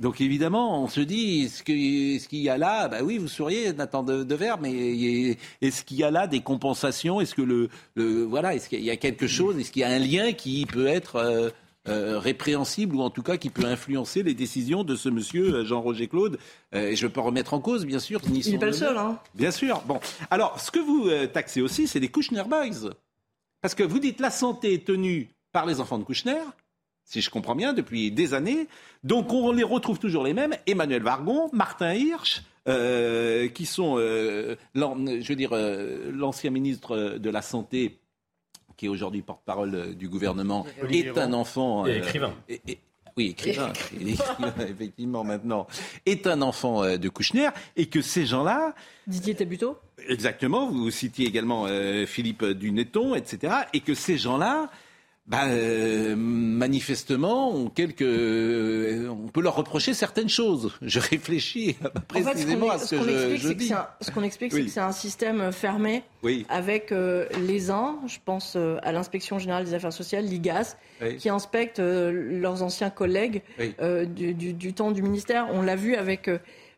Donc 0.02 0.20
évidemment, 0.20 0.82
on 0.82 0.88
se 0.88 1.00
dit, 1.00 1.44
est-ce 1.44 1.62
qu'il 1.62 2.40
y 2.40 2.48
a 2.48 2.58
là, 2.58 2.88
bah 2.88 2.98
oui, 3.04 3.18
vous 3.18 3.28
souriez, 3.28 3.72
Nathan 3.72 4.02
de, 4.02 4.24
de 4.24 4.34
Verre, 4.34 4.58
mais 4.60 5.38
est-ce 5.60 5.84
qu'il 5.84 5.96
y 5.96 6.02
a 6.02 6.10
là 6.10 6.26
des 6.26 6.40
compensations? 6.40 7.20
Est-ce 7.20 7.36
que 7.36 7.42
le, 7.42 7.68
voilà, 8.24 8.56
est-ce 8.56 8.68
qu'il 8.68 8.82
y 8.82 8.90
a 8.90 8.96
quelque 8.96 9.28
chose? 9.28 9.56
Est-ce 9.60 9.70
qu'il 9.70 9.82
y 9.82 9.84
a 9.84 9.90
un 9.90 10.00
lien 10.00 10.32
qui 10.32 10.66
peut 10.66 10.88
être 10.88 11.16
euh, 11.16 11.50
euh, 11.88 12.18
répréhensible 12.18 12.96
ou 12.96 13.02
en 13.02 13.10
tout 13.10 13.22
cas 13.22 13.36
qui 13.36 13.48
peut 13.48 13.64
influencer 13.64 14.24
les 14.24 14.34
décisions 14.34 14.82
de 14.82 14.96
ce 14.96 15.08
monsieur 15.08 15.54
euh, 15.54 15.64
Jean-Roger 15.64 16.08
Claude? 16.08 16.36
Et 16.72 16.96
je 16.96 17.06
peux 17.06 17.20
remettre 17.20 17.54
en 17.54 17.60
cause, 17.60 17.86
bien 17.86 18.00
sûr. 18.00 18.20
Ni 18.28 18.40
Il 18.40 18.54
n'est 18.54 18.58
pas 18.58 18.66
le 18.66 18.72
seul, 18.72 18.98
hein. 18.98 19.20
Bien 19.36 19.52
sûr. 19.52 19.82
Bon, 19.86 20.00
alors 20.32 20.58
ce 20.58 20.72
que 20.72 20.80
vous 20.80 21.10
taxez 21.32 21.60
aussi, 21.60 21.86
c'est 21.86 22.00
les 22.00 22.08
Kouchner 22.08 22.42
Boys, 22.48 22.90
parce 23.60 23.76
que 23.76 23.84
vous 23.84 24.00
dites 24.00 24.18
la 24.18 24.32
santé 24.32 24.74
est 24.74 24.84
tenue 24.84 25.28
par 25.52 25.64
les 25.64 25.78
enfants 25.78 25.98
de 25.98 26.02
Kouchner 26.02 26.42
si 27.04 27.20
je 27.20 27.30
comprends 27.30 27.54
bien, 27.54 27.72
depuis 27.72 28.10
des 28.10 28.34
années. 28.34 28.68
Donc 29.04 29.32
on 29.32 29.52
les 29.52 29.62
retrouve 29.62 29.98
toujours 29.98 30.24
les 30.24 30.34
mêmes, 30.34 30.56
Emmanuel 30.66 31.02
Vargon, 31.02 31.50
Martin 31.52 31.94
Hirsch, 31.94 32.42
euh, 32.68 33.48
qui 33.48 33.66
sont, 33.66 33.96
euh, 33.98 34.54
je 34.74 35.28
veux 35.28 35.34
dire, 35.34 35.50
euh, 35.52 36.12
l'ancien 36.14 36.50
ministre 36.50 37.18
de 37.18 37.30
la 37.30 37.42
Santé, 37.42 37.98
qui 38.76 38.86
est 38.86 38.88
aujourd'hui 38.88 39.22
porte-parole 39.22 39.96
du 39.96 40.08
gouvernement, 40.08 40.64
est 40.88 41.18
un 41.18 41.32
enfant... 41.32 41.86
écrivain. 41.86 42.34
oui, 43.16 43.30
écrivain, 43.30 43.72
effectivement, 44.68 45.24
maintenant, 45.24 45.66
est 46.06 46.28
un 46.28 46.40
enfant 46.40 46.96
de 46.96 47.08
Kouchner, 47.08 47.48
et 47.74 47.86
que 47.86 48.00
ces 48.00 48.26
gens-là... 48.26 48.76
Didier 49.08 49.34
Tabuteau. 49.34 49.76
Exactement, 50.08 50.70
vous 50.70 50.90
citiez 50.92 51.26
également 51.26 51.66
Philippe 52.06 52.44
Duneton, 52.44 53.16
etc., 53.16 53.54
et 53.72 53.80
que 53.80 53.94
ces 53.94 54.16
gens-là 54.16 54.70
bah, 55.26 55.44
euh, 55.46 56.16
manifestement, 56.16 57.54
on, 57.54 57.70
euh, 58.00 59.08
on 59.08 59.28
peut 59.28 59.40
leur 59.40 59.54
reprocher 59.54 59.94
certaines 59.94 60.28
choses. 60.28 60.76
Je 60.82 60.98
réfléchis 60.98 61.76
précisément 62.08 62.70
à 62.70 62.78
ce, 62.78 62.96
que 62.96 63.36
je, 63.36 63.52
dis. 63.52 63.72
ce 64.00 64.10
qu'on 64.10 64.24
explique, 64.24 64.52
c'est 64.52 64.64
que 64.64 64.68
c'est 64.68 64.80
un 64.80 64.90
système 64.90 65.52
fermé 65.52 66.02
avec 66.48 66.90
euh, 66.90 67.26
les 67.40 67.70
uns, 67.70 68.00
je 68.08 68.18
pense 68.24 68.56
à 68.56 68.90
l'inspection 68.90 69.38
générale 69.38 69.64
des 69.64 69.74
affaires 69.74 69.92
sociales, 69.92 70.24
l'IGAS, 70.24 70.76
qui 71.18 71.28
inspectent 71.28 71.80
leurs 71.80 72.64
anciens 72.64 72.90
collègues 72.90 73.42
du, 74.16 74.74
temps 74.74 74.90
du 74.90 75.02
ministère. 75.02 75.46
On 75.52 75.62
l'a 75.62 75.76
vu 75.76 75.94
avec 75.94 76.28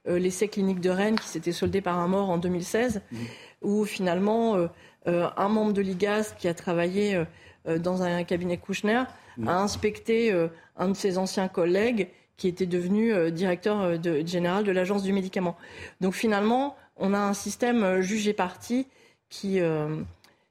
l'essai 0.06 0.48
clinique 0.48 0.80
de 0.80 0.90
Rennes 0.90 1.18
qui 1.18 1.28
s'était 1.28 1.52
soldé 1.52 1.80
par 1.80 1.98
un 1.98 2.08
mort 2.08 2.28
en 2.28 2.36
2016, 2.36 3.00
mmh. 3.10 3.16
où 3.62 3.86
finalement 3.86 4.68
un 5.06 5.48
membre 5.48 5.72
de 5.72 5.80
l'IGAS 5.80 6.34
qui 6.38 6.46
a 6.46 6.52
travaillé 6.52 7.24
dans 7.66 8.02
un 8.02 8.24
cabinet 8.24 8.56
Kouchner 8.56 9.04
a 9.46 9.58
inspecté 9.58 10.32
un 10.76 10.88
de 10.88 10.94
ses 10.94 11.18
anciens 11.18 11.48
collègues 11.48 12.08
qui 12.36 12.48
était 12.48 12.66
devenu 12.66 13.30
directeur 13.30 14.02
général 14.26 14.64
de 14.64 14.72
l'agence 14.72 15.02
du 15.02 15.12
médicament. 15.12 15.56
Donc 16.00 16.14
finalement, 16.14 16.76
on 16.96 17.14
a 17.14 17.18
un 17.18 17.34
système 17.34 18.00
jugé 18.00 18.32
parti 18.32 18.86
qui, 19.28 19.60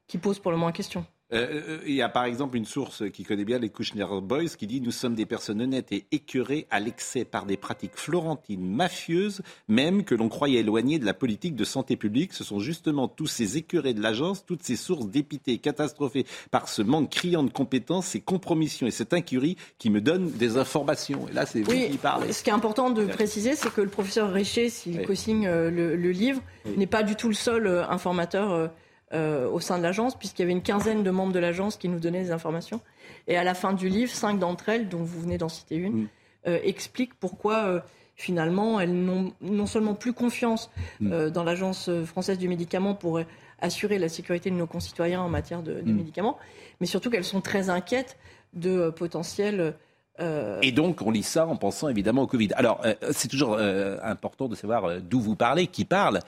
qui 0.08 0.18
pose 0.18 0.40
pour 0.40 0.52
le 0.52 0.58
moins 0.58 0.72
question. 0.72 1.06
Euh, 1.34 1.62
euh, 1.68 1.80
il 1.86 1.94
y 1.94 2.02
a 2.02 2.10
par 2.10 2.26
exemple 2.26 2.58
une 2.58 2.66
source 2.66 3.04
qui 3.12 3.24
connaît 3.24 3.46
bien 3.46 3.58
les 3.58 3.70
Kushner 3.70 4.06
Boys 4.22 4.50
qui 4.58 4.68
dit 4.68 4.82
Nous 4.82 4.92
sommes 4.92 5.16
des 5.16 5.26
personnes 5.26 5.62
honnêtes 5.62 5.92
et 5.92 6.06
écœurées 6.12 6.68
à 6.70 6.80
l'excès 6.80 7.26
par 7.26 7.46
des 7.46 7.58
pratiques 7.58 7.96
florentines 7.96 8.66
mafieuses, 8.66 9.42
même 9.68 10.04
que 10.04 10.16
l'on 10.16 10.30
croyait 10.30 10.60
éloignées 10.60 11.00
de 11.00 11.06
la 11.06 11.14
politique 11.14 11.56
de 11.56 11.64
santé 11.64 11.96
publique. 11.96 12.34
Ce 12.34 12.44
sont 12.44 12.60
justement 12.60 13.08
tous 13.08 13.28
ces 13.28 13.58
écœurés 13.58 13.94
de 13.94 14.02
l'agence, 14.02 14.46
toutes 14.46 14.64
ces 14.64 14.76
sources 14.76 15.08
dépitées, 15.08 15.58
catastrophées 15.58 16.26
par 16.52 16.70
ce 16.70 16.82
manque 16.82 17.10
criant 17.10 17.44
de 17.44 17.52
compétences, 17.52 18.08
ces 18.08 18.22
compromissions 18.22 18.86
et 18.86 18.92
cette 18.92 19.14
incurie 19.14 19.58
qui 19.80 19.90
me 19.90 20.02
donnent 20.02 20.32
des 20.32 20.58
informations. 20.58 21.28
Et 21.30 21.34
là, 21.34 21.46
c'est 21.46 21.62
vous 21.62 21.72
qui 21.72 21.98
parlez. 21.98 22.32
Ce 22.32 22.44
qui 22.44 22.50
est 22.50 22.54
important 22.54 22.90
de 22.92 23.06
préciser, 23.06 23.56
c'est 23.56 23.74
que 23.74 23.82
le 23.82 23.90
professeur 23.90 24.32
Richer, 24.32 24.70
s'il 24.70 25.06
co-signe 25.06 25.48
euh, 25.48 25.72
le, 25.72 26.12
livre, 26.12 26.42
n'est 26.78 26.88
pas 26.88 27.04
du 27.04 27.16
tout 27.16 27.28
le 27.28 27.34
seul 27.34 27.68
informateur 27.90 28.70
euh, 29.14 29.50
au 29.50 29.60
sein 29.60 29.78
de 29.78 29.84
l'agence, 29.84 30.18
puisqu'il 30.18 30.42
y 30.42 30.46
avait 30.46 30.52
une 30.52 30.64
quinzaine 30.64 31.04
de 31.04 31.12
membres 31.12 31.34
de 31.34 31.40
l'agence 31.40 31.78
qui 31.78 31.90
nous 31.90 32.00
donnaient 32.00 32.24
des 32.24 32.32
informations. 32.32 32.82
Et 33.28 33.38
à 33.38 33.44
la 33.44 33.54
fin 33.54 33.74
du 33.74 33.90
livre, 33.90 34.12
cinq 34.12 34.40
d'entre 34.40 34.70
elles, 34.70 34.90
dont 34.90 35.04
vous 35.04 35.22
venez 35.22 35.38
d'en 35.38 35.50
citer 35.50 35.76
une, 35.76 36.04
mm. 36.04 36.08
euh, 36.48 36.60
expliquent 36.64 37.14
pourquoi 37.20 37.66
euh, 37.66 37.80
finalement 38.16 38.80
elles 38.80 38.94
n'ont 38.94 39.34
non 39.42 39.66
seulement 39.66 39.94
plus 39.94 40.14
confiance 40.14 40.70
mm. 41.00 41.30
dans 41.30 41.44
l'agence 41.44 41.90
française 42.06 42.38
du 42.38 42.48
médicament 42.48 42.94
pour 42.94 43.20
assurer 43.60 43.98
la 43.98 44.10
sécurité 44.10 44.52
de 44.52 44.56
nos 44.56 44.68
concitoyens 44.68 45.22
en 45.22 45.30
matière 45.30 45.64
de, 45.64 45.74
de 45.74 45.92
mm. 45.92 45.96
médicaments, 45.96 46.38
mais 46.80 46.88
surtout 46.88 47.10
qu'elles 47.10 47.24
sont 47.24 47.42
très 47.42 47.70
inquiètes 47.70 48.18
de 48.54 48.90
potentiels 48.90 49.76
euh, 50.20 50.60
Et 50.62 50.72
donc, 50.72 51.02
on 51.02 51.12
lit 51.12 51.24
ça 51.24 51.48
en 51.48 51.56
pensant 51.56 51.90
évidemment 51.90 52.24
au 52.24 52.28
Covid. 52.28 52.50
Alors, 52.56 52.82
euh, 52.86 52.94
c'est 53.12 53.28
toujours 53.28 53.56
euh, 53.58 53.98
important 54.04 54.48
de 54.48 54.56
savoir 54.56 55.02
d'où 55.02 55.20
vous 55.20 55.36
parlez, 55.36 55.68
qui 55.68 55.86
parle, 55.86 56.20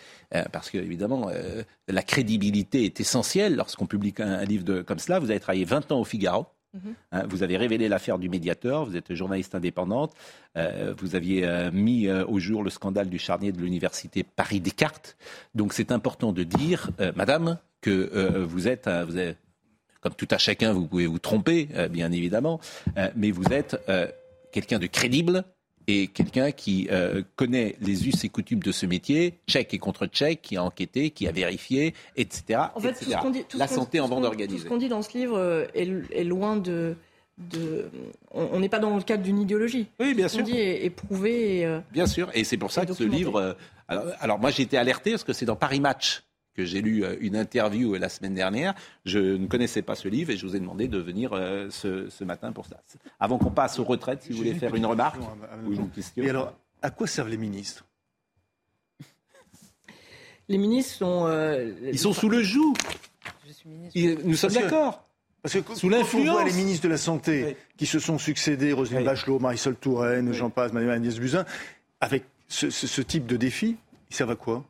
parce 0.52 0.70
que 0.70 0.78
évidemment, 0.78 1.30
la 1.88 2.02
crédibilité 2.02 2.86
est 2.86 3.00
essentielle 3.00 3.56
lorsqu'on 3.56 3.86
publie 3.86 4.14
un, 4.20 4.44
livre 4.44 4.64
de, 4.64 4.82
comme 4.82 5.00
cela. 5.00 5.20
Vous 5.20 5.30
avez 5.30 5.40
travaillé 5.40 5.66
20 5.66 5.92
ans 5.92 6.00
au 6.00 6.04
Figaro. 6.04 6.48
Mhm. 6.74 6.94
Hein, 7.14 7.24
vous 7.30 7.42
avez 7.42 7.56
révélé 7.56 7.88
l'affaire 7.88 8.20
du 8.20 8.28
médiateur, 8.28 8.86
vous 8.86 8.98
êtes 8.98 9.14
journaliste 9.14 9.56
indépendante, 9.56 10.14
vous 10.56 11.16
aviez 11.16 11.70
mis 11.72 12.10
au 12.10 12.40
jour 12.40 12.64
le 12.64 12.70
scandale 12.70 13.10
du 13.10 13.20
charnier 13.20 13.52
de 13.52 13.62
l'université 13.62 14.24
Paris-Descartes. 14.24 15.16
Donc 15.54 15.74
c'est 15.74 15.92
important 15.92 16.34
de 16.34 16.44
dire, 16.44 16.90
madame, 17.16 17.60
que 17.82 18.44
vous 18.44 18.68
êtes, 18.68 18.90
vous 19.08 19.18
êtes 19.18 19.38
comme 20.06 20.14
tout 20.14 20.28
à 20.30 20.38
chacun, 20.38 20.72
vous 20.72 20.86
pouvez 20.86 21.08
vous 21.08 21.18
tromper, 21.18 21.68
euh, 21.74 21.88
bien 21.88 22.12
évidemment, 22.12 22.60
euh, 22.96 23.10
mais 23.16 23.32
vous 23.32 23.52
êtes 23.52 23.76
euh, 23.90 24.06
quelqu'un 24.52 24.78
de 24.78 24.86
crédible 24.86 25.46
et 25.88 26.08
quelqu'un 26.08 26.52
qui 26.52 26.90
connaît 27.36 27.76
les 27.80 28.08
us 28.08 28.24
et 28.24 28.30
coutumes 28.30 28.62
de 28.62 28.72
ce 28.72 28.88
métier, 28.88 29.36
tchèque 29.48 29.72
et 29.76 29.78
contre-tchèque, 29.78 30.42
qui 30.42 30.58
a 30.58 30.64
enquêté, 30.64 31.12
qui 31.12 31.28
a 31.28 31.32
vérifié, 31.32 31.94
etc. 32.18 32.60
En 32.74 32.80
fait, 32.80 33.06
la 33.56 33.68
santé 33.68 34.00
en 34.00 34.10
bande 34.10 34.26
organisée. 34.26 34.58
Tout 34.58 34.64
ce 34.64 34.68
qu'on 34.68 34.78
dit 34.78 34.90
dans 34.90 35.04
ce 35.04 35.16
livre 35.16 35.68
est, 35.76 36.24
loin 36.24 36.56
de... 36.56 36.96
De... 37.38 37.92
on 38.32 38.60
n'est 38.60 38.70
pas 38.70 38.80
dans 38.80 38.96
le 38.96 39.04
cadre 39.04 39.22
d'une 39.22 39.40
idéologie. 39.40 39.86
Oui, 40.00 40.16
bien 40.16 40.28
sûr. 40.28 40.40
Ce 40.40 40.44
qu'on 40.44 40.52
dit 40.52 40.60
est, 40.60 40.90
prouvé. 40.90 41.80
bien 41.92 42.08
sûr, 42.08 42.32
et 42.34 42.44
c'est 42.44 42.58
pour 42.58 42.72
ça 42.72 42.88
que 42.88 42.94
ce 42.94 43.04
livre. 43.04 43.56
alors, 43.88 44.06
alors, 44.22 44.40
moi, 44.40 44.50
j'ai 44.50 44.64
été 44.64 44.80
alerté 44.80 45.12
parce 45.12 45.24
que 45.24 45.34
c'est 45.34 45.46
dans 45.46 45.56
Paris 45.56 45.82
Match 45.82 46.24
que 46.56 46.66
j'ai 46.66 46.82
lu 46.82 47.04
euh, 47.04 47.16
une 47.20 47.36
interview 47.36 47.94
euh, 47.96 48.00
la 48.00 48.10
semaine 48.10 48.34
dernière. 48.34 48.74
Je 49.06 49.20
ne 49.20 49.48
connaissais 49.48 49.82
pas 49.82 49.96
ce 49.96 50.08
livre 50.08 50.32
et 50.32 50.38
je 50.38 50.46
vous 50.46 50.56
ai 50.56 50.60
demandé 50.60 50.88
de 50.88 50.98
venir 50.98 51.34
euh, 51.34 51.70
ce, 51.70 52.24
matin 52.24 52.52
pour 52.52 52.66
ça. 52.66 52.82
Avant 53.20 53.38
qu'on 53.38 53.52
passe 53.52 53.78
aux 53.80 53.84
retraites, 53.84 54.24
si 54.24 54.32
vous 54.32 54.38
voulez 54.38 54.54
faire 54.56 54.74
une 54.76 54.86
remarque 54.86 55.22
ou 55.66 55.74
une 55.74 55.90
question. 55.90 56.24
Et 56.24 56.30
alors, 56.30 56.54
à 56.82 56.90
quoi 56.90 57.08
servent 57.08 57.30
les 57.30 57.38
ministres? 57.38 57.86
Les 60.48 60.58
ministres 60.58 60.94
sont. 60.94 61.28
Ils 61.92 62.00
sont 62.00 62.14
sous 62.14 62.30
le 62.30 62.44
joug. 62.44 62.76
nous 63.96 64.36
sommes 64.36 64.54
d'accord. 64.54 65.08
Parce 65.42 65.62
que 65.62 65.76
sous 65.76 65.90
l'influence. 65.90 66.30
On 66.30 66.34
voit 66.34 66.44
les 66.44 66.54
ministres 66.54 66.84
de 66.84 66.90
la 66.90 66.98
Santé 66.98 67.56
qui 67.78 67.86
se 67.86 68.00
sont 68.00 68.18
succédés, 68.18 68.74
Roselyne 68.74 69.04
Bachelot, 69.04 69.38
Marisol 69.38 69.76
Touraine, 69.76 70.34
Jean 70.34 70.50
Paz, 70.50 70.74
Mme 70.74 70.90
Agnès 70.90 71.20
Buzyn, 71.20 71.46
avec 72.00 72.24
ce, 72.48 72.72
ce 72.72 73.02
type 73.02 73.28
de 73.28 73.38
défi, 73.38 73.78
ils 74.10 74.16
servent 74.16 74.32
à 74.32 74.36
quoi? 74.36 74.66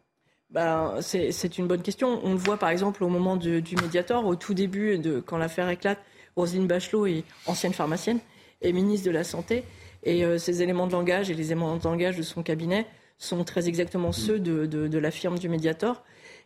Ben, 0.56 0.96
c'est 1.02 1.58
une 1.58 1.68
bonne 1.68 1.82
question. 1.82 2.22
On 2.24 2.32
le 2.32 2.38
voit 2.38 2.56
par 2.56 2.70
exemple 2.70 3.04
au 3.04 3.10
moment 3.10 3.36
du 3.36 3.76
médiator, 3.82 4.26
au 4.26 4.36
tout 4.36 4.54
début, 4.54 4.98
de, 4.98 5.20
quand 5.20 5.38
l'affaire 5.38 5.70
éclate, 5.70 6.00
Roselyne 6.38 6.66
Bachelot 6.66 7.08
est 7.08 7.26
ancienne 7.46 7.74
pharmacienne 7.74 8.20
et 8.62 8.72
ministre 8.72 9.06
de 9.06 9.12
la 9.12 9.26
Santé. 9.26 9.66
Et 10.04 10.24
euh, 10.24 10.38
ses 10.38 10.62
éléments 10.62 10.88
de 10.88 10.94
langage 10.94 11.30
et 11.30 11.34
les 11.34 11.48
éléments 11.48 11.76
de 11.76 11.84
langage 11.84 12.16
de 12.16 12.22
son 12.22 12.42
cabinet 12.42 12.88
sont 13.18 13.44
très 13.44 13.68
exactement 13.68 14.10
mm. 14.10 14.14
ceux 14.14 14.40
de, 14.40 14.98
la 14.98 15.12
firme 15.12 15.38
du 15.38 15.50
médiator. 15.50 16.04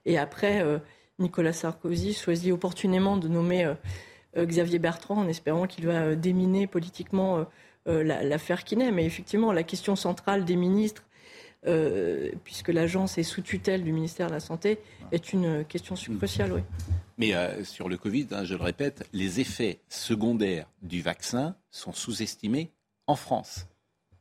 Et 0.08 0.18
après, 0.18 0.64
euh, 0.64 0.80
Nicolas 1.20 1.54
Sarkozy 1.54 2.16
choisit 2.16 2.52
opportunément 2.52 3.16
de 3.16 3.28
nommer 3.28 3.64
euh, 3.66 3.76
Xavier 4.46 4.80
Bertrand 4.80 5.18
en 5.18 5.28
espérant 5.28 5.68
qu'il 5.68 5.86
va 5.86 6.16
déminer 6.16 6.66
politiquement 6.66 7.46
l'affaire 7.86 8.64
Kiné. 8.64 8.92
Mais 8.92 9.06
effectivement, 9.06 9.52
la 9.52 9.64
question 9.64 9.96
centrale 9.96 10.46
des 10.46 10.56
ministres 10.56 11.04
euh, 11.68 12.32
puisque 12.44 12.70
l'agence 12.70 13.18
est 13.18 13.24
sous 13.24 13.42
tutelle 13.42 13.84
du 13.84 13.92
ministère 13.92 14.28
de 14.28 14.34
la 14.34 14.40
Santé, 14.40 14.80
est 15.12 15.34
une 15.34 15.66
question 15.66 15.96
cruciale. 15.96 16.54
Oui. 16.54 16.62
Mais 17.18 17.34
euh, 17.34 17.66
sur 17.66 17.90
le 17.90 17.98
Covid, 17.98 18.28
hein, 18.32 18.46
je 18.46 18.56
le 18.56 18.64
répète, 18.64 19.08
les 19.12 19.42
effets 19.42 19.80
secondaires 19.90 20.68
du 20.82 21.02
vaccin 21.02 21.56
sont 21.70 21.92
sous-estimés 21.92 22.72
en 23.08 23.18
France. 23.18 23.68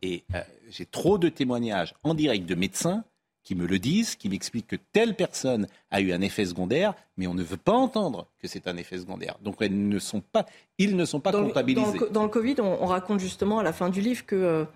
Et 0.03 0.25
euh, 0.35 0.43
j'ai 0.69 0.85
trop 0.85 1.17
de 1.17 1.29
témoignages 1.29 1.95
en 2.03 2.15
direct 2.15 2.45
de 2.47 2.57
médecins 2.57 3.05
qui 3.45 3.55
me 3.55 3.67
le 3.67 3.79
disent, 3.79 4.17
qui 4.17 4.29
m'expliquent 4.29 4.67
que 4.67 4.77
telle 4.93 5.15
personne 5.15 5.69
a 5.91 6.01
eu 6.01 6.13
un 6.13 6.21
effet 6.21 6.45
secondaire, 6.45 6.93
mais 7.17 7.27
on 7.29 7.35
ne 7.35 7.43
veut 7.43 7.57
pas 7.57 7.73
entendre 7.73 8.27
que 8.41 8.49
c'est 8.49 8.67
un 8.67 8.77
effet 8.77 8.99
secondaire. 8.99 9.37
Donc 9.43 9.57
elles 9.61 9.89
ne 9.89 9.99
sont 10.01 10.21
pas, 10.21 10.45
ils 10.77 10.97
ne 10.97 11.05
sont 11.05 11.21
pas 11.21 11.33
comptabilisés. 11.33 11.99
dans, 12.11 12.25
le, 12.25 12.29
Covid, 12.29 12.57
on, 12.61 12.85
raconte 12.87 13.21
justement 13.21 13.61
à 13.61 13.63
la 13.63 13.73
fin 13.73 13.89
du 13.91 14.01
livre 14.01 14.27
que 14.27 14.67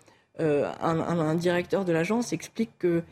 euh, 0.40 0.70
un, 0.80 1.34
directeur 1.34 1.84
de 1.84 1.92
l'agence 1.92 2.32
explique 2.32 2.70
que 2.78 3.02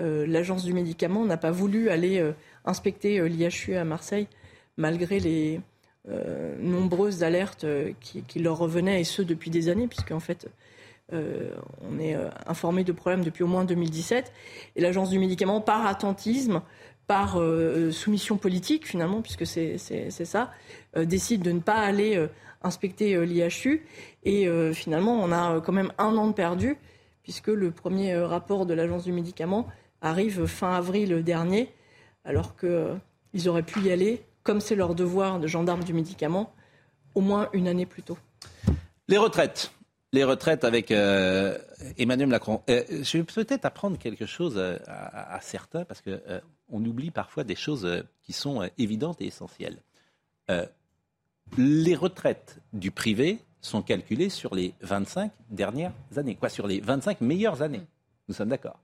euh, 0.00 0.26
l'agence 0.26 0.64
du 0.64 0.72
médicament 0.72 1.24
n'a 1.24 1.36
pas 1.36 1.50
voulu 1.50 1.90
aller 1.90 2.18
euh, 2.18 2.32
inspecter 2.64 3.28
l'IHU 3.28 3.76
à 3.76 3.84
Marseille, 3.84 4.28
malgré 4.76 5.20
les 5.20 5.60
nombreuses 6.58 7.22
alertes 7.22 7.66
qui, 8.00 8.38
leur 8.38 8.56
revenaient, 8.56 9.02
et 9.02 9.04
ce 9.04 9.20
depuis 9.20 9.50
des 9.50 9.68
années, 9.68 9.86
puisque 9.86 10.12
en 10.12 10.18
fait, 10.18 10.48
on 11.12 11.98
est 12.00 12.16
informé 12.46 12.84
de 12.84 12.92
problèmes 12.92 13.22
depuis 13.22 13.44
au 13.44 13.46
moins 13.46 13.64
2017. 13.64 14.32
Et 14.76 14.80
l'agence 14.80 15.10
du 15.10 15.18
médicament, 15.18 15.60
par 15.60 15.86
attentisme, 15.86 16.62
par 17.10 17.40
soumission 17.90 18.36
politique 18.36 18.86
finalement, 18.86 19.20
puisque 19.20 19.44
c'est 19.44 19.78
ça, 19.78 20.52
décide 20.96 21.42
de 21.42 21.50
ne 21.50 21.58
pas 21.58 21.74
aller 21.74 22.28
inspecter 22.62 23.14
euh, 23.14 23.24
l'IHU. 23.24 23.86
Et 24.24 24.46
euh, 24.46 24.72
finalement, 24.72 25.20
on 25.20 25.32
a 25.32 25.56
euh, 25.56 25.60
quand 25.60 25.72
même 25.72 25.92
un 25.98 26.16
an 26.16 26.28
de 26.28 26.32
perdu, 26.32 26.76
puisque 27.22 27.48
le 27.48 27.70
premier 27.70 28.16
rapport 28.16 28.66
de 28.66 28.74
l'Agence 28.74 29.04
du 29.04 29.12
médicament 29.12 29.68
arrive 30.00 30.46
fin 30.46 30.72
avril 30.72 31.22
dernier, 31.22 31.72
alors 32.24 32.56
qu'ils 32.56 33.48
auraient 33.48 33.62
pu 33.62 33.80
y 33.80 33.90
aller, 33.90 34.24
comme 34.42 34.60
c'est 34.60 34.74
leur 34.74 34.94
devoir 34.94 35.38
de 35.38 35.46
gendarme 35.46 35.84
du 35.84 35.92
médicament, 35.92 36.52
au 37.14 37.20
moins 37.20 37.48
une 37.52 37.68
année 37.68 37.86
plus 37.86 38.02
tôt. 38.02 38.18
Les 39.08 39.18
retraites. 39.18 39.70
Les 40.12 40.24
retraites 40.24 40.64
avec 40.64 40.90
Emmanuel 40.90 42.28
Macron. 42.28 42.62
je 42.66 43.18
vais 43.18 43.22
peut-être 43.22 43.64
apprendre 43.64 43.96
quelque 43.96 44.26
chose 44.26 44.58
à, 44.88 45.38
certains, 45.40 45.84
parce 45.84 46.00
qu'on 46.70 46.84
oublie 46.84 47.10
parfois 47.10 47.44
des 47.44 47.56
choses 47.56 48.04
qui 48.22 48.32
sont 48.32 48.68
évidentes 48.78 49.20
et 49.20 49.26
essentielles 49.26 49.82
les 51.58 51.94
retraites 51.94 52.60
du 52.72 52.90
privé 52.90 53.40
sont 53.60 53.82
calculées 53.82 54.30
sur 54.30 54.54
les 54.54 54.74
25 54.80 55.30
dernières 55.50 55.92
années, 56.16 56.34
quoi, 56.34 56.48
sur 56.48 56.66
les 56.66 56.80
25 56.80 57.20
meilleures 57.20 57.62
années? 57.62 57.82
Nous 58.28 58.34
sommes 58.34 58.48
d'accord. 58.48 58.78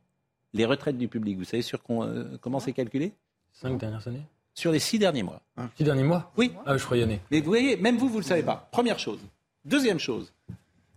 Les 0.52 0.64
retraites 0.64 0.98
du 0.98 1.08
public, 1.08 1.38
vous 1.38 1.44
savez 1.44 1.62
sur 1.62 1.80
euh, 1.90 2.36
comment 2.40 2.60
c'est 2.60 2.72
calculé? 2.72 3.12
Cinq 3.52 3.78
dernières 3.78 4.06
années? 4.08 4.22
Sur 4.54 4.72
les 4.72 4.78
six 4.78 4.98
derniers 4.98 5.22
mois. 5.22 5.42
Six 5.76 5.84
derniers 5.84 6.02
mois? 6.02 6.32
Oui. 6.36 6.52
Ah, 6.64 6.76
je 6.76 6.84
croyais 6.84 7.20
Mais 7.30 7.40
vous 7.40 7.46
voyez, 7.46 7.76
même 7.76 7.98
vous, 7.98 8.08
vous 8.08 8.16
ne 8.16 8.22
le 8.22 8.26
savez 8.26 8.42
pas. 8.42 8.68
Première 8.72 8.98
chose. 8.98 9.20
Deuxième 9.64 9.98
chose, 9.98 10.32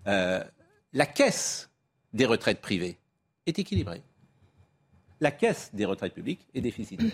euh, 0.08 0.44
la 0.94 1.06
caisse 1.06 1.70
des 2.14 2.26
retraites 2.26 2.62
privées 2.62 2.98
est 3.46 3.60
équilibrée. 3.60 4.02
La 5.22 5.32
caisse 5.32 5.70
des 5.74 5.86
retraites 5.86 6.14
publiques 6.14 6.46
est 6.54 6.62
déficitaire. 6.62 7.12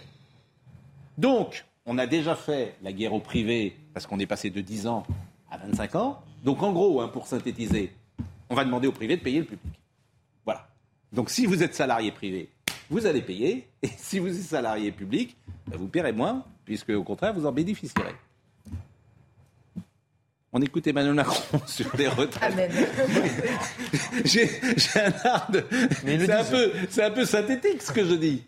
Donc, 1.17 1.65
on 1.85 1.97
a 1.97 2.07
déjà 2.07 2.35
fait 2.35 2.75
la 2.81 2.91
guerre 2.91 3.13
au 3.13 3.19
privé 3.19 3.75
parce 3.93 4.05
qu'on 4.07 4.19
est 4.19 4.25
passé 4.25 4.49
de 4.49 4.61
10 4.61 4.87
ans 4.87 5.03
à 5.49 5.57
25 5.57 5.95
ans. 5.95 6.21
Donc 6.43 6.61
en 6.63 6.71
gros, 6.71 7.01
hein, 7.01 7.07
pour 7.07 7.27
synthétiser, 7.27 7.91
on 8.49 8.55
va 8.55 8.65
demander 8.65 8.87
au 8.87 8.91
privé 8.91 9.17
de 9.17 9.21
payer 9.21 9.39
le 9.39 9.45
public. 9.45 9.73
Voilà. 10.43 10.67
Donc 11.11 11.29
si 11.29 11.45
vous 11.45 11.63
êtes 11.63 11.75
salarié 11.75 12.11
privé, 12.11 12.49
vous 12.89 13.05
allez 13.05 13.21
payer. 13.21 13.67
Et 13.81 13.89
si 13.97 14.19
vous 14.19 14.29
êtes 14.29 14.43
salarié 14.43 14.91
public, 14.91 15.35
bah, 15.67 15.77
vous 15.77 15.87
paierez 15.87 16.11
moins, 16.11 16.43
puisque 16.65 16.89
au 16.89 17.03
contraire, 17.03 17.33
vous 17.33 17.45
en 17.45 17.51
bénéficierez. 17.51 18.15
On 20.57 20.61
écoute 20.61 20.87
Emmanuel 20.87 21.15
Macron 21.15 21.59
sur 21.67 21.85
les 21.97 22.07
retraites. 22.07 22.53
J'ai 24.23 24.49
un 24.95 25.13
art 25.25 25.51
de. 25.51 25.65
C'est 26.89 27.03
un, 27.03 27.07
un 27.07 27.11
peu 27.11 27.25
synthétique 27.25 27.81
ce 27.81 27.91
que 27.91 28.05
je 28.05 28.13
dis. 28.13 28.41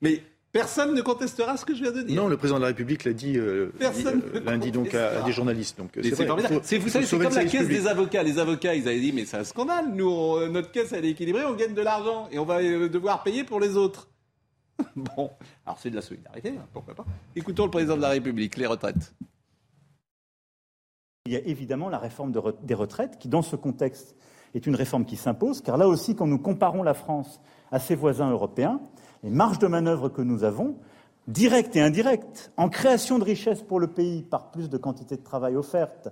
Mais 0.00 0.22
Personne 0.52 0.94
ne 0.94 1.02
contestera 1.02 1.56
ce 1.58 1.64
que 1.64 1.74
je 1.74 1.82
viens 1.82 1.92
de 1.92 2.02
dire. 2.02 2.16
Non, 2.16 2.28
le 2.28 2.36
président 2.36 2.56
de 2.56 2.62
la 2.62 2.68
République 2.68 3.04
l'a 3.04 3.12
dit 3.12 3.36
euh, 3.36 3.70
euh, 3.80 4.40
lundi 4.44 4.72
donc 4.72 4.94
à, 4.94 5.22
des 5.22 5.30
journalistes. 5.30 5.78
Donc 5.78 5.90
c'est 5.94 6.78
vous 6.78 6.88
savez, 6.88 7.06
c'est 7.06 7.18
comme 7.18 7.34
la 7.34 7.44
caisse 7.44 7.68
des 7.68 7.86
avocats. 7.86 8.22
Les 8.22 8.38
avocats, 8.38 8.74
ils 8.74 8.88
avaient 8.88 8.98
dit 8.98 9.12
mais 9.12 9.26
c'est 9.26 9.36
un 9.36 9.44
scandale. 9.44 9.92
Nous, 9.94 10.48
notre 10.48 10.72
caisse 10.72 10.92
elle 10.92 11.04
est 11.04 11.10
équilibrée, 11.10 11.44
on 11.44 11.54
gagne 11.54 11.74
de 11.74 11.82
l'argent 11.82 12.26
et 12.32 12.38
on 12.38 12.44
va 12.44 12.60
euh, 12.62 12.88
devoir 12.88 13.22
payer 13.22 13.44
pour 13.44 13.60
les 13.60 13.76
autres. 13.76 14.08
bon, 14.96 15.30
alors 15.66 15.78
c'est 15.78 15.90
de 15.90 15.96
la 15.96 16.02
solidarité, 16.02 16.54
hein, 16.58 16.66
pourquoi 16.72 16.94
pas. 16.94 17.04
Écoutons 17.36 17.66
le 17.66 17.70
président 17.70 17.96
de 17.96 18.02
la 18.02 18.08
République, 18.08 18.56
les 18.56 18.66
retraites. 18.66 19.12
Il 21.26 21.32
y 21.32 21.36
a 21.36 21.40
évidemment 21.40 21.90
la 21.90 21.98
réforme 21.98 22.32
des 22.62 22.74
retraites 22.74 23.18
qui, 23.18 23.28
dans 23.28 23.42
ce 23.42 23.54
contexte, 23.54 24.16
est 24.54 24.66
une 24.66 24.74
réforme 24.74 25.04
qui 25.04 25.16
s'impose, 25.16 25.60
car 25.60 25.76
là 25.76 25.86
aussi, 25.86 26.16
quand 26.16 26.26
nous 26.26 26.38
comparons 26.38 26.82
la 26.82 26.94
France 26.94 27.42
à 27.70 27.78
ses 27.78 27.94
voisins 27.94 28.30
européens, 28.30 28.80
les 29.22 29.28
marges 29.28 29.58
de 29.58 29.66
manœuvre 29.66 30.08
que 30.08 30.22
nous 30.22 30.44
avons, 30.44 30.76
directes 31.28 31.76
et 31.76 31.82
indirectes, 31.82 32.52
en 32.56 32.70
création 32.70 33.18
de 33.18 33.24
richesses 33.24 33.60
pour 33.60 33.80
le 33.80 33.88
pays 33.88 34.22
par 34.22 34.50
plus 34.50 34.70
de 34.70 34.78
quantité 34.78 35.18
de 35.18 35.22
travail 35.22 35.56
offerte 35.56 36.08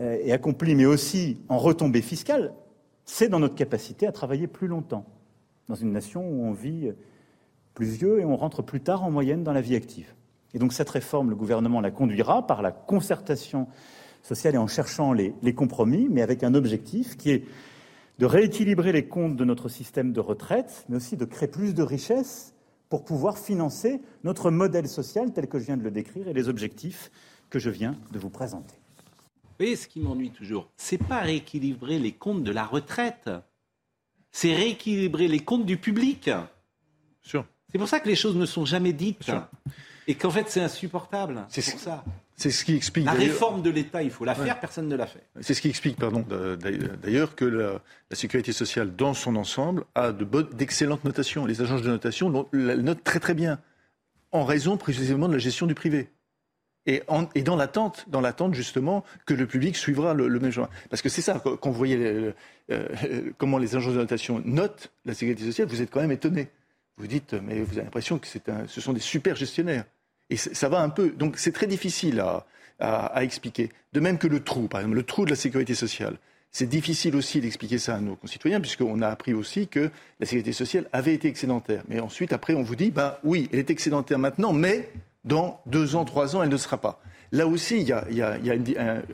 euh, 0.00 0.18
et 0.20 0.32
accomplie, 0.32 0.74
mais 0.74 0.84
aussi 0.84 1.40
en 1.48 1.58
retombées 1.58 2.02
fiscales, 2.02 2.52
c'est 3.04 3.28
dans 3.28 3.38
notre 3.38 3.54
capacité 3.54 4.04
à 4.08 4.12
travailler 4.12 4.48
plus 4.48 4.66
longtemps, 4.66 5.06
dans 5.68 5.76
une 5.76 5.92
nation 5.92 6.28
où 6.28 6.44
on 6.44 6.52
vit 6.52 6.92
plus 7.74 7.86
vieux 7.86 8.18
et 8.18 8.24
on 8.24 8.36
rentre 8.36 8.62
plus 8.62 8.80
tard 8.80 9.04
en 9.04 9.12
moyenne 9.12 9.44
dans 9.44 9.52
la 9.52 9.60
vie 9.60 9.76
active. 9.76 10.12
Et 10.54 10.58
donc 10.58 10.72
cette 10.72 10.90
réforme, 10.90 11.30
le 11.30 11.36
gouvernement 11.36 11.80
la 11.80 11.92
conduira 11.92 12.48
par 12.48 12.62
la 12.62 12.72
concertation 12.72 13.68
sociale 14.24 14.56
et 14.56 14.58
en 14.58 14.66
cherchant 14.66 15.12
les, 15.12 15.34
les 15.42 15.54
compromis, 15.54 16.08
mais 16.10 16.22
avec 16.22 16.42
un 16.42 16.54
objectif 16.54 17.16
qui 17.16 17.30
est 17.30 17.44
de 18.18 18.26
rééquilibrer 18.26 18.92
les 18.92 19.06
comptes 19.06 19.36
de 19.36 19.44
notre 19.44 19.68
système 19.68 20.12
de 20.12 20.20
retraite, 20.20 20.84
mais 20.88 20.96
aussi 20.96 21.16
de 21.16 21.24
créer 21.24 21.48
plus 21.48 21.74
de 21.74 21.82
richesses 21.82 22.54
pour 22.88 23.04
pouvoir 23.04 23.38
financer 23.38 24.00
notre 24.22 24.50
modèle 24.50 24.88
social 24.88 25.32
tel 25.32 25.48
que 25.48 25.58
je 25.58 25.64
viens 25.64 25.76
de 25.76 25.82
le 25.82 25.90
décrire 25.90 26.28
et 26.28 26.32
les 26.32 26.48
objectifs 26.48 27.10
que 27.50 27.58
je 27.58 27.70
viens 27.70 27.96
de 28.12 28.18
vous 28.18 28.30
présenter. 28.30 28.74
Vous 29.42 29.58
voyez 29.58 29.76
ce 29.76 29.86
qui 29.86 30.00
m'ennuie 30.00 30.30
toujours 30.30 30.70
C'est 30.76 30.98
pas 30.98 31.20
rééquilibrer 31.20 31.98
les 31.98 32.12
comptes 32.12 32.42
de 32.42 32.52
la 32.52 32.64
retraite, 32.64 33.30
c'est 34.30 34.54
rééquilibrer 34.54 35.28
les 35.28 35.40
comptes 35.40 35.66
du 35.66 35.76
public. 35.76 36.30
C'est 37.22 37.78
pour 37.78 37.88
ça 37.88 38.00
que 38.00 38.08
les 38.08 38.16
choses 38.16 38.36
ne 38.36 38.46
sont 38.46 38.64
jamais 38.64 38.92
dites. 38.92 39.30
Et 40.06 40.14
qu'en 40.14 40.30
fait, 40.30 40.48
c'est 40.48 40.60
insupportable. 40.60 41.46
C'est 41.48 41.68
pour 41.70 41.80
ça. 41.80 42.04
C'est 42.36 42.50
ce 42.50 42.64
qui 42.64 42.74
explique. 42.74 43.06
La 43.06 43.12
réforme 43.12 43.62
de 43.62 43.70
l'État, 43.70 44.02
il 44.02 44.10
faut 44.10 44.24
la 44.24 44.34
faire, 44.34 44.58
personne 44.58 44.88
ne 44.88 44.96
l'a 44.96 45.06
fait. 45.06 45.22
C'est 45.40 45.54
ce 45.54 45.60
qui 45.60 45.68
explique, 45.68 45.96
pardon, 45.96 46.24
d'ailleurs, 47.02 47.34
que 47.36 47.44
la, 47.44 47.80
sécurité 48.12 48.52
sociale, 48.52 48.94
dans 48.94 49.14
son 49.14 49.36
ensemble, 49.36 49.84
a 49.94 50.12
d'excellentes 50.12 51.04
notations. 51.04 51.46
Les 51.46 51.62
agences 51.62 51.82
de 51.82 51.90
notation 51.90 52.48
la 52.52 52.76
notent 52.76 53.04
très 53.04 53.20
très 53.20 53.34
bien, 53.34 53.58
en 54.32 54.44
raison 54.44 54.76
précisément 54.76 55.28
de 55.28 55.34
la 55.34 55.38
gestion 55.38 55.66
du 55.66 55.74
privé. 55.74 56.10
Et, 56.86 57.02
et 57.34 57.42
dans 57.42 57.56
l'attente, 57.56 58.04
dans 58.08 58.20
l'attente 58.20 58.54
justement 58.54 59.04
que 59.24 59.32
le 59.32 59.46
public 59.46 59.74
suivra 59.76 60.12
le, 60.12 60.28
même 60.38 60.50
chemin. 60.50 60.68
Parce 60.90 61.00
que 61.00 61.08
c'est 61.08 61.22
ça, 61.22 61.40
quand 61.42 61.70
vous 61.70 61.72
voyez 61.72 62.34
euh, 62.70 63.32
comment 63.38 63.56
les 63.58 63.74
agences 63.74 63.94
de 63.94 63.98
notation 63.98 64.42
notent 64.44 64.92
la 65.06 65.14
sécurité 65.14 65.44
sociale, 65.44 65.66
vous 65.68 65.80
êtes 65.80 65.90
quand 65.90 66.00
même 66.00 66.12
étonné. 66.12 66.48
Vous 66.98 67.06
dites, 67.06 67.32
mais 67.32 67.60
vous 67.60 67.72
avez 67.72 67.84
l'impression 67.84 68.18
que 68.18 68.26
un, 68.50 68.66
ce 68.68 68.80
sont 68.80 68.92
des 68.92 69.00
super 69.00 69.34
gestionnaires. 69.34 69.84
Et 70.34 70.36
ça 70.36 70.68
va 70.68 70.80
un 70.80 70.88
peu. 70.88 71.10
Donc 71.10 71.38
c'est 71.38 71.52
très 71.52 71.68
difficile 71.68 72.20
à, 72.80 73.22
expliquer. 73.22 73.70
De 73.92 74.00
même 74.00 74.18
que 74.18 74.26
le 74.26 74.42
trou, 74.42 74.66
par 74.66 74.80
exemple, 74.80 74.96
le 74.96 75.04
trou 75.04 75.24
de 75.24 75.30
la 75.30 75.36
sécurité 75.36 75.76
sociale. 75.76 76.16
C'est 76.50 76.66
difficile 76.66 77.14
aussi 77.14 77.40
d'expliquer 77.40 77.78
ça 77.78 77.94
à 77.94 78.00
nos 78.00 78.16
concitoyens, 78.16 78.60
puisqu'on 78.60 79.00
a 79.00 79.08
appris 79.08 79.32
aussi 79.32 79.68
que 79.68 79.90
la 80.18 80.26
sécurité 80.26 80.52
sociale 80.52 80.88
avait 80.92 81.14
été 81.14 81.28
excédentaire. 81.28 81.84
Mais 81.88 82.00
ensuite, 82.00 82.32
après, 82.32 82.54
on 82.54 82.64
vous 82.64 82.74
dit, 82.74 82.90
bah 82.90 83.20
oui, 83.22 83.48
elle 83.52 83.60
est 83.60 83.70
excédentaire 83.70 84.18
maintenant, 84.18 84.52
mais 84.52 84.90
dans 85.24 85.60
deux 85.66 85.94
ans, 85.94 86.04
trois 86.04 86.34
ans, 86.34 86.42
elle 86.42 86.48
ne 86.48 86.56
sera 86.56 86.78
pas. 86.78 87.00
Là 87.30 87.46
aussi, 87.46 87.80
il 87.80 87.86
y 87.86 87.92
a, 87.92 88.38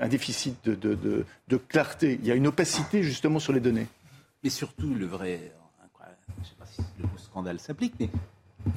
un, 0.00 0.08
déficit 0.08 0.56
de, 0.64 0.74
de, 0.74 1.56
clarté, 1.68 2.18
il 2.22 2.26
y 2.26 2.32
a 2.32 2.34
une 2.34 2.46
opacité 2.46 3.02
justement 3.02 3.38
sur 3.38 3.52
les 3.52 3.60
données. 3.60 3.86
Mais 4.42 4.50
surtout, 4.50 4.94
le 4.94 5.06
vrai, 5.06 5.52
je 6.36 6.40
ne 6.40 6.46
sais 6.46 6.54
pas 6.58 6.66
si 6.66 6.82
le 6.98 7.08
scandale 7.18 7.60
s'applique, 7.60 7.94
mais 8.00 8.08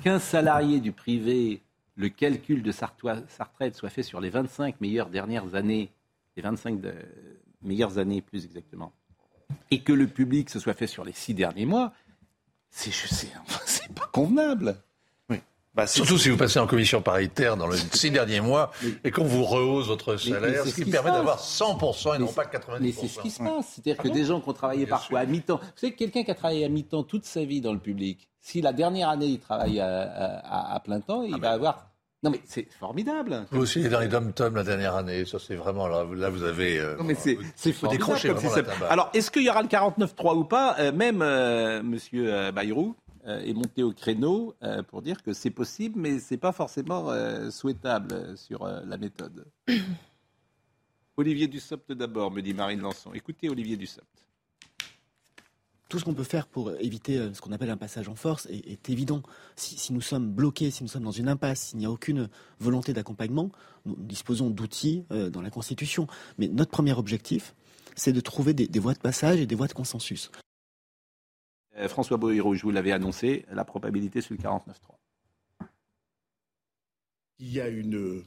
qu'un 0.03 0.19
salarié 0.19 0.81
du 0.81 0.91
privé 0.91 1.61
le 1.95 2.09
calcul 2.09 2.63
de 2.63 2.71
sa 2.71 2.87
retraite 2.87 3.75
soit 3.75 3.89
fait 3.89 4.03
sur 4.03 4.19
les 4.19 4.29
25 4.29 4.81
meilleures 4.81 5.09
dernières 5.09 5.55
années, 5.55 5.91
les 6.35 6.41
25 6.41 6.79
meilleures 7.61 7.97
années 7.97 8.21
plus 8.21 8.45
exactement, 8.45 8.93
et 9.71 9.81
que 9.81 9.93
le 9.93 10.07
public 10.07 10.49
se 10.49 10.59
soit 10.59 10.73
fait 10.73 10.87
sur 10.87 11.03
les 11.03 11.13
six 11.13 11.33
derniers 11.33 11.65
mois, 11.65 11.93
c'est 12.69 12.91
c'est 13.65 13.93
pas 13.93 14.09
convenable. 14.11 14.75
Bah, 15.75 15.87
Surtout 15.87 16.19
si 16.19 16.29
vous 16.29 16.37
passez 16.37 16.59
en 16.59 16.67
commission 16.67 17.01
paritaire 17.01 17.57
dans 17.57 17.67
les 17.67 17.77
six 17.93 18.11
derniers 18.11 18.41
mois 18.41 18.71
et 19.03 19.09
qu'on 19.09 19.23
vous 19.23 19.43
rehausse 19.43 19.87
votre 19.87 20.17
salaire, 20.17 20.65
ce 20.65 20.73
qui, 20.73 20.85
permet 20.85 21.11
d'avoir 21.11 21.39
100% 21.39 22.15
et 22.15 22.19
non 22.19 22.27
pas 22.27 22.45
90%. 22.45 22.77
Mais 22.79 22.91
c'est 22.91 23.07
ce 23.07 23.19
qui 23.19 23.31
se 23.31 23.39
passe. 23.39 23.73
C'est-à-dire 23.73 23.97
que 23.97 24.09
des 24.09 24.25
gens 24.25 24.39
qui 24.39 24.49
ont 24.49 24.53
travaillé 24.53 24.85
parfois 24.85 25.21
à 25.21 25.25
mi-temps. 25.25 25.57
Vous 25.57 25.71
savez, 25.75 25.95
quelqu'un 25.95 26.23
qui 26.23 26.31
a 26.31 26.35
travaillé 26.35 26.65
à 26.65 26.69
mi-temps 26.69 27.03
toute 27.03 27.25
sa 27.25 27.43
vie 27.43 27.59
dans 27.59 27.73
le 27.73 27.79
public, 27.79 28.29
si 28.39 28.61
la 28.61 28.71
dernière 28.71 29.09
année 29.09 29.25
il 29.25 29.39
travaille 29.39 29.79
à, 29.79 30.79
plein 30.83 30.99
temps, 30.99 31.23
il 31.23 31.33
ah 31.33 31.37
va 31.37 31.49
ben. 31.49 31.53
avoir 31.53 31.89
non 32.21 32.29
mais 32.29 32.39
c'est 32.45 32.71
formidable. 32.79 33.45
Vous 33.51 33.63
aussi 33.63 33.89
dans 33.89 33.99
les 33.99 34.07
dom-toms 34.07 34.55
la 34.55 34.63
dernière 34.63 34.95
année, 34.95 35.25
ça 35.25 35.39
c'est 35.45 35.55
vraiment 35.55 35.89
là, 35.89 36.05
là 36.15 36.29
vous 36.29 36.43
avez. 36.43 36.79
Euh, 36.79 36.95
non 36.95 37.03
mais 37.03 37.15
c'est 37.15 37.37
c'est 37.57 37.73
formidable. 37.73 38.25
Alors 38.89 39.09
est-ce 39.13 39.29
qu'il 39.29 39.43
y 39.43 39.49
aura 39.49 39.61
le 39.61 39.67
49-3 39.67 40.37
ou 40.37 40.45
pas 40.45 40.77
euh, 40.79 40.93
Même 40.93 41.21
euh, 41.21 41.83
Monsieur 41.83 42.51
Bayrou? 42.51 42.95
Est 43.25 43.53
monté 43.53 43.83
au 43.83 43.93
créneau 43.93 44.55
pour 44.87 45.01
dire 45.01 45.23
que 45.23 45.33
c'est 45.33 45.49
possible, 45.49 45.99
mais 45.99 46.19
c'est 46.19 46.37
pas 46.37 46.51
forcément 46.51 47.09
souhaitable 47.51 48.37
sur 48.37 48.65
la 48.65 48.97
méthode. 48.97 49.45
Olivier 51.17 51.47
Dussopt 51.47 51.91
d'abord, 51.91 52.31
me 52.31 52.41
dit 52.41 52.53
Marine 52.53 52.81
Lançon. 52.81 53.13
Écoutez 53.13 53.49
Olivier 53.49 53.77
Dussopt 53.77 54.23
tout 55.93 55.99
ce 55.99 56.05
qu'on 56.05 56.15
peut 56.15 56.23
faire 56.23 56.47
pour 56.47 56.71
éviter 56.79 57.19
euh, 57.19 57.35
ce 57.35 57.39
qu'on 57.41 57.51
appelle 57.51 57.69
un 57.69 57.77
passage 57.77 58.09
en 58.09 58.15
force 58.15 58.47
est, 58.47 58.89
évident. 58.89 59.21
Si, 59.55 59.93
nous 59.93 60.01
sommes 60.01 60.27
bloqués, 60.27 60.71
si 60.71 60.81
nous 60.81 60.89
sommes 60.89 61.03
dans 61.03 61.11
une 61.11 61.27
impasse, 61.27 61.59
s'il 61.59 61.77
n'y 61.77 61.85
a 61.85 61.91
aucune 61.91 62.29
volonté 62.59 62.93
d'accompagnement, 62.93 63.51
nous 63.85 63.95
disposons 63.99 64.49
d'outils 64.49 65.05
euh, 65.11 65.29
dans 65.29 65.43
la 65.43 65.51
Constitution. 65.51 66.07
Mais 66.39 66.47
notre 66.47 66.71
premier 66.71 66.93
objectif, 66.93 67.53
c'est 67.95 68.11
de 68.11 68.21
trouver 68.21 68.55
des, 68.55 68.79
voies 68.79 68.95
de 68.95 68.99
passage 68.99 69.39
et 69.39 69.45
des 69.45 69.53
voies 69.53 69.67
de 69.67 69.73
consensus. 69.73 70.31
Euh, 71.77 71.87
François 71.87 72.17
Bohéro, 72.17 72.53
je 72.53 72.63
vous 72.63 72.71
l'avais 72.71 72.91
annoncé, 72.91 73.45
la 73.51 73.65
probabilité 73.65 74.21
sur 74.21 74.35
le 74.35 74.39
49-3. 74.39 74.59
Il 77.39 77.51
y 77.51 77.59
a 77.59 77.67
une 77.67 78.23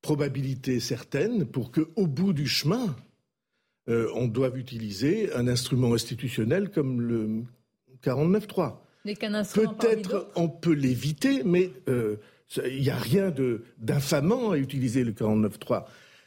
probabilité 0.00 0.80
certaine 0.80 1.44
pour 1.44 1.72
qu'au 1.72 2.06
bout 2.06 2.32
du 2.32 2.46
chemin, 2.46 2.94
euh, 3.88 4.10
on 4.14 4.26
doit 4.26 4.50
utiliser 4.56 5.32
un 5.34 5.48
instrument 5.48 5.94
institutionnel 5.94 6.70
comme 6.70 7.00
le 7.00 7.44
49.3. 8.02 8.76
Peut-être 9.52 10.30
on 10.36 10.48
peut 10.48 10.72
l'éviter, 10.72 11.42
mais 11.44 11.70
euh, 11.88 12.16
il 12.64 12.80
n'y 12.80 12.90
a 12.90 12.96
rien 12.96 13.32
d'infamant 13.78 14.52
à 14.52 14.58
utiliser 14.58 15.04
le 15.04 15.12
49.3. 15.12 15.84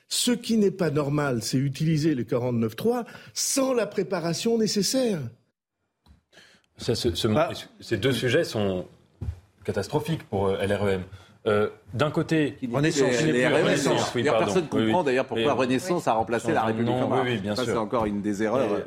Ce 0.09 0.31
qui 0.31 0.57
n'est 0.57 0.71
pas 0.71 0.89
normal, 0.89 1.41
c'est 1.41 1.57
utiliser 1.57 2.15
le 2.15 2.23
49.3 2.23 3.05
sans 3.33 3.73
la 3.73 3.87
préparation 3.87 4.57
nécessaire. 4.57 5.19
Ah. 7.35 7.49
Ces 7.79 7.97
deux 7.97 8.11
sujets 8.11 8.43
sont 8.43 8.85
catastrophiques 9.63 10.23
pour 10.23 10.47
euh, 10.47 10.65
LREM. 10.65 11.03
Euh, 11.45 11.69
d'un 11.93 12.11
côté, 12.11 12.57
Renaissance, 12.71 13.21
Renaissance. 13.21 14.11
personne 14.11 14.63
ne 14.63 14.67
comprend 14.67 15.03
d'ailleurs 15.03 15.25
pourquoi 15.25 15.53
Renaissance 15.53 16.07
a 16.07 16.13
remplacé 16.13 16.51
la 16.51 16.63
République 16.63 16.91
en 16.91 17.07
marche. 17.07 17.27
Oui, 17.29 17.37
bien 17.37 17.55
Ça, 17.55 17.65
c'est 17.65 17.77
encore 17.77 18.05
une 18.05 18.21
des 18.21 18.43
erreurs. 18.43 18.81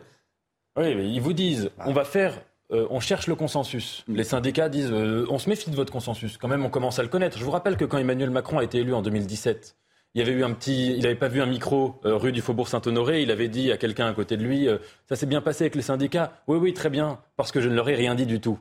oui, 0.76 0.94
mais 0.94 1.08
ils 1.08 1.20
vous 1.20 1.32
disent, 1.32 1.70
on 1.86 1.92
va 1.92 2.04
faire 2.04 2.34
euh, 2.72 2.86
on 2.90 3.00
cherche 3.00 3.26
le 3.26 3.34
consensus. 3.34 4.04
Les 4.06 4.22
syndicats 4.22 4.68
disent 4.68 4.92
euh, 4.92 5.26
on 5.28 5.38
se 5.38 5.48
méfie 5.48 5.70
de 5.70 5.76
votre 5.76 5.92
consensus. 5.92 6.38
Quand 6.38 6.46
même, 6.46 6.64
on 6.64 6.70
commence 6.70 6.98
à 6.98 7.02
le 7.02 7.08
connaître. 7.08 7.36
Je 7.36 7.44
vous 7.44 7.50
rappelle 7.50 7.76
que 7.76 7.84
quand 7.84 7.98
Emmanuel 7.98 8.30
Macron 8.30 8.58
a 8.58 8.64
été 8.64 8.78
élu 8.78 8.94
en 8.94 9.02
2017, 9.02 9.76
il 10.14 10.22
avait 10.22 10.32
eu 10.32 10.44
un 10.44 10.52
petit, 10.52 10.94
il 10.96 11.02
n'avait 11.02 11.14
pas 11.14 11.28
vu 11.28 11.40
un 11.40 11.46
micro 11.46 12.00
rue 12.04 12.32
du 12.32 12.40
Faubourg 12.40 12.68
Saint-Honoré. 12.68 13.22
Il 13.22 13.30
avait 13.30 13.48
dit 13.48 13.70
à 13.72 13.76
quelqu'un 13.76 14.06
à 14.06 14.12
côté 14.12 14.36
de 14.36 14.42
lui 14.42 14.68
ça 15.08 15.16
s'est 15.16 15.26
bien 15.26 15.40
passé 15.40 15.64
avec 15.64 15.74
les 15.74 15.82
syndicats. 15.82 16.42
Oui, 16.46 16.58
oui, 16.58 16.72
très 16.74 16.90
bien, 16.90 17.20
parce 17.36 17.52
que 17.52 17.60
je 17.60 17.68
ne 17.68 17.74
leur 17.74 17.88
ai 17.88 17.94
rien 17.94 18.14
dit 18.14 18.26
du 18.26 18.40
tout. 18.40 18.58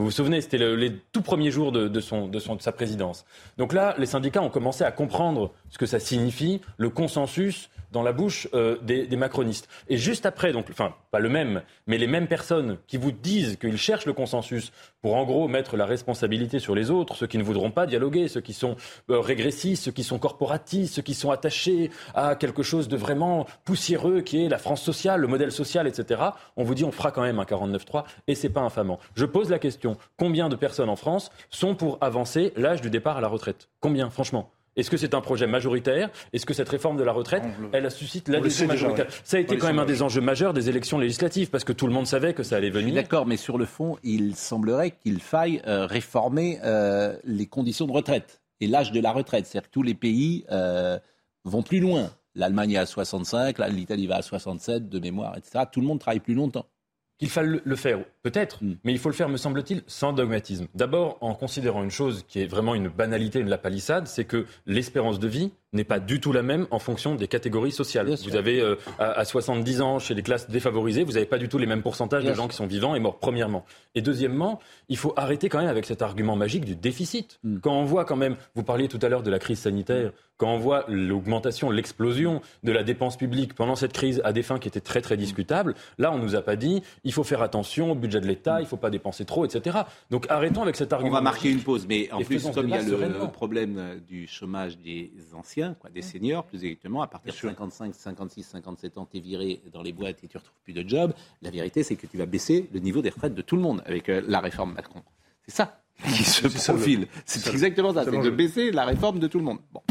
Vous 0.00 0.06
vous 0.06 0.10
souvenez, 0.10 0.40
c'était 0.40 0.56
les 0.56 0.96
tout 1.12 1.20
premiers 1.20 1.50
jours 1.50 1.72
de, 1.72 2.00
son, 2.00 2.26
de, 2.26 2.38
sa 2.38 2.72
présidence. 2.72 3.26
Donc 3.58 3.74
là, 3.74 3.94
les 3.98 4.06
syndicats 4.06 4.40
ont 4.40 4.48
commencé 4.48 4.82
à 4.82 4.90
comprendre 4.92 5.52
ce 5.68 5.76
que 5.76 5.84
ça 5.84 6.00
signifie, 6.00 6.62
le 6.78 6.88
consensus 6.88 7.68
dans 7.92 8.02
la 8.02 8.12
bouche 8.12 8.48
euh, 8.54 8.78
des, 8.82 9.16
macronistes. 9.16 9.68
Et 9.88 9.96
juste 9.96 10.26
après, 10.26 10.52
donc, 10.52 10.66
enfin, 10.70 10.94
pas 11.10 11.18
le 11.18 11.28
même, 11.28 11.62
mais 11.86 11.98
les 11.98 12.06
mêmes 12.06 12.28
personnes 12.28 12.78
qui 12.86 12.96
vous 12.96 13.12
disent 13.12 13.56
qu'ils 13.56 13.76
cherchent 13.76 14.06
le 14.06 14.12
consensus 14.12 14.72
pour 15.02 15.16
en 15.16 15.24
gros 15.24 15.48
mettre 15.48 15.76
la 15.76 15.86
responsabilité 15.86 16.58
sur 16.58 16.74
les 16.74 16.90
autres, 16.90 17.16
ceux 17.16 17.26
qui 17.26 17.38
ne 17.38 17.42
voudront 17.42 17.70
pas 17.70 17.86
dialoguer, 17.86 18.28
ceux 18.28 18.40
qui 18.40 18.52
sont 18.52 18.76
euh, 19.10 19.20
régressistes, 19.20 19.84
ceux 19.84 19.92
qui 19.92 20.04
sont 20.04 20.18
corporatistes, 20.18 20.94
ceux 20.94 21.02
qui 21.02 21.14
sont 21.14 21.30
attachés 21.30 21.90
à 22.14 22.36
quelque 22.36 22.62
chose 22.62 22.88
de 22.88 22.96
vraiment 22.96 23.46
poussiéreux 23.64 24.20
qui 24.20 24.44
est 24.44 24.48
la 24.48 24.58
France 24.58 24.82
sociale, 24.82 25.20
le 25.20 25.26
modèle 25.26 25.52
social, 25.52 25.86
etc. 25.86 26.22
On 26.56 26.64
vous 26.64 26.74
dit 26.74 26.84
on 26.84 26.92
fera 26.92 27.10
quand 27.10 27.22
même 27.22 27.38
un 27.38 27.44
49-3 27.44 28.04
et 28.28 28.34
c'est 28.34 28.50
pas 28.50 28.60
infamant. 28.60 29.00
Je 29.14 29.24
pose 29.24 29.50
la 29.50 29.58
question 29.58 29.89
combien 30.16 30.48
de 30.48 30.56
personnes 30.56 30.88
en 30.88 30.96
France 30.96 31.30
sont 31.50 31.74
pour 31.74 31.98
avancer 32.00 32.52
l'âge 32.56 32.80
du 32.80 32.90
départ 32.90 33.16
à 33.16 33.20
la 33.20 33.28
retraite? 33.28 33.68
Combien, 33.80 34.10
franchement? 34.10 34.50
Est-ce 34.76 34.90
que 34.90 34.96
c'est 34.96 35.14
un 35.14 35.20
projet 35.20 35.46
majoritaire? 35.46 36.10
Est-ce 36.32 36.46
que 36.46 36.54
cette 36.54 36.68
réforme 36.68 36.96
de 36.96 37.02
la 37.02 37.12
retraite, 37.12 37.42
elle 37.72 37.90
suscite 37.90 38.28
l'adhésion 38.28 38.66
majoritaire? 38.66 39.06
Ça 39.24 39.36
a 39.36 39.40
été 39.40 39.58
quand 39.58 39.66
même 39.66 39.80
un 39.80 39.84
des 39.84 40.02
enjeux 40.02 40.20
majeurs 40.20 40.54
des 40.54 40.68
élections 40.68 40.98
législatives, 40.98 41.50
parce 41.50 41.64
que 41.64 41.72
tout 41.72 41.86
le 41.86 41.92
monde 41.92 42.06
savait 42.06 42.34
que 42.34 42.42
ça 42.42 42.56
allait 42.56 42.70
venir. 42.70 42.94
D'accord, 42.94 43.26
mais 43.26 43.36
sur 43.36 43.58
le 43.58 43.66
fond, 43.66 43.98
il 44.04 44.36
semblerait 44.36 44.92
qu'il 44.92 45.20
faille 45.20 45.60
euh, 45.66 45.86
réformer 45.86 46.60
euh, 46.64 47.16
les 47.24 47.46
conditions 47.46 47.86
de 47.86 47.92
retraite 47.92 48.40
et 48.60 48.68
l'âge 48.68 48.92
de 48.92 49.00
la 49.00 49.10
retraite. 49.10 49.46
C'est-à-dire 49.46 49.68
que 49.68 49.72
tous 49.72 49.82
les 49.82 49.94
pays 49.94 50.44
euh, 50.50 50.98
vont 51.44 51.62
plus 51.62 51.80
loin. 51.80 52.10
L'Allemagne 52.36 52.72
est 52.72 52.78
à 52.78 52.86
65, 52.86 53.58
l'Italie 53.70 54.06
va 54.06 54.16
à 54.16 54.22
67 54.22 54.88
de 54.88 54.98
mémoire, 55.00 55.36
etc. 55.36 55.64
Tout 55.70 55.80
le 55.80 55.86
monde 55.86 55.98
travaille 55.98 56.20
plus 56.20 56.34
longtemps. 56.34 56.66
Qu'il 57.18 57.28
faille 57.28 57.60
le 57.62 57.76
faire, 57.76 57.98
peut-être, 58.22 58.58
Hmm. 58.62 58.74
mais 58.84 58.92
il 58.92 58.98
faut 58.98 59.08
le 59.08 59.14
faire, 59.14 59.28
me 59.28 59.36
semble-t-il, 59.36 59.82
sans 59.86 60.12
dogmatisme. 60.12 60.66
D'abord, 60.74 61.18
en 61.20 61.34
considérant 61.34 61.82
une 61.82 61.90
chose 61.90 62.24
qui 62.28 62.40
est 62.40 62.46
vraiment 62.46 62.74
une 62.74 62.88
banalité 62.88 63.42
de 63.42 63.50
la 63.50 63.58
palissade, 63.58 64.06
c'est 64.06 64.24
que 64.24 64.46
l'espérance 64.66 65.18
de 65.18 65.28
vie 65.28 65.50
n'est 65.72 65.84
pas 65.84 66.00
du 66.00 66.20
tout 66.20 66.32
la 66.32 66.42
même 66.42 66.66
en 66.72 66.80
fonction 66.80 67.14
des 67.14 67.28
catégories 67.28 67.70
sociales. 67.70 68.12
Vous 68.24 68.34
avez 68.34 68.60
euh, 68.60 68.74
à, 68.98 69.12
à 69.12 69.24
70 69.24 69.80
ans 69.82 69.98
chez 70.00 70.14
les 70.14 70.22
classes 70.22 70.50
défavorisées, 70.50 71.04
vous 71.04 71.12
n'avez 71.12 71.26
pas 71.26 71.38
du 71.38 71.48
tout 71.48 71.58
les 71.58 71.66
mêmes 71.66 71.82
pourcentages 71.82 72.22
Bien 72.22 72.32
de 72.32 72.36
gens 72.36 72.48
qui 72.48 72.56
sont 72.56 72.66
vivants 72.66 72.94
et 72.96 73.00
morts, 73.00 73.18
premièrement. 73.20 73.64
Et 73.94 74.02
deuxièmement, 74.02 74.58
il 74.88 74.96
faut 74.96 75.12
arrêter 75.16 75.48
quand 75.48 75.58
même 75.58 75.68
avec 75.68 75.86
cet 75.86 76.02
argument 76.02 76.34
magique 76.34 76.64
du 76.64 76.74
déficit. 76.74 77.38
Hmm. 77.44 77.58
Quand 77.60 77.72
on 77.72 77.84
voit 77.84 78.04
quand 78.04 78.16
même, 78.16 78.36
vous 78.56 78.64
parliez 78.64 78.88
tout 78.88 78.98
à 79.02 79.08
l'heure 79.08 79.22
de 79.22 79.30
la 79.30 79.38
crise 79.38 79.60
sanitaire, 79.60 80.10
quand 80.38 80.52
on 80.54 80.58
voit 80.58 80.86
l'augmentation, 80.88 81.70
l'explosion 81.70 82.40
de 82.64 82.72
la 82.72 82.82
dépense 82.82 83.18
publique 83.18 83.54
pendant 83.54 83.76
cette 83.76 83.92
crise 83.92 84.22
à 84.24 84.32
des 84.32 84.42
fins 84.42 84.58
qui 84.58 84.68
étaient 84.68 84.80
très 84.80 85.02
très 85.02 85.18
discutables, 85.18 85.74
là 85.98 86.10
on 86.12 86.18
nous 86.18 86.34
a 86.34 86.40
pas 86.40 86.56
dit 86.56 86.82
il 87.04 87.12
faut 87.12 87.24
faire 87.24 87.42
attention 87.42 87.92
au 87.92 87.94
budget 87.94 88.09
de 88.18 88.26
l'État, 88.26 88.60
il 88.60 88.66
faut 88.66 88.76
pas 88.76 88.90
dépenser 88.90 89.24
trop, 89.24 89.44
etc. 89.44 89.78
Donc 90.10 90.26
arrêtons 90.28 90.62
avec 90.62 90.76
cet 90.76 90.92
On 90.92 90.96
argument. 90.96 91.14
va 91.14 91.20
marquer 91.20 91.50
une 91.50 91.62
pause, 91.62 91.86
mais 91.88 92.10
en 92.12 92.22
plus, 92.22 92.42
comme 92.50 92.68
il 92.68 92.74
y 92.74 92.78
a 92.78 92.82
le, 92.82 93.30
problème 93.30 93.76
euh, 93.78 93.98
du 94.00 94.26
chômage 94.26 94.78
des 94.78 95.12
anciens, 95.34 95.74
quoi, 95.74 95.90
des 95.90 96.02
seniors, 96.02 96.44
plus 96.44 96.64
exactement, 96.64 97.02
à 97.02 97.06
partir 97.06 97.32
de 97.32 97.38
55, 97.38 97.94
56, 97.94 98.42
57 98.42 98.98
ans, 98.98 99.08
tu 99.10 99.18
es 99.18 99.20
viré 99.20 99.60
dans 99.72 99.82
les 99.82 99.92
boîtes 99.92 100.22
et 100.24 100.28
tu 100.28 100.36
retrouves 100.36 100.60
plus 100.64 100.72
de 100.72 100.88
job. 100.88 101.12
La 101.42 101.50
vérité, 101.50 101.82
c'est 101.82 101.96
que 101.96 102.06
tu 102.06 102.16
vas 102.16 102.26
baisser 102.26 102.68
le 102.72 102.80
niveau 102.80 103.02
des 103.02 103.10
retraites 103.10 103.34
de 103.34 103.42
tout 103.42 103.56
le 103.56 103.62
monde 103.62 103.82
avec 103.86 104.08
euh, 104.08 104.22
la 104.26 104.40
réforme 104.40 104.74
Macron. 104.74 105.02
C'est 105.46 105.54
ça 105.54 105.80
qui 106.02 106.24
se 106.24 106.48
profile. 106.72 107.06
c'est 107.26 107.50
exactement 107.50 107.92
ça, 107.92 108.04
c'est 108.04 108.10
de 108.10 108.30
baisser 108.30 108.70
la 108.70 108.84
réforme 108.84 109.18
de 109.18 109.26
tout 109.26 109.38
le 109.38 109.44
monde. 109.44 109.58
Bon. 109.72 109.82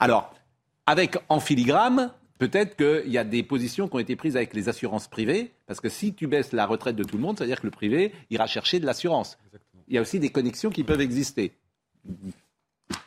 Alors, 0.00 0.32
avec 0.86 1.18
en 1.28 1.40
filigrane, 1.40 2.10
peut-être 2.38 2.76
qu'il 2.76 3.10
y 3.12 3.18
a 3.18 3.24
des 3.24 3.42
positions 3.42 3.88
qui 3.88 3.96
ont 3.96 3.98
été 3.98 4.16
prises 4.16 4.36
avec 4.36 4.54
les 4.54 4.68
assurances 4.68 5.08
privées, 5.08 5.52
parce 5.66 5.80
que 5.80 5.88
si 5.88 6.14
tu 6.14 6.26
baisses 6.26 6.52
la 6.52 6.66
retraite 6.66 6.96
de 6.96 7.04
tout 7.04 7.16
le 7.16 7.22
monde, 7.22 7.36
c'est-à-dire 7.38 7.60
que 7.60 7.66
le 7.66 7.70
privé 7.70 8.12
ira 8.30 8.46
chercher 8.46 8.80
de 8.80 8.86
l'assurance. 8.86 9.38
Il 9.88 9.94
y 9.94 9.98
a 9.98 10.00
aussi 10.00 10.20
des 10.20 10.30
connexions 10.30 10.70
qui 10.70 10.84
peuvent 10.84 11.00
exister. 11.00 11.52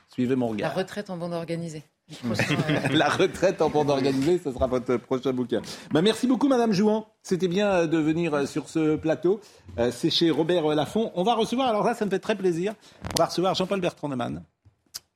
Suivez 0.10 0.36
mon 0.36 0.48
La 0.48 0.52
regard. 0.70 0.76
retraite 0.76 1.10
en 1.10 1.18
bande 1.18 1.34
organisée. 1.34 1.84
Prochain, 2.26 2.58
La 2.92 3.08
retraite 3.08 3.62
en 3.62 3.70
bande 3.70 3.90
organisée, 3.90 4.38
ce 4.44 4.52
sera 4.52 4.68
votre 4.68 4.98
prochain 4.98 5.32
bouquin. 5.32 5.62
Bah, 5.92 6.02
merci 6.02 6.28
beaucoup, 6.28 6.50
Madame 6.50 6.74
Jouan. 6.74 7.08
C'était 7.24 7.48
bien 7.48 7.70
euh, 7.72 7.88
de 7.88 7.98
venir 7.98 8.34
euh, 8.34 8.46
sur 8.46 8.68
ce 8.68 8.98
plateau. 8.98 9.40
Euh, 9.80 9.92
C'est 9.94 10.10
chez 10.10 10.30
Robert 10.30 10.68
Laffont. 10.68 11.12
On 11.16 11.24
va 11.24 11.36
recevoir, 11.36 11.70
alors 11.70 11.86
là, 11.86 11.94
ça 11.94 12.04
me 12.06 12.10
fait 12.10 12.20
très 12.20 12.36
plaisir, 12.36 12.74
on 13.16 13.20
va 13.20 13.28
recevoir 13.28 13.56
Jean-Paul 13.56 13.80
Bertrand 13.80 14.10
de 14.10 14.16
Man. 14.16 14.44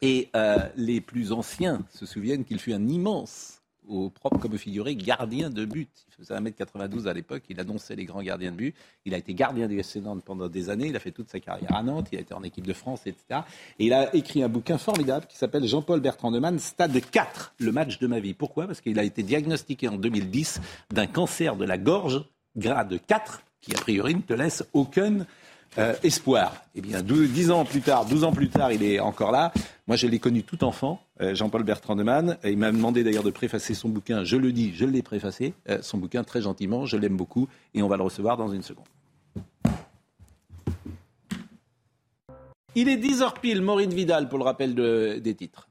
Et 0.01 0.29
euh, 0.37 0.57
les 0.77 1.01
plus 1.01 1.33
anciens 1.33 1.81
se 1.93 2.05
souviennent 2.05 2.45
qu'il 2.45 2.59
fut 2.59 2.71
un 2.73 2.87
immense, 2.87 3.54
au 3.87 4.09
propre 4.09 4.37
comme 4.39 4.57
figuré, 4.57 4.95
gardien 4.95 5.49
de 5.49 5.65
but. 5.65 5.89
Il 6.07 6.15
faisait 6.15 6.39
1m92 6.39 7.07
à 7.07 7.13
l'époque, 7.13 7.43
il 7.49 7.59
annonçait 7.59 7.95
les 7.95 8.05
grands 8.05 8.21
gardiens 8.21 8.51
de 8.51 8.57
but. 8.57 8.75
Il 9.05 9.13
a 9.13 9.17
été 9.17 9.33
gardien 9.33 9.67
du 9.67 9.79
FC 9.79 10.01
Nantes 10.01 10.23
pendant 10.25 10.47
des 10.47 10.69
années, 10.69 10.87
il 10.87 10.95
a 10.95 10.99
fait 10.99 11.11
toute 11.11 11.29
sa 11.29 11.39
carrière 11.39 11.75
à 11.75 11.83
Nantes, 11.83 12.07
il 12.11 12.17
a 12.17 12.21
été 12.21 12.33
en 12.33 12.43
équipe 12.43 12.65
de 12.65 12.73
France, 12.73 13.01
etc. 13.05 13.41
Et 13.79 13.87
il 13.87 13.93
a 13.93 14.15
écrit 14.15 14.43
un 14.43 14.49
bouquin 14.49 14.77
formidable 14.77 15.25
qui 15.27 15.37
s'appelle 15.37 15.65
Jean-Paul 15.67 15.99
Bertrand 15.99 16.31
de 16.31 16.39
Man, 16.39 16.59
Stade 16.59 16.99
4, 16.99 17.55
le 17.59 17.71
match 17.71 17.99
de 17.99 18.07
ma 18.07 18.19
vie. 18.19 18.33
Pourquoi? 18.33 18.67
Parce 18.67 18.81
qu'il 18.81 18.99
a 18.99 19.03
été 19.03 19.23
diagnostiqué 19.23 19.87
en 19.87 19.97
2010 19.97 20.61
d'un 20.91 21.07
cancer 21.07 21.55
de 21.55 21.65
la 21.65 21.77
gorge, 21.77 22.23
grade 22.55 22.99
4, 23.07 23.41
qui 23.61 23.75
a 23.75 23.79
priori 23.79 24.15
ne 24.15 24.21
te 24.21 24.33
laisse 24.33 24.63
aucun 24.73 25.25
euh, 25.77 25.93
espoir. 26.03 26.55
Eh 26.75 26.81
bien, 26.81 27.01
12, 27.01 27.29
10 27.31 27.51
ans 27.51 27.65
plus 27.65 27.81
tard, 27.81 28.05
12 28.05 28.23
ans 28.23 28.31
plus 28.31 28.49
tard, 28.49 28.71
il 28.71 28.81
est 28.83 28.99
encore 28.99 29.31
là. 29.31 29.51
Moi, 29.87 29.97
je 29.97 30.07
l'ai 30.07 30.19
connu 30.19 30.43
tout 30.43 30.63
enfant, 30.63 31.01
euh, 31.21 31.35
Jean-Paul 31.35 31.63
Bertrand 31.63 31.95
de 31.95 32.03
Man. 32.03 32.37
Il 32.43 32.57
m'a 32.57 32.71
demandé 32.71 33.03
d'ailleurs 33.03 33.23
de 33.23 33.29
préfacer 33.31 33.73
son 33.73 33.89
bouquin. 33.89 34.23
Je 34.23 34.37
le 34.37 34.51
dis, 34.51 34.73
je 34.73 34.85
l'ai 34.85 35.01
préfacé, 35.01 35.53
euh, 35.69 35.79
son 35.81 35.97
bouquin 35.97 36.23
très 36.23 36.41
gentiment. 36.41 36.85
Je 36.85 36.97
l'aime 36.97 37.17
beaucoup 37.17 37.47
et 37.73 37.81
on 37.83 37.87
va 37.87 37.97
le 37.97 38.03
recevoir 38.03 38.37
dans 38.37 38.49
une 38.49 38.63
seconde. 38.63 38.85
Il 42.77 42.89
est 42.89 42.97
10h 42.97 43.39
pile, 43.39 43.61
Maureen 43.61 43.93
Vidal 43.93 44.27
pour 44.27 44.37
le 44.37 44.43
rappel 44.43 44.75
de- 44.75 45.19
des 45.23 45.33
titres. 45.33 45.69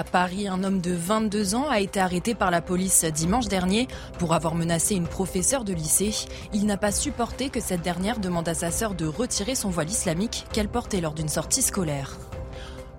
À 0.00 0.04
Paris, 0.04 0.48
un 0.48 0.64
homme 0.64 0.80
de 0.80 0.94
22 0.94 1.54
ans 1.54 1.68
a 1.68 1.78
été 1.78 2.00
arrêté 2.00 2.34
par 2.34 2.50
la 2.50 2.62
police 2.62 3.04
dimanche 3.04 3.48
dernier 3.48 3.86
pour 4.18 4.32
avoir 4.32 4.54
menacé 4.54 4.94
une 4.94 5.06
professeure 5.06 5.62
de 5.62 5.74
lycée. 5.74 6.14
Il 6.54 6.64
n'a 6.64 6.78
pas 6.78 6.90
supporté 6.90 7.50
que 7.50 7.60
cette 7.60 7.82
dernière 7.82 8.18
demande 8.18 8.48
à 8.48 8.54
sa 8.54 8.70
sœur 8.70 8.94
de 8.94 9.04
retirer 9.04 9.54
son 9.54 9.68
voile 9.68 9.90
islamique 9.90 10.46
qu'elle 10.54 10.70
portait 10.70 11.02
lors 11.02 11.12
d'une 11.12 11.28
sortie 11.28 11.60
scolaire. 11.60 12.16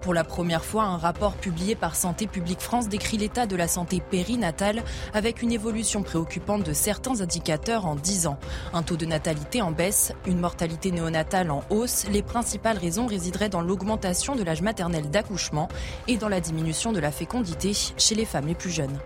Pour 0.01 0.15
la 0.15 0.23
première 0.23 0.65
fois, 0.65 0.85
un 0.85 0.97
rapport 0.97 1.35
publié 1.35 1.75
par 1.75 1.95
Santé 1.95 2.25
publique 2.25 2.59
France 2.59 2.89
décrit 2.89 3.17
l'état 3.17 3.45
de 3.45 3.55
la 3.55 3.67
santé 3.67 4.01
périnatale 4.01 4.81
avec 5.13 5.43
une 5.43 5.51
évolution 5.51 6.01
préoccupante 6.01 6.63
de 6.63 6.73
certains 6.73 7.21
indicateurs 7.21 7.85
en 7.85 7.95
10 7.95 8.25
ans. 8.25 8.39
Un 8.73 8.81
taux 8.81 8.97
de 8.97 9.05
natalité 9.05 9.61
en 9.61 9.69
baisse, 9.69 10.11
une 10.25 10.39
mortalité 10.39 10.89
néonatale 10.89 11.51
en 11.51 11.63
hausse. 11.69 12.07
Les 12.11 12.23
principales 12.23 12.79
raisons 12.79 13.05
résideraient 13.05 13.49
dans 13.49 13.61
l'augmentation 13.61 14.35
de 14.35 14.43
l'âge 14.43 14.63
maternel 14.63 15.11
d'accouchement 15.11 15.69
et 16.07 16.17
dans 16.17 16.29
la 16.29 16.41
diminution 16.41 16.93
de 16.93 16.99
la 16.99 17.11
fécondité 17.11 17.73
chez 17.95 18.15
les 18.15 18.25
femmes 18.25 18.47
les 18.47 18.55
plus 18.55 18.71
jeunes. 18.71 18.97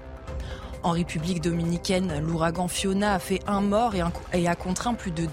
En 0.86 0.92
République 0.92 1.42
dominicaine, 1.42 2.20
l'ouragan 2.20 2.68
Fiona 2.68 3.16
a 3.16 3.20
fait 3.20 3.40
un 3.48 3.60
mort 3.60 3.96
et, 3.96 4.48
a 4.48 4.56
contraint 4.56 4.94
plus 4.94 5.10
de 5.10 5.26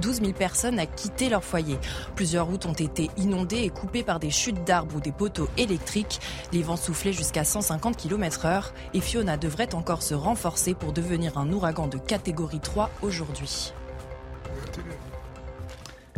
12 0.00 0.20
000 0.20 0.32
personnes 0.32 0.78
à 0.78 0.86
quitter 0.86 1.28
leur 1.28 1.42
foyer. 1.42 1.76
Plusieurs 2.14 2.46
routes 2.46 2.66
ont 2.66 2.72
été 2.72 3.10
inondées 3.16 3.62
et 3.64 3.68
coupées 3.68 4.04
par 4.04 4.20
des 4.20 4.30
chutes 4.30 4.62
d'arbres 4.62 4.94
ou 4.94 5.00
des 5.00 5.10
poteaux 5.10 5.48
électriques. 5.56 6.20
Les 6.52 6.62
vents 6.62 6.76
soufflaient 6.76 7.12
jusqu'à 7.12 7.42
150 7.42 7.96
km 7.96 8.46
heure 8.46 8.72
et 8.94 9.00
Fiona 9.00 9.36
devrait 9.36 9.74
encore 9.74 10.04
se 10.04 10.14
renforcer 10.14 10.72
pour 10.72 10.92
devenir 10.92 11.36
un 11.36 11.52
ouragan 11.52 11.88
de 11.88 11.98
catégorie 11.98 12.60
3 12.60 12.88
aujourd'hui. 13.02 13.72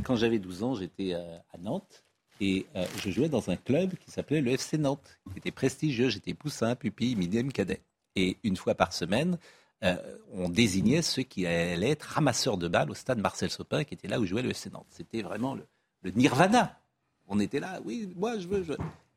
Quand 0.04 0.16
j'avais 0.16 0.38
12 0.38 0.62
ans, 0.62 0.74
j'étais 0.74 1.14
euh, 1.14 1.38
à 1.54 1.56
Nantes 1.56 2.04
et 2.38 2.66
euh, 2.76 2.84
je 3.02 3.10
jouais 3.10 3.30
dans 3.30 3.48
un 3.48 3.56
club 3.56 3.94
qui 3.94 4.10
s'appelait 4.10 4.42
le 4.42 4.50
FC 4.50 4.76
Nantes, 4.76 5.18
qui 5.32 5.38
était 5.38 5.52
prestigieux. 5.52 6.10
J'étais 6.10 6.34
poussin, 6.34 6.74
pupille, 6.74 7.16
millième 7.16 7.50
cadet. 7.50 7.80
Et 8.16 8.36
une 8.44 8.56
fois 8.56 8.74
par 8.74 8.92
semaine, 8.92 9.38
euh, 9.82 9.96
on 10.32 10.48
désignait 10.48 11.02
ceux 11.02 11.22
qui 11.22 11.46
allaient 11.46 11.90
être 11.90 12.02
ramasseurs 12.04 12.56
de 12.56 12.68
balles 12.68 12.90
au 12.90 12.94
stade 12.94 13.18
Marcel 13.18 13.50
Sopin, 13.50 13.84
qui 13.84 13.94
était 13.94 14.08
là 14.08 14.20
où 14.20 14.24
jouait 14.26 14.42
le 14.42 14.50
FC 14.50 14.70
Nantes. 14.70 14.86
C'était 14.88 15.22
vraiment 15.22 15.54
le, 15.54 15.66
le 16.02 16.10
nirvana. 16.12 16.78
On 17.26 17.40
était 17.40 17.60
là, 17.60 17.80
oui, 17.84 18.12
moi 18.16 18.38
je 18.38 18.46
veux. 18.46 18.62
je. 18.62 18.72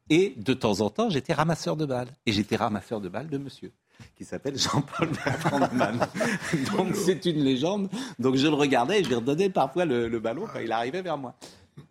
Et 0.09 0.33
de 0.37 0.53
temps 0.53 0.79
en 0.81 0.89
temps, 0.89 1.09
j'étais 1.09 1.33
ramasseur 1.33 1.75
de 1.75 1.85
balles. 1.85 2.09
Et 2.25 2.31
j'étais 2.31 2.55
ramasseur 2.55 3.01
de 3.01 3.09
balles 3.09 3.27
de 3.29 3.37
monsieur, 3.37 3.71
qui 4.15 4.23
s'appelle 4.23 4.57
Jean-Paul 4.57 5.09
Bertrand 5.09 5.59
de 5.59 5.75
Man. 5.75 5.99
Donc 6.77 6.95
c'est 6.95 7.25
une 7.25 7.43
légende. 7.43 7.89
Donc 8.17 8.35
je 8.35 8.47
le 8.47 8.53
regardais 8.53 9.01
et 9.01 9.03
je 9.03 9.09
lui 9.09 9.15
redonnais 9.15 9.49
parfois 9.49 9.85
le, 9.85 10.07
le 10.07 10.19
ballon 10.19 10.45
quand 10.51 10.59
il 10.59 10.71
arrivait 10.71 11.01
vers 11.01 11.17
moi. 11.17 11.35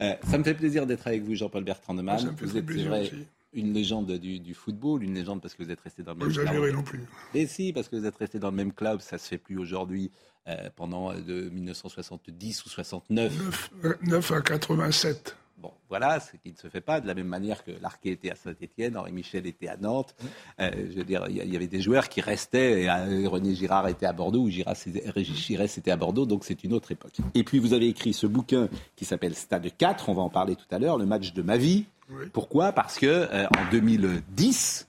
Euh, 0.02 0.14
ça 0.28 0.38
me 0.38 0.44
fait 0.44 0.54
plaisir 0.54 0.86
d'être 0.86 1.06
avec 1.06 1.22
vous, 1.22 1.34
Jean-Paul 1.34 1.64
Bertrand 1.64 1.94
de 1.94 2.02
Man. 2.02 2.18
Fait 2.36 2.44
vous 2.44 2.56
êtes, 2.56 2.64
vrai. 2.64 3.10
Une 3.56 3.72
légende 3.72 4.12
du, 4.12 4.38
du 4.38 4.54
football, 4.54 5.02
une 5.02 5.14
légende 5.14 5.40
parce 5.42 5.54
que 5.54 5.64
vous 5.64 5.70
êtes 5.70 5.80
resté 5.80 6.02
dans 6.02 6.12
le 6.12 6.18
même 6.18 6.32
club. 6.32 6.74
non 6.74 6.82
plus. 6.82 7.02
Mais 7.34 7.46
si, 7.46 7.72
parce 7.72 7.88
que 7.88 7.96
vous 7.96 8.06
êtes 8.06 8.16
resté 8.16 8.38
dans 8.38 8.50
le 8.50 8.56
même 8.56 8.72
club, 8.72 9.00
ça 9.00 9.18
se 9.18 9.26
fait 9.26 9.38
plus 9.38 9.58
aujourd'hui. 9.58 10.10
euh, 10.48 10.70
pendant 10.76 11.10
euh, 11.10 11.20
de 11.20 11.48
1970 11.48 12.66
ou 12.66 12.68
69. 12.68 13.70
9, 13.82 13.96
9 14.02 14.32
à 14.32 14.40
87. 14.42 15.36
Bon, 15.58 15.72
voilà, 15.88 16.20
ce 16.20 16.36
qui 16.36 16.52
ne 16.52 16.56
se 16.56 16.68
fait 16.68 16.82
pas 16.82 17.00
de 17.00 17.06
la 17.06 17.14
même 17.14 17.28
manière 17.28 17.64
que 17.64 17.70
Larquet 17.80 18.10
était 18.10 18.30
à 18.30 18.34
Saint-Etienne, 18.34 18.94
Henri 18.94 19.12
Michel 19.12 19.46
était 19.46 19.68
à 19.68 19.78
Nantes. 19.78 20.14
Euh, 20.60 20.70
je 20.90 20.98
veux 20.98 21.04
dire, 21.04 21.24
il 21.30 21.36
y, 21.36 21.56
avait 21.56 21.66
des 21.66 21.80
joueurs 21.80 22.10
qui 22.10 22.20
restaient. 22.20 22.82
Et, 22.82 22.90
euh, 22.90 23.26
René 23.26 23.54
Girard 23.54 23.88
était 23.88 24.04
à 24.04 24.12
Bordeaux 24.12 24.40
ou 24.40 24.50
Régis 24.50 25.36
Giresse 25.38 25.78
était 25.78 25.90
à 25.90 25.96
Bordeaux, 25.96 26.26
donc 26.26 26.44
c'est 26.44 26.62
une 26.62 26.74
autre 26.74 26.92
époque. 26.92 27.14
Et 27.34 27.42
puis 27.42 27.58
vous 27.58 27.72
avez 27.72 27.88
écrit 27.88 28.12
ce 28.12 28.26
bouquin 28.26 28.68
qui 28.96 29.06
s'appelle 29.06 29.34
Stade 29.34 29.70
4, 29.78 30.10
on 30.10 30.14
va 30.14 30.22
en 30.22 30.28
parler 30.28 30.56
tout 30.56 30.66
à 30.70 30.78
l'heure, 30.78 30.98
le 30.98 31.06
match 31.06 31.32
de 31.32 31.40
ma 31.40 31.56
vie. 31.56 31.86
Pourquoi? 32.34 32.72
Parce 32.72 32.98
que 32.98 33.06
euh, 33.06 33.46
en 33.46 33.70
2010, 33.70 34.88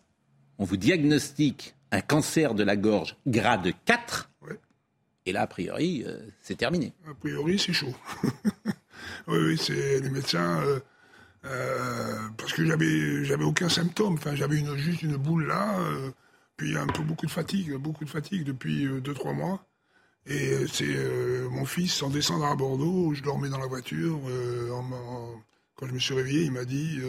on 0.59 0.65
vous 0.65 0.78
diagnostique 0.78 1.76
un 1.91 2.01
cancer 2.01 2.55
de 2.55 2.63
la 2.63 2.76
gorge 2.76 3.15
grade 3.26 3.72
4. 3.86 4.30
Et 5.26 5.32
là, 5.34 5.41
a 5.41 5.47
priori, 5.47 6.05
c'est 6.41 6.55
terminé. 6.55 6.93
A 7.05 7.13
priori, 7.13 7.59
c'est 7.59 7.74
chaud. 7.74 7.93
Oui, 9.28 9.38
oui, 9.39 9.58
c'est 9.58 10.00
les 10.00 10.10
médecins. 10.10 10.62
Euh, 10.62 10.80
euh, 11.45 12.30
parce 12.38 12.54
que 12.54 12.66
j'avais, 12.66 13.26
j'avais 13.26 13.43
aucun 13.43 13.70
symptôme. 13.70 14.16
Enfin, 14.16 14.36
j'avais 14.36 14.64
juste 14.78 15.04
une 15.04 15.18
boule 15.18 15.48
là, 15.48 15.80
euh, 15.80 16.12
puis 16.58 16.78
un 16.78 16.88
peu 16.88 17.04
beaucoup 17.04 17.26
de 17.26 17.32
fatigue, 17.32 17.74
beaucoup 17.76 18.06
de 18.06 18.10
fatigue 18.10 18.43
depuis 18.43 18.88
2-3 18.88 19.34
mois. 19.34 19.64
Et 20.26 20.68
c'est 20.68 20.95
mon 21.50 21.66
fils, 21.66 22.04
en 22.04 22.10
descendant 22.10 22.52
à 22.52 22.56
Bordeaux, 22.56 23.14
je 23.14 23.24
dormais 23.24 23.50
dans 23.50 23.60
la 23.60 23.68
voiture. 23.68 24.20
quand 25.76 25.88
je 25.88 25.93
me 25.93 26.00
suis 26.00 26.14
réveillé, 26.16 26.43
il 26.43 26.52
m'a 26.52 26.66
dit 26.66 27.00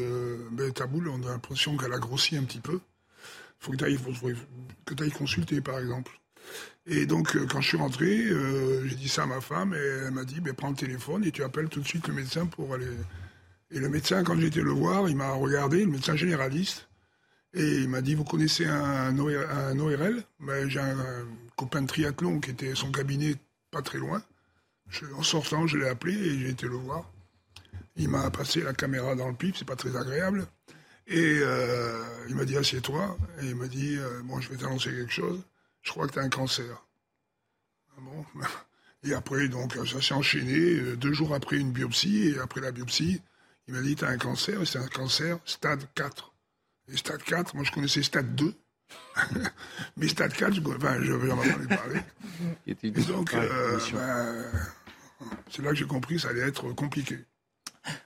ben, 0.53 0.73
Ta 0.73 0.87
boule, 0.87 1.09
on 1.09 1.23
a 1.25 1.31
l'impression 1.31 1.77
qu'elle 1.77 1.93
a 1.93 1.99
grossi 1.99 2.37
un 2.37 2.45
petit 2.45 2.61
peu. 2.61 2.81
Il 3.61 3.65
faut 3.65 3.73
que 3.73 3.77
tu 3.77 3.85
ailles, 3.85 3.99
ailles 5.01 5.11
consulter, 5.11 5.61
par 5.61 5.81
exemple. 5.81 6.13
Et 6.91 7.05
donc, 7.05 7.37
euh, 7.37 7.47
quand 7.47 7.61
je 7.61 7.69
suis 7.69 7.77
rentré, 7.77 8.07
euh, 8.07 8.87
j'ai 8.89 8.97
dit 8.97 9.09
ça 9.09 9.25
à 9.25 9.27
ma 9.27 9.43
femme 9.43 9.75
et 9.75 10.07
elle 10.07 10.11
m'a 10.11 10.25
dit, 10.25 10.41
ben, 10.41 10.55
prends 10.55 10.71
le 10.71 10.75
téléphone 10.75 11.23
et 11.23 11.31
tu 11.31 11.43
appelles 11.43 11.69
tout 11.69 11.81
de 11.81 11.87
suite 11.87 12.09
le 12.09 12.15
médecin 12.15 12.47
pour 12.47 12.73
aller. 12.73 12.87
Et 13.71 13.79
le 13.79 13.91
médecin, 13.91 14.25
quand 14.25 14.41
j'étais 14.41 14.63
le 14.63 14.71
voir, 14.71 15.07
il 15.09 15.17
m'a 15.17 15.33
regardé, 15.33 15.85
le 15.85 15.91
médecin 15.91 16.17
généraliste, 16.17 16.89
et 17.53 17.63
il 17.63 17.91
m'a 17.91 18.01
dit, 18.01 18.15
vous 18.15 18.25
connaissez 18.25 18.65
un, 18.65 19.19
ORL 19.19 20.23
ben, 20.41 20.69
J'ai 20.69 20.81
un, 20.81 21.27
copain 21.57 21.83
de 21.83 21.87
triathlon 21.89 22.41
qui 22.41 22.53
était 22.53 22.75
son 22.75 22.91
cabinet 22.91 23.35
pas 23.71 23.83
très 23.83 23.99
loin. 23.99 24.23
en 25.15 25.23
sortant, 25.23 25.67
je 25.67 25.77
l'ai 25.77 25.89
appelé 25.89 26.15
et 26.15 26.39
j'ai 26.39 26.49
été 26.49 26.67
le 26.67 26.77
voir. 26.77 27.11
Il 27.97 28.09
m'a 28.09 28.31
passé 28.31 28.63
la 28.63 28.73
caméra 28.73 29.15
dans 29.15 29.29
le 29.29 29.35
pipe, 29.35 29.57
c'est 29.59 29.67
pas 29.67 29.77
très 29.77 29.95
agréable. 29.95 30.47
Et 31.07 31.41
euh, 31.43 32.03
il 32.29 32.37
m'a 32.37 32.47
dit, 32.47 32.57
assieds-toi. 32.57 33.19
Et 33.43 33.47
il 33.47 33.57
m'a 33.57 33.67
dit, 33.67 33.99
bon, 34.25 34.41
je 34.41 34.49
vais 34.49 34.57
t'annoncer 34.57 34.91
quelque 34.91 35.13
chose 35.13 35.43
je 35.83 35.91
crois 35.91 36.07
que 36.07 36.13
tu 36.13 36.19
as 36.19 36.23
un 36.23 36.29
cancer. 36.29 36.85
Ah 37.97 38.01
bon? 38.01 38.25
Et 39.05 39.15
après, 39.15 39.49
donc, 39.49 39.75
ça 39.75 40.03
s'est 40.03 40.15
enchaîné. 40.15 40.59
Euh, 40.59 40.97
deux 40.97 41.13
jours 41.13 41.35
après 41.35 41.57
une 41.57 41.71
biopsie, 41.71 42.29
et 42.29 42.39
après 42.41 42.61
la 42.61 42.73
biopsie, 42.73 43.23
il 43.69 43.75
m'a 43.75 43.81
dit, 43.81 43.95
tu 43.95 44.05
as 44.05 44.09
un 44.09 44.19
cancer, 44.19 44.61
et 44.61 44.67
c'est 44.67 44.79
un 44.79 44.89
cancer 44.89 45.39
stade 45.45 45.85
4. 45.95 46.35
Et 46.93 46.97
stade 46.97 47.23
4, 47.23 47.55
moi 47.55 47.65
je 47.65 47.71
connaissais 47.71 48.03
stade 48.03 48.35
2. 48.35 48.55
Mais 49.97 50.09
stade 50.09 50.33
4, 50.33 50.55
je, 50.55 50.61
enfin, 50.61 51.01
je 51.01 51.13
vais 51.13 51.31
en 51.31 51.37
parler. 51.37 52.01
Et 52.67 52.75
donc, 52.75 53.35
euh, 53.35 53.79
ben, 53.93 54.45
c'est 55.51 55.63
là 55.63 55.71
que 55.71 55.77
j'ai 55.77 55.87
compris 55.87 56.17
que 56.17 56.23
ça 56.23 56.29
allait 56.29 56.49
être 56.49 56.73
compliqué. 56.73 57.19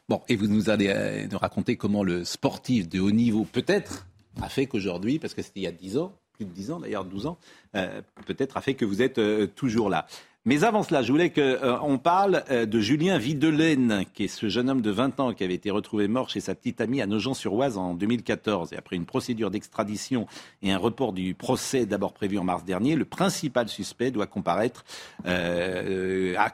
Bon, 0.08 0.22
et 0.28 0.36
vous 0.36 0.46
nous 0.46 0.70
allez 0.70 0.88
euh, 0.88 1.26
nous 1.30 1.38
raconter 1.38 1.76
comment 1.76 2.04
le 2.04 2.24
sportif 2.24 2.88
de 2.88 3.00
haut 3.00 3.10
niveau, 3.10 3.44
peut-être, 3.44 4.06
a 4.40 4.48
fait 4.48 4.66
qu'aujourd'hui, 4.66 5.18
parce 5.18 5.34
que 5.34 5.42
c'était 5.42 5.60
il 5.60 5.64
y 5.64 5.68
a 5.68 5.72
10 5.72 5.98
ans, 5.98 6.18
plus 6.32 6.44
de 6.44 6.50
10 6.50 6.70
ans 6.72 6.80
d'ailleurs, 6.80 7.04
12 7.04 7.26
ans, 7.26 7.38
euh, 7.74 8.02
peut-être 8.26 8.56
a 8.56 8.60
fait 8.60 8.74
que 8.74 8.84
vous 8.84 9.02
êtes 9.02 9.18
euh, 9.18 9.46
toujours 9.46 9.88
là. 9.88 10.06
Mais 10.44 10.64
avant 10.64 10.82
cela, 10.82 11.02
je 11.02 11.12
voulais 11.12 11.30
qu'on 11.30 11.40
euh, 11.40 11.96
parle 11.98 12.42
de 12.50 12.80
Julien 12.80 13.16
Videlaine, 13.16 14.04
qui 14.12 14.24
est 14.24 14.28
ce 14.28 14.48
jeune 14.48 14.68
homme 14.68 14.82
de 14.82 14.90
20 14.90 15.20
ans 15.20 15.34
qui 15.34 15.44
avait 15.44 15.54
été 15.54 15.70
retrouvé 15.70 16.08
mort 16.08 16.30
chez 16.30 16.40
sa 16.40 16.56
petite 16.56 16.80
amie 16.80 17.00
à 17.00 17.06
Nogent-sur-Oise 17.06 17.78
en 17.78 17.94
2014. 17.94 18.72
Et 18.72 18.76
après 18.76 18.96
une 18.96 19.06
procédure 19.06 19.52
d'extradition 19.52 20.26
et 20.62 20.72
un 20.72 20.78
report 20.78 21.12
du 21.12 21.34
procès 21.34 21.86
d'abord 21.86 22.12
prévu 22.12 22.38
en 22.38 22.44
mars 22.44 22.64
dernier, 22.64 22.96
le 22.96 23.04
principal 23.04 23.68
suspect 23.68 24.10
doit 24.10 24.26
comparaître, 24.26 24.84
a, 25.24 26.50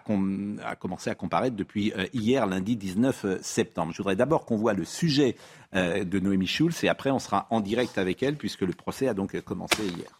commencé 0.79 1.09
à 1.09 1.15
comparaître 1.15 1.57
depuis 1.57 1.95
hier, 2.13 2.47
lundi 2.47 2.77
19 2.77 3.41
septembre. 3.41 3.93
Je 3.93 3.99
voudrais 3.99 4.17
d'abord 4.17 4.45
qu'on 4.45 4.57
voit 4.59 4.75
le 4.75 4.85
sujet 4.85 5.35
de 5.73 6.19
Noémie 6.19 6.47
Schulz 6.47 6.85
et 6.85 6.89
après 6.89 7.11
on 7.11 7.19
sera 7.19 7.47
en 7.49 7.61
direct 7.61 7.97
avec 7.97 8.23
elle 8.23 8.37
puisque 8.37 8.63
le 8.63 8.75
procès 8.75 9.09
a 9.09 9.15
donc 9.15 9.41
commencé 9.41 9.83
hier. 9.83 10.18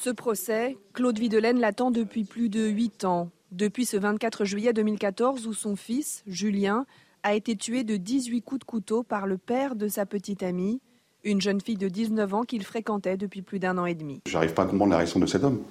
Ce 0.00 0.10
procès, 0.10 0.76
Claude 0.92 1.18
Videlaine 1.18 1.58
l'attend 1.58 1.90
depuis 1.90 2.22
plus 2.22 2.48
de 2.48 2.68
8 2.68 3.04
ans. 3.04 3.30
Depuis 3.50 3.84
ce 3.84 3.96
24 3.96 4.44
juillet 4.44 4.72
2014 4.72 5.48
où 5.48 5.52
son 5.52 5.74
fils, 5.74 6.22
Julien, 6.28 6.86
a 7.24 7.34
été 7.34 7.56
tué 7.56 7.82
de 7.82 7.96
18 7.96 8.42
coups 8.42 8.60
de 8.60 8.64
couteau 8.64 9.02
par 9.02 9.26
le 9.26 9.38
père 9.38 9.74
de 9.74 9.88
sa 9.88 10.06
petite 10.06 10.44
amie, 10.44 10.80
une 11.24 11.40
jeune 11.40 11.60
fille 11.60 11.76
de 11.76 11.88
19 11.88 12.32
ans 12.32 12.42
qu'il 12.44 12.62
fréquentait 12.64 13.16
depuis 13.16 13.42
plus 13.42 13.58
d'un 13.58 13.76
an 13.76 13.86
et 13.86 13.96
demi. 13.96 14.20
J'arrive 14.26 14.54
pas 14.54 14.62
à 14.62 14.66
comprendre 14.66 14.92
la 14.92 14.98
réaction 14.98 15.18
de 15.18 15.26
cet 15.26 15.42
homme. 15.42 15.62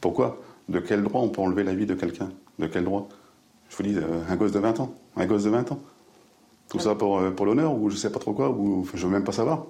Pourquoi? 0.00 0.42
De 0.68 0.80
quel 0.80 1.04
droit 1.04 1.20
on 1.20 1.28
peut 1.28 1.42
enlever 1.42 1.62
la 1.62 1.72
vie 1.72 1.86
de 1.86 1.94
quelqu'un? 1.94 2.32
De 2.58 2.66
quel 2.66 2.82
droit? 2.82 3.08
Je 3.68 3.76
vous 3.76 3.84
dis, 3.84 3.94
euh, 3.96 4.20
un 4.28 4.34
gosse 4.34 4.50
de 4.50 4.58
20 4.58 4.80
ans. 4.80 4.96
Un 5.14 5.26
gosse 5.26 5.44
de 5.44 5.50
20 5.50 5.70
ans. 5.70 5.80
Tout 6.68 6.80
ça 6.80 6.96
pour, 6.96 7.20
euh, 7.20 7.30
pour 7.30 7.46
l'honneur 7.46 7.72
ou 7.72 7.88
je 7.88 7.96
sais 7.96 8.10
pas 8.10 8.18
trop 8.18 8.32
quoi, 8.32 8.50
ou 8.50 8.84
je 8.92 9.06
veux 9.06 9.12
même 9.12 9.22
pas 9.22 9.30
savoir. 9.30 9.64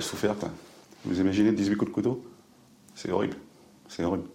Souffert, 0.00 0.36
quoi. 0.36 0.50
Vous 1.06 1.18
imaginez 1.18 1.50
18 1.50 1.76
coups 1.76 1.90
de 1.90 1.94
couteau? 1.94 2.22
C'est 2.94 3.10
horrible. 3.10 3.36
C'est 3.94 4.02
horrible. 4.02 4.28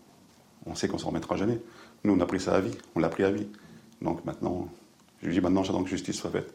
On 0.66 0.74
sait 0.74 0.88
qu'on 0.88 0.98
s'en 0.98 1.10
remettra 1.10 1.36
jamais. 1.36 1.60
Nous, 2.06 2.14
on 2.14 2.20
a 2.22 2.26
pris 2.26 2.40
ça 2.40 2.56
à 2.56 2.62
vie. 2.62 2.78
On 2.96 3.00
l'a 3.00 3.10
pris 3.10 3.26
à 3.26 3.32
vie. 3.32 3.48
Donc 4.02 4.24
maintenant, 4.24 4.70
je 5.22 5.28
lui 5.28 5.34
dis 5.34 5.42
maintenant, 5.42 5.64
j'attends 5.64 5.84
que 5.84 5.90
justice 5.90 6.16
soit 6.16 6.30
faite. 6.30 6.54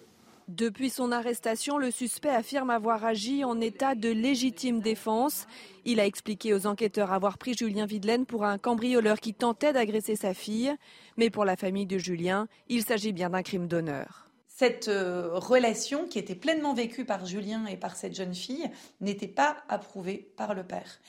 Depuis 0.49 0.89
son 0.89 1.13
arrestation, 1.13 1.77
le 1.77 1.91
suspect 1.91 2.31
affirme 2.31 2.71
avoir 2.71 3.05
agi 3.05 3.45
en 3.45 3.61
état 3.61 3.95
de 3.95 4.09
légitime 4.09 4.81
défense. 4.81 5.47
Il 5.85 6.01
a 6.01 6.07
expliqué 6.07 6.55
aux 6.55 6.67
enquêteurs 6.67 7.13
avoir 7.13 7.37
pris 7.37 7.55
Julien 7.55 7.85
Videlaine 7.85 8.25
pour 8.25 8.45
un 8.45 8.57
cambrioleur 8.57 9.21
qui 9.21 9.35
tentait 9.35 9.75
d'agresser 9.75 10.17
sa 10.17 10.33
fille. 10.33 10.75
Mais 11.19 11.29
pour 11.29 11.45
la 11.45 11.57
famille 11.57 11.87
de 11.87 11.99
Julien, 11.99 12.49
il 12.69 12.85
s'agit 12.85 13.13
bien 13.13 13.31
d'un 13.31 13.43
crime 13.43 13.69
d'honneur. 13.69 14.25
Cette 14.57 14.87
euh, 14.87 15.31
relation 15.33 16.07
qui 16.07 16.21
était 16.21 16.37
pleinement 16.37 16.75
vécue 16.75 17.05
par 17.05 17.27
Julien 17.27 17.67
et 17.67 17.77
par 17.77 17.97
cette 17.97 18.15
jeune 18.15 18.35
fille 18.35 18.71
n'était 19.01 19.27
pas 19.27 19.57
approuvée 19.69 20.31
par 20.37 20.55
le 20.55 20.63
père. 20.63 21.01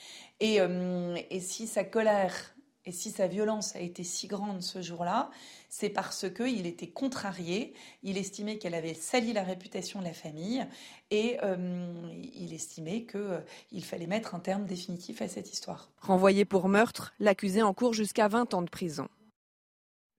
Euh, 0.42 1.16
et, 1.30 1.40
si 1.40 1.66
sa 1.66 1.84
colère 1.84 2.34
et 2.84 2.92
si 2.92 3.10
sa 3.10 3.26
violence 3.26 3.74
a 3.74 3.80
été 3.80 4.04
si 4.04 4.28
grande 4.28 4.62
ce 4.62 4.80
jour-là, 4.80 5.30
c'est 5.68 5.88
parce 5.88 6.26
qu'il 6.30 6.66
était 6.66 6.86
contrarié, 6.86 7.74
il 8.02 8.16
estimait 8.16 8.58
qu'elle 8.58 8.74
avait 8.74 8.94
sali 8.94 9.32
la 9.32 9.42
réputation 9.42 9.98
de 9.98 10.04
la 10.04 10.12
famille 10.12 10.64
et 11.10 11.38
euh, 11.42 11.56
il 12.34 12.52
estimait 12.52 13.02
qu'il 13.02 13.20
euh, 13.20 13.80
fallait 13.82 14.06
mettre 14.06 14.34
un 14.34 14.40
terme 14.40 14.66
définitif 14.66 15.20
à 15.20 15.28
cette 15.28 15.52
histoire. 15.52 15.90
Renvoyé 16.00 16.44
pour 16.44 16.68
meurtre, 16.68 17.12
l'accusé 17.18 17.62
encourt 17.62 17.92
jusqu'à 17.92 18.28
20 18.28 18.54
ans 18.54 18.62
de 18.62 18.70
prison. 18.70 19.08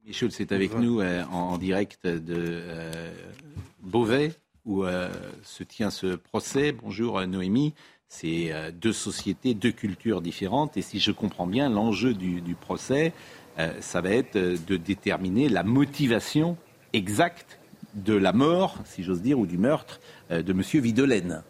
Michel, 0.03 0.31
c'est 0.31 0.51
avec 0.51 0.73
nous 0.73 1.01
en, 1.01 1.57
direct 1.57 2.07
de 2.07 2.63
Beauvais 3.81 4.33
où 4.63 4.85
se 5.43 5.63
tient 5.63 5.89
ce 5.89 6.15
procès. 6.15 6.71
Bonjour 6.71 7.25
Noémie. 7.27 7.73
C'est 8.09 8.53
euh, 8.53 8.71
deux 8.71 8.93
sociétés, 8.93 9.53
deux 9.53 9.71
cultures 9.71 10.21
différentes. 10.21 10.77
Et 10.77 10.81
si 10.81 10.99
je 10.99 11.11
comprends 11.11 11.47
bien, 11.47 11.69
l'enjeu 11.69 12.13
du, 12.13 12.55
procès, 12.59 13.13
euh, 13.59 13.71
ça 13.81 14.01
va 14.01 14.11
être 14.11 14.37
euh, 14.37 14.57
de 14.65 14.77
déterminer 14.77 15.49
la 15.49 15.63
motivation 15.63 16.57
exacte 16.93 17.59
de 17.95 18.13
la 18.13 18.31
mort, 18.31 18.77
si 18.85 19.03
j'ose 19.03 19.21
dire, 19.21 19.39
ou 19.39 19.45
du 19.45 19.57
meurtre 19.57 19.99
de 20.29 20.51
M. 20.51 20.61
Videlaine. 20.61 21.41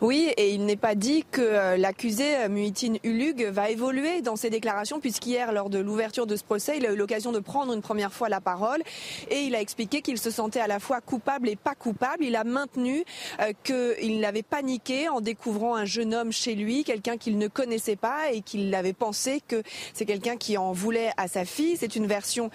Oui, 0.00 0.32
et 0.36 0.52
il 0.52 0.64
n'est 0.64 0.76
pas 0.76 0.94
dit 0.94 1.24
que 1.30 1.40
euh, 1.40 1.76
l'accusé 1.76 2.36
euh, 2.36 2.48
Muhitine 2.48 2.98
Ulug 3.04 3.44
va 3.46 3.70
évoluer 3.70 4.22
dans 4.22 4.36
ses 4.36 4.50
déclarations, 4.50 5.00
puisqu'hier, 5.00 5.52
lors 5.52 5.70
de 5.70 5.78
l'ouverture 5.78 6.26
de 6.26 6.36
ce 6.36 6.44
procès, 6.44 6.78
il 6.78 6.86
a 6.86 6.92
eu 6.92 6.96
l'occasion 6.96 7.32
de 7.32 7.38
prendre 7.38 7.72
une 7.72 7.82
première 7.82 8.12
fois 8.12 8.28
la 8.28 8.40
parole 8.40 8.82
et 9.30 9.40
il 9.42 9.54
a 9.54 9.60
expliqué 9.60 10.02
qu'il 10.02 10.18
se 10.18 10.30
sentait 10.30 10.60
à 10.60 10.66
la 10.66 10.78
fois 10.78 11.00
coupable 11.00 11.48
et 11.48 11.56
pas 11.56 11.74
coupable. 11.74 12.24
Il 12.24 12.36
a 12.36 12.44
maintenu 12.44 13.04
euh, 13.40 13.52
qu'il 13.64 14.24
avait 14.24 14.42
paniqué 14.42 15.08
en 15.08 15.20
découvrant 15.20 15.76
un 15.76 15.84
jeune 15.84 16.14
homme 16.14 16.32
chez 16.32 16.54
lui, 16.54 16.84
quelqu'un 16.84 17.16
qu'il 17.16 17.38
ne 17.38 17.48
connaissait 17.48 17.96
pas 17.96 18.32
et 18.32 18.40
qu'il 18.40 18.74
avait 18.74 18.92
pensé 18.92 19.42
que 19.46 19.62
c'est 19.94 20.04
quelqu'un 20.04 20.36
qui 20.36 20.56
en 20.56 20.72
voulait 20.72 21.10
à 21.16 21.28
sa 21.28 21.44
fille. 21.44 21.76
C'est 21.78 21.96
une 21.96 22.06
version 22.06 22.50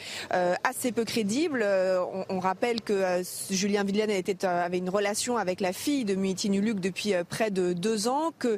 assez 0.63 0.91
peu 0.91 1.03
crédible. 1.03 1.65
On, 2.29 2.39
rappelle 2.39 2.81
que 2.81 3.21
Julien 3.49 3.83
Villene 3.83 4.11
avait 4.43 4.77
une 4.77 4.89
relation 4.89 5.37
avec 5.37 5.59
la 5.59 5.73
fille 5.73 6.05
de 6.05 6.15
Muhitine 6.15 6.55
Ulug 6.55 6.79
depuis 6.79 7.13
près 7.23 7.37
près 7.37 7.51
de 7.51 7.73
deux 7.73 8.07
ans, 8.07 8.31
que 8.39 8.57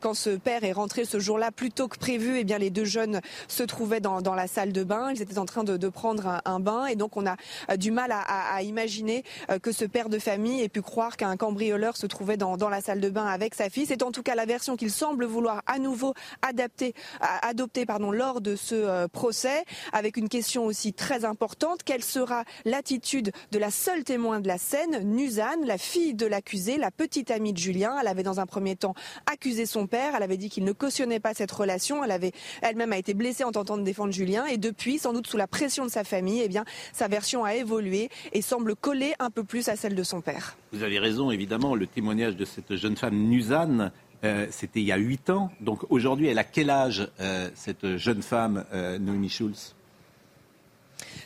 quand 0.00 0.14
ce 0.14 0.30
père 0.30 0.62
est 0.62 0.70
rentré 0.70 1.04
ce 1.04 1.18
jour-là 1.18 1.50
plus 1.50 1.72
tôt 1.72 1.88
que 1.88 1.98
prévu, 1.98 2.38
eh 2.38 2.44
bien 2.44 2.58
les 2.58 2.70
deux 2.70 2.84
jeunes 2.84 3.20
se 3.48 3.64
trouvaient 3.64 3.98
dans, 3.98 4.20
la 4.36 4.46
salle 4.46 4.72
de 4.72 4.84
bain. 4.84 5.10
Ils 5.12 5.20
étaient 5.20 5.38
en 5.38 5.46
train 5.46 5.64
de, 5.64 5.88
prendre 5.88 6.40
un, 6.44 6.60
bain 6.60 6.86
et 6.86 6.94
donc 6.94 7.16
on 7.16 7.26
a 7.26 7.36
du 7.76 7.90
mal 7.90 8.12
à, 8.12 8.62
imaginer 8.62 9.24
que 9.62 9.72
ce 9.72 9.84
père 9.84 10.08
de 10.08 10.20
famille 10.20 10.62
ait 10.62 10.68
pu 10.68 10.80
croire 10.80 11.16
qu'un 11.16 11.36
cambrioleur 11.36 11.96
se 11.96 12.06
trouvait 12.06 12.36
dans, 12.36 12.68
la 12.68 12.80
salle 12.80 13.00
de 13.00 13.10
bain 13.10 13.26
avec 13.26 13.56
sa 13.56 13.68
fille. 13.68 13.86
C'est 13.86 14.04
en 14.04 14.12
tout 14.12 14.22
cas 14.22 14.36
la 14.36 14.46
version 14.46 14.76
qu'il 14.76 14.92
semble 14.92 15.24
vouloir 15.24 15.62
à 15.66 15.80
nouveau 15.80 16.14
adapter, 16.42 16.94
adopter 17.20 17.84
lors 18.12 18.40
de 18.40 18.54
ce 18.54 19.08
procès, 19.08 19.64
avec 19.92 20.16
une 20.16 20.28
question 20.28 20.66
aussi 20.66 20.92
très 20.92 21.24
importante 21.24 21.82
quelle 21.82 22.04
sera 22.04 22.44
l'attitude 22.64 23.32
de 23.50 23.58
la 23.58 23.70
seule 23.70 24.04
témoin 24.04 24.40
de 24.40 24.46
la 24.46 24.58
scène, 24.58 25.02
Nuzanne, 25.02 25.64
la 25.64 25.78
fille 25.78 26.14
de 26.14 26.26
l'accusé, 26.26 26.76
la 26.76 26.90
petite 26.90 27.30
amie 27.30 27.52
de 27.52 27.58
Julien? 27.58 27.99
Elle 28.00 28.08
avait 28.08 28.22
dans 28.22 28.40
un 28.40 28.46
premier 28.46 28.76
temps 28.76 28.94
accusé 29.30 29.66
son 29.66 29.86
père. 29.86 30.14
Elle 30.16 30.22
avait 30.22 30.36
dit 30.36 30.48
qu'il 30.48 30.64
ne 30.64 30.72
cautionnait 30.72 31.20
pas 31.20 31.34
cette 31.34 31.50
relation. 31.50 32.04
Elle 32.04 32.10
avait 32.10 32.32
elle-même 32.62 32.92
a 32.92 32.98
été 32.98 33.14
blessée 33.14 33.44
en 33.44 33.52
tentant 33.52 33.78
de 33.78 33.82
défendre 33.82 34.12
Julien. 34.12 34.46
Et 34.46 34.56
depuis, 34.56 34.98
sans 34.98 35.12
doute 35.12 35.26
sous 35.26 35.36
la 35.36 35.46
pression 35.46 35.84
de 35.84 35.90
sa 35.90 36.04
famille, 36.04 36.42
eh 36.44 36.60
sa 36.92 37.08
version 37.08 37.44
a 37.44 37.54
évolué 37.54 38.08
et 38.32 38.42
semble 38.42 38.74
coller 38.74 39.14
un 39.18 39.30
peu 39.30 39.44
plus 39.44 39.68
à 39.68 39.76
celle 39.76 39.94
de 39.94 40.02
son 40.02 40.20
père. 40.20 40.56
Vous 40.72 40.82
avez 40.82 40.98
raison, 40.98 41.30
évidemment. 41.30 41.74
Le 41.74 41.86
témoignage 41.86 42.36
de 42.36 42.44
cette 42.44 42.76
jeune 42.76 42.96
femme, 42.96 43.14
Nuzanne, 43.14 43.92
euh, 44.24 44.46
c'était 44.50 44.80
il 44.80 44.86
y 44.86 44.92
a 44.92 44.96
huit 44.96 45.30
ans. 45.30 45.50
Donc 45.60 45.84
aujourd'hui, 45.90 46.26
elle 46.26 46.38
a 46.38 46.44
quel 46.44 46.70
âge, 46.70 47.08
euh, 47.20 47.48
cette 47.54 47.96
jeune 47.96 48.22
femme, 48.22 48.64
euh, 48.72 48.98
Noémie 48.98 49.30
Schulz? 49.30 49.74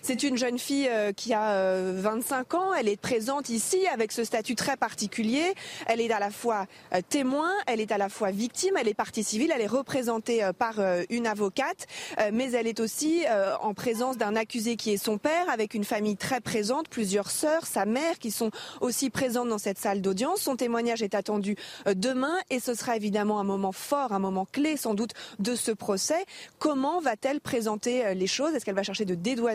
C'est 0.03 0.23
une 0.23 0.37
jeune 0.37 0.59
fille 0.59 0.87
euh, 0.91 1.13
qui 1.13 1.33
a 1.33 1.81
25 1.93 2.53
euh, 2.53 2.57
ans. 2.59 2.75
Elle 2.75 2.89
est 2.89 3.01
présente 3.01 3.49
ici 3.49 3.87
avec 3.87 4.13
ce 4.13 4.23
statut 4.23 4.55
très 4.55 4.77
particulier. 4.77 5.55
Elle 5.87 6.01
est 6.01 6.13
à 6.13 6.19
la 6.19 6.31
fois 6.31 6.67
euh, 6.93 7.01
témoin, 7.09 7.51
elle 7.67 7.81
est 7.81 7.91
à 7.91 7.97
la 7.97 8.11
fois 8.11 8.31
victime, 8.31 8.75
elle 8.79 8.89
est 8.89 8.95
partie 8.95 9.25
civile, 9.25 9.51
elle 9.55 9.63
est 9.63 9.67
représentée 9.67 10.43
par 10.59 10.75
une 11.09 11.27
avocate, 11.27 11.87
mais 12.33 12.53
elle 12.53 12.67
est 12.67 12.81
aussi 12.81 13.25
en 13.63 13.75
présence 13.75 14.19
d'un 14.19 14.37
accusé 14.37 14.77
qui 14.77 14.93
est 14.93 14.97
son 14.97 15.19
père, 15.19 15.49
avec 15.49 15.75
une 15.75 15.85
famille 15.85 16.17
très 16.17 16.41
présente, 16.41 16.89
plusieurs 16.89 17.31
sœurs, 17.31 17.67
sa 17.67 17.87
mère 17.87 18.19
qui 18.19 18.31
sont 18.31 18.51
aussi 18.81 19.11
présentes 19.11 19.49
dans 19.49 19.59
cette 19.59 19.79
salle 19.79 20.01
d'audience. 20.01 20.41
Son 20.41 20.57
témoignage 20.57 21.03
est 21.03 21.15
attendu 21.15 21.57
demain 21.95 22.37
et 22.51 22.61
ce 22.61 22.75
sera 22.75 22.97
évidemment 22.97 23.41
un 23.41 23.45
moment 23.45 23.73
fort, 23.73 24.13
un 24.13 24.19
moment 24.19 24.47
clé 24.51 24.77
sans 24.77 24.95
doute 24.95 25.13
de 25.39 25.55
ce 25.55 25.71
procès. 25.71 26.25
Comment 26.59 27.01
va-t-elle 27.01 27.41
présenter 27.41 28.15
les 28.15 28.27
choses? 28.27 28.55
Est-ce 28.55 28.65
qu'elle 28.65 28.75
va 28.75 28.83
chercher 28.83 29.05
de 29.05 29.15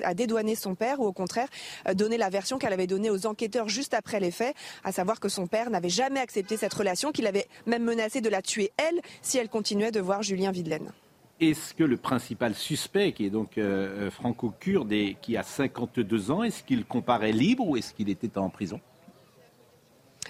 à 0.10 0.14
dédouaner 0.14 0.56
son 0.56 0.76
père 0.76 1.00
ou 1.00 1.06
au 1.06 1.14
contraire 1.14 1.48
euh, 1.88 1.94
donner 1.94 2.18
la 2.18 2.30
version 2.30 2.58
qu'elle 2.58 2.74
avait 2.74 2.88
donnée 2.88 3.10
aux 3.10 3.26
enquêteurs 3.26 3.70
juste 3.70 3.94
après 3.94 4.20
les 4.20 4.32
faits, 4.32 4.56
à 4.84 4.92
savoir 4.92 5.20
que 5.20 5.30
son 5.30 5.48
père 5.48 5.70
n'avait 5.70 5.90
jamais 5.90 6.20
accepté 6.20 6.58
cette 6.58 6.74
relation, 6.74 7.12
qu'il 7.12 7.28
avait 7.28 7.48
même 7.66 7.84
menacé 7.84 8.22
de 8.22 8.30
la 8.30 8.42
tuer 8.42 8.72
elle 8.78 9.00
si 9.22 9.38
elle 9.38 9.50
continuait 9.50 9.92
de 9.92 10.00
voir 10.00 10.24
Julien 10.24 10.52
Videlaine. 10.52 10.92
Est-ce 11.40 11.74
que 11.74 11.86
le 11.86 11.96
principal 11.96 12.54
suspect, 12.54 13.14
qui 13.14 13.26
est 13.26 13.30
donc 13.30 13.58
euh, 13.58 14.08
euh, 14.08 14.12
franco-kurde 14.12 14.92
et 14.92 15.16
qui 15.22 15.38
a 15.38 15.44
52 15.44 16.32
ans, 16.32 16.44
est-ce 16.44 16.64
qu'il 16.64 16.84
comparait 16.84 17.32
libre 17.32 17.66
ou 17.66 17.78
est-ce 17.78 17.94
qu'il 17.94 18.10
était 18.10 18.38
en 18.38 18.50
prison? 18.50 18.82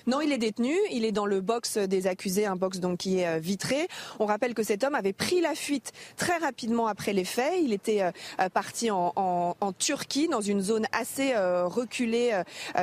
Non, 0.07 0.21
il 0.21 0.31
est 0.31 0.37
détenu. 0.37 0.73
Il 0.91 1.05
est 1.05 1.11
dans 1.11 1.25
le 1.25 1.41
box 1.41 1.77
des 1.77 2.07
accusés, 2.07 2.45
un 2.45 2.55
box 2.55 2.79
donc 2.79 2.99
qui 2.99 3.19
est 3.19 3.27
euh, 3.27 3.39
vitré. 3.39 3.87
On 4.19 4.25
rappelle 4.25 4.53
que 4.53 4.63
cet 4.63 4.83
homme 4.83 4.95
avait 4.95 5.13
pris 5.13 5.41
la 5.41 5.55
fuite 5.55 5.91
très 6.17 6.37
rapidement 6.37 6.87
après 6.87 7.13
les 7.13 7.23
faits. 7.23 7.53
Il 7.61 7.73
était 7.73 8.01
euh, 8.01 8.11
euh, 8.39 8.49
parti 8.49 8.89
en, 8.91 9.55
Turquie, 9.77 10.27
dans 10.27 10.41
une 10.41 10.61
zone 10.61 10.87
assez 10.91 11.33
reculée 11.35 12.41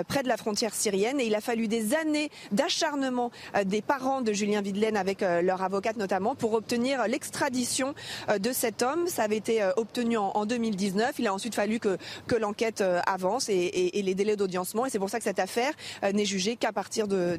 près 0.08 0.22
de 0.22 0.28
la 0.28 0.36
frontière 0.36 0.74
syrienne. 0.74 1.20
Et 1.20 1.26
il 1.26 1.34
a 1.34 1.40
fallu 1.40 1.68
des 1.68 1.94
années 1.94 2.30
d'acharnement 2.52 3.30
des 3.64 3.82
parents 3.82 4.22
de 4.22 4.32
Julien 4.32 4.62
Videlaine 4.62 4.96
avec 4.96 5.20
leur 5.20 5.62
avocate 5.62 5.96
notamment 5.96 6.34
pour 6.34 6.54
obtenir 6.54 7.06
l'extradition 7.08 7.94
de 8.38 8.52
cet 8.52 8.82
homme. 8.82 9.08
Ça 9.08 9.24
avait 9.24 9.36
été 9.36 9.68
obtenu 9.76 10.16
en, 10.16 10.46
2019. 10.46 11.18
Il 11.18 11.26
a 11.26 11.34
ensuite 11.34 11.54
fallu 11.54 11.80
que, 11.80 11.98
l'enquête 12.38 12.82
avance 13.06 13.48
et, 13.48 13.54
et 13.54 14.02
les 14.02 14.14
délais 14.14 14.36
d'audiencement. 14.36 14.86
Et 14.86 14.90
c'est 14.90 14.98
pour 14.98 15.10
ça 15.10 15.18
que 15.18 15.24
cette 15.24 15.40
affaire 15.40 15.72
n'est 16.12 16.24
jugée 16.24 16.56
qu'à 16.56 16.72
partir 16.72 17.05
de 17.06 17.38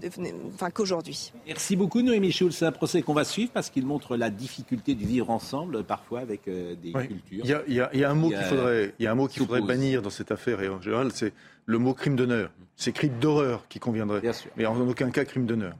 enfin, 0.54 0.70
qu'aujourd'hui. 0.70 1.32
Merci 1.46 1.76
beaucoup 1.76 2.02
Noémie 2.02 2.32
Schulz. 2.32 2.56
C'est 2.56 2.66
un 2.66 2.72
procès 2.72 3.02
qu'on 3.02 3.14
va 3.14 3.24
suivre 3.24 3.52
parce 3.54 3.70
qu'il 3.70 3.86
montre 3.86 4.18
la 4.18 4.30
difficulté 4.30 4.96
de 4.96 5.06
vivre 5.06 5.30
ensemble 5.30 5.84
parfois 5.84 6.20
avec 6.22 6.48
euh, 6.48 6.76
des 6.76 6.92
cultures. 6.92 7.64
Il 7.68 7.74
y, 7.74 7.82
a, 8.04 8.10
un 8.10 8.14
mot 8.16 8.30
qu'il 8.30 8.42
faudrait, 8.42 8.94
il 9.00 9.04
y 9.04 9.08
a 9.08 9.12
un 9.12 9.16
mot 9.16 9.28
qu'il 9.28 9.42
faudrait 9.44 9.62
bannir 9.62 10.02
dans 10.02 10.10
cette 10.10 10.32
affaire 10.32 10.62
et 10.62 10.70
en 10.70 10.82
général, 10.82 11.12
c'est 11.14 11.34
le 11.66 11.78
mot 11.78 11.94
crime 11.94 12.16
d'honneur. 12.16 12.52
C'est 12.76 12.92
crime 12.92 13.20
d'horreur 13.20 13.68
qui 13.68 13.80
conviendrait. 13.80 14.22
Bien 14.22 14.34
sûr. 14.34 14.52
Mais 14.58 14.66
en 14.66 14.80
aucun 14.80 15.10
cas 15.12 15.26
crime 15.26 15.46
d'honneur. 15.46 15.76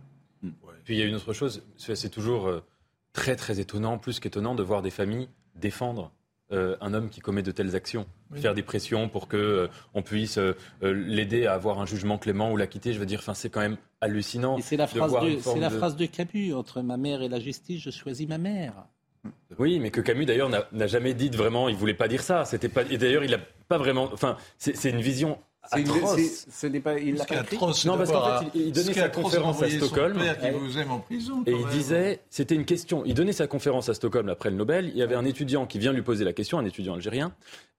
Puis 0.84 0.96
il 0.96 1.00
y 1.00 1.02
a 1.02 1.06
une 1.06 1.16
autre 1.16 1.34
chose, 1.34 1.64
c'est 1.78 2.10
toujours 2.10 2.48
euh, 2.48 2.64
très 3.12 3.36
très 3.36 3.60
étonnant, 3.60 3.98
plus 3.98 4.22
qu'étonnant, 4.22 4.56
de 4.56 4.64
voir 4.64 4.82
des 4.82 4.90
familles 4.90 5.28
défendre 5.60 6.12
euh, 6.52 6.78
un 6.80 6.94
homme 6.94 7.10
qui 7.10 7.20
commet 7.20 7.44
de 7.44 7.52
telles 7.52 7.76
actions 7.76 8.06
Faire 8.34 8.54
des 8.54 8.64
pressions 8.64 9.10
pour 9.10 9.28
que 9.28 9.38
euh, 9.38 9.68
on 9.94 10.02
puisse 10.02 10.38
euh, 10.38 10.54
l'aider 10.82 11.46
à 11.46 11.54
avoir 11.54 11.80
un 11.80 11.86
jugement 11.86 12.18
clément 12.18 12.52
ou 12.52 12.58
l'acquitter, 12.58 12.94
je 12.94 13.00
veux 13.00 13.06
dire, 13.06 13.22
c'est 13.36 13.50
quand 13.50 13.60
même 13.60 13.78
hallucinant. 14.00 14.58
C'est 14.62 14.78
la, 14.78 14.88
phrase 14.88 15.12
de, 15.12 15.40
c'est 15.40 15.60
la 15.60 15.70
phrase 15.70 15.98
de 15.98 16.06
Camus 16.06 16.54
entre 16.54 16.82
ma 16.82 16.96
mère 16.96 17.22
et 17.22 17.28
la 17.28 17.40
justice, 17.40 17.82
je 17.82 17.90
choisis 17.90 18.28
ma 18.28 18.38
mère. 18.38 18.74
Oui, 19.60 19.80
mais 19.80 19.92
que 19.92 20.00
Camus 20.00 20.26
d'ailleurs 20.26 20.50
n'a 20.50 20.88
jamais 20.88 21.14
dit 21.14 21.30
vraiment, 21.30 21.68
il 21.68 21.76
voulait 21.76 21.94
pas 21.94 22.08
dire 22.08 22.22
ça. 22.22 22.46
C'était 22.46 22.70
pas. 22.70 22.84
Et 22.90 22.98
d'ailleurs, 22.98 23.26
il 23.26 23.32
n'a 23.32 23.40
pas 23.68 23.78
vraiment. 23.78 24.10
Enfin, 24.14 24.38
c'est 24.58 24.90
une 24.90 25.02
vision 25.02 25.40
ce 25.72 26.68
n'est 26.68 26.80
pas, 26.80 27.00
il 27.00 27.16
l'a 27.16 27.26
pas 27.26 27.36
Non, 27.86 27.98
parce 27.98 28.12
qu'en 28.12 28.40
fait, 28.40 28.48
il, 28.56 28.72
donnait 28.72 28.94
sa 28.94 29.10
conférence 29.10 29.62
à 29.62 29.70
Stockholm. 29.70 30.18
Qui 30.18 30.50
vous 30.52 30.78
aime 30.78 30.92
en 30.92 31.00
prison, 31.00 31.44
et 31.46 31.52
il 31.52 31.68
disait, 31.68 32.20
c'était 32.30 32.56
une 32.56 32.66
question. 32.66 33.04
Il 33.06 33.14
donnait 33.14 33.34
sa 33.34 33.48
conférence 33.48 33.90
à 33.90 33.94
Stockholm 33.94 34.30
après 34.30 34.50
le 34.50 34.56
Nobel. 34.56 34.90
Il 34.90 34.98
y 34.98 35.04
avait 35.04 35.16
un 35.16 35.26
étudiant 35.26 35.66
qui 35.66 35.80
vient 35.80 35.94
lui 35.94 36.02
poser 36.02 36.26
la 36.26 36.34
question, 36.34 36.58
un 36.58 36.66
étudiant 36.66 36.96
algérien, 36.96 37.34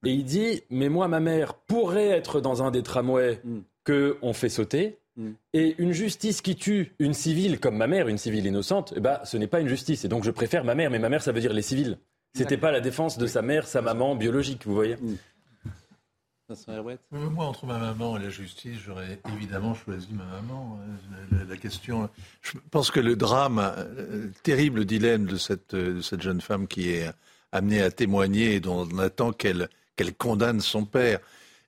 et 0.05 0.11
il 0.11 0.25
dit, 0.25 0.63
mais 0.71 0.89
moi, 0.89 1.09
ma 1.09 1.21
mère 1.21 1.55
pourrait 1.55 2.09
être 2.09 2.41
dans 2.41 2.63
un 2.63 2.71
des 2.71 2.83
tramways 2.83 3.41
mm. 3.45 3.59
que 3.85 4.19
on 4.23 4.33
fait 4.33 4.49
sauter. 4.49 4.99
Mm. 5.17 5.31
Et 5.55 5.75
une 5.79 5.93
justice 5.93 6.41
qui 6.41 6.57
tue 6.57 6.95
une 6.99 7.15
civile 7.15 7.59
comme 7.59 7.77
ma 7.77 7.87
mère, 7.87 8.09
une 8.09 8.19
civile 8.19 8.47
innocente, 8.47 8.95
eh 8.97 9.01
ben, 9.01 9.19
ce 9.25 9.37
n'est 9.37 9.47
pas 9.47 9.61
une 9.61 9.69
justice. 9.69 10.05
Et 10.05 10.09
donc 10.09 10.25
je 10.25 10.31
préfère 10.31 10.65
ma 10.65 10.75
mère, 10.75 10.91
mais 10.91 10.99
ma 10.99 11.09
mère, 11.09 11.23
ça 11.23 11.33
veut 11.33 11.41
dire 11.41 11.53
les 11.53 11.63
civils. 11.63 11.99
C'était 12.35 12.59
pas 12.59 12.71
la 12.71 12.81
défense 12.81 13.19
de 13.19 13.27
sa 13.27 13.43
mère, 13.43 13.67
sa 13.67 13.83
maman 13.83 14.15
biologique, 14.15 14.65
vous 14.65 14.75
voyez. 14.75 14.97
Mm. 16.49 17.27
Moi, 17.35 17.45
entre 17.45 17.67
ma 17.67 17.79
maman 17.79 18.17
et 18.17 18.23
la 18.23 18.31
justice, 18.31 18.79
j'aurais 18.87 19.21
évidemment 19.35 19.75
choisi 19.75 20.09
ma 20.13 20.25
maman. 20.25 20.81
Hein. 20.83 21.45
La, 21.47 21.57
question, 21.59 22.09
je 22.41 22.53
pense 22.71 22.91
que 22.91 23.01
le 23.01 23.17
drame, 23.17 23.59
euh, 23.59 24.25
le 24.25 24.33
terrible 24.43 24.87
dilemme 24.87 25.27
de 25.27 25.37
cette, 25.37 25.75
de 25.75 26.01
cette 26.01 26.23
jeune 26.23 26.41
femme 26.41 26.67
qui 26.67 26.91
est 26.91 27.11
amenée 27.53 27.83
à 27.83 27.91
témoigner 27.91 28.55
et 28.55 28.61
dont 28.61 28.89
on 28.91 28.99
attend 28.99 29.33
qu'elle 29.33 29.69
qu'elle 29.99 30.15
condamne 30.15 30.61
son 30.61 30.85
père. 30.85 31.19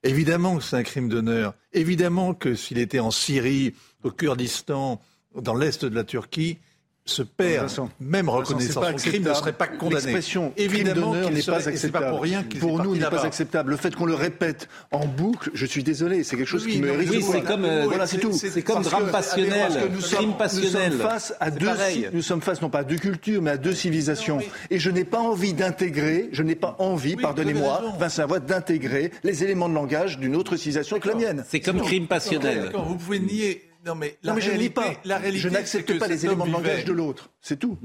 Évidemment 0.03 0.57
que 0.57 0.63
c'est 0.63 0.77
un 0.77 0.83
crime 0.83 1.09
d'honneur. 1.09 1.53
Évidemment 1.73 2.33
que 2.33 2.55
s'il 2.55 2.79
était 2.79 2.99
en 2.99 3.11
Syrie, 3.11 3.75
au 4.03 4.09
Kurdistan, 4.09 4.99
dans 5.35 5.53
l'est 5.53 5.85
de 5.85 5.93
la 5.93 6.03
Turquie, 6.03 6.57
ce 7.05 7.23
père, 7.23 7.65
même 7.99 8.29
reconnaissant 8.29 8.83
son 8.83 8.93
crime, 8.93 9.23
ne 9.23 9.33
serait 9.33 9.53
pas 9.53 9.67
condamné. 9.67 9.95
L'expression 9.95 10.53
évidemment 10.55 11.15
n'est 11.15 11.41
pas 11.41 11.67
acceptable. 11.67 12.05
Pas 12.05 12.11
pour 12.11 12.21
rien 12.21 12.43
pour 12.59 12.83
nous, 12.83 12.95
n'est 12.95 13.09
pas 13.09 13.25
acceptable. 13.25 13.71
Le 13.71 13.77
fait 13.77 13.95
qu'on 13.95 14.05
le 14.05 14.13
répète 14.13 14.69
en 14.91 15.05
boucle, 15.05 15.49
je 15.53 15.65
suis 15.65 15.83
désolé, 15.83 16.23
c'est 16.23 16.37
quelque 16.37 16.47
chose 16.47 16.67
qui 16.67 16.79
me 16.79 16.91
Oui, 16.91 17.23
c'est 17.23 17.41
comme, 17.41 17.65
euh, 17.65 17.85
voilà, 17.85 18.05
c'est 18.05 18.19
tout. 18.19 18.33
C'est 18.33 18.61
comme 18.61 18.83
drame 18.83 19.09
passionnel, 19.11 19.89
crime 20.11 20.33
passionnel. 20.37 20.91
Nous 20.93 20.99
sommes 20.99 21.09
face 21.09 21.33
à 21.39 21.51
deux, 21.51 21.69
nous 22.13 22.21
sommes 22.21 22.41
face 22.41 22.61
non 22.61 22.69
pas 22.69 22.79
à 22.79 22.83
deux 22.83 22.97
cultures, 22.97 23.41
mais 23.41 23.51
à 23.51 23.57
deux 23.57 23.73
civilisations. 23.73 24.39
Et 24.69 24.79
je 24.79 24.89
n'ai 24.91 25.03
pas 25.03 25.19
envie 25.19 25.53
d'intégrer, 25.53 26.29
je 26.31 26.43
n'ai 26.43 26.55
pas 26.55 26.75
envie, 26.79 27.15
pardonnez-moi, 27.15 27.95
Vincent 27.99 28.27
Voix, 28.27 28.39
d'intégrer 28.39 29.11
les 29.23 29.43
éléments 29.43 29.69
de 29.69 29.73
langage 29.73 30.19
d'une 30.19 30.35
autre 30.35 30.55
civilisation 30.55 30.99
que 30.99 31.07
la 31.07 31.15
mienne. 31.15 31.43
C'est 31.47 31.61
comme 31.61 31.81
crime 31.81 32.07
passionnel. 32.07 32.71
Vous 32.73 32.95
pouvez 32.95 33.19
nier 33.19 33.70
non, 33.85 33.95
mais, 33.95 34.17
la 34.23 34.37
je 34.39 34.51
ne 34.51 34.67
pas. 34.69 34.93
La 35.05 35.17
réalité, 35.17 35.39
je 35.39 35.49
n'accepte 35.49 35.97
pas 35.97 36.07
les 36.07 36.25
éléments 36.25 36.45
de 36.45 36.51
langage 36.51 36.85
de 36.85 36.93
l'autre. 36.93 37.29
C'est 37.41 37.59
tout. 37.59 37.77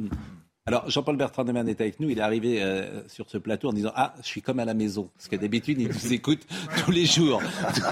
Alors, 0.68 0.90
Jean-Paul 0.90 1.16
Bertrand 1.16 1.44
Deman 1.44 1.68
est 1.68 1.80
avec 1.80 2.00
nous. 2.00 2.10
Il 2.10 2.18
est 2.18 2.22
arrivé 2.22 2.60
euh, 2.60 3.02
sur 3.06 3.30
ce 3.30 3.38
plateau 3.38 3.68
en 3.68 3.72
disant 3.72 3.92
Ah, 3.94 4.14
je 4.20 4.26
suis 4.26 4.42
comme 4.42 4.58
à 4.58 4.64
la 4.64 4.74
maison. 4.74 5.08
Parce 5.16 5.28
que 5.28 5.36
d'habitude, 5.36 5.80
il 5.80 5.86
nous 5.86 6.12
écoute 6.12 6.44
tous 6.84 6.90
les 6.90 7.06
jours. 7.06 7.40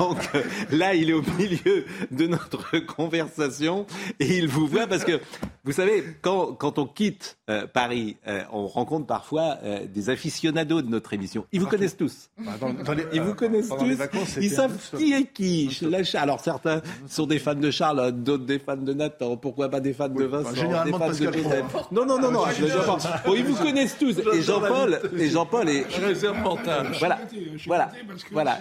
Donc 0.00 0.18
euh, 0.34 0.42
là, 0.72 0.92
il 0.96 1.08
est 1.08 1.12
au 1.12 1.22
milieu 1.38 1.84
de 2.10 2.26
notre 2.26 2.80
conversation 2.80 3.86
et 4.18 4.38
il 4.38 4.48
vous 4.48 4.66
voit 4.66 4.88
parce 4.88 5.04
que, 5.04 5.20
vous 5.62 5.70
savez, 5.70 6.04
quand, 6.20 6.54
quand 6.54 6.80
on 6.80 6.86
quitte 6.86 7.38
euh, 7.48 7.68
Paris, 7.72 8.16
on 8.52 8.66
rencontre 8.66 9.06
parfois 9.06 9.58
des 9.88 10.10
aficionados 10.10 10.82
de 10.82 10.88
notre 10.88 11.12
émission. 11.12 11.46
Ils 11.52 11.60
vous 11.60 11.68
connaissent 11.68 11.96
tous. 11.96 12.28
Bah, 12.38 12.54
ils 13.12 13.22
vous 13.22 13.34
connaissent 13.34 13.68
tous. 13.68 14.36
ils 14.40 14.50
savent 14.50 14.76
qui 14.96 15.12
est 15.12 15.32
qui. 15.32 15.80
Alors, 16.14 16.40
certains 16.40 16.82
sont 17.06 17.26
des 17.26 17.38
fans 17.38 17.54
de 17.54 17.70
Charles, 17.70 18.10
d'autres 18.10 18.46
des 18.46 18.58
fans 18.58 18.76
de 18.76 18.92
Nathan. 18.92 19.36
Pourquoi 19.36 19.68
pas 19.68 19.78
des 19.78 19.92
fans 19.92 20.08
de 20.08 20.24
Vincent 20.24 20.54
Généralement, 20.56 20.98
des 20.98 21.04
fans 21.04 21.26
de 21.26 21.32
Joseph. 21.32 21.64
Non, 21.92 22.04
non, 22.04 22.18
non, 22.18 22.32
non. 22.32 22.44
Bon, 23.24 23.34
ils 23.34 23.44
vous 23.44 23.56
connaissent 23.56 23.98
tous. 23.98 24.18
Et 24.18 24.42
Jean-Paul, 24.42 25.00
et 25.16 25.28
Jean-Paul 25.28 25.68
est 25.68 25.86
Voilà, 26.98 27.20
voilà, 27.66 27.92
voilà. 28.30 28.58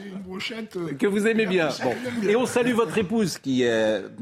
Euh, 0.75 0.93
que 0.93 1.07
vous 1.07 1.27
aimez 1.27 1.45
bien. 1.45 1.69
Bon. 1.83 1.93
Et 2.27 2.35
on 2.35 2.45
salue 2.45 2.73
votre 2.73 2.97
épouse 2.97 3.37
qui, 3.37 3.63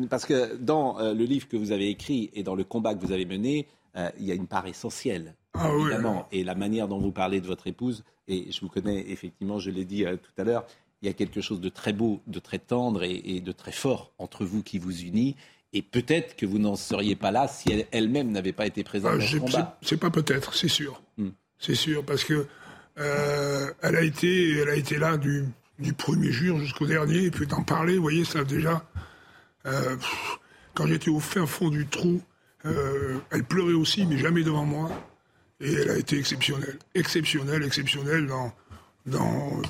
parce 0.10 0.26
que 0.26 0.56
dans 0.56 1.00
euh, 1.00 1.14
le 1.14 1.24
livre 1.24 1.48
que 1.48 1.58
vous 1.58 1.72
avez 1.72 1.90
écrit 1.90 2.30
et 2.34 2.44
dans 2.44 2.56
le 2.56 2.64
combat 2.64 2.94
que 2.96 3.06
vous 3.06 3.12
avez 3.12 3.26
mené, 3.26 3.68
euh, 3.98 4.10
il 4.20 4.26
y 4.26 4.32
a 4.32 4.36
une 4.36 4.48
part 4.48 4.68
essentielle. 4.68 5.36
Ah 5.54 5.70
évidemment. 5.78 6.28
Et 6.32 6.44
la 6.44 6.56
manière 6.56 6.88
dont 6.88 7.00
vous 7.00 7.12
parlez 7.12 7.42
de 7.42 7.48
votre 7.48 7.68
épouse, 7.68 8.04
et 8.28 8.52
je 8.52 8.62
vous 8.62 8.70
connais 8.70 9.10
effectivement, 9.10 9.60
je 9.60 9.70
l'ai 9.70 9.84
dit 9.84 10.04
tout 10.04 10.42
à 10.42 10.44
l'heure, 10.44 10.66
il 11.02 11.08
y 11.08 11.10
a 11.10 11.14
quelque 11.14 11.42
chose 11.42 11.60
de 11.60 11.70
très 11.70 11.94
beau, 11.94 12.22
de 12.28 12.40
très 12.40 12.60
tendre 12.60 13.04
et, 13.04 13.42
de 13.42 13.52
très 13.52 13.72
fort 13.72 14.12
entre 14.18 14.46
vous 14.46 14.62
qui 14.64 14.78
vous 14.78 15.02
unit. 15.02 15.36
Et 15.74 15.82
peut-être 15.82 16.36
que 16.36 16.46
vous 16.46 16.60
n'en 16.60 16.76
seriez 16.76 17.16
pas 17.16 17.32
là 17.32 17.48
si 17.48 17.86
elle-même 17.92 18.32
n'avait 18.32 18.52
pas 18.52 18.66
été 18.66 18.84
présente 18.84 19.22
ah, 19.22 19.40
dans. 19.40 19.78
C'est 19.82 19.98
pas 19.98 20.10
peut-être, 20.10 20.54
c'est 20.54 20.68
sûr. 20.68 21.02
Hmm. 21.18 21.30
C'est 21.60 21.76
sûr, 21.76 22.04
parce 22.04 22.24
que 22.24 22.46
euh, 22.98 23.72
elle, 23.82 23.96
a 23.96 24.02
été, 24.02 24.58
elle 24.58 24.70
a 24.70 24.76
été 24.76 24.98
là 24.98 25.18
du, 25.18 25.46
premier 25.98 26.32
jour 26.32 26.60
jusqu'au 26.60 26.88
dernier. 26.88 27.26
Et 27.26 27.32
puis 27.32 27.48
d'en 27.48 27.64
parler, 27.64 27.96
vous 27.96 28.02
voyez, 28.02 28.26
ça 28.26 28.44
déjà. 28.44 28.86
Euh, 29.66 29.96
quand 30.74 30.88
j'étais 30.88 31.10
au 31.10 31.20
fin 31.20 31.46
fond 31.46 31.70
du 31.70 31.88
trou, 31.88 32.22
euh, 32.66 33.20
elle 33.32 33.44
pleurait 33.44 33.74
aussi, 33.74 34.06
mais 34.06 34.18
jamais 34.18 34.44
devant 34.44 34.66
moi. 34.66 34.90
Et 35.62 35.72
elle 35.72 35.90
a 35.92 35.98
été 35.98 36.18
exceptionnelle. 36.18 36.80
Exceptionnelle, 36.96 37.64
exceptionnelle 37.64 38.28
dans, 38.28 38.52
dans, 39.06 39.62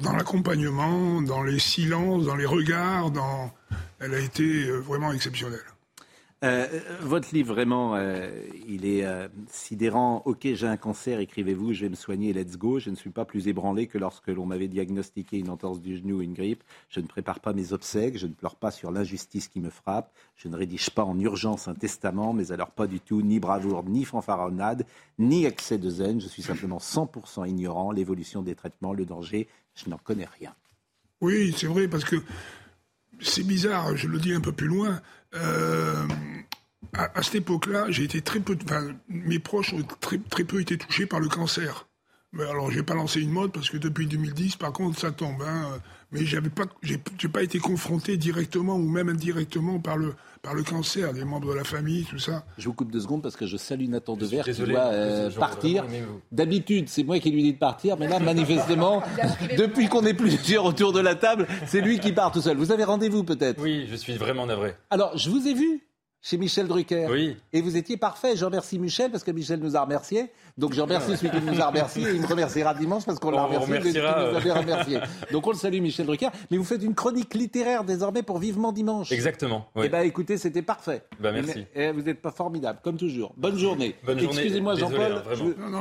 dans, 0.00 0.12
l'accompagnement, 0.12 1.20
dans 1.22 1.42
les 1.42 1.58
silences, 1.58 2.26
dans 2.26 2.36
les 2.36 2.46
regards. 2.46 3.10
Dans... 3.10 3.52
Elle 4.00 4.14
a 4.14 4.18
été 4.18 4.68
euh, 4.68 4.78
vraiment 4.78 5.12
exceptionnelle. 5.12 5.64
Euh, 6.44 6.66
votre 7.00 7.34
livre, 7.34 7.52
vraiment, 7.52 7.96
euh, 7.96 8.30
il 8.68 8.86
est 8.86 9.04
sidérant. 9.48 10.22
Ok, 10.24 10.40
j'ai 10.42 10.66
un 10.66 10.76
cancer, 10.76 11.18
écrivez-vous, 11.18 11.72
je 11.72 11.82
vais 11.82 11.88
me 11.88 11.96
soigner, 11.96 12.32
let's 12.32 12.56
go. 12.56 12.78
Je 12.78 12.90
ne 12.90 12.94
suis 12.94 13.10
pas 13.10 13.24
plus 13.24 13.48
ébranlé 13.48 13.88
que 13.88 13.98
lorsque 13.98 14.28
l'on 14.28 14.46
m'avait 14.46 14.68
diagnostiqué 14.68 15.38
une 15.38 15.50
entorse 15.50 15.80
du 15.80 15.96
genou 15.96 16.18
ou 16.18 16.22
une 16.22 16.34
grippe. 16.34 16.62
Je 16.90 17.00
ne 17.00 17.06
prépare 17.06 17.40
pas 17.40 17.52
mes 17.52 17.72
obsèques, 17.72 18.16
je 18.18 18.26
ne 18.26 18.32
pleure 18.32 18.56
pas 18.56 18.70
sur 18.70 18.92
l'injustice 18.92 19.48
qui 19.48 19.60
me 19.60 19.70
frappe. 19.70 20.12
Je 20.36 20.48
ne 20.48 20.56
rédige 20.56 20.90
pas 20.90 21.04
en 21.04 21.18
urgence 21.18 21.66
un 21.66 21.74
testament, 21.74 22.32
mais 22.32 22.52
alors 22.52 22.70
pas 22.70 22.86
du 22.86 23.00
tout, 23.00 23.20
ni 23.22 23.40
bravoure, 23.40 23.82
ni 23.84 24.04
fanfaronnade, 24.04 24.86
ni 25.18 25.44
excès 25.44 25.78
de 25.78 25.90
zen. 25.90 26.20
Je 26.20 26.28
suis 26.28 26.42
simplement 26.42 26.78
100% 26.78 27.48
ignorant. 27.48 27.90
L'évolution 27.90 28.42
des 28.42 28.54
traitements, 28.54 28.92
le 28.92 29.04
danger, 29.04 29.48
je 29.74 29.90
n'en 29.90 29.98
connais 29.98 30.28
rien. 30.38 30.54
Oui, 31.20 31.52
c'est 31.56 31.66
vrai, 31.66 31.88
parce 31.88 32.04
que 32.04 32.16
c'est 33.20 33.44
bizarre, 33.44 33.96
je 33.96 34.06
le 34.06 34.18
dis 34.18 34.32
un 34.32 34.40
peu 34.40 34.52
plus 34.52 34.68
loin. 34.68 35.00
Euh, 35.34 36.06
à, 36.94 37.22
cette 37.22 37.36
époque-là, 37.36 37.86
j'ai 37.88 38.04
été 38.04 38.22
très 38.22 38.40
peu, 38.40 38.56
mes 39.08 39.38
proches 39.38 39.72
ont 39.72 39.82
très, 40.00 40.18
peu 40.18 40.60
été 40.60 40.78
touchés 40.78 41.06
par 41.06 41.20
le 41.20 41.28
cancer. 41.28 41.86
Mais 42.32 42.44
alors, 42.44 42.70
j'ai 42.70 42.82
pas 42.82 42.94
lancé 42.94 43.20
une 43.20 43.30
mode 43.30 43.52
parce 43.52 43.70
que 43.70 43.76
depuis 43.76 44.06
2010, 44.06 44.56
par 44.56 44.72
contre, 44.72 44.98
ça 44.98 45.12
tombe. 45.12 45.42
Hein. 45.42 45.80
Mais 46.10 46.24
j'avais 46.24 46.48
pas, 46.48 46.64
j'ai 46.82 47.28
pas 47.28 47.42
été 47.42 47.58
confronté 47.58 48.16
directement 48.16 48.76
ou 48.76 48.88
même 48.88 49.10
indirectement 49.10 49.78
par 49.78 49.98
le, 49.98 50.14
par 50.40 50.54
le 50.54 50.62
cancer 50.62 51.12
des 51.12 51.24
membres 51.24 51.50
de 51.50 51.54
la 51.54 51.64
famille, 51.64 52.04
tout 52.04 52.18
ça. 52.18 52.44
Je 52.56 52.66
vous 52.66 52.72
coupe 52.72 52.90
deux 52.90 53.00
secondes 53.00 53.22
parce 53.22 53.36
que 53.36 53.46
je 53.46 53.58
salue 53.58 53.88
Nathan 53.88 54.16
Devers 54.16 54.44
qui 54.44 54.52
doit 54.52 54.86
euh, 54.86 55.30
partir. 55.30 55.84
D'habitude, 56.32 56.88
c'est 56.88 57.04
moi 57.04 57.18
qui 57.18 57.30
lui 57.30 57.42
dis 57.42 57.52
de 57.52 57.58
partir, 57.58 57.98
mais 57.98 58.08
là, 58.08 58.20
manifestement, 58.20 59.02
depuis 59.58 59.88
qu'on 59.88 60.04
est 60.06 60.14
plusieurs 60.14 60.64
autour 60.64 60.94
de 60.94 61.00
la 61.00 61.14
table, 61.14 61.46
c'est 61.66 61.82
lui 61.82 61.98
qui 61.98 62.12
part 62.12 62.32
tout 62.32 62.40
seul. 62.40 62.56
Vous 62.56 62.72
avez 62.72 62.84
rendez-vous 62.84 63.24
peut-être? 63.24 63.60
Oui, 63.60 63.86
je 63.90 63.96
suis 63.96 64.14
vraiment 64.14 64.46
navré. 64.46 64.76
Alors, 64.90 65.16
je 65.18 65.28
vous 65.28 65.46
ai 65.46 65.52
vu 65.52 65.82
chez 66.20 66.36
Michel 66.36 66.66
Drucker. 66.66 67.06
Oui. 67.10 67.36
Et 67.52 67.60
vous 67.60 67.76
étiez 67.76 67.96
parfait. 67.96 68.36
Je 68.36 68.44
remercie 68.44 68.78
Michel 68.78 69.10
parce 69.10 69.24
que 69.24 69.30
Michel 69.30 69.60
nous 69.60 69.76
a 69.76 69.82
remerciés. 69.82 70.30
Donc 70.56 70.74
je 70.74 70.80
remercie 70.80 71.16
celui 71.16 71.30
qui 71.30 71.44
nous 71.44 71.60
a 71.60 71.68
remerciés 71.68 72.08
et 72.08 72.14
il 72.14 72.20
me 72.20 72.26
remerciera 72.26 72.74
dimanche 72.74 73.04
parce 73.04 73.18
qu'on 73.18 73.30
l'a 73.30 73.44
remercié. 73.44 74.00
remercié. 74.50 75.00
Donc 75.32 75.46
on 75.46 75.50
le 75.50 75.56
salue 75.56 75.80
Michel 75.80 76.06
Drucker. 76.06 76.28
Mais 76.50 76.56
vous 76.56 76.64
faites 76.64 76.82
une 76.82 76.94
chronique 76.94 77.34
littéraire 77.34 77.84
désormais 77.84 78.22
pour 78.22 78.38
Vivement 78.38 78.72
Dimanche. 78.72 79.12
Exactement. 79.12 79.68
Eh 79.76 79.88
bien 79.88 80.00
écoutez, 80.00 80.38
c'était 80.38 80.62
parfait. 80.62 81.02
Ben, 81.20 81.32
merci. 81.32 81.60
Et 81.74 81.84
eh, 81.84 81.92
vous 81.92 82.02
n'êtes 82.02 82.20
pas 82.20 82.32
formidable, 82.32 82.80
comme 82.82 82.96
toujours. 82.96 83.34
Bonne 83.36 83.58
journée. 83.58 83.94
Bonne 84.04 84.18
journée. 84.18 84.40
Excusez-moi 84.40 84.74
Jean-Paul. 84.74 85.22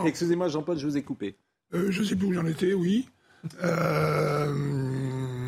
Excusez-moi 0.06 0.48
Jean-Paul, 0.48 0.78
je 0.78 0.86
vous 0.86 0.98
ai 0.98 1.02
coupé. 1.02 1.36
Euh, 1.74 1.88
je 1.90 2.02
ne 2.02 2.06
sais 2.06 2.16
plus 2.16 2.28
où 2.28 2.34
j'en 2.34 2.46
étais, 2.46 2.74
oui. 2.74 3.10
Euh... 3.64 4.87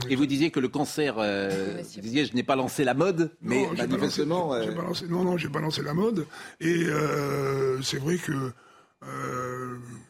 Et 0.09 0.15
vous 0.15 0.25
disiez 0.25 0.49
que 0.49 0.59
le 0.59 0.67
cancer, 0.67 1.15
euh, 1.17 1.81
vous 1.95 2.01
disiez, 2.01 2.25
je 2.25 2.33
n'ai 2.33 2.43
pas 2.43 2.55
lancé 2.55 2.83
la 2.83 2.93
mode, 2.93 3.31
mais 3.41 3.67
manifestement. 3.77 4.53
Euh, 4.55 4.65
non, 5.07 5.23
non, 5.23 5.37
j'ai 5.37 5.49
pas 5.49 5.59
lancé 5.59 5.83
la 5.83 5.93
mode. 5.93 6.25
Et 6.59 6.85
euh, 6.85 7.81
c'est 7.83 7.99
vrai 7.99 8.17
que 8.17 8.33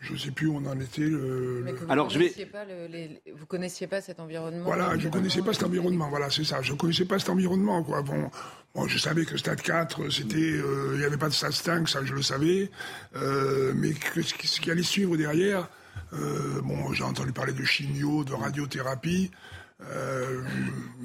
je 0.01 0.13
ne 0.13 0.17
sais 0.17 0.31
plus 0.31 0.47
où 0.47 0.55
on 0.55 0.65
en 0.65 0.79
était. 0.79 1.09
Alors, 1.89 2.09
je 2.09 2.19
vais. 2.19 2.29
Pas 2.45 2.65
Vous 3.35 3.45
connaissiez 3.45 3.87
pas 3.87 4.01
cet 4.01 4.19
environnement 4.19 4.63
Voilà, 4.63 4.97
je 4.97 5.07
ne 5.07 5.11
connaissais 5.11 5.41
pas 5.41 5.53
cet 5.53 5.63
environnement. 5.63 6.09
Voilà, 6.09 6.29
c'est 6.29 6.45
ça. 6.45 6.61
Je 6.61 6.71
ne 6.71 6.77
connaissais 6.77 7.05
pas 7.05 7.19
cet 7.19 7.29
environnement. 7.29 7.83
Quoi. 7.83 8.01
Bon, 8.01 8.31
bon, 8.73 8.87
je 8.87 8.97
savais 8.97 9.25
que 9.25 9.37
Stade 9.37 9.61
4, 9.61 10.09
c'était, 10.09 10.39
il 10.39 10.97
n'y 10.97 11.03
avait 11.03 11.17
pas 11.17 11.29
de 11.29 11.33
Stade 11.33 11.51
5, 11.51 11.89
ça 11.89 12.05
je 12.05 12.13
le 12.13 12.21
savais. 12.21 12.71
mais 13.75 13.91
ce 14.21 14.61
qui 14.61 14.71
allait 14.71 14.81
suivre 14.81 15.17
derrière, 15.17 15.69
bon, 16.63 16.93
j'ai 16.93 17.03
entendu 17.03 17.33
parler 17.33 17.53
de 17.53 17.65
chimio, 17.65 18.23
de 18.23 18.33
radiothérapie. 18.33 19.29
Euh, 19.81 20.41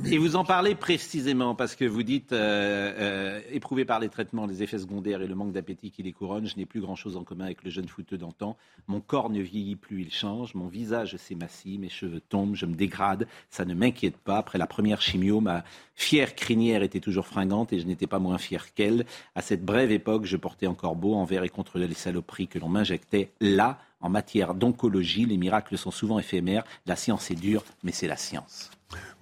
Et 0.06 0.18
vous 0.18 0.34
en 0.36 0.44
parlez 0.44 0.74
précisément 0.74 1.54
parce 1.54 1.76
que 1.76 1.84
vous 1.84 2.02
dites, 2.02 2.32
euh, 2.32 2.92
euh, 2.98 3.40
éprouvé 3.50 3.84
par 3.84 4.00
les 4.00 4.08
traitements, 4.08 4.46
les 4.46 4.62
effets 4.62 4.78
secondaires 4.80 5.22
et 5.22 5.28
le 5.28 5.34
manque 5.34 5.52
d'appétit 5.52 5.90
qui 5.90 6.02
les 6.02 6.12
couronne, 6.12 6.46
je 6.46 6.56
n'ai 6.56 6.66
plus 6.66 6.80
grand-chose 6.80 7.16
en 7.16 7.24
commun 7.24 7.44
avec 7.44 7.62
le 7.62 7.70
jeune 7.70 7.88
footeux 7.88 8.18
d'antan. 8.18 8.56
Mon 8.88 9.00
corps 9.00 9.30
ne 9.30 9.40
vieillit 9.40 9.76
plus, 9.76 10.02
il 10.02 10.12
change. 10.12 10.54
Mon 10.54 10.66
visage 10.66 11.16
s'émassie, 11.16 11.78
mes 11.78 11.88
cheveux 11.88 12.20
tombent, 12.20 12.56
je 12.56 12.66
me 12.66 12.74
dégrade. 12.74 13.28
Ça 13.48 13.64
ne 13.64 13.74
m'inquiète 13.74 14.16
pas. 14.16 14.38
Après 14.38 14.58
la 14.58 14.66
première 14.66 15.00
chimio, 15.00 15.40
ma 15.40 15.64
fière 15.94 16.34
crinière 16.34 16.82
était 16.82 17.00
toujours 17.00 17.26
fringante 17.26 17.72
et 17.72 17.78
je 17.78 17.86
n'étais 17.86 18.08
pas 18.08 18.18
moins 18.18 18.38
fier 18.38 18.74
qu'elle. 18.74 19.06
À 19.36 19.42
cette 19.42 19.64
brève 19.64 19.92
époque, 19.92 20.24
je 20.24 20.36
portais 20.36 20.66
encore 20.66 20.96
beau 20.96 21.14
envers 21.14 21.44
et 21.44 21.48
contre 21.48 21.78
les 21.78 21.94
saloperies 21.94 22.48
que 22.48 22.58
l'on 22.58 22.68
m'injectait. 22.68 23.30
Là, 23.40 23.78
en 24.05 24.11
matière 24.11 24.52
d'oncologie, 24.52 25.24
les 25.24 25.38
miracles 25.38 25.78
sont 25.78 25.90
souvent 25.90 26.18
éphémères. 26.18 26.62
La 26.84 26.94
science 26.94 27.30
est 27.30 27.36
dure, 27.36 27.64
mais 27.82 27.90
c'est 27.90 28.07
la 28.07 28.18
science. 28.18 28.70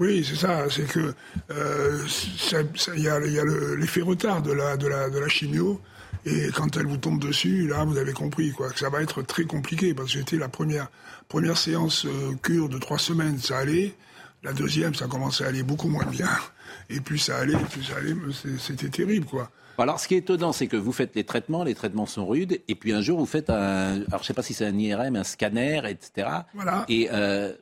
Oui, 0.01 0.26
c'est 0.28 0.35
ça. 0.35 0.68
C'est 0.68 0.89
que 0.89 1.14
euh, 1.53 2.05
il 2.97 3.03
y 3.03 3.09
a, 3.09 3.20
l'effet 3.76 4.01
retard 4.01 4.43
de 4.43 4.51
la, 4.51 4.76
de, 4.76 4.89
la, 4.89 5.28
chimio. 5.28 5.80
Et 6.26 6.49
quand 6.53 6.76
elle 6.76 6.87
vous 6.87 6.97
tombe 6.97 7.20
dessus, 7.20 7.68
là, 7.68 7.85
vous 7.85 7.97
avez 7.97 8.12
compris 8.12 8.51
quoi, 8.51 8.70
que 8.70 8.78
ça 8.80 8.91
va 8.91 9.03
être 9.03 9.22
très 9.22 9.45
compliqué 9.45 9.95
parce 9.95 10.12
que 10.12 10.18
c'était 10.18 10.37
la 10.37 10.49
première, 10.49 10.91
première 11.28 11.57
séance 11.57 12.05
euh, 12.05 12.35
cure 12.43 12.68
de 12.68 12.78
trois 12.78 12.99
semaines, 12.99 13.39
ça 13.39 13.59
allait. 13.59 13.95
La 14.43 14.53
deuxième, 14.53 14.97
ça 14.97 15.07
commençait 15.07 15.45
à 15.45 15.49
aller 15.49 15.62
beaucoup 15.62 15.89
moins 15.89 16.07
bien. 16.07 16.28
Et 16.91 17.01
plus 17.01 17.18
ça 17.18 17.39
allait, 17.39 17.57
plus 17.70 17.85
ça 17.85 17.99
allait, 17.99 18.16
c'était 18.59 18.89
terrible, 18.89 19.26
quoi. 19.26 19.49
Alors, 19.79 20.01
ce 20.01 20.09
qui 20.09 20.14
est 20.14 20.18
étonnant, 20.18 20.53
c'est 20.53 20.66
que 20.66 20.77
vous 20.77 20.93
faites 20.93 21.14
les 21.14 21.25
traitements, 21.25 21.64
les 21.64 21.75
traitements 21.75 22.07
sont 22.07 22.27
rudes, 22.27 22.61
et 22.68 22.75
puis 22.75 22.93
un 22.93 23.01
jour, 23.01 23.18
vous 23.18 23.27
faites 23.27 23.51
un. 23.51 24.03
Alors, 24.03 24.07
je 24.11 24.16
ne 24.16 24.23
sais 24.25 24.35
pas 24.35 24.43
si 24.43 24.55
c'est 24.55 24.66
un 24.66 24.79
IRM, 24.79 25.16
un 25.16 25.25
scanner, 25.25 25.83
etc. 25.89 26.29
Voilà. 26.55 26.85
Et 26.89 27.09
euh, 27.12 27.53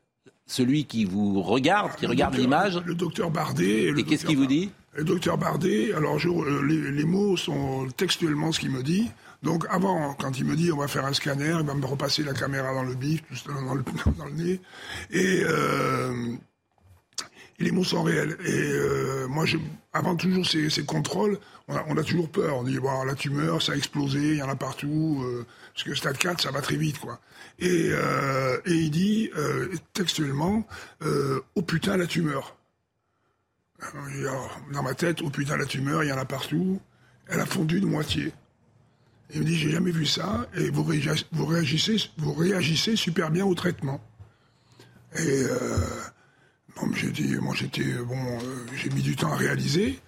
celui 0.50 0.84
qui 0.84 1.04
vous 1.04 1.40
regarde, 1.42 1.94
qui 1.96 2.06
regarde 2.06 2.34
l'image. 2.34 2.80
Le 2.84 2.94
docteur 2.94 3.30
Bardet. 3.30 3.92
Et, 3.96 4.02
qu'est-ce 4.04 4.26
qu'il 4.26 4.36
vous 4.36 4.46
dit 4.46 4.70
Le 4.94 5.04
docteur 5.04 5.38
Bardet, 5.38 5.92
alors 5.94 6.18
euh, 6.24 6.62
les, 6.62 7.04
mots 7.04 7.36
sont 7.36 7.86
textuellement 7.96 8.52
ce 8.52 8.60
qu'il 8.60 8.70
me 8.70 8.82
dit. 8.82 9.10
Donc 9.42 9.64
avant, 9.70 10.14
quand 10.14 10.38
il 10.38 10.44
me 10.44 10.56
dit 10.56 10.70
on 10.72 10.76
va 10.76 10.88
faire 10.88 11.06
un 11.06 11.14
scanner, 11.14 11.56
il 11.60 11.66
va 11.66 11.74
me 11.74 11.86
repasser 11.86 12.22
la 12.22 12.34
caméra 12.34 12.74
dans 12.74 12.82
le 12.82 12.94
bif, 12.94 13.22
dans 13.46 13.74
le, 13.74 13.84
dans 14.18 14.26
le 14.26 14.32
nez. 14.32 14.60
Et 15.10 15.42
euh, 15.44 16.36
les 17.60 17.70
mots 17.70 17.84
sont 17.84 18.02
réels. 18.02 18.36
Et 18.44 18.52
euh, 18.52 19.28
moi, 19.28 19.44
je, 19.44 19.58
avant 19.92 20.16
toujours 20.16 20.46
ces, 20.46 20.84
contrôles, 20.84 21.38
on 21.88 21.96
a, 21.96 22.02
toujours 22.02 22.28
peur. 22.30 22.56
On 22.56 22.64
dit, 22.64 22.78
bon, 22.78 23.04
la 23.04 23.14
tumeur, 23.14 23.62
ça 23.62 23.72
a 23.72 23.76
explosé, 23.76 24.18
il 24.18 24.36
y 24.36 24.42
en 24.42 24.48
a 24.48 24.56
partout. 24.56 25.22
Euh, 25.24 25.46
parce 25.74 25.84
que 25.84 25.94
stade 25.94 26.18
4, 26.18 26.40
ça 26.40 26.50
va 26.50 26.60
très 26.60 26.76
vite, 26.76 26.98
quoi. 26.98 27.20
Et, 27.58 27.90
euh, 27.92 28.58
il 28.66 28.90
dit, 28.90 29.30
textuellement, 29.92 30.66
oh 31.02 31.62
putain, 31.62 31.96
la 31.96 32.06
tumeur. 32.06 32.56
Dans 34.72 34.82
ma 34.82 34.94
tête, 34.94 35.22
oh 35.22 35.30
putain, 35.30 35.56
la 35.56 35.66
tumeur, 35.66 36.04
il 36.04 36.08
y 36.08 36.12
en 36.12 36.18
a 36.18 36.24
partout. 36.24 36.80
Elle 37.28 37.40
a 37.40 37.46
fondu 37.46 37.80
de 37.80 37.86
moitié. 37.86 38.32
il 39.32 39.40
me 39.40 39.46
dit, 39.46 39.56
j'ai 39.56 39.70
jamais 39.70 39.92
vu 39.92 40.06
ça, 40.06 40.48
et 40.54 40.70
vous 40.70 40.82
réagissez, 40.82 42.10
vous 42.18 42.34
réagissez, 42.34 42.96
super 42.96 43.30
bien 43.30 43.46
au 43.46 43.54
traitement. 43.54 44.00
Et 45.16 45.44
j'ai 46.94 47.10
dit, 47.10 47.36
moi 47.36 47.54
j'étais 47.54 47.84
bon, 48.04 48.16
euh, 48.16 48.66
j'ai 48.74 48.90
mis 48.90 49.02
du 49.02 49.16
temps 49.16 49.32
à 49.32 49.36
réaliser. 49.36 49.98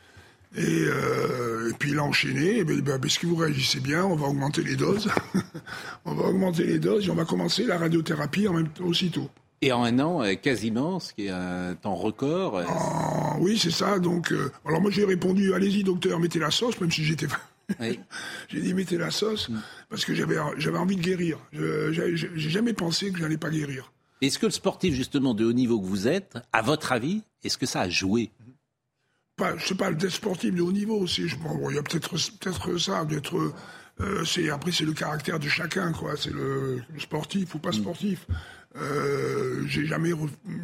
Et, 0.57 0.85
euh, 0.87 1.71
puis 1.79 1.93
il 1.93 1.99
a 1.99 2.05
enchaîné. 2.05 2.59
Et 2.59 2.65
ben, 2.65 2.81
ben, 2.81 2.99
parce 2.99 3.19
que 3.19 3.27
vous 3.27 3.37
réagissez 3.37 3.81
bien, 3.81 4.05
on 4.05 4.17
va 4.17 4.27
augmenter 4.27 4.63
les 4.63 4.77
doses. 4.77 5.09
on 6.05 6.15
va 6.15 6.25
augmenter 6.25 6.65
les 6.65 6.79
doses 6.79 7.07
et 7.07 7.11
on 7.11 7.15
va 7.15 7.25
commencer 7.25 7.65
la 7.65 7.79
radiothérapie 7.79 8.49
en 8.49 8.55
même 8.55 8.69
temps 8.69 8.85
aussitôt. 8.85 9.31
Et 9.63 9.73
en 9.73 9.85
un 9.85 9.99
an, 10.01 10.23
euh, 10.23 10.35
quasiment, 10.35 10.99
ce 10.99 11.15
qui 11.15 11.27
est 11.27 11.31
un 11.31 11.75
temps 11.75 11.95
record. 11.95 12.61
Ah, 12.67 13.37
oui, 13.41 13.59
c'est 13.59 13.71
ça. 13.71 13.99
Donc, 13.99 14.35
alors 14.65 14.81
moi 14.81 14.91
j'ai 14.91 15.05
répondu, 15.05 15.55
allez-y 15.55 15.85
docteur, 15.85 16.19
mettez 16.19 16.41
la 16.41 16.51
sauce, 16.51 16.81
même 16.81 16.91
si 16.91 17.05
j'étais 17.05 17.27
j'ai 18.49 18.61
dit 18.61 18.75
mettez 18.75 18.99
la 18.99 19.11
sauce 19.11 19.49
mm. 19.49 19.61
parce 19.89 20.05
que 20.05 20.15
j'avais 20.15 20.37
j'avais 20.59 20.79
envie 20.79 20.97
de 20.97 21.03
guérir. 21.03 21.39
J'ai 21.53 22.51
jamais 22.51 22.73
pensé 22.73 23.11
que 23.11 23.19
j'allais 23.19 23.39
pas 23.39 23.51
guérir. 23.51 23.93
Est-ce 24.21 24.39
que 24.39 24.47
le 24.47 24.53
sportif 24.53 24.95
justement 24.95 25.35
de 25.35 25.45
haut 25.45 25.53
niveau 25.53 25.81
que 25.81 25.87
vous 25.87 26.07
êtes, 26.07 26.39
à 26.53 26.63
votre 26.63 26.93
avis, 26.93 27.23
est-ce 27.43 27.59
que 27.59 27.67
ça 27.67 27.81
a 27.81 27.89
joué? 27.89 28.31
Pas, 29.37 29.59
sais 29.59 29.75
pas 29.75 29.93
d'être 29.93 30.11
sportif 30.11 30.55
de 30.55 30.63
haut 30.63 30.73
niveau 30.73 30.99
aussi. 30.99 31.29
Je, 31.29 31.37
bon, 31.37 31.71
il 31.71 31.77
y 31.77 31.79
a 31.79 31.83
peut-être 31.83 32.11
peut-être 32.11 32.79
ça 32.79 33.05
d'être 33.05 33.53
euh, 34.01 34.25
c'est 34.25 34.49
après 34.51 34.73
c'est 34.73 34.85
le 34.85 34.93
caractère 34.93 35.39
de 35.39 35.49
chacun 35.49 35.93
quoi. 35.93 36.17
C'est 36.17 36.33
le, 36.33 36.83
sportif 36.99 37.55
ou 37.55 37.59
pas 37.59 37.71
mm. 37.71 37.75
sportif. 37.75 38.27
Euh, 38.77 39.65
j'ai 39.67 39.87
jamais 39.87 40.13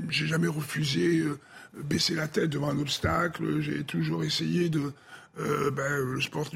j'ai 0.08 0.26
jamais 0.26 0.48
refusé 0.48 1.18
euh, 1.18 1.38
baisser 1.84 2.14
la 2.14 2.26
tête 2.26 2.50
devant 2.50 2.70
un 2.70 2.78
obstacle. 2.78 3.60
J'ai 3.60 3.84
toujours 3.84 4.24
essayé 4.24 4.68
de 4.68 4.92
ben, 5.36 6.04
le 6.04 6.20
sport 6.20 6.50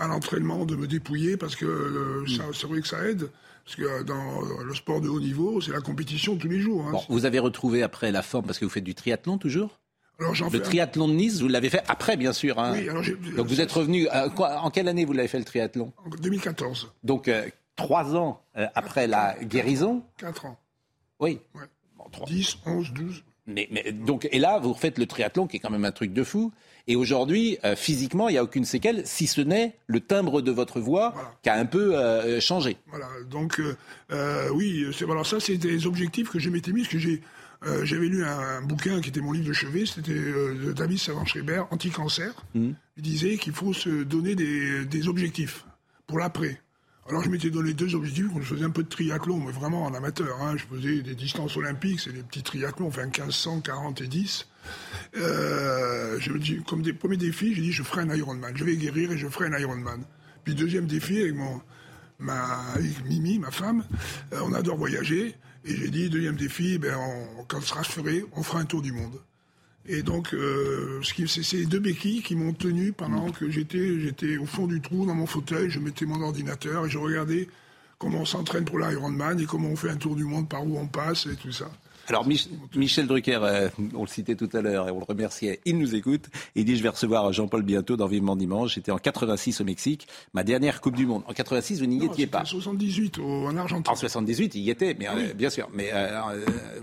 à 0.00 0.06
l'entraînement 0.06 0.64
de 0.64 0.76
me 0.76 0.86
dépouiller 0.86 1.36
parce 1.36 1.56
que 1.56 2.24
mm. 2.24 2.52
c'est 2.52 2.66
vrai 2.66 2.80
que 2.80 2.88
ça 2.88 3.04
aide. 3.08 3.28
Parce 3.64 3.76
que 3.76 4.02
dans 4.02 4.40
le 4.64 4.74
sport 4.74 5.02
de 5.02 5.08
haut 5.08 5.20
niveau, 5.20 5.60
c'est 5.60 5.72
la 5.72 5.82
compétition 5.82 6.36
tous 6.36 6.48
les 6.48 6.58
jours. 6.58 6.86
Hein. 6.86 6.98
vous 7.10 7.26
avez 7.26 7.38
retrouvé 7.38 7.82
après 7.82 8.10
la 8.12 8.22
forme 8.22 8.46
parce 8.46 8.58
que 8.58 8.64
vous 8.64 8.70
faites 8.70 8.84
du 8.84 8.94
triathlon 8.94 9.36
toujours? 9.36 9.78
Le 10.18 10.58
triathlon 10.58 11.08
de 11.08 11.12
Nice, 11.14 11.40
vous 11.40 11.48
l'avez 11.48 11.70
fait 11.70 11.82
après, 11.88 12.16
bien 12.16 12.32
sûr. 12.32 12.58
Hein. 12.58 12.72
Oui, 12.74 12.88
alors 12.88 13.04
Donc 13.36 13.46
vous 13.46 13.60
êtes 13.60 13.72
revenu. 13.72 14.08
Euh, 14.08 14.28
en 14.36 14.70
quelle 14.70 14.88
année 14.88 15.04
vous 15.04 15.12
l'avez 15.12 15.28
fait 15.28 15.38
le 15.38 15.44
triathlon? 15.44 15.92
En 16.04 16.08
2014. 16.10 16.92
Donc 17.04 17.28
euh, 17.28 17.48
trois 17.76 18.16
ans 18.16 18.42
euh, 18.56 18.66
après 18.74 19.06
la 19.06 19.36
guérison? 19.42 20.02
Quatre 20.18 20.46
ans. 20.46 20.58
Oui. 21.20 21.40
Ouais. 21.54 21.62
10, 22.26 22.58
11, 22.64 22.92
12. 22.92 23.24
Mais, 23.46 23.68
mais, 23.70 23.92
donc, 23.92 24.28
et 24.30 24.38
là, 24.38 24.58
vous 24.58 24.72
refaites 24.72 24.98
le 24.98 25.06
triathlon, 25.06 25.46
qui 25.46 25.56
est 25.56 25.60
quand 25.60 25.70
même 25.70 25.84
un 25.84 25.92
truc 25.92 26.12
de 26.12 26.24
fou. 26.24 26.52
Et 26.86 26.96
aujourd'hui, 26.96 27.58
physiquement, 27.76 28.30
il 28.30 28.32
n'y 28.32 28.38
a 28.38 28.42
aucune 28.42 28.64
séquelle, 28.64 29.06
si 29.06 29.26
ce 29.26 29.42
n'est 29.42 29.76
le 29.86 30.00
timbre 30.00 30.40
de 30.40 30.50
votre 30.50 30.80
voix 30.80 31.14
qui 31.42 31.50
a 31.50 31.54
un 31.54 31.66
peu 31.66 32.40
changé. 32.40 32.78
Voilà. 32.86 33.08
Donc, 33.28 33.60
oui, 34.52 34.86
alors 35.02 35.26
ça, 35.26 35.38
c'est 35.38 35.58
des 35.58 35.86
objectifs 35.86 36.30
que 36.30 36.38
je 36.38 36.48
m'étais 36.48 36.72
mis, 36.72 36.80
parce 36.80 36.92
que 36.92 36.98
j'ai 36.98 37.22
euh, 37.66 37.84
j'avais 37.84 38.06
lu 38.06 38.24
un, 38.24 38.62
bouquin 38.62 39.00
qui 39.00 39.08
était 39.08 39.20
mon 39.20 39.32
livre 39.32 39.48
de 39.48 39.52
chevet, 39.52 39.84
c'était 39.84 40.12
euh, 40.12 40.54
de 40.66 40.72
David 40.72 40.98
Savant-Schreiber, 40.98 41.64
Anti-cancer. 41.70 42.32
Mmh. 42.54 42.70
Il 42.96 43.02
disait 43.02 43.36
qu'il 43.36 43.52
faut 43.52 43.72
se 43.72 44.04
donner 44.04 44.34
des, 44.36 45.08
objectifs 45.08 45.64
pour 46.06 46.18
l'après. 46.18 46.60
Alors 47.08 47.22
je 47.24 47.30
m'étais 47.30 47.50
donné 47.50 47.72
deux 47.72 47.94
objectifs, 47.94 48.26
je 48.38 48.44
faisais 48.44 48.64
un 48.64 48.70
peu 48.70 48.82
de 48.82 48.88
triathlon, 48.88 49.38
mais 49.38 49.50
vraiment 49.50 49.84
en 49.84 49.94
amateur. 49.94 50.42
Hein. 50.42 50.56
Je 50.56 50.66
faisais 50.66 51.00
des 51.00 51.14
distances 51.14 51.56
olympiques, 51.56 52.00
c'est 52.00 52.12
des 52.12 52.22
petits 52.22 52.42
triathlons, 52.42 52.88
enfin 52.88 53.04
1500, 53.06 53.62
40 53.62 54.02
et 54.02 54.06
10. 54.06 54.46
Euh, 55.16 56.18
je 56.20 56.30
me 56.30 56.38
dis, 56.38 56.62
comme 56.64 56.82
des 56.82 56.92
premiers 56.92 57.16
défis, 57.16 57.54
j'ai 57.54 57.62
dit 57.62 57.72
je 57.72 57.82
ferai 57.82 58.02
un 58.02 58.14
Ironman. 58.14 58.52
Je 58.54 58.62
vais 58.62 58.76
guérir 58.76 59.10
et 59.10 59.16
je 59.16 59.26
ferai 59.26 59.46
un 59.46 59.58
Ironman. 59.58 60.04
Puis 60.44 60.54
deuxième 60.54 60.86
défi 60.86 61.18
avec 61.18 61.34
mon, 61.34 61.62
ma, 62.18 62.44
avec 62.74 63.02
Mimi, 63.06 63.38
ma 63.38 63.50
femme, 63.50 63.84
on 64.32 64.52
adore 64.52 64.76
voyager. 64.76 65.34
Et 65.68 65.76
j'ai 65.76 65.90
dit, 65.90 66.08
deuxième 66.08 66.36
défi, 66.36 66.78
ben, 66.78 66.96
quand 67.46 67.60
ce 67.60 67.68
sera 67.68 67.84
fait, 67.84 68.24
on 68.34 68.42
fera 68.42 68.60
un 68.60 68.64
tour 68.64 68.80
du 68.80 68.92
monde. 68.92 69.20
Et 69.86 70.02
donc, 70.02 70.32
euh, 70.32 71.00
c'est 71.02 71.42
ces 71.42 71.66
deux 71.66 71.78
béquilles 71.78 72.22
qui 72.22 72.34
m'ont 72.36 72.54
tenu 72.54 72.92
pendant 72.92 73.30
que 73.30 73.50
j'étais 73.50 74.38
au 74.38 74.46
fond 74.46 74.66
du 74.66 74.80
trou 74.80 75.04
dans 75.04 75.14
mon 75.14 75.26
fauteuil, 75.26 75.68
je 75.68 75.78
mettais 75.78 76.06
mon 76.06 76.22
ordinateur 76.22 76.86
et 76.86 76.90
je 76.90 76.96
regardais 76.96 77.48
comment 77.98 78.20
on 78.20 78.24
s'entraîne 78.24 78.64
pour 78.64 78.78
l'Ironman 78.78 79.38
et 79.40 79.44
comment 79.44 79.68
on 79.68 79.76
fait 79.76 79.90
un 79.90 79.96
tour 79.96 80.16
du 80.16 80.24
monde, 80.24 80.48
par 80.48 80.66
où 80.66 80.78
on 80.78 80.86
passe 80.86 81.26
et 81.26 81.36
tout 81.36 81.52
ça. 81.52 81.70
Alors 82.08 82.26
Michel 82.74 83.06
Drucker, 83.06 83.40
euh, 83.42 83.68
on 83.94 84.02
le 84.02 84.08
citait 84.08 84.34
tout 84.34 84.48
à 84.54 84.62
l'heure 84.62 84.88
et 84.88 84.90
on 84.90 84.98
le 84.98 85.04
remerciait, 85.04 85.60
il 85.66 85.78
nous 85.78 85.94
écoute. 85.94 86.26
Il 86.54 86.64
dit 86.64 86.76
je 86.76 86.82
vais 86.82 86.88
recevoir 86.88 87.32
Jean-Paul 87.32 87.62
bientôt 87.62 87.96
dans 87.96 88.06
Vivement 88.06 88.34
Dimanche. 88.34 88.74
J'étais 88.74 88.90
en 88.90 88.98
86 88.98 89.60
au 89.60 89.64
Mexique, 89.64 90.08
ma 90.32 90.42
dernière 90.42 90.80
Coupe 90.80 90.96
du 90.96 91.06
Monde. 91.06 91.22
En 91.26 91.34
86, 91.34 91.80
vous 91.80 91.86
n'y 91.86 92.04
étiez 92.04 92.26
pas. 92.26 92.42
En 92.42 92.46
78 92.46 93.18
en 93.18 93.56
Argentine. 93.56 93.92
En 93.92 93.96
78, 93.96 94.54
il 94.54 94.62
y 94.62 94.70
était, 94.70 94.96
mais 94.98 95.08
euh, 95.08 95.34
bien 95.34 95.50
sûr. 95.50 95.68
Mais 95.74 95.90
euh, 95.92 96.20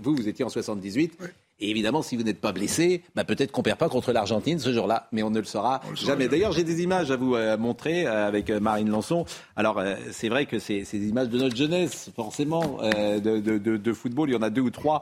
vous, 0.00 0.14
vous 0.14 0.28
étiez 0.28 0.44
en 0.44 0.48
78. 0.48 1.18
Et 1.58 1.70
évidemment, 1.70 2.02
si 2.02 2.16
vous 2.16 2.22
n'êtes 2.22 2.40
pas 2.40 2.52
blessé, 2.52 3.02
bah 3.14 3.24
peut-être 3.24 3.50
qu'on 3.50 3.62
perd 3.62 3.78
pas 3.78 3.88
contre 3.88 4.12
l'Argentine 4.12 4.58
ce 4.58 4.72
jour-là, 4.74 5.08
mais 5.12 5.22
on 5.22 5.30
ne 5.30 5.38
le 5.38 5.46
saura 5.46 5.80
jamais. 5.94 6.28
D'ailleurs, 6.28 6.52
j'ai 6.52 6.64
des 6.64 6.82
images 6.82 7.10
à 7.10 7.16
vous 7.16 7.34
euh, 7.34 7.56
montrer 7.56 8.06
euh, 8.06 8.28
avec 8.28 8.50
euh, 8.50 8.60
Marine 8.60 8.90
Lançon. 8.90 9.24
Alors, 9.56 9.82
c'est 10.10 10.28
vrai 10.28 10.44
que 10.44 10.58
c'est 10.58 10.82
des 10.82 11.08
images 11.08 11.30
de 11.30 11.38
notre 11.38 11.56
jeunesse, 11.56 12.10
forcément, 12.14 12.78
de, 12.82 13.40
de, 13.40 13.58
de, 13.58 13.76
de, 13.76 13.92
football. 13.92 14.28
Il 14.28 14.34
y 14.34 14.36
en 14.36 14.42
a 14.42 14.50
deux 14.50 14.60
ou 14.60 14.70
trois. 14.70 15.00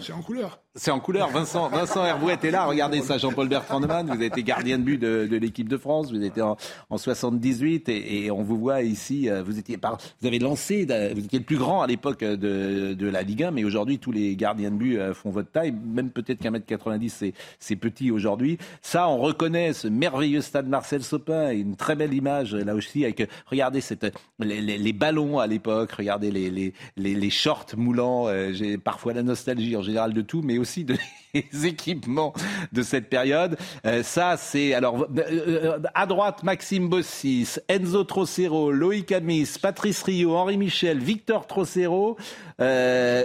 C'est 0.00 0.12
en 0.12 0.22
couleur. 0.22 0.60
C'est 0.76 0.92
en 0.92 1.00
couleur. 1.00 1.30
Vincent, 1.30 1.68
Vincent 1.68 2.04
Herbouet 2.04 2.38
est 2.44 2.50
là. 2.52 2.64
Regardez 2.64 3.00
ça, 3.00 3.18
Jean-Paul 3.18 3.48
Bertrand 3.48 3.80
Vous 3.80 4.12
avez 4.12 4.26
été 4.26 4.44
gardien 4.44 4.78
de 4.78 4.84
but 4.84 4.98
de, 4.98 5.36
l'équipe 5.36 5.68
de 5.68 5.76
France. 5.76 6.12
Vous 6.12 6.22
étiez 6.22 6.42
en, 6.42 6.56
en 6.90 6.96
78 6.96 7.88
et, 7.88 8.24
et, 8.24 8.30
on 8.30 8.44
vous 8.44 8.56
voit 8.56 8.82
ici. 8.82 9.28
Vous 9.44 9.58
étiez 9.58 9.76
vous 10.20 10.26
avez 10.26 10.38
lancé, 10.38 10.84
vous 10.84 11.24
étiez 11.24 11.40
le 11.40 11.44
plus 11.44 11.56
grand 11.56 11.82
à 11.82 11.88
l'époque 11.88 12.20
de, 12.20 12.94
de 12.94 13.06
la 13.08 13.22
Ligue 13.22 13.44
1, 13.44 13.50
mais 13.50 13.64
aujourd'hui 13.64 13.98
tous 13.98 14.12
les 14.12 14.36
gardiens 14.36 14.70
de 14.70 14.76
but 14.76 15.12
font 15.12 15.30
votre 15.30 15.50
taille 15.50 15.72
même 15.72 16.10
peut-être 16.10 16.38
qu'un 16.38 16.50
mètre 16.50 16.66
90 16.66 17.24
c'est 17.58 17.76
petit 17.76 18.10
aujourd'hui. 18.10 18.58
Ça, 18.82 19.08
on 19.08 19.18
reconnaît 19.18 19.72
ce 19.72 19.88
merveilleux 19.88 20.40
stade 20.40 20.68
Marcel 20.68 21.02
Sopin, 21.02 21.50
une 21.50 21.76
très 21.76 21.96
belle 21.96 22.14
image 22.14 22.54
là 22.54 22.74
aussi 22.74 23.04
avec 23.04 23.28
regardez 23.46 23.80
les, 24.38 24.92
ballons 24.92 25.38
à 25.38 25.46
l'époque, 25.46 25.92
regardez 25.92 26.30
les, 26.30 26.72
les, 26.96 27.30
shorts 27.30 27.76
moulants. 27.76 28.28
Euh, 28.28 28.52
j'ai 28.52 28.78
parfois 28.78 29.12
la 29.14 29.22
nostalgie 29.22 29.76
en 29.76 29.82
général 29.82 30.12
de 30.12 30.20
tout, 30.20 30.42
mais 30.42 30.59
aussi 30.60 30.84
de 30.84 30.96
les 31.34 31.66
équipements 31.66 32.32
de 32.72 32.82
cette 32.82 33.08
période. 33.08 33.56
Euh, 33.86 34.02
ça, 34.02 34.36
c'est 34.36 34.74
alors 34.74 35.06
euh, 35.16 35.78
à 35.94 36.06
droite 36.06 36.42
Maxime 36.42 36.88
Bossis, 36.88 37.58
Enzo 37.68 38.04
Trocero, 38.04 38.70
Loïc 38.70 39.12
Amis, 39.12 39.48
Patrice 39.60 40.02
Rio, 40.02 40.36
Henri 40.36 40.56
Michel, 40.56 40.98
Victor 40.98 41.46
Trocero, 41.46 42.16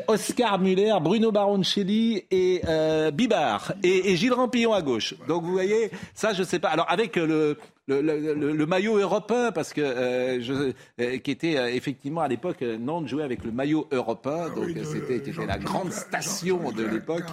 Oscar 0.07 0.59
Muller, 0.59 0.95
Bruno 1.01 1.31
Baroncelli 1.31 2.23
et 2.31 2.61
euh, 2.67 3.11
Bibar 3.11 3.73
et, 3.83 4.15
Gilles 4.15 4.33
Rampillon 4.33 4.73
à 4.73 4.81
gauche. 4.81 5.15
Donc 5.27 5.43
vous 5.43 5.51
voyez, 5.51 5.91
ça 6.13 6.33
je 6.33 6.43
sais 6.43 6.59
pas. 6.59 6.69
Alors 6.69 6.89
avec 6.89 7.15
le, 7.15 7.57
le, 7.87 8.65
maillot 8.65 8.97
européen, 8.97 9.51
parce 9.51 9.73
que 9.73 9.81
euh, 9.81 10.41
je, 10.41 10.73
euh, 11.01 11.17
qui 11.17 11.31
était 11.31 11.75
effectivement 11.75 12.21
à 12.21 12.27
l'époque, 12.27 12.61
Nantes 12.61 13.07
jouait 13.07 13.23
avec 13.23 13.43
le 13.43 13.51
maillot 13.51 13.87
européen, 13.91 14.47
ah 14.47 14.55
donc 14.55 14.69
c'était 14.83 15.31
la 15.45 15.57
grande 15.57 15.91
station 15.91 16.71
de 16.71 16.83
l'époque. 16.83 17.23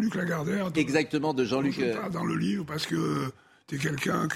Jean-Luc 0.00 0.14
Lagardère. 0.14 0.70
Exactement, 0.76 1.34
de 1.34 1.44
Jean-Luc. 1.44 1.80
Dans 2.12 2.24
le 2.24 2.36
livre, 2.36 2.64
parce 2.64 2.86
que 2.86 3.30
es 3.72 3.78
quelqu'un 3.78 4.26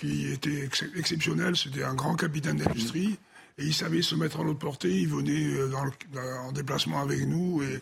qui 0.00 0.32
était 0.32 0.68
exceptionnel, 0.96 1.56
c'était 1.56 1.82
un 1.82 1.94
grand 1.94 2.14
capitaine 2.14 2.56
d'industrie, 2.56 3.18
et 3.58 3.64
il 3.64 3.74
savait 3.74 4.00
se 4.00 4.14
mettre 4.14 4.40
en 4.40 4.46
autre 4.46 4.58
portée, 4.58 4.90
il 4.90 5.08
venait 5.08 5.56
en 6.46 6.52
déplacement 6.52 7.00
avec 7.00 7.26
nous, 7.26 7.62
et 7.62 7.80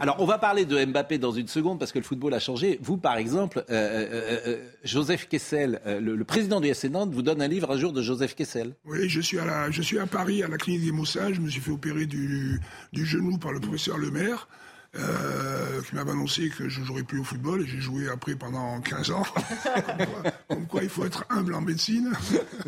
alors, 0.00 0.16
on 0.18 0.26
va 0.26 0.38
parler 0.38 0.66
de 0.66 0.84
Mbappé 0.84 1.16
dans 1.16 1.32
une 1.32 1.48
seconde 1.48 1.78
parce 1.78 1.92
que 1.92 1.98
le 1.98 2.04
football 2.04 2.34
a 2.34 2.38
changé. 2.38 2.78
Vous, 2.82 2.98
par 2.98 3.16
exemple, 3.16 3.64
euh, 3.70 3.72
euh, 3.72 4.40
euh, 4.46 4.68
Joseph 4.84 5.28
Kessel, 5.28 5.80
le, 5.86 6.22
président 6.24 6.60
du 6.60 6.72
SC 6.72 6.90
Nantes, 6.90 7.12
vous 7.12 7.22
donne 7.22 7.40
un 7.40 7.48
livre 7.48 7.70
un 7.70 7.78
jour 7.78 7.92
de 7.92 8.02
Joseph 8.02 8.34
Kessel. 8.34 8.74
Oui, 8.84 9.08
je 9.08 9.20
suis 9.20 9.38
à, 9.38 9.70
je 9.70 9.80
suis 9.80 9.98
à 9.98 10.06
Paris, 10.06 10.42
à 10.42 10.48
la 10.48 10.58
clinique 10.58 10.84
des 10.84 10.92
Moussins. 10.92 11.32
Je 11.32 11.40
me 11.40 11.48
suis 11.48 11.60
fait 11.60 11.70
opérer 11.70 12.04
du, 12.04 12.60
genou 12.92 13.38
par 13.38 13.52
le 13.52 13.60
professeur 13.60 13.96
Lemaire. 13.96 14.46
Qui 14.94 15.94
m'avait 15.94 16.12
annoncé 16.12 16.48
que 16.48 16.68
je 16.68 16.80
ne 16.80 16.84
jouerais 16.86 17.02
plus 17.02 17.18
au 17.18 17.24
football 17.24 17.62
et 17.62 17.66
j'ai 17.66 17.80
joué 17.80 18.08
après 18.08 18.34
pendant 18.34 18.80
15 18.80 19.10
ans. 19.10 19.24
comme, 20.48 20.66
quoi, 20.66 20.82
il 20.82 20.88
faut 20.88 21.04
être 21.04 21.24
humble 21.30 21.54
en 21.54 21.60
médecine. 21.60 22.12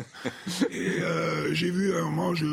et 0.69 1.01
j'ai 1.51 1.71
vu 1.71 1.95
un 1.95 2.03
moment, 2.03 2.35
je, 2.35 2.45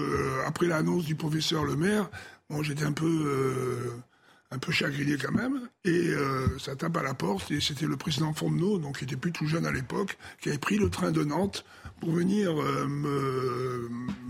après 0.47 0.67
l'annonce 0.67 1.05
du 1.05 1.17
professeur 1.17 1.65
Lemaire, 1.65 2.09
Bon, 2.51 2.63
j'étais 2.63 2.85
un 2.85 2.93
peu, 2.93 3.07
euh, 3.07 4.03
un 4.51 4.59
peu 4.59 4.71
chagriné 4.71 5.17
quand 5.17 5.33
même. 5.33 5.69
Et 5.85 6.09
euh, 6.09 6.59
ça 6.59 6.77
tape 6.77 6.97
à 6.97 7.03
la 7.03 7.15
porte. 7.15 7.51
Et 7.51 7.61
c'était 7.61 7.87
le 7.87 7.97
président 7.97 8.33
Fontenot, 8.35 8.79
donc 8.79 8.99
qui 8.99 9.05
était 9.05 9.17
plus 9.17 9.33
tout 9.33 9.47
jeune 9.47 9.67
à 9.67 9.73
l'époque, 9.73 10.19
qui 10.41 10.51
avait 10.51 10.59
pris 10.59 10.77
le 10.77 10.91
train 10.91 11.11
de 11.11 11.25
Nantes 11.25 11.65
pour 12.01 12.11
venir 12.11 12.51
euh, 12.61 12.87
me, 12.87 13.89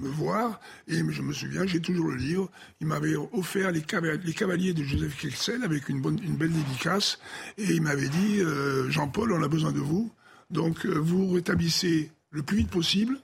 voir. 0.08 0.60
Et 0.86 0.96
je 0.96 1.22
me 1.22 1.32
souviens, 1.32 1.66
j'ai 1.66 1.80
toujours 1.80 2.08
le 2.08 2.16
livre. 2.16 2.50
Il 2.80 2.86
m'avait 2.86 3.16
offert 3.32 3.70
les, 3.70 3.82
cavaliers 3.82 4.74
de 4.74 4.84
Joseph 4.84 5.16
Kexel 5.18 5.64
avec 5.64 5.88
une, 5.88 6.00
belle 6.00 6.52
dédicace. 6.52 7.18
Et 7.56 7.64
il 7.64 7.82
m'avait 7.82 8.08
dit 8.08 8.40
Jean-Paul, 8.88 9.32
on 9.32 9.42
a 9.42 9.48
besoin 9.48 9.72
de 9.72 9.80
vous. 9.80 10.12
Donc 10.50 10.84
vous 10.84 11.32
rétablissez 11.32 12.10
le 12.30 12.42
plus 12.42 12.58
vite 12.58 12.70
possible 12.70 13.18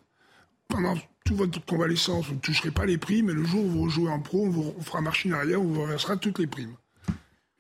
pendant 0.71 0.97
toute 1.25 1.37
votre 1.37 1.65
convalescence, 1.65 2.27
vous 2.27 2.35
ne 2.35 2.41
toucherez 2.41 2.71
pas 2.71 2.87
les 2.87 2.97
primes, 2.97 3.29
et 3.29 3.35
le 3.35 3.45
jour 3.45 3.65
où 3.65 3.69
vous 3.69 3.91
jouez 3.91 4.11
en 4.11 4.21
pro, 4.21 4.47
on 4.47 4.51
vous 4.51 4.75
fera 4.81 5.01
machine 5.01 5.33
arrière, 5.35 5.61
on 5.61 5.65
vous 5.65 5.83
reversera 5.83 6.17
toutes 6.17 6.39
les 6.39 6.47
primes. 6.47 6.75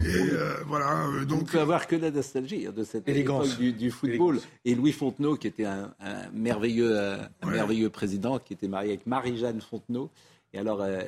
Et 0.02 0.06
euh, 0.06 0.54
voilà, 0.66 1.06
euh, 1.06 1.24
donc... 1.24 1.42
On 1.42 1.44
peut 1.44 1.60
avoir 1.60 1.86
que 1.86 1.96
la 1.96 2.10
nostalgie 2.10 2.66
hein, 2.66 2.72
de 2.74 2.84
cette 2.84 3.08
époque 3.08 3.58
du, 3.58 3.90
football. 3.90 4.40
Et 4.64 4.74
Louis 4.74 4.92
Fontenot, 4.92 5.36
qui 5.36 5.46
était 5.46 5.66
un, 5.66 5.92
merveilleux, 6.32 6.90
euh, 6.92 7.18
merveilleux 7.44 7.90
président, 7.90 8.38
qui 8.38 8.54
était 8.54 8.68
marié 8.68 8.90
avec 8.90 9.06
Marie-Jeanne 9.06 9.60
Fontenot, 9.60 10.10
Et 10.54 10.58
alors, 10.58 10.78
euh, 10.80 11.00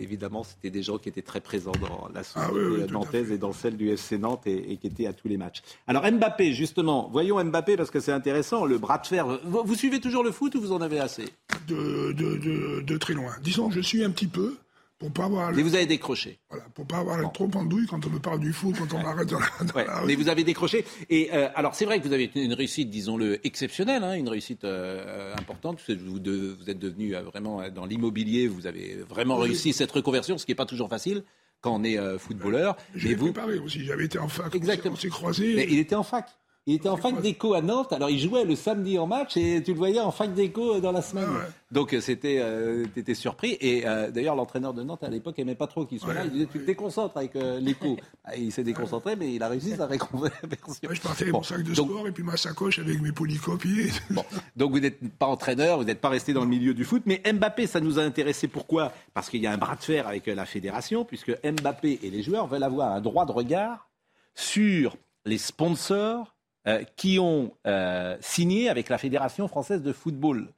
évidemment, 0.00 0.44
c'était 0.44 0.70
des 0.70 0.84
gens 0.84 0.98
qui 0.98 1.08
étaient 1.08 1.22
très 1.22 1.40
présents 1.40 1.72
dans 1.72 2.08
la 2.14 2.20
ah 2.20 2.48
société 2.48 2.92
nantaise 2.92 3.32
et 3.32 3.38
dans 3.38 3.52
celle 3.52 3.76
du 3.76 3.90
FC 3.90 4.18
Nantes 4.18 4.46
et, 4.46 4.76
qui 4.76 4.86
étaient 4.86 5.06
à 5.06 5.12
tous 5.12 5.26
les 5.26 5.36
matchs. 5.36 5.62
Alors, 5.88 6.08
Mbappé, 6.10 6.52
justement, 6.52 7.08
voyons 7.12 7.42
Mbappé 7.42 7.76
parce 7.76 7.90
que 7.90 7.98
c'est 7.98 8.12
intéressant, 8.12 8.66
le 8.66 8.78
bras 8.78 8.98
de 8.98 9.06
fer. 9.06 9.26
Vous, 9.44 9.74
suivez 9.74 10.00
toujours 10.00 10.22
le 10.22 10.30
foot 10.30 10.54
ou 10.54 10.60
vous 10.60 10.72
en 10.72 10.80
avez 10.80 11.00
assez? 11.00 11.24
De, 11.66 12.12
de, 12.12 12.82
de, 12.82 12.96
très 12.98 13.14
loin. 13.14 13.32
Disons, 13.42 13.70
je 13.70 13.80
suis 13.80 14.04
un 14.04 14.10
petit 14.10 14.28
peu. 14.28 14.56
Pour 14.98 15.12
pas 15.12 15.26
avoir 15.26 15.52
Mais 15.52 15.62
vous 15.62 15.76
avez 15.76 15.86
décroché. 15.86 16.40
Voilà, 16.50 16.64
pour 16.74 16.84
pas 16.84 16.98
avoir 16.98 17.22
bon. 17.22 17.28
trop 17.28 17.46
douille 17.46 17.86
quand 17.86 18.04
on 18.04 18.10
me 18.10 18.18
parle 18.18 18.40
du 18.40 18.52
foot, 18.52 18.74
quand 18.76 18.96
on 18.96 19.00
m'arrête 19.00 19.28
dans, 19.28 19.38
la, 19.38 20.02
Mais 20.04 20.16
vous 20.16 20.28
avez 20.28 20.42
décroché. 20.42 20.84
Et 21.08 21.30
euh, 21.32 21.48
alors 21.54 21.76
c'est 21.76 21.84
vrai 21.84 22.00
que 22.00 22.08
vous 22.08 22.12
avez 22.12 22.28
une 22.34 22.52
réussite, 22.52 22.90
disons-le, 22.90 23.46
exceptionnelle, 23.46 24.02
hein, 24.02 24.14
une 24.14 24.28
réussite 24.28 24.64
euh, 24.64 25.32
importante. 25.36 25.78
Vous, 25.88 26.18
de, 26.18 26.56
vous, 26.60 26.68
êtes 26.68 26.80
devenu 26.80 27.14
euh, 27.14 27.22
vraiment 27.22 27.68
dans 27.70 27.86
l'immobilier, 27.86 28.48
vous 28.48 28.66
avez 28.66 28.96
vraiment 29.08 29.36
réussi 29.36 29.72
cette 29.72 29.92
reconversion, 29.92 30.36
ce 30.36 30.44
qui 30.44 30.50
n'est 30.50 30.56
pas 30.56 30.66
toujours 30.66 30.88
facile 30.88 31.22
quand 31.60 31.74
on 31.74 31.84
est 31.84 31.98
footballeur. 32.18 32.76
J'ai 32.94 33.14
vous... 33.14 33.32
préparé 33.32 33.58
aussi. 33.58 33.84
J'avais 33.84 34.06
été 34.06 34.18
en 34.18 34.28
fac. 34.28 34.52
Exactement. 34.54 34.94
On 34.94 34.96
s'est 34.96 35.08
croisés. 35.08 35.54
Mais 35.54 35.66
il 35.70 35.78
était 35.78 35.94
en 35.94 36.02
fac. 36.02 36.28
Il 36.68 36.74
était 36.74 36.90
en 36.90 36.98
fac 36.98 37.22
d'éco 37.22 37.54
à 37.54 37.62
Nantes. 37.62 37.94
Alors, 37.94 38.10
il 38.10 38.18
jouait 38.18 38.44
le 38.44 38.54
samedi 38.54 38.98
en 38.98 39.06
match 39.06 39.38
et 39.38 39.62
tu 39.62 39.72
le 39.72 39.78
voyais 39.78 40.00
en 40.00 40.10
fac 40.10 40.34
d'éco 40.34 40.80
dans 40.80 40.92
la 40.92 41.00
semaine. 41.00 41.24
Ah 41.26 41.46
Donc, 41.70 41.94
euh, 41.94 42.00
c'était, 42.02 42.40
euh, 42.42 42.84
étais 42.94 43.14
surpris. 43.14 43.56
Et 43.62 43.86
euh, 43.86 44.10
d'ailleurs, 44.10 44.36
l'entraîneur 44.36 44.74
de 44.74 44.82
Nantes 44.82 45.02
à 45.02 45.08
l'époque 45.08 45.38
aimait 45.38 45.54
pas 45.54 45.66
trop 45.66 45.86
qu'il 45.86 45.98
soit 45.98 46.12
là. 46.12 46.24
Il 46.26 46.30
disait 46.30 46.46
Tu 46.52 46.58
te 46.58 46.66
déconcentres 46.66 47.16
avec 47.16 47.32
l'éco. 47.58 47.96
Ah, 48.22 48.36
il 48.36 48.52
s'est 48.52 48.64
déconcentré, 48.64 49.16
mais 49.16 49.32
il 49.32 49.42
a 49.42 49.48
réussi 49.48 49.76
sa 49.76 49.86
réconversion. 49.86 50.46
je 50.90 51.00
partais 51.00 51.22
avec 51.22 51.32
mon 51.32 51.42
sac 51.42 51.62
de 51.62 51.72
sport 51.72 52.06
et 52.06 52.12
puis 52.12 52.22
ma 52.22 52.36
sacoche 52.36 52.78
avec 52.80 53.00
mes 53.00 53.12
polycopiers. 53.12 53.88
Donc, 54.56 54.72
vous 54.72 54.80
n'êtes 54.80 55.00
pas 55.16 55.24
entraîneur, 55.24 55.78
vous 55.78 55.84
n'êtes 55.84 56.02
pas 56.02 56.10
resté 56.10 56.34
dans 56.34 56.42
le 56.42 56.50
milieu 56.50 56.74
du 56.74 56.84
foot. 56.84 57.02
Mais 57.06 57.22
Mbappé, 57.32 57.66
ça 57.66 57.80
nous 57.80 57.98
a 57.98 58.02
intéressé. 58.02 58.46
Pourquoi? 58.46 58.92
Parce 59.14 59.30
qu'il 59.30 59.40
y 59.40 59.46
a 59.46 59.52
un 59.52 59.58
bras 59.58 59.76
de 59.76 59.82
fer 59.82 60.06
avec 60.06 60.26
la 60.26 60.44
fédération, 60.44 61.06
puisque 61.06 61.32
Mbappé 61.42 62.00
et 62.02 62.10
les 62.10 62.22
joueurs 62.22 62.46
veulent 62.46 62.62
avoir 62.62 62.92
un 62.92 63.00
droit 63.00 63.24
de 63.24 63.32
regard 63.32 63.88
sur 64.34 64.98
les 65.24 65.38
sponsors 65.38 66.34
euh, 66.68 66.82
qui 66.96 67.18
ont 67.18 67.50
euh, 67.66 68.14
signé 68.20 68.68
avec 68.68 68.90
la 68.90 68.98
Fédération 68.98 69.48
française 69.48 69.80
de 69.80 69.90
football. 69.90 70.52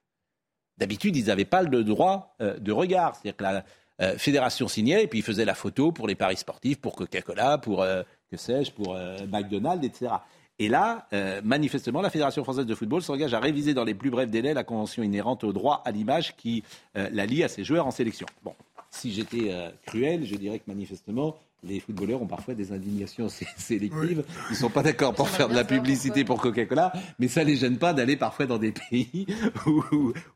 D'habitude, 0.77 1.15
ils 1.15 1.27
n'avaient 1.27 1.45
pas 1.45 1.63
le 1.63 1.85
droit 1.85 2.35
euh, 2.41 2.59
de 2.59 2.73
regard. 2.73 3.15
C'est-à-dire 3.15 3.37
que 3.37 3.45
la 3.45 3.65
fédération 4.17 4.67
signait 4.67 5.05
et 5.05 5.07
puis 5.07 5.19
ils 5.19 5.23
faisaient 5.23 5.45
la 5.45 5.55
photo 5.55 5.93
pour 5.93 6.09
les 6.09 6.15
paris 6.15 6.39
sportifs, 6.39 6.81
pour 6.81 6.97
Coca-Cola, 6.97 7.59
pour, 7.59 7.85
que 8.31 8.37
sais-je, 8.39 8.73
pour 8.73 8.97
McDonald's, 9.31 9.87
etc. 9.87 10.13
Et 10.59 10.69
là, 10.69 11.07
manifestement, 11.45 12.01
la 12.01 12.09
Fédération 12.09 12.43
française 12.43 12.65
de 12.65 12.75
football 12.75 13.03
s'engage 13.03 13.35
à 13.35 13.41
réviser 13.41 13.75
dans 13.75 13.85
les 13.85 13.93
plus 13.93 14.09
brefs 14.09 14.31
délais 14.31 14.55
la 14.55 14.65
convention 14.65 15.03
inhérente 15.03 15.45
au 15.45 15.53
droit 15.53 15.83
à 15.85 15.91
l'image 15.91 16.35
qui 16.35 16.65
la 16.95 17.27
lie 17.27 17.45
à 17.45 17.49
ses 17.49 17.63
joueurs 17.63 17.87
en 17.87 17.91
sélection. 17.91 18.27
Bon, 18.43 18.55
si 18.91 19.13
j'étais 19.13 19.55
cruel, 19.85 20.25
je 20.25 20.35
dirais 20.35 20.61
que 20.61 20.65
manifestement, 20.67 21.37
les 21.63 21.81
footballeurs 21.81 22.23
ont 22.23 22.27
parfois 22.27 22.55
des 22.55 22.73
indignations 22.73 23.29
sélectives. 23.57 24.25
Ils 24.49 24.53
ne 24.53 24.57
sont 24.57 24.71
pas 24.71 24.83
d'accord 24.83 25.15
pour 25.15 25.29
faire 25.29 25.49
de 25.49 25.55
la 25.55 25.65
publicité 25.65 26.25
pour 26.25 26.41
Coca-Cola, 26.41 26.93
mais 27.19 27.29
ça 27.29 27.43
ne 27.43 27.51
les 27.51 27.57
gêne 27.57 27.79
pas 27.79 27.93
d'aller 27.93 28.17
parfois 28.17 28.47
dans 28.47 28.59
des 28.59 28.73
pays 28.91 29.27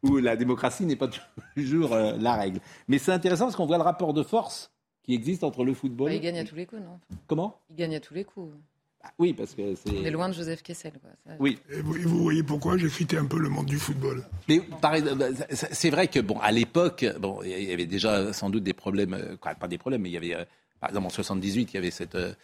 où, 0.02 0.16
la 0.18 0.36
démocratie 0.36 0.86
n'est 0.86 0.96
pas 0.96 1.08
toujours 1.54 1.92
euh, 1.92 2.16
la 2.18 2.34
règle. 2.34 2.60
Mais 2.88 2.98
c'est 2.98 3.12
intéressant 3.12 3.44
parce 3.44 3.56
qu'on 3.56 3.66
voit 3.66 3.78
le 3.78 3.82
rapport 3.82 4.14
de 4.14 4.22
force 4.22 4.70
qui 5.02 5.14
existe 5.14 5.44
entre 5.44 5.64
le 5.64 5.74
football. 5.74 6.12
il 6.12 6.20
gagne 6.20 6.38
à 6.38 6.44
tous 6.44 6.54
les 6.54 6.66
coups, 6.66 6.82
non? 6.82 6.98
Comment? 7.26 7.60
Il 7.68 7.76
gagne 7.76 7.96
à 7.96 8.00
tous 8.00 8.14
les 8.14 8.24
coups. 8.24 8.52
Bah 9.02 9.10
oui, 9.18 9.34
parce 9.34 9.54
que 9.54 9.74
c'est. 9.74 9.90
On 9.90 10.04
est 10.04 10.10
loin 10.10 10.30
de 10.30 10.34
Joseph 10.34 10.62
Kessel. 10.62 10.92
Oui. 11.38 11.58
Et 11.70 11.82
vous, 11.82 12.22
voyez 12.22 12.42
pourquoi 12.42 12.78
j'ai 12.78 12.88
quitté 12.88 13.18
un 13.18 13.26
peu 13.26 13.38
le 13.38 13.50
monde 13.50 13.66
du 13.66 13.78
football? 13.78 14.24
Mais 14.48 14.62
bah, 14.80 14.92
c'est 15.50 15.90
vrai 15.90 16.08
que 16.08 16.20
bon, 16.20 16.38
à 16.38 16.50
l'époque, 16.52 17.04
bon, 17.20 17.40
il 17.44 17.64
y 17.64 17.72
avait 17.72 17.84
déjà 17.84 18.32
sans 18.32 18.48
doute 18.48 18.62
des 18.62 18.72
problèmes, 18.72 19.12
euh, 19.12 19.36
pas 19.36 19.68
des 19.68 19.76
problèmes, 19.76 20.00
mais 20.00 20.08
il 20.08 20.14
y 20.14 20.16
avait 20.16 20.34
euh, 20.34 20.44
par 20.84 20.90
exemple, 20.90 21.06
en 21.06 21.10
78, 21.10 21.72
il 21.72 21.74
y 21.74 21.78
avait 21.78 21.90
cette. 21.90 22.14
Euh, 22.14 22.34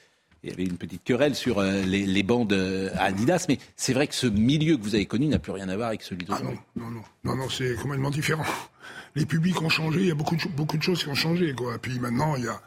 il 0.42 0.48
y 0.48 0.52
avait 0.54 0.64
une 0.64 0.78
petite 0.78 1.04
querelle 1.04 1.34
sur 1.34 1.58
euh, 1.58 1.82
les, 1.82 2.22
bandes 2.22 2.54
euh, 2.54 2.88
Adidas, 2.96 3.44
mais 3.50 3.58
c'est 3.76 3.92
vrai 3.92 4.06
que 4.06 4.14
ce 4.14 4.26
milieu 4.26 4.78
que 4.78 4.82
vous 4.82 4.94
avez 4.94 5.04
connu 5.04 5.26
n'a 5.26 5.38
plus 5.38 5.52
rien 5.52 5.68
à 5.68 5.76
voir 5.76 5.88
avec 5.88 6.00
celui 6.00 6.24
de 6.24 6.32
ah 6.32 6.40
non, 6.42 6.56
non, 6.76 7.02
non, 7.24 7.36
non, 7.36 7.48
c'est 7.50 7.74
complètement 7.74 8.08
différent. 8.08 8.46
Les 9.14 9.26
publics 9.26 9.60
ont 9.60 9.68
changé, 9.68 10.00
il 10.00 10.06
y 10.06 10.10
a 10.10 10.14
beaucoup 10.14 10.36
de, 10.36 10.82
choses 10.82 11.02
qui 11.02 11.10
ont 11.10 11.14
changé. 11.14 11.52
Quoi. 11.52 11.76
Puis 11.76 11.98
maintenant, 11.98 12.36
il 12.36 12.44
y 12.44 12.48
a 12.48 12.58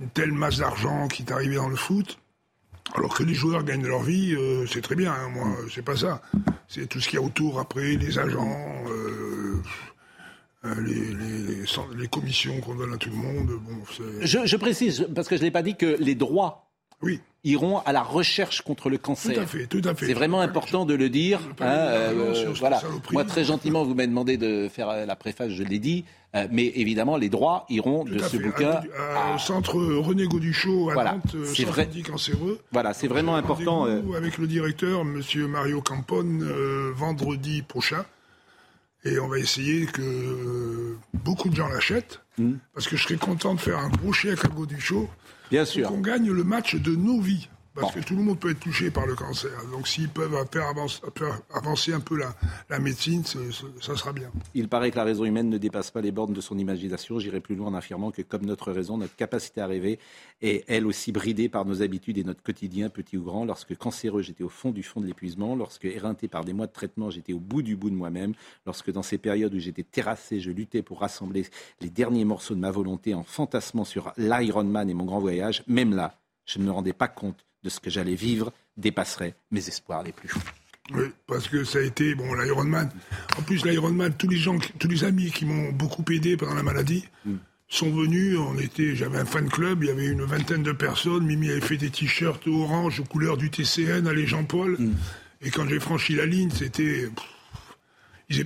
une 0.00 0.08
telle 0.08 0.32
masse 0.32 0.56
d'argent 0.56 1.06
qui 1.06 1.22
est 1.22 1.30
arrivée 1.30 1.54
dans 1.54 1.68
le 1.68 1.76
foot, 1.76 2.18
alors 2.96 3.14
que 3.14 3.22
les 3.22 3.34
joueurs 3.34 3.62
gagnent 3.62 3.86
leur 3.86 4.02
vie, 4.02 4.36
c'est 4.66 4.80
très 4.80 4.96
bien. 4.96 5.12
Hein, 5.12 5.28
moi, 5.28 5.56
c'est 5.72 5.84
pas 5.84 5.96
ça. 5.96 6.22
C'est 6.66 6.88
tout 6.88 6.98
ce 6.98 7.08
qu'il 7.08 7.20
y 7.20 7.22
a 7.22 7.24
autour 7.24 7.60
après, 7.60 7.94
les 7.94 8.18
agents. 8.18 8.84
Les, 10.64 11.96
les, 11.98 12.08
commissions 12.08 12.60
qu'on 12.60 12.74
donne 12.74 12.94
à 12.94 12.96
tout 12.96 13.10
le 13.10 13.16
monde. 13.16 13.50
Bon, 13.60 13.74
je, 14.22 14.56
précise, 14.56 15.06
parce 15.14 15.28
que 15.28 15.36
je 15.36 15.40
ne 15.40 15.46
l'ai 15.46 15.50
pas 15.50 15.62
dit, 15.62 15.74
que 15.76 15.96
les 15.98 16.14
droits 16.14 16.70
oui. 17.02 17.20
iront 17.42 17.78
à 17.80 17.92
la 17.92 18.02
recherche 18.02 18.62
contre 18.62 18.88
le 18.88 18.98
cancer. 18.98 19.34
Tout 19.34 19.40
à 19.40 19.46
fait, 19.46 19.66
tout 19.66 19.82
à 19.84 19.94
fait. 19.94 20.06
C'est 20.06 20.14
vraiment 20.14 20.40
important 20.40 20.84
de 20.86 20.94
le 20.94 21.08
dire. 21.08 21.40
Hein, 21.60 21.66
euh, 21.66 22.52
voilà. 22.58 22.80
Moi, 23.10 23.24
très 23.24 23.44
gentiment, 23.44 23.84
vous 23.84 23.94
m'avez 23.94 24.06
demandé 24.06 24.36
de 24.36 24.68
faire 24.68 25.04
la 25.06 25.16
préface, 25.16 25.50
je 25.50 25.64
l'ai 25.64 25.80
dit. 25.80 26.04
Euh, 26.34 26.46
mais 26.50 26.72
évidemment, 26.76 27.16
les 27.16 27.28
droits 27.28 27.66
iront 27.68 28.04
de 28.04 28.18
ce 28.18 28.36
bouquin 28.36 28.80
au 29.34 29.38
centre 29.38 29.74
René 29.74 30.26
Gauduchot 30.26 30.90
à 30.90 30.94
voilà, 30.94 31.12
Nantes, 31.14 31.36
c'est 31.44 31.64
vrai. 31.64 31.88
cancéreux. 32.06 32.60
Voilà, 32.70 32.94
c'est 32.94 33.08
vraiment 33.08 33.34
important. 33.34 33.84
Avec 34.16 34.38
le 34.38 34.46
directeur, 34.46 35.04
Monsieur 35.04 35.48
Mario 35.48 35.82
Campone, 35.82 36.48
vendredi 36.94 37.62
prochain. 37.62 38.04
Et 39.04 39.18
on 39.18 39.28
va 39.28 39.38
essayer 39.38 39.86
que 39.86 40.96
beaucoup 41.12 41.48
de 41.48 41.56
gens 41.56 41.68
l'achètent, 41.68 42.20
hmm. 42.38 42.54
parce 42.72 42.86
que 42.86 42.96
je 42.96 43.02
serais 43.02 43.16
content 43.16 43.54
de 43.54 43.60
faire 43.60 43.78
un 43.78 43.88
gros 43.88 44.12
chèque 44.12 44.44
à 44.44 44.48
Gauduchot. 44.48 45.10
Bien 45.50 45.64
sûr. 45.64 45.88
Qu'on 45.88 46.00
gagne 46.00 46.30
le 46.30 46.44
match 46.44 46.76
de 46.76 46.94
nos 46.94 47.20
vies. 47.20 47.48
Parce 47.74 47.94
que 47.94 48.00
tout 48.00 48.16
le 48.16 48.22
monde 48.22 48.38
peut 48.38 48.50
être 48.50 48.60
touché 48.60 48.90
par 48.90 49.06
le 49.06 49.14
cancer. 49.14 49.50
Donc 49.70 49.88
s'ils 49.88 50.08
peuvent 50.08 50.34
faire 50.52 50.66
avancer, 51.54 51.92
un 51.92 52.00
peu 52.00 52.18
la, 52.18 52.34
la 52.68 52.78
médecine, 52.78 53.24
ça 53.24 53.96
sera 53.96 54.12
bien. 54.12 54.30
Il 54.54 54.68
paraît 54.68 54.90
que 54.90 54.96
la 54.96 55.04
raison 55.04 55.24
humaine 55.24 55.48
ne 55.48 55.58
dépasse 55.58 55.90
pas 55.90 56.00
les 56.00 56.12
bornes 56.12 56.34
de 56.34 56.40
son 56.40 56.58
imagination. 56.58 57.18
J'irai 57.18 57.40
plus 57.40 57.54
loin 57.54 57.68
en 57.68 57.74
affirmant 57.74 58.10
que 58.10 58.22
comme 58.22 58.44
notre 58.44 58.72
raison, 58.72 58.98
notre 58.98 59.16
capacité 59.16 59.60
à 59.60 59.66
rêver 59.66 59.98
est 60.42 60.64
elle 60.68 60.86
aussi 60.86 61.12
bridée 61.12 61.48
par 61.48 61.64
nos 61.64 61.82
habitudes 61.82 62.18
et 62.18 62.24
notre 62.24 62.42
quotidien, 62.42 62.90
petit 62.90 63.16
ou 63.16 63.22
grand. 63.22 63.44
Lorsque 63.44 63.76
cancéreux, 63.76 64.22
j'étais 64.22 64.44
au 64.44 64.50
fond 64.50 64.70
du 64.70 64.82
fond 64.82 65.00
de 65.00 65.06
l'épuisement. 65.06 65.56
Lorsque 65.56 65.86
éreinté 65.86 66.28
par 66.28 66.44
des 66.44 66.52
mois 66.52 66.66
de 66.66 66.72
traitement, 66.72 67.10
j'étais 67.10 67.32
au 67.32 67.40
bout 67.40 67.62
du 67.62 67.76
bout 67.76 67.90
de 67.90 67.96
moi-même. 67.96 68.34
Lorsque 68.66 68.92
dans 68.92 69.02
ces 69.02 69.18
périodes 69.18 69.54
où 69.54 69.58
j'étais 69.58 69.82
terrassé, 69.82 70.40
je 70.40 70.50
luttais 70.50 70.82
pour 70.82 71.00
rassembler 71.00 71.46
les 71.80 71.90
derniers 71.90 72.24
morceaux 72.24 72.54
de 72.54 72.60
ma 72.60 72.70
volonté 72.70 73.14
en 73.14 73.22
fantasmant 73.22 73.84
sur 73.84 74.12
l'Ironman 74.18 74.90
et 74.90 74.94
mon 74.94 75.04
grand 75.04 75.20
voyage, 75.20 75.62
même 75.66 75.94
là, 75.94 76.18
je 76.44 76.58
ne 76.58 76.64
me 76.64 76.70
rendais 76.70 76.92
pas 76.92 77.08
compte 77.08 77.46
de 77.62 77.68
ce 77.68 77.80
que 77.80 77.90
j'allais 77.90 78.14
vivre 78.14 78.52
dépasserait 78.76 79.34
mes 79.50 79.66
espoirs 79.68 80.02
les 80.02 80.12
plus 80.12 80.28
fous. 80.28 80.40
Oui, 80.94 81.04
parce 81.26 81.48
que 81.48 81.64
ça 81.64 81.78
a 81.78 81.82
été, 81.82 82.14
bon, 82.14 82.34
l'Ironman. 82.34 82.90
En 83.38 83.42
plus, 83.42 83.64
l'Ironman, 83.64 84.12
tous 84.14 84.28
les 84.28 84.36
gens, 84.36 84.58
tous 84.78 84.88
les 84.88 85.04
amis 85.04 85.30
qui 85.30 85.44
m'ont 85.44 85.70
beaucoup 85.72 86.04
aidé 86.10 86.36
pendant 86.36 86.54
la 86.54 86.62
maladie 86.62 87.04
mm. 87.24 87.36
sont 87.68 87.90
venus. 87.90 88.36
On 88.38 88.58
était, 88.58 88.96
j'avais 88.96 89.18
un 89.18 89.24
fan 89.24 89.48
club, 89.48 89.84
il 89.84 89.88
y 89.88 89.90
avait 89.90 90.06
une 90.06 90.24
vingtaine 90.24 90.62
de 90.62 90.72
personnes. 90.72 91.24
Mimi 91.24 91.50
avait 91.50 91.60
fait 91.60 91.76
des 91.76 91.90
t-shirts 91.90 92.46
orange 92.48 93.00
aux 93.00 93.04
couleurs 93.04 93.36
du 93.36 93.50
TCN, 93.50 94.06
à 94.06 94.14
Jean-Paul. 94.26 94.76
Mm. 94.78 94.94
Et 95.42 95.50
quand 95.50 95.68
j'ai 95.68 95.80
franchi 95.80 96.14
la 96.14 96.26
ligne, 96.26 96.50
c'était. 96.50 97.08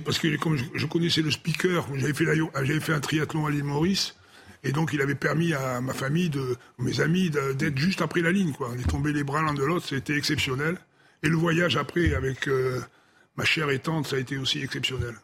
Parce 0.03 0.19
que 0.19 0.35
comme 0.37 0.57
je, 0.73 0.85
connaissais 0.85 1.21
le 1.21 1.31
speaker, 1.31 1.87
j'avais 1.95 2.13
fait, 2.13 2.79
fait 2.79 2.93
un 2.93 2.99
triathlon 2.99 3.45
à 3.45 3.51
l'île 3.51 3.63
Maurice. 3.63 4.15
Et 4.63 4.71
donc, 4.71 4.91
il 4.93 5.01
avait 5.01 5.15
permis 5.15 5.53
à 5.53 5.81
ma 5.81 5.93
famille, 5.93 6.29
de, 6.29 6.55
mes 6.79 6.99
amis, 7.01 7.29
d'être 7.29 7.77
juste 7.77 8.01
après 8.01 8.21
la 8.21 8.31
ligne. 8.31 8.53
Quoi. 8.53 8.69
On 8.73 8.77
est 8.77 8.89
tombé 8.89 9.13
les 9.13 9.23
bras 9.23 9.41
l'un 9.41 9.53
de 9.53 9.63
l'autre, 9.63 9.85
c'était 9.85 10.17
exceptionnel. 10.17 10.77
Et 11.23 11.29
le 11.29 11.35
voyage 11.35 11.77
après 11.77 12.13
avec 12.13 12.47
euh, 12.47 12.79
ma 13.35 13.45
chère 13.45 13.69
et 13.69 13.79
tante, 13.79 14.07
ça 14.07 14.17
a 14.17 14.19
été 14.19 14.37
aussi 14.37 14.61
exceptionnel. 14.61 15.15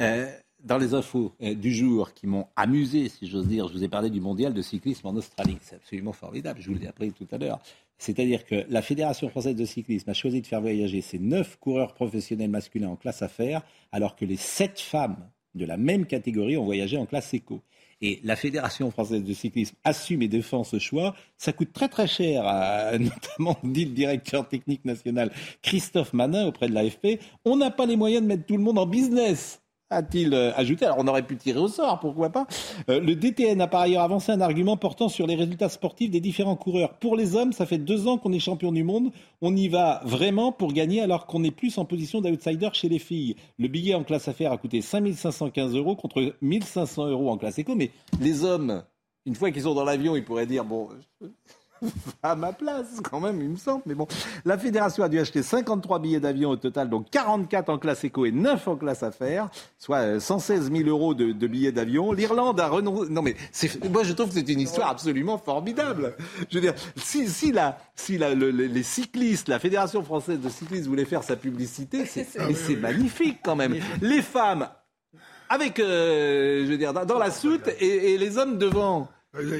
Euh, 0.00 0.26
dans 0.64 0.78
les 0.78 0.94
infos 0.94 1.32
euh, 1.42 1.54
du 1.54 1.72
jour 1.72 2.12
qui 2.12 2.26
m'ont 2.26 2.48
amusé, 2.56 3.08
si 3.08 3.28
j'ose 3.28 3.46
dire, 3.46 3.68
je 3.68 3.72
vous 3.72 3.84
ai 3.84 3.88
parlé 3.88 4.10
du 4.10 4.20
mondial 4.20 4.52
de 4.52 4.62
cyclisme 4.62 5.06
en 5.06 5.14
Australie. 5.14 5.58
C'est 5.60 5.76
absolument 5.76 6.12
formidable, 6.12 6.60
je 6.60 6.70
vous 6.70 6.78
l'ai 6.78 6.88
appris 6.88 7.12
tout 7.12 7.28
à 7.30 7.38
l'heure. 7.38 7.60
C'est-à-dire 7.98 8.44
que 8.44 8.66
la 8.68 8.82
Fédération 8.82 9.28
française 9.30 9.54
de 9.54 9.64
cyclisme 9.64 10.10
a 10.10 10.14
choisi 10.14 10.42
de 10.42 10.46
faire 10.46 10.60
voyager 10.60 11.00
ses 11.00 11.18
neuf 11.18 11.56
coureurs 11.58 11.94
professionnels 11.94 12.50
masculins 12.50 12.88
en 12.88 12.96
classe 12.96 13.22
affaires, 13.22 13.62
alors 13.92 14.16
que 14.16 14.24
les 14.24 14.36
sept 14.36 14.80
femmes 14.80 15.30
de 15.54 15.64
la 15.64 15.76
même 15.76 16.04
catégorie 16.04 16.56
ont 16.56 16.64
voyagé 16.64 16.98
en 16.98 17.06
classe 17.06 17.32
éco. 17.32 17.62
Et 18.02 18.20
la 18.24 18.36
Fédération 18.36 18.90
française 18.90 19.24
de 19.24 19.32
cyclisme 19.32 19.74
assume 19.84 20.22
et 20.22 20.28
défend 20.28 20.64
ce 20.64 20.78
choix. 20.78 21.14
Ça 21.38 21.52
coûte 21.52 21.72
très 21.72 21.88
très 21.88 22.06
cher, 22.06 22.46
à, 22.46 22.98
notamment 22.98 23.58
dit 23.64 23.86
le 23.86 23.92
directeur 23.92 24.48
technique 24.48 24.84
national 24.84 25.32
Christophe 25.62 26.12
Manin 26.12 26.46
auprès 26.46 26.68
de 26.68 26.74
l'AFP. 26.74 27.20
On 27.44 27.56
n'a 27.56 27.70
pas 27.70 27.86
les 27.86 27.96
moyens 27.96 28.22
de 28.22 28.28
mettre 28.28 28.44
tout 28.44 28.56
le 28.56 28.62
monde 28.62 28.78
en 28.78 28.86
business. 28.86 29.62
A-t-il 29.90 30.34
euh, 30.34 30.52
ajouté. 30.56 30.84
Alors 30.84 30.98
on 30.98 31.06
aurait 31.06 31.22
pu 31.22 31.36
tirer 31.36 31.58
au 31.58 31.68
sort, 31.68 32.00
pourquoi 32.00 32.30
pas. 32.30 32.46
Euh, 32.88 33.00
le 33.00 33.14
DTN 33.14 33.60
a 33.60 33.66
par 33.66 33.82
ailleurs 33.82 34.02
avancé 34.02 34.32
un 34.32 34.40
argument 34.40 34.76
portant 34.76 35.08
sur 35.08 35.26
les 35.26 35.34
résultats 35.34 35.68
sportifs 35.68 36.10
des 36.10 36.20
différents 36.20 36.56
coureurs. 36.56 36.94
Pour 36.94 37.16
les 37.16 37.36
hommes, 37.36 37.52
ça 37.52 37.66
fait 37.66 37.78
deux 37.78 38.06
ans 38.08 38.18
qu'on 38.18 38.32
est 38.32 38.38
champion 38.38 38.72
du 38.72 38.84
monde. 38.84 39.10
On 39.42 39.54
y 39.54 39.68
va 39.68 40.00
vraiment 40.04 40.52
pour 40.52 40.72
gagner 40.72 41.00
alors 41.00 41.26
qu'on 41.26 41.44
est 41.44 41.50
plus 41.50 41.78
en 41.78 41.84
position 41.84 42.20
d'outsider 42.20 42.70
chez 42.72 42.88
les 42.88 42.98
filles. 42.98 43.36
Le 43.58 43.68
billet 43.68 43.94
en 43.94 44.04
classe 44.04 44.28
affaires 44.28 44.52
a 44.52 44.58
coûté 44.58 44.80
5515 44.80 45.74
euros 45.76 45.96
contre 45.96 46.34
1500 46.40 47.06
euros 47.08 47.30
en 47.30 47.36
classe 47.36 47.58
éco. 47.58 47.74
Mais 47.74 47.90
les 48.20 48.44
hommes, 48.44 48.82
une 49.24 49.34
fois 49.34 49.50
qu'ils 49.50 49.62
sont 49.62 49.74
dans 49.74 49.84
l'avion, 49.84 50.16
ils 50.16 50.24
pourraient 50.24 50.46
dire, 50.46 50.64
bon, 50.64 50.88
à 52.22 52.34
ma 52.34 52.52
place, 52.52 53.00
quand 53.10 53.20
même, 53.20 53.40
il 53.40 53.50
me 53.50 53.56
semble. 53.56 53.82
Mais 53.86 53.94
bon, 53.94 54.06
la 54.44 54.58
fédération 54.58 55.02
a 55.04 55.08
dû 55.08 55.18
acheter 55.18 55.42
53 55.42 55.98
billets 55.98 56.20
d'avion 56.20 56.50
au 56.50 56.56
total, 56.56 56.88
donc 56.88 57.10
44 57.10 57.68
en 57.68 57.78
classe 57.78 58.04
éco 58.04 58.24
et 58.26 58.32
9 58.32 58.68
en 58.68 58.76
classe 58.76 59.02
affaires, 59.02 59.48
soit 59.78 60.20
116 60.20 60.70
euh, 60.70 60.76
000 60.76 60.88
euros 60.88 61.14
de, 61.14 61.46
billets 61.46 61.72
d'avion. 61.72 62.12
L'Irlande 62.12 62.60
a 62.60 62.68
renoncé. 62.68 63.10
Non, 63.10 63.22
mais 63.22 63.36
moi, 63.90 64.02
je 64.02 64.12
trouve 64.12 64.28
que 64.28 64.34
c'est 64.34 64.48
une 64.48 64.60
histoire 64.60 64.90
absolument 64.90 65.38
formidable. 65.38 66.14
Je 66.50 66.56
veux 66.56 66.62
dire, 66.62 66.74
si, 66.96 67.28
si, 67.28 67.52
la, 67.52 67.78
si 67.94 68.18
la, 68.18 68.34
les 68.34 68.82
cyclistes, 68.82 69.48
la 69.48 69.58
fédération 69.58 70.02
française 70.02 70.40
de 70.40 70.48
cyclistes 70.48 70.86
voulait 70.86 71.04
faire 71.04 71.22
sa 71.22 71.36
publicité, 71.36 72.04
c'est 72.06 72.76
magnifique 72.76 73.38
quand 73.42 73.56
même. 73.56 73.76
Les 74.00 74.22
femmes 74.22 74.68
avec, 75.48 75.78
euh, 75.78 76.64
je 76.66 76.70
veux 76.72 76.78
dire, 76.78 76.92
dans 76.92 77.18
la 77.18 77.30
soute 77.30 77.68
et 77.78 78.18
les 78.18 78.38
hommes 78.38 78.58
devant. 78.58 79.08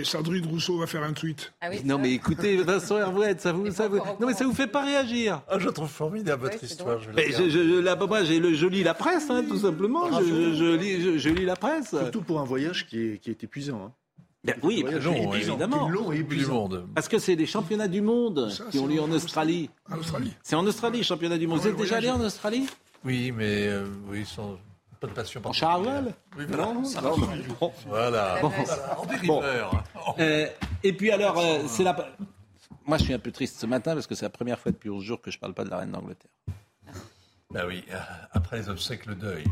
Sandrine 0.05 0.47
Rousseau 0.47 0.79
va 0.79 0.87
faire 0.87 1.03
un 1.03 1.13
tweet. 1.13 1.53
Ah 1.61 1.69
non 1.85 1.99
mais 1.99 2.13
écoutez, 2.13 2.57
Vincent 2.59 2.99
Hervouette, 2.99 3.41
ça 3.41 3.53
vous, 3.53 3.71
ça 3.71 3.89
vous... 3.89 3.99
non 4.21 4.27
mais 4.27 4.35
ça 4.35 4.45
vous 4.45 4.55
fait 4.55 4.67
pas 4.67 4.85
réagir. 4.85 5.43
Ah, 5.49 5.59
je 5.59 5.69
trouve 5.69 5.89
formidable 5.89 6.45
votre 6.45 6.63
histoire. 6.63 7.01
Je 7.01 7.11
mais 7.11 7.31
je, 7.31 7.49
je, 7.49 7.81
là, 7.81 7.97
moi, 7.97 8.25
j'ai 8.25 8.39
le, 8.39 8.55
je 8.55 8.67
lis 8.67 8.83
la 8.83 8.95
presse, 8.95 9.31
hein, 9.31 9.45
tout 9.47 9.59
simplement. 9.59 10.07
Je, 10.21 10.55
je, 10.55 10.77
lis, 10.77 11.19
je, 11.19 11.29
lis 11.29 11.45
la 11.45 11.57
presse. 11.57 11.91
Surtout 11.91 12.23
pour 12.23 12.41
un 12.41 12.45
voyage 12.45 12.87
qui 12.87 13.01
est, 13.01 13.19
qui 13.19 13.31
est 13.31 13.45
épuisant. 13.45 13.83
Hein. 13.87 13.93
Ben, 14.45 14.55
oui, 14.63 14.85
long, 15.03 15.35
évidemment. 15.35 15.89
Long 15.89 16.13
et 16.13 16.23
du 16.23 16.47
monde. 16.47 16.87
Parce 16.95 17.09
que 17.09 17.19
c'est 17.19 17.35
des 17.35 17.47
championnats 17.47 17.89
du 17.89 18.01
monde 18.01 18.53
qui 18.71 18.79
ont 18.79 18.87
lieu 18.87 19.01
en 19.01 19.11
Australie. 19.11 19.71
En 19.91 19.99
Australie. 19.99 20.33
C'est 20.43 20.55
en 20.55 20.65
Australie, 20.65 21.03
championnat 21.03 21.37
du 21.37 21.49
monde. 21.49 21.59
Vous 21.59 21.67
êtes 21.67 21.77
déjà 21.77 21.97
allé 21.97 22.11
en 22.11 22.21
Australie? 22.21 22.67
Oui, 23.05 23.33
mais 23.37 23.67
euh, 23.67 23.87
oui, 24.09 24.25
sans 24.25 24.57
pas 25.01 25.07
de 25.07 25.13
passion 25.13 25.41
En 25.45 25.53
Charvel 25.53 26.15
Oui, 26.37 26.45
voilà. 26.49 26.73
Non, 26.73 26.83
non, 26.83 27.17
Voilà. 27.87 28.41
Bon. 29.27 29.43
Euh, 30.19 30.47
et 30.83 30.93
puis 30.93 31.11
alors, 31.11 31.39
euh, 31.39 31.61
c'est 31.67 31.83
la... 31.83 31.97
Moi, 32.85 32.99
je 32.99 33.05
suis 33.05 33.15
un 33.15 33.19
peu 33.19 33.33
triste 33.33 33.59
ce 33.61 33.67
matin 33.67 33.95
parce 33.95 34.07
que 34.07 34.15
c'est 34.15 34.25
la 34.25 34.31
première 34.31 34.59
fois 34.59 34.73
depuis 34.73 34.91
11 34.91 35.03
jours 35.03 35.21
que 35.21 35.31
je 35.31 35.37
ne 35.39 35.41
parle 35.41 35.55
pas 35.55 35.65
de 35.65 35.71
la 35.71 35.79
reine 35.79 35.91
d'Angleterre. 35.91 36.31
Ben 37.51 37.65
oui, 37.67 37.85
euh, 37.93 37.97
après 38.33 38.59
les 38.59 38.69
obsèques, 38.69 39.07
le 39.07 39.15
deuil. 39.15 39.45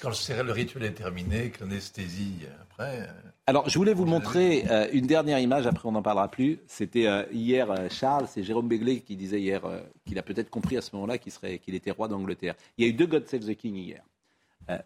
Quand 0.00 0.10
le 0.10 0.52
rituel 0.52 0.84
est 0.84 0.92
terminé, 0.92 1.50
que 1.50 1.64
l'anesthésie 1.64 2.40
après. 2.62 3.08
Alors, 3.46 3.68
je 3.68 3.78
voulais 3.78 3.94
vous 3.94 4.04
montrer 4.04 4.64
une 4.92 5.06
dernière 5.06 5.38
image, 5.38 5.66
après 5.66 5.88
on 5.88 5.92
n'en 5.92 6.02
parlera 6.02 6.30
plus. 6.30 6.58
C'était 6.66 7.08
hier, 7.32 7.68
Charles, 7.90 8.26
c'est 8.28 8.42
Jérôme 8.42 8.68
Béglé 8.68 9.00
qui 9.00 9.16
disait 9.16 9.40
hier 9.40 9.62
qu'il 10.04 10.18
a 10.18 10.22
peut-être 10.22 10.50
compris 10.50 10.76
à 10.76 10.82
ce 10.82 10.94
moment-là 10.94 11.18
qu'il 11.18 11.32
qu'il 11.60 11.74
était 11.74 11.90
roi 11.90 12.08
d'Angleterre. 12.08 12.54
Il 12.76 12.84
y 12.84 12.88
a 12.88 12.90
eu 12.90 12.92
deux 12.92 13.06
God 13.06 13.26
Save 13.26 13.46
the 13.46 13.54
King 13.54 13.76
hier. 13.76 14.02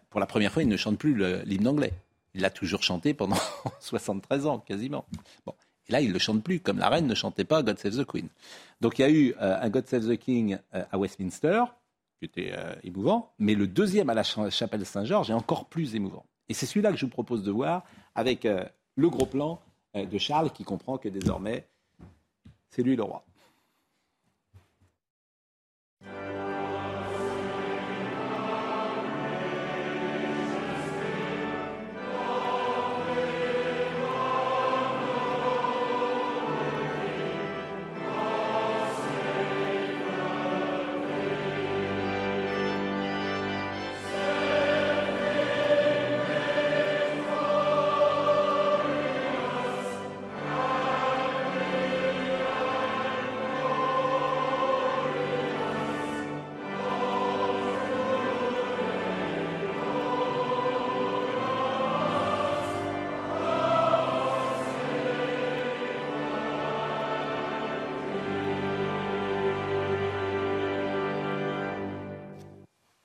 pour 0.09 0.19
la 0.19 0.25
première 0.27 0.51
fois, 0.51 0.63
il 0.63 0.69
ne 0.69 0.77
chante 0.77 0.97
plus 0.97 1.15
l'hymne 1.43 1.67
anglais. 1.67 1.93
Il 2.33 2.41
l'a 2.41 2.49
toujours 2.49 2.83
chanté 2.83 3.13
pendant 3.13 3.37
73 3.79 4.45
ans, 4.45 4.59
quasiment. 4.59 5.05
Bon. 5.45 5.53
Et 5.89 5.91
là, 5.91 5.99
il 5.99 6.09
ne 6.09 6.13
le 6.13 6.19
chante 6.19 6.43
plus, 6.43 6.59
comme 6.59 6.77
la 6.77 6.89
reine 6.89 7.07
ne 7.07 7.15
chantait 7.15 7.43
pas 7.43 7.63
God 7.63 7.77
Save 7.79 7.97
the 7.97 8.05
Queen. 8.05 8.29
Donc 8.79 8.99
il 8.99 9.01
y 9.01 9.05
a 9.05 9.09
eu 9.09 9.35
un 9.39 9.69
God 9.69 9.87
Save 9.87 10.07
the 10.07 10.17
King 10.17 10.57
à 10.71 10.97
Westminster, 10.97 11.63
qui 12.27 12.51
euh, 12.51 12.73
émouvant, 12.83 13.33
mais 13.39 13.55
le 13.55 13.67
deuxième 13.67 14.09
à 14.09 14.13
la 14.13 14.23
chapelle 14.23 14.85
Saint-Georges 14.85 15.31
est 15.31 15.35
encore 15.35 15.65
plus 15.65 15.95
émouvant. 15.95 16.25
Et 16.49 16.53
c'est 16.53 16.65
celui-là 16.65 16.91
que 16.91 16.97
je 16.97 17.05
vous 17.05 17.11
propose 17.11 17.43
de 17.43 17.51
voir 17.51 17.83
avec 18.15 18.45
euh, 18.45 18.63
le 18.95 19.09
gros 19.09 19.25
plan 19.25 19.59
euh, 19.95 20.05
de 20.05 20.17
Charles 20.17 20.51
qui 20.51 20.63
comprend 20.63 20.97
que 20.97 21.09
désormais, 21.09 21.65
c'est 22.69 22.83
lui 22.83 22.95
le 22.95 23.03
roi. 23.03 23.23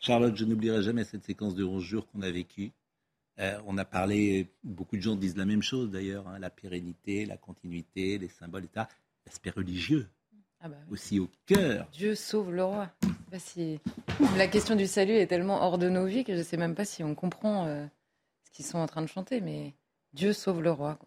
Charlotte, 0.06 0.36
je 0.36 0.44
n'oublierai 0.44 0.84
jamais 0.84 1.02
cette 1.02 1.24
séquence 1.24 1.56
de 1.56 1.64
11 1.64 1.82
jours 1.82 2.06
qu'on 2.06 2.22
a 2.22 2.30
vécue. 2.30 2.70
Euh, 3.40 3.58
on 3.66 3.76
a 3.76 3.84
parlé, 3.84 4.46
beaucoup 4.62 4.96
de 4.96 5.02
gens 5.02 5.16
disent 5.16 5.36
la 5.36 5.44
même 5.44 5.62
chose 5.62 5.90
d'ailleurs, 5.90 6.28
hein, 6.28 6.38
la 6.38 6.48
pérennité, 6.48 7.26
la 7.26 7.36
continuité, 7.36 8.16
les 8.16 8.28
symboles, 8.28 8.66
etc. 8.66 8.86
L'aspect 9.26 9.50
religieux, 9.50 10.06
ah 10.60 10.68
bah 10.68 10.76
aussi 10.92 11.18
au 11.18 11.28
cœur. 11.46 11.88
Dieu 11.92 12.14
sauve 12.14 12.52
le 12.52 12.62
roi. 12.62 12.88
La 14.36 14.46
question 14.46 14.76
du 14.76 14.86
salut 14.86 15.14
est 15.14 15.26
tellement 15.26 15.60
hors 15.60 15.76
de 15.76 15.88
nos 15.88 16.06
vies 16.06 16.22
que 16.22 16.34
je 16.34 16.38
ne 16.38 16.44
sais 16.44 16.56
même 16.56 16.76
pas 16.76 16.84
si 16.84 17.02
on 17.02 17.16
comprend 17.16 17.66
euh, 17.66 17.84
ce 18.44 18.52
qu'ils 18.52 18.64
sont 18.64 18.78
en 18.78 18.86
train 18.86 19.02
de 19.02 19.08
chanter, 19.08 19.40
mais 19.40 19.74
Dieu 20.14 20.32
sauve 20.32 20.62
le 20.62 20.70
roi. 20.70 21.00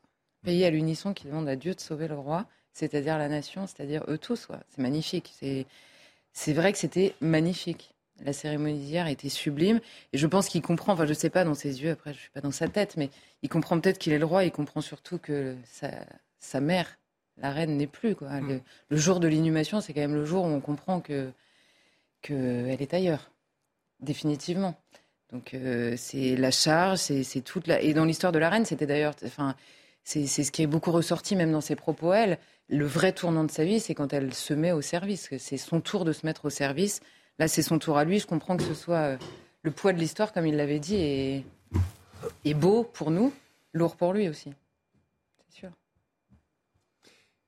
Pays 0.44 0.66
à 0.66 0.70
l'unisson 0.72 1.14
qui 1.14 1.26
demande 1.28 1.48
à 1.48 1.56
Dieu 1.56 1.74
de 1.74 1.80
sauver 1.80 2.10
le 2.10 2.16
roi, 2.16 2.50
c'est-à-dire 2.74 3.18
la 3.18 3.30
nation, 3.30 3.66
c'est-à-dire 3.66 4.04
eux 4.10 4.18
tous. 4.18 4.50
C'est 4.68 4.82
magnifique. 4.82 5.34
C'est 6.34 6.54
vrai 6.54 6.74
que 6.74 6.78
c'était 6.78 7.16
magnifique. 7.22 7.96
La 8.24 8.34
cérémonie 8.34 8.80
d'hier 8.80 9.08
était 9.08 9.30
sublime. 9.30 9.80
Et 10.14 10.18
je 10.18 10.28
pense 10.28 10.50
qu'il 10.50 10.62
comprend, 10.62 10.94
enfin 10.94 11.06
je 11.06 11.10
ne 11.10 11.16
sais 11.16 11.30
pas 11.30 11.44
dans 11.44 11.54
ses 11.54 11.82
yeux, 11.82 11.92
après 11.92 12.12
je 12.12 12.18
ne 12.18 12.22
suis 12.22 12.32
pas 12.32 12.42
dans 12.42 12.52
sa 12.52 12.68
tête, 12.68 12.98
mais 12.98 13.10
il 13.42 13.50
comprend 13.50 13.80
peut-être 13.80 13.98
qu'il 13.98 14.14
est 14.14 14.20
le 14.20 14.26
roi, 14.26 14.44
il 14.44 14.52
comprend 14.52 14.82
surtout 14.82 15.18
que 15.18 15.56
sa, 15.66 16.62
mère, 16.62 16.98
la 17.38 17.52
reine, 17.52 17.78
n'est 17.78 17.88
plus. 17.88 18.16
Quoi. 18.16 18.30
Le, 18.40 18.98
jour 18.98 19.20
de 19.20 19.28
l'inhumation, 19.28 19.82
c'est 19.82 19.94
quand 19.94 20.02
même 20.02 20.16
le 20.16 20.26
jour 20.26 20.44
où 20.46 20.48
on 20.48 20.62
comprend 20.62 21.00
que 21.00 21.32
qu'elle 22.22 22.82
est 22.82 22.94
ailleurs, 22.94 23.32
définitivement. 24.02 24.76
Donc 25.32 25.54
euh, 25.54 25.94
c'est 25.98 26.36
la 26.36 26.52
charge, 26.52 27.00
c'est 27.00 27.42
toute 27.42 27.68
la... 27.68 27.82
Et 27.82 27.94
dans 27.94 28.04
l'histoire 28.04 28.32
de 28.32 28.40
la 28.40 28.50
reine, 28.50 28.66
c'était 28.66 28.88
d'ailleurs... 28.88 29.14
Enfin, 29.26 29.56
c'est 30.04 30.26
ce 30.26 30.52
qui 30.52 30.64
est 30.64 30.68
beaucoup 30.68 30.92
ressorti 30.92 31.36
même 31.36 31.52
dans 31.52 31.62
ses 31.62 31.76
propos, 31.76 32.14
elle. 32.14 32.40
Le 32.68 32.86
vrai 32.86 33.12
tournant 33.12 33.44
de 33.44 33.52
sa 33.52 33.64
vie, 33.64 33.80
c'est 33.80 33.94
quand 33.94 34.12
elle 34.12 34.34
se 34.34 34.54
met 34.54 34.72
au 34.72 34.82
service. 34.82 35.30
C'est 35.38 35.58
son 35.58 35.82
tour 35.82 36.04
de 36.04 36.14
se 36.14 36.26
mettre 36.26 36.46
au 36.46 36.50
service 36.50 37.02
Là, 37.40 37.48
c'est 37.48 37.62
son 37.62 37.80
tour 37.80 37.98
à 37.98 38.04
lui. 38.04 38.20
Je 38.20 38.28
comprends 38.28 38.58
que 38.58 38.64
ce 38.64 38.74
soit 38.74 38.98
euh, 38.98 39.18
le 39.64 39.72
poids 39.72 39.94
de 39.94 39.98
l'histoire, 39.98 40.34
comme 40.34 40.46
il 40.46 40.58
l'avait 40.58 40.80
dit, 40.80 40.96
et, 42.44 42.54
beau 42.54 42.84
pour 42.84 43.12
nous, 43.12 43.34
lourd 43.74 43.96
pour 43.96 44.14
lui 44.14 44.28
aussi. 44.28 44.54
C'est 45.38 45.60
sûr. 45.62 45.70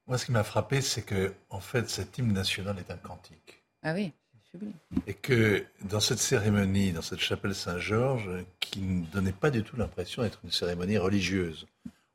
Moi, 0.07 0.18
ce 0.18 0.26
qui 0.26 0.31
m'a 0.31 0.43
frappé, 0.43 0.81
c'est 0.81 1.01
que, 1.01 1.34
en 1.49 1.59
fait, 1.59 1.89
cet 1.89 2.18
hymne 2.18 2.31
national 2.31 2.80
est 2.80 2.89
un 2.89 2.97
cantique. 2.97 3.63
Ah 3.84 3.93
oui, 3.93 4.13
sublime. 4.49 4.73
Et 5.07 5.13
que 5.13 5.65
dans 5.81 5.99
cette 5.99 6.19
cérémonie, 6.19 6.93
dans 6.93 7.01
cette 7.01 7.19
chapelle 7.19 7.53
Saint-Georges, 7.53 8.45
qui 8.61 8.80
ne 8.80 9.05
donnait 9.07 9.34
pas 9.34 9.51
du 9.51 9.63
tout 9.63 9.76
l'impression 9.76 10.22
d'être 10.23 10.39
une 10.45 10.51
cérémonie 10.51 10.97
religieuse, 10.97 11.68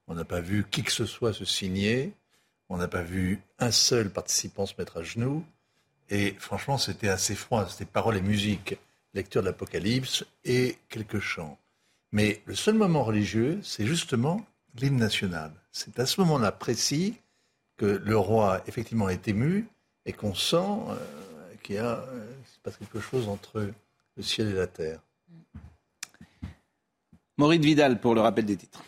on 0.07 0.15
n'a 0.15 0.25
pas 0.25 0.41
vu 0.41 0.65
qui 0.71 0.83
que 0.83 0.93
ce 0.93 1.05
soit 1.05 1.35
se 1.35 1.45
signer, 1.45 2.15
on 2.71 2.79
n'a 2.79 2.89
pas 2.89 3.03
vu 3.03 3.43
un 3.59 3.71
seul 3.71 4.11
participant 4.11 4.65
se 4.65 4.75
mettre 4.79 4.99
à 4.99 5.03
genoux, 5.03 5.45
et 6.11 6.35
franchement, 6.39 6.79
c'était 6.79 7.09
assez 7.09 7.35
froid. 7.35 7.67
C'était 7.69 7.85
paroles 7.85 8.17
et 8.17 8.23
musique, 8.23 8.77
lecture 9.15 9.43
de 9.43 9.47
l'Apocalypse 9.47 10.25
et 10.45 10.79
quelques 10.89 11.21
chants. 11.21 11.59
Mais 12.13 12.43
le 12.47 12.55
seul 12.55 12.75
moment 12.75 13.05
religieux, 13.05 13.61
c'est 13.63 13.87
justement 13.87 14.45
l'hymne 14.79 14.97
national. 14.97 15.53
C'est 15.73 15.99
à 15.99 16.07
ce 16.07 16.21
moment-là 16.21 16.53
précis 16.53 17.17
que 17.77 17.87
le 17.87 18.17
roi, 18.17 18.63
effectivement, 18.67 19.09
est 19.09 19.29
ému 19.29 19.67
et 20.07 20.13
qu'on 20.13 20.35
sent 20.35 20.57
euh, 20.57 20.97
qu'il 21.63 21.77
y 21.77 21.79
a 21.79 21.99
euh, 21.99 22.27
passe 22.67 22.79
quelque 22.79 22.99
chose 22.99 23.29
entre 23.29 23.71
le 24.17 24.23
ciel 24.23 24.49
et 24.49 24.55
la 24.55 24.67
terre. 24.67 25.01
Maurice 27.37 27.61
Vidal 27.61 28.01
pour 28.01 28.15
le 28.17 28.21
rappel 28.21 28.45
des 28.45 28.57
titres. 28.57 28.83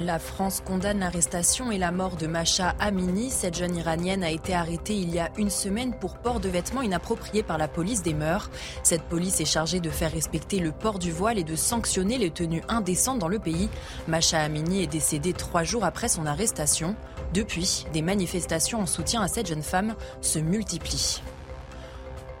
La 0.00 0.18
France 0.18 0.62
condamne 0.64 1.00
l'arrestation 1.00 1.70
et 1.70 1.76
la 1.76 1.92
mort 1.92 2.16
de 2.16 2.26
Masha 2.26 2.74
Amini. 2.80 3.28
Cette 3.28 3.58
jeune 3.58 3.76
iranienne 3.76 4.24
a 4.24 4.30
été 4.30 4.54
arrêtée 4.54 4.94
il 4.94 5.10
y 5.14 5.18
a 5.18 5.30
une 5.36 5.50
semaine 5.50 5.92
pour 5.92 6.16
port 6.16 6.40
de 6.40 6.48
vêtements 6.48 6.80
inappropriés 6.80 7.42
par 7.42 7.58
la 7.58 7.68
police 7.68 8.02
des 8.02 8.14
mœurs. 8.14 8.50
Cette 8.82 9.02
police 9.02 9.42
est 9.42 9.44
chargée 9.44 9.78
de 9.78 9.90
faire 9.90 10.10
respecter 10.10 10.58
le 10.58 10.72
port 10.72 10.98
du 10.98 11.12
voile 11.12 11.38
et 11.38 11.44
de 11.44 11.54
sanctionner 11.54 12.16
les 12.16 12.30
tenues 12.30 12.62
indécentes 12.68 13.18
dans 13.18 13.28
le 13.28 13.38
pays. 13.38 13.68
Masha 14.08 14.40
Amini 14.40 14.82
est 14.82 14.86
décédée 14.86 15.34
trois 15.34 15.64
jours 15.64 15.84
après 15.84 16.08
son 16.08 16.24
arrestation. 16.24 16.96
Depuis, 17.34 17.84
des 17.92 18.00
manifestations 18.00 18.80
en 18.80 18.86
soutien 18.86 19.20
à 19.20 19.28
cette 19.28 19.48
jeune 19.48 19.62
femme 19.62 19.96
se 20.22 20.38
multiplient. 20.38 21.20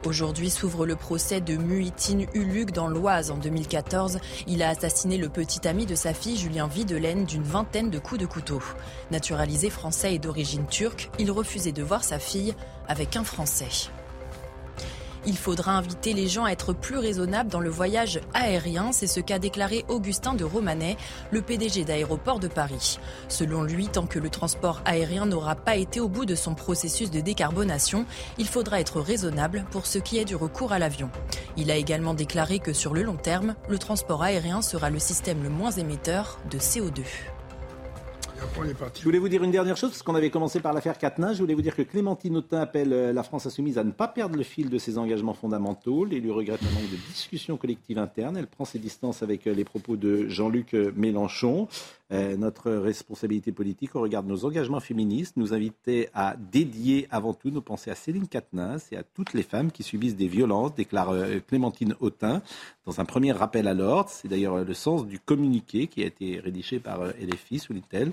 Aujourd'hui 0.06 0.48
s'ouvre 0.48 0.86
le 0.86 0.96
procès 0.96 1.42
de 1.42 1.56
Muhittin 1.56 2.20
Ulug 2.32 2.70
dans 2.70 2.88
l'Oise 2.88 3.30
en 3.30 3.36
2014. 3.36 4.18
Il 4.46 4.62
a 4.62 4.70
assassiné 4.70 5.18
le 5.18 5.28
petit 5.28 5.68
ami 5.68 5.84
de 5.84 5.94
sa 5.94 6.14
fille 6.14 6.38
Julien 6.38 6.68
Videlaine 6.68 7.26
d'une 7.26 7.42
vingtaine 7.42 7.90
de 7.90 7.98
coups 7.98 8.18
de 8.20 8.26
couteau. 8.26 8.62
Naturalisé 9.10 9.68
français 9.68 10.14
et 10.14 10.18
d'origine 10.18 10.66
turque, 10.66 11.10
il 11.18 11.30
refusait 11.30 11.72
de 11.72 11.82
voir 11.82 12.02
sa 12.02 12.18
fille 12.18 12.54
avec 12.88 13.14
un 13.16 13.24
Français. 13.24 13.90
Il 15.26 15.36
faudra 15.36 15.72
inviter 15.72 16.12
les 16.14 16.28
gens 16.28 16.44
à 16.44 16.50
être 16.50 16.72
plus 16.72 16.96
raisonnables 16.96 17.50
dans 17.50 17.60
le 17.60 17.68
voyage 17.68 18.20
aérien, 18.32 18.90
c'est 18.92 19.06
ce 19.06 19.20
qu'a 19.20 19.38
déclaré 19.38 19.84
Augustin 19.88 20.34
de 20.34 20.44
Romanet, 20.44 20.96
le 21.30 21.42
PDG 21.42 21.84
d'aéroport 21.84 22.40
de 22.40 22.48
Paris. 22.48 22.98
Selon 23.28 23.62
lui, 23.62 23.88
tant 23.88 24.06
que 24.06 24.18
le 24.18 24.30
transport 24.30 24.80
aérien 24.84 25.26
n'aura 25.26 25.56
pas 25.56 25.76
été 25.76 26.00
au 26.00 26.08
bout 26.08 26.24
de 26.24 26.34
son 26.34 26.54
processus 26.54 27.10
de 27.10 27.20
décarbonation, 27.20 28.06
il 28.38 28.46
faudra 28.46 28.80
être 28.80 29.00
raisonnable 29.00 29.64
pour 29.70 29.86
ce 29.86 29.98
qui 29.98 30.18
est 30.18 30.24
du 30.24 30.36
recours 30.36 30.72
à 30.72 30.78
l'avion. 30.78 31.10
Il 31.56 31.70
a 31.70 31.76
également 31.76 32.14
déclaré 32.14 32.58
que 32.58 32.72
sur 32.72 32.94
le 32.94 33.02
long 33.02 33.16
terme, 33.16 33.54
le 33.68 33.78
transport 33.78 34.22
aérien 34.22 34.62
sera 34.62 34.90
le 34.90 34.98
système 34.98 35.42
le 35.42 35.50
moins 35.50 35.70
émetteur 35.70 36.38
de 36.50 36.58
CO2. 36.58 37.02
Je 38.94 39.04
voulais 39.04 39.18
vous 39.18 39.28
dire 39.28 39.42
une 39.42 39.50
dernière 39.50 39.76
chose, 39.76 39.90
parce 39.90 40.02
qu'on 40.02 40.14
avait 40.14 40.30
commencé 40.30 40.60
par 40.60 40.72
l'affaire 40.72 40.98
Quatennens. 40.98 41.34
Je 41.34 41.40
voulais 41.40 41.54
vous 41.54 41.62
dire 41.62 41.74
que 41.74 41.82
Clémentine 41.82 42.36
Autain 42.36 42.60
appelle 42.60 42.92
euh, 42.92 43.12
la 43.12 43.22
France 43.22 43.46
insoumise 43.46 43.78
à 43.78 43.84
ne 43.84 43.90
pas 43.90 44.08
perdre 44.08 44.36
le 44.36 44.42
fil 44.42 44.70
de 44.70 44.78
ses 44.78 44.98
engagements 44.98 45.34
fondamentaux. 45.34 46.04
L'élu 46.04 46.30
regrette 46.30 46.60
un 46.62 46.74
manque 46.74 46.90
de 46.90 46.96
discussion 47.12 47.56
collective 47.56 47.98
interne. 47.98 48.36
Elle 48.36 48.46
prend 48.46 48.64
ses 48.64 48.78
distances 48.78 49.22
avec 49.22 49.46
euh, 49.46 49.54
les 49.54 49.64
propos 49.64 49.96
de 49.96 50.28
Jean-Luc 50.28 50.74
euh, 52.12 52.36
notre 52.36 52.70
responsabilité 52.72 53.52
politique 53.52 53.94
au 53.96 54.00
regard 54.00 54.22
de 54.22 54.28
nos 54.28 54.44
engagements 54.44 54.80
féministes 54.80 55.36
nous 55.36 55.54
invitait 55.54 56.10
à 56.14 56.36
dédier 56.36 57.06
avant 57.10 57.34
tout 57.34 57.50
nos 57.50 57.60
pensées 57.60 57.90
à 57.90 57.94
Céline 57.94 58.28
Quatennens 58.28 58.88
et 58.92 58.96
à 58.96 59.02
toutes 59.02 59.32
les 59.32 59.42
femmes 59.42 59.70
qui 59.70 59.82
subissent 59.82 60.16
des 60.16 60.28
violences, 60.28 60.74
déclare 60.74 61.14
Clémentine 61.46 61.94
Autain 62.00 62.42
dans 62.86 63.00
un 63.00 63.04
premier 63.04 63.32
rappel 63.32 63.68
à 63.68 63.74
l'ordre. 63.74 64.10
C'est 64.10 64.28
d'ailleurs 64.28 64.64
le 64.64 64.74
sens 64.74 65.06
du 65.06 65.18
communiqué 65.18 65.86
qui 65.86 66.02
a 66.02 66.06
été 66.06 66.40
rédigé 66.40 66.80
par 66.80 67.04
LFI 67.04 67.58
sous 67.58 67.72
l'ITEL. 67.72 68.12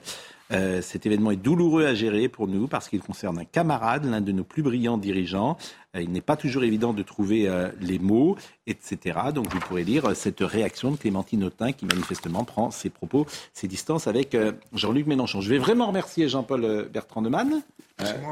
Euh, 0.51 0.81
cet 0.81 1.05
événement 1.05 1.31
est 1.31 1.37
douloureux 1.37 1.85
à 1.85 1.93
gérer 1.93 2.29
pour 2.29 2.47
nous 2.47 2.67
parce 2.67 2.89
qu'il 2.89 3.01
concerne 3.01 3.37
un 3.39 3.45
camarade, 3.45 4.05
l'un 4.05 4.21
de 4.21 4.31
nos 4.31 4.43
plus 4.43 4.63
brillants 4.63 4.97
dirigeants. 4.97 5.57
Euh, 5.95 6.01
il 6.01 6.11
n'est 6.11 6.21
pas 6.21 6.37
toujours 6.37 6.63
évident 6.63 6.93
de 6.93 7.03
trouver 7.03 7.47
euh, 7.47 7.69
les 7.81 7.99
mots, 7.99 8.37
etc. 8.65 9.19
Donc 9.33 9.51
vous 9.51 9.59
pourrez 9.59 9.83
lire 9.83 10.15
cette 10.15 10.39
réaction 10.39 10.91
de 10.91 10.97
Clémentine 10.97 11.43
Autain 11.43 11.71
qui 11.71 11.85
manifestement 11.85 12.43
prend 12.43 12.71
ses 12.71 12.89
propos, 12.89 13.25
ses 13.53 13.67
distances 13.67 14.07
avec 14.07 14.37
Jean-Luc 14.73 15.07
Mélenchon. 15.07 15.41
Je 15.41 15.49
vais 15.49 15.57
vraiment 15.57 15.87
remercier 15.87 16.29
Jean-Paul 16.29 16.89
Bertrand 16.91 17.21
de 17.21 17.29
Man, 17.29 17.61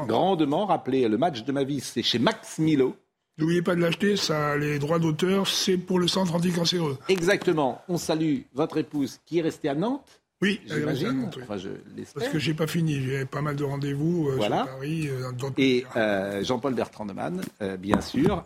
grandement 0.06 0.66
rappeler 0.66 1.08
le 1.08 1.18
match 1.18 1.44
de 1.44 1.52
ma 1.52 1.64
vie, 1.64 1.80
c'est 1.80 2.02
chez 2.02 2.18
Max 2.18 2.58
Milo. 2.58 2.96
N'oubliez 3.38 3.60
pas 3.60 3.74
de 3.74 3.80
l'acheter, 3.82 4.16
ça, 4.16 4.56
les 4.56 4.78
droits 4.78 4.98
d'auteur, 4.98 5.46
c'est 5.46 5.76
pour 5.76 5.98
le 5.98 6.08
centre 6.08 6.34
anticancéreux. 6.34 6.96
Exactement. 7.08 7.82
On 7.86 7.98
salue 7.98 8.40
votre 8.54 8.78
épouse 8.78 9.20
qui 9.26 9.38
est 9.38 9.42
restée 9.42 9.68
à 9.68 9.74
Nantes. 9.74 10.22
Oui, 10.42 10.60
j'imagine. 10.66 11.30
Parce 11.48 12.28
que 12.28 12.38
j'ai 12.38 12.52
pas 12.52 12.66
fini, 12.66 13.00
j'ai 13.00 13.24
pas 13.24 13.40
mal 13.40 13.56
de 13.56 13.64
rendez-vous 13.64 14.28
euh, 14.28 14.36
voilà. 14.36 14.64
sur 14.64 14.74
Paris. 14.74 15.08
Euh, 15.08 15.50
et 15.56 15.86
euh, 15.96 16.44
Jean-Paul 16.44 16.74
Bertrand 16.74 17.06
de 17.06 17.14
Man, 17.14 17.40
bien 17.78 18.00
sûr. 18.02 18.44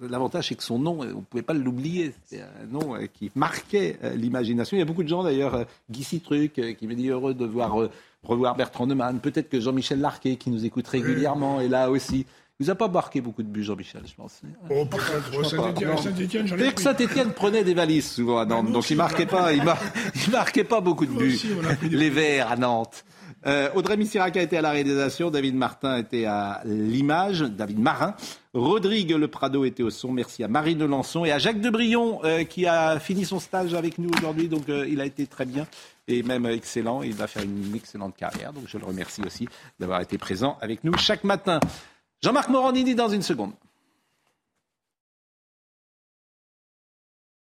L'avantage, 0.00 0.48
c'est 0.48 0.56
que 0.56 0.62
son 0.64 0.78
nom, 0.78 1.04
vous 1.04 1.22
pouvez 1.22 1.42
pas 1.42 1.54
l'oublier. 1.54 2.12
C'est 2.26 2.40
un 2.40 2.66
nom 2.68 2.96
qui 3.14 3.30
marquait 3.36 3.98
l'imagination. 4.16 4.76
Il 4.76 4.80
y 4.80 4.82
a 4.82 4.86
beaucoup 4.86 5.04
de 5.04 5.08
gens 5.08 5.22
d'ailleurs, 5.22 5.66
Guy 5.88 6.02
Citruc, 6.02 6.60
qui 6.76 6.86
me 6.86 6.94
dit 6.94 7.08
heureux 7.08 7.34
de 7.34 7.46
voir 7.46 7.88
revoir 8.24 8.56
Bertrand 8.56 8.86
de 8.86 8.94
Man. 8.94 9.20
Peut-être 9.20 9.48
que 9.48 9.60
Jean-Michel 9.60 10.00
Larquet, 10.00 10.36
qui 10.36 10.50
nous 10.50 10.64
écoute 10.64 10.88
régulièrement, 10.88 11.60
est 11.60 11.68
là 11.68 11.90
aussi 11.90 12.26
vous 12.60 12.70
a 12.70 12.74
pas 12.74 12.88
marqué 12.88 13.20
beaucoup 13.20 13.42
de 13.42 13.48
buts, 13.48 13.62
Jean-Michel, 13.62 14.02
je 14.06 14.14
pense. 14.14 14.42
Oh, 14.68 14.84
peut-être. 14.84 15.44
Saint-Etienne, 15.98 16.46
j'en 16.46 16.58
ai 16.58 16.72
que 16.72 16.80
Saint-Etienne 16.80 17.32
prenait 17.32 17.64
des 17.64 17.74
valises 17.74 18.10
souvent 18.10 18.38
à 18.38 18.44
Nantes, 18.44 18.70
donc 18.70 18.90
il 18.90 18.96
marquait 18.96 19.26
pas, 19.26 19.52
il, 19.52 19.62
marquait 20.30 20.64
pas 20.64 20.80
beaucoup 20.80 21.06
de 21.06 21.12
buts. 21.12 21.40
les 21.90 22.10
Verts 22.10 22.52
à 22.52 22.56
Nantes. 22.56 23.04
Euh, 23.46 23.70
Audrey 23.74 23.96
Missiraca 23.96 24.42
était 24.42 24.58
à 24.58 24.62
la 24.62 24.70
réalisation, 24.70 25.30
David 25.30 25.54
Martin 25.54 25.96
était 25.96 26.26
à 26.26 26.60
l'image, 26.64 27.40
David 27.40 27.78
Marin. 27.78 28.14
Rodrigue 28.52 29.12
Le 29.12 29.28
Prado 29.28 29.64
était 29.64 29.82
au 29.82 29.90
son. 29.90 30.12
Merci 30.12 30.44
à 30.44 30.48
Marine 30.48 30.84
Lançon 30.84 31.24
et 31.24 31.32
à 31.32 31.38
Jacques 31.38 31.60
Debrion 31.60 32.20
euh, 32.24 32.44
qui 32.44 32.66
a 32.66 32.98
fini 33.00 33.24
son 33.24 33.40
stage 33.40 33.74
avec 33.74 33.98
nous 33.98 34.10
aujourd'hui. 34.18 34.48
Donc 34.48 34.68
euh, 34.68 34.86
il 34.88 35.00
a 35.00 35.06
été 35.06 35.26
très 35.26 35.46
bien 35.46 35.66
et 36.08 36.22
même 36.22 36.44
excellent. 36.46 37.02
Il 37.02 37.14
va 37.14 37.26
faire 37.26 37.44
une 37.44 37.74
excellente 37.74 38.16
carrière. 38.16 38.52
Donc 38.52 38.64
je 38.66 38.76
le 38.76 38.84
remercie 38.84 39.22
aussi 39.22 39.48
d'avoir 39.78 40.00
été 40.00 40.18
présent 40.18 40.58
avec 40.60 40.84
nous 40.84 40.96
chaque 40.98 41.24
matin. 41.24 41.60
Jean-Marc 42.22 42.50
Morandini 42.50 42.94
dans 42.94 43.08
une 43.08 43.22
seconde. 43.22 43.52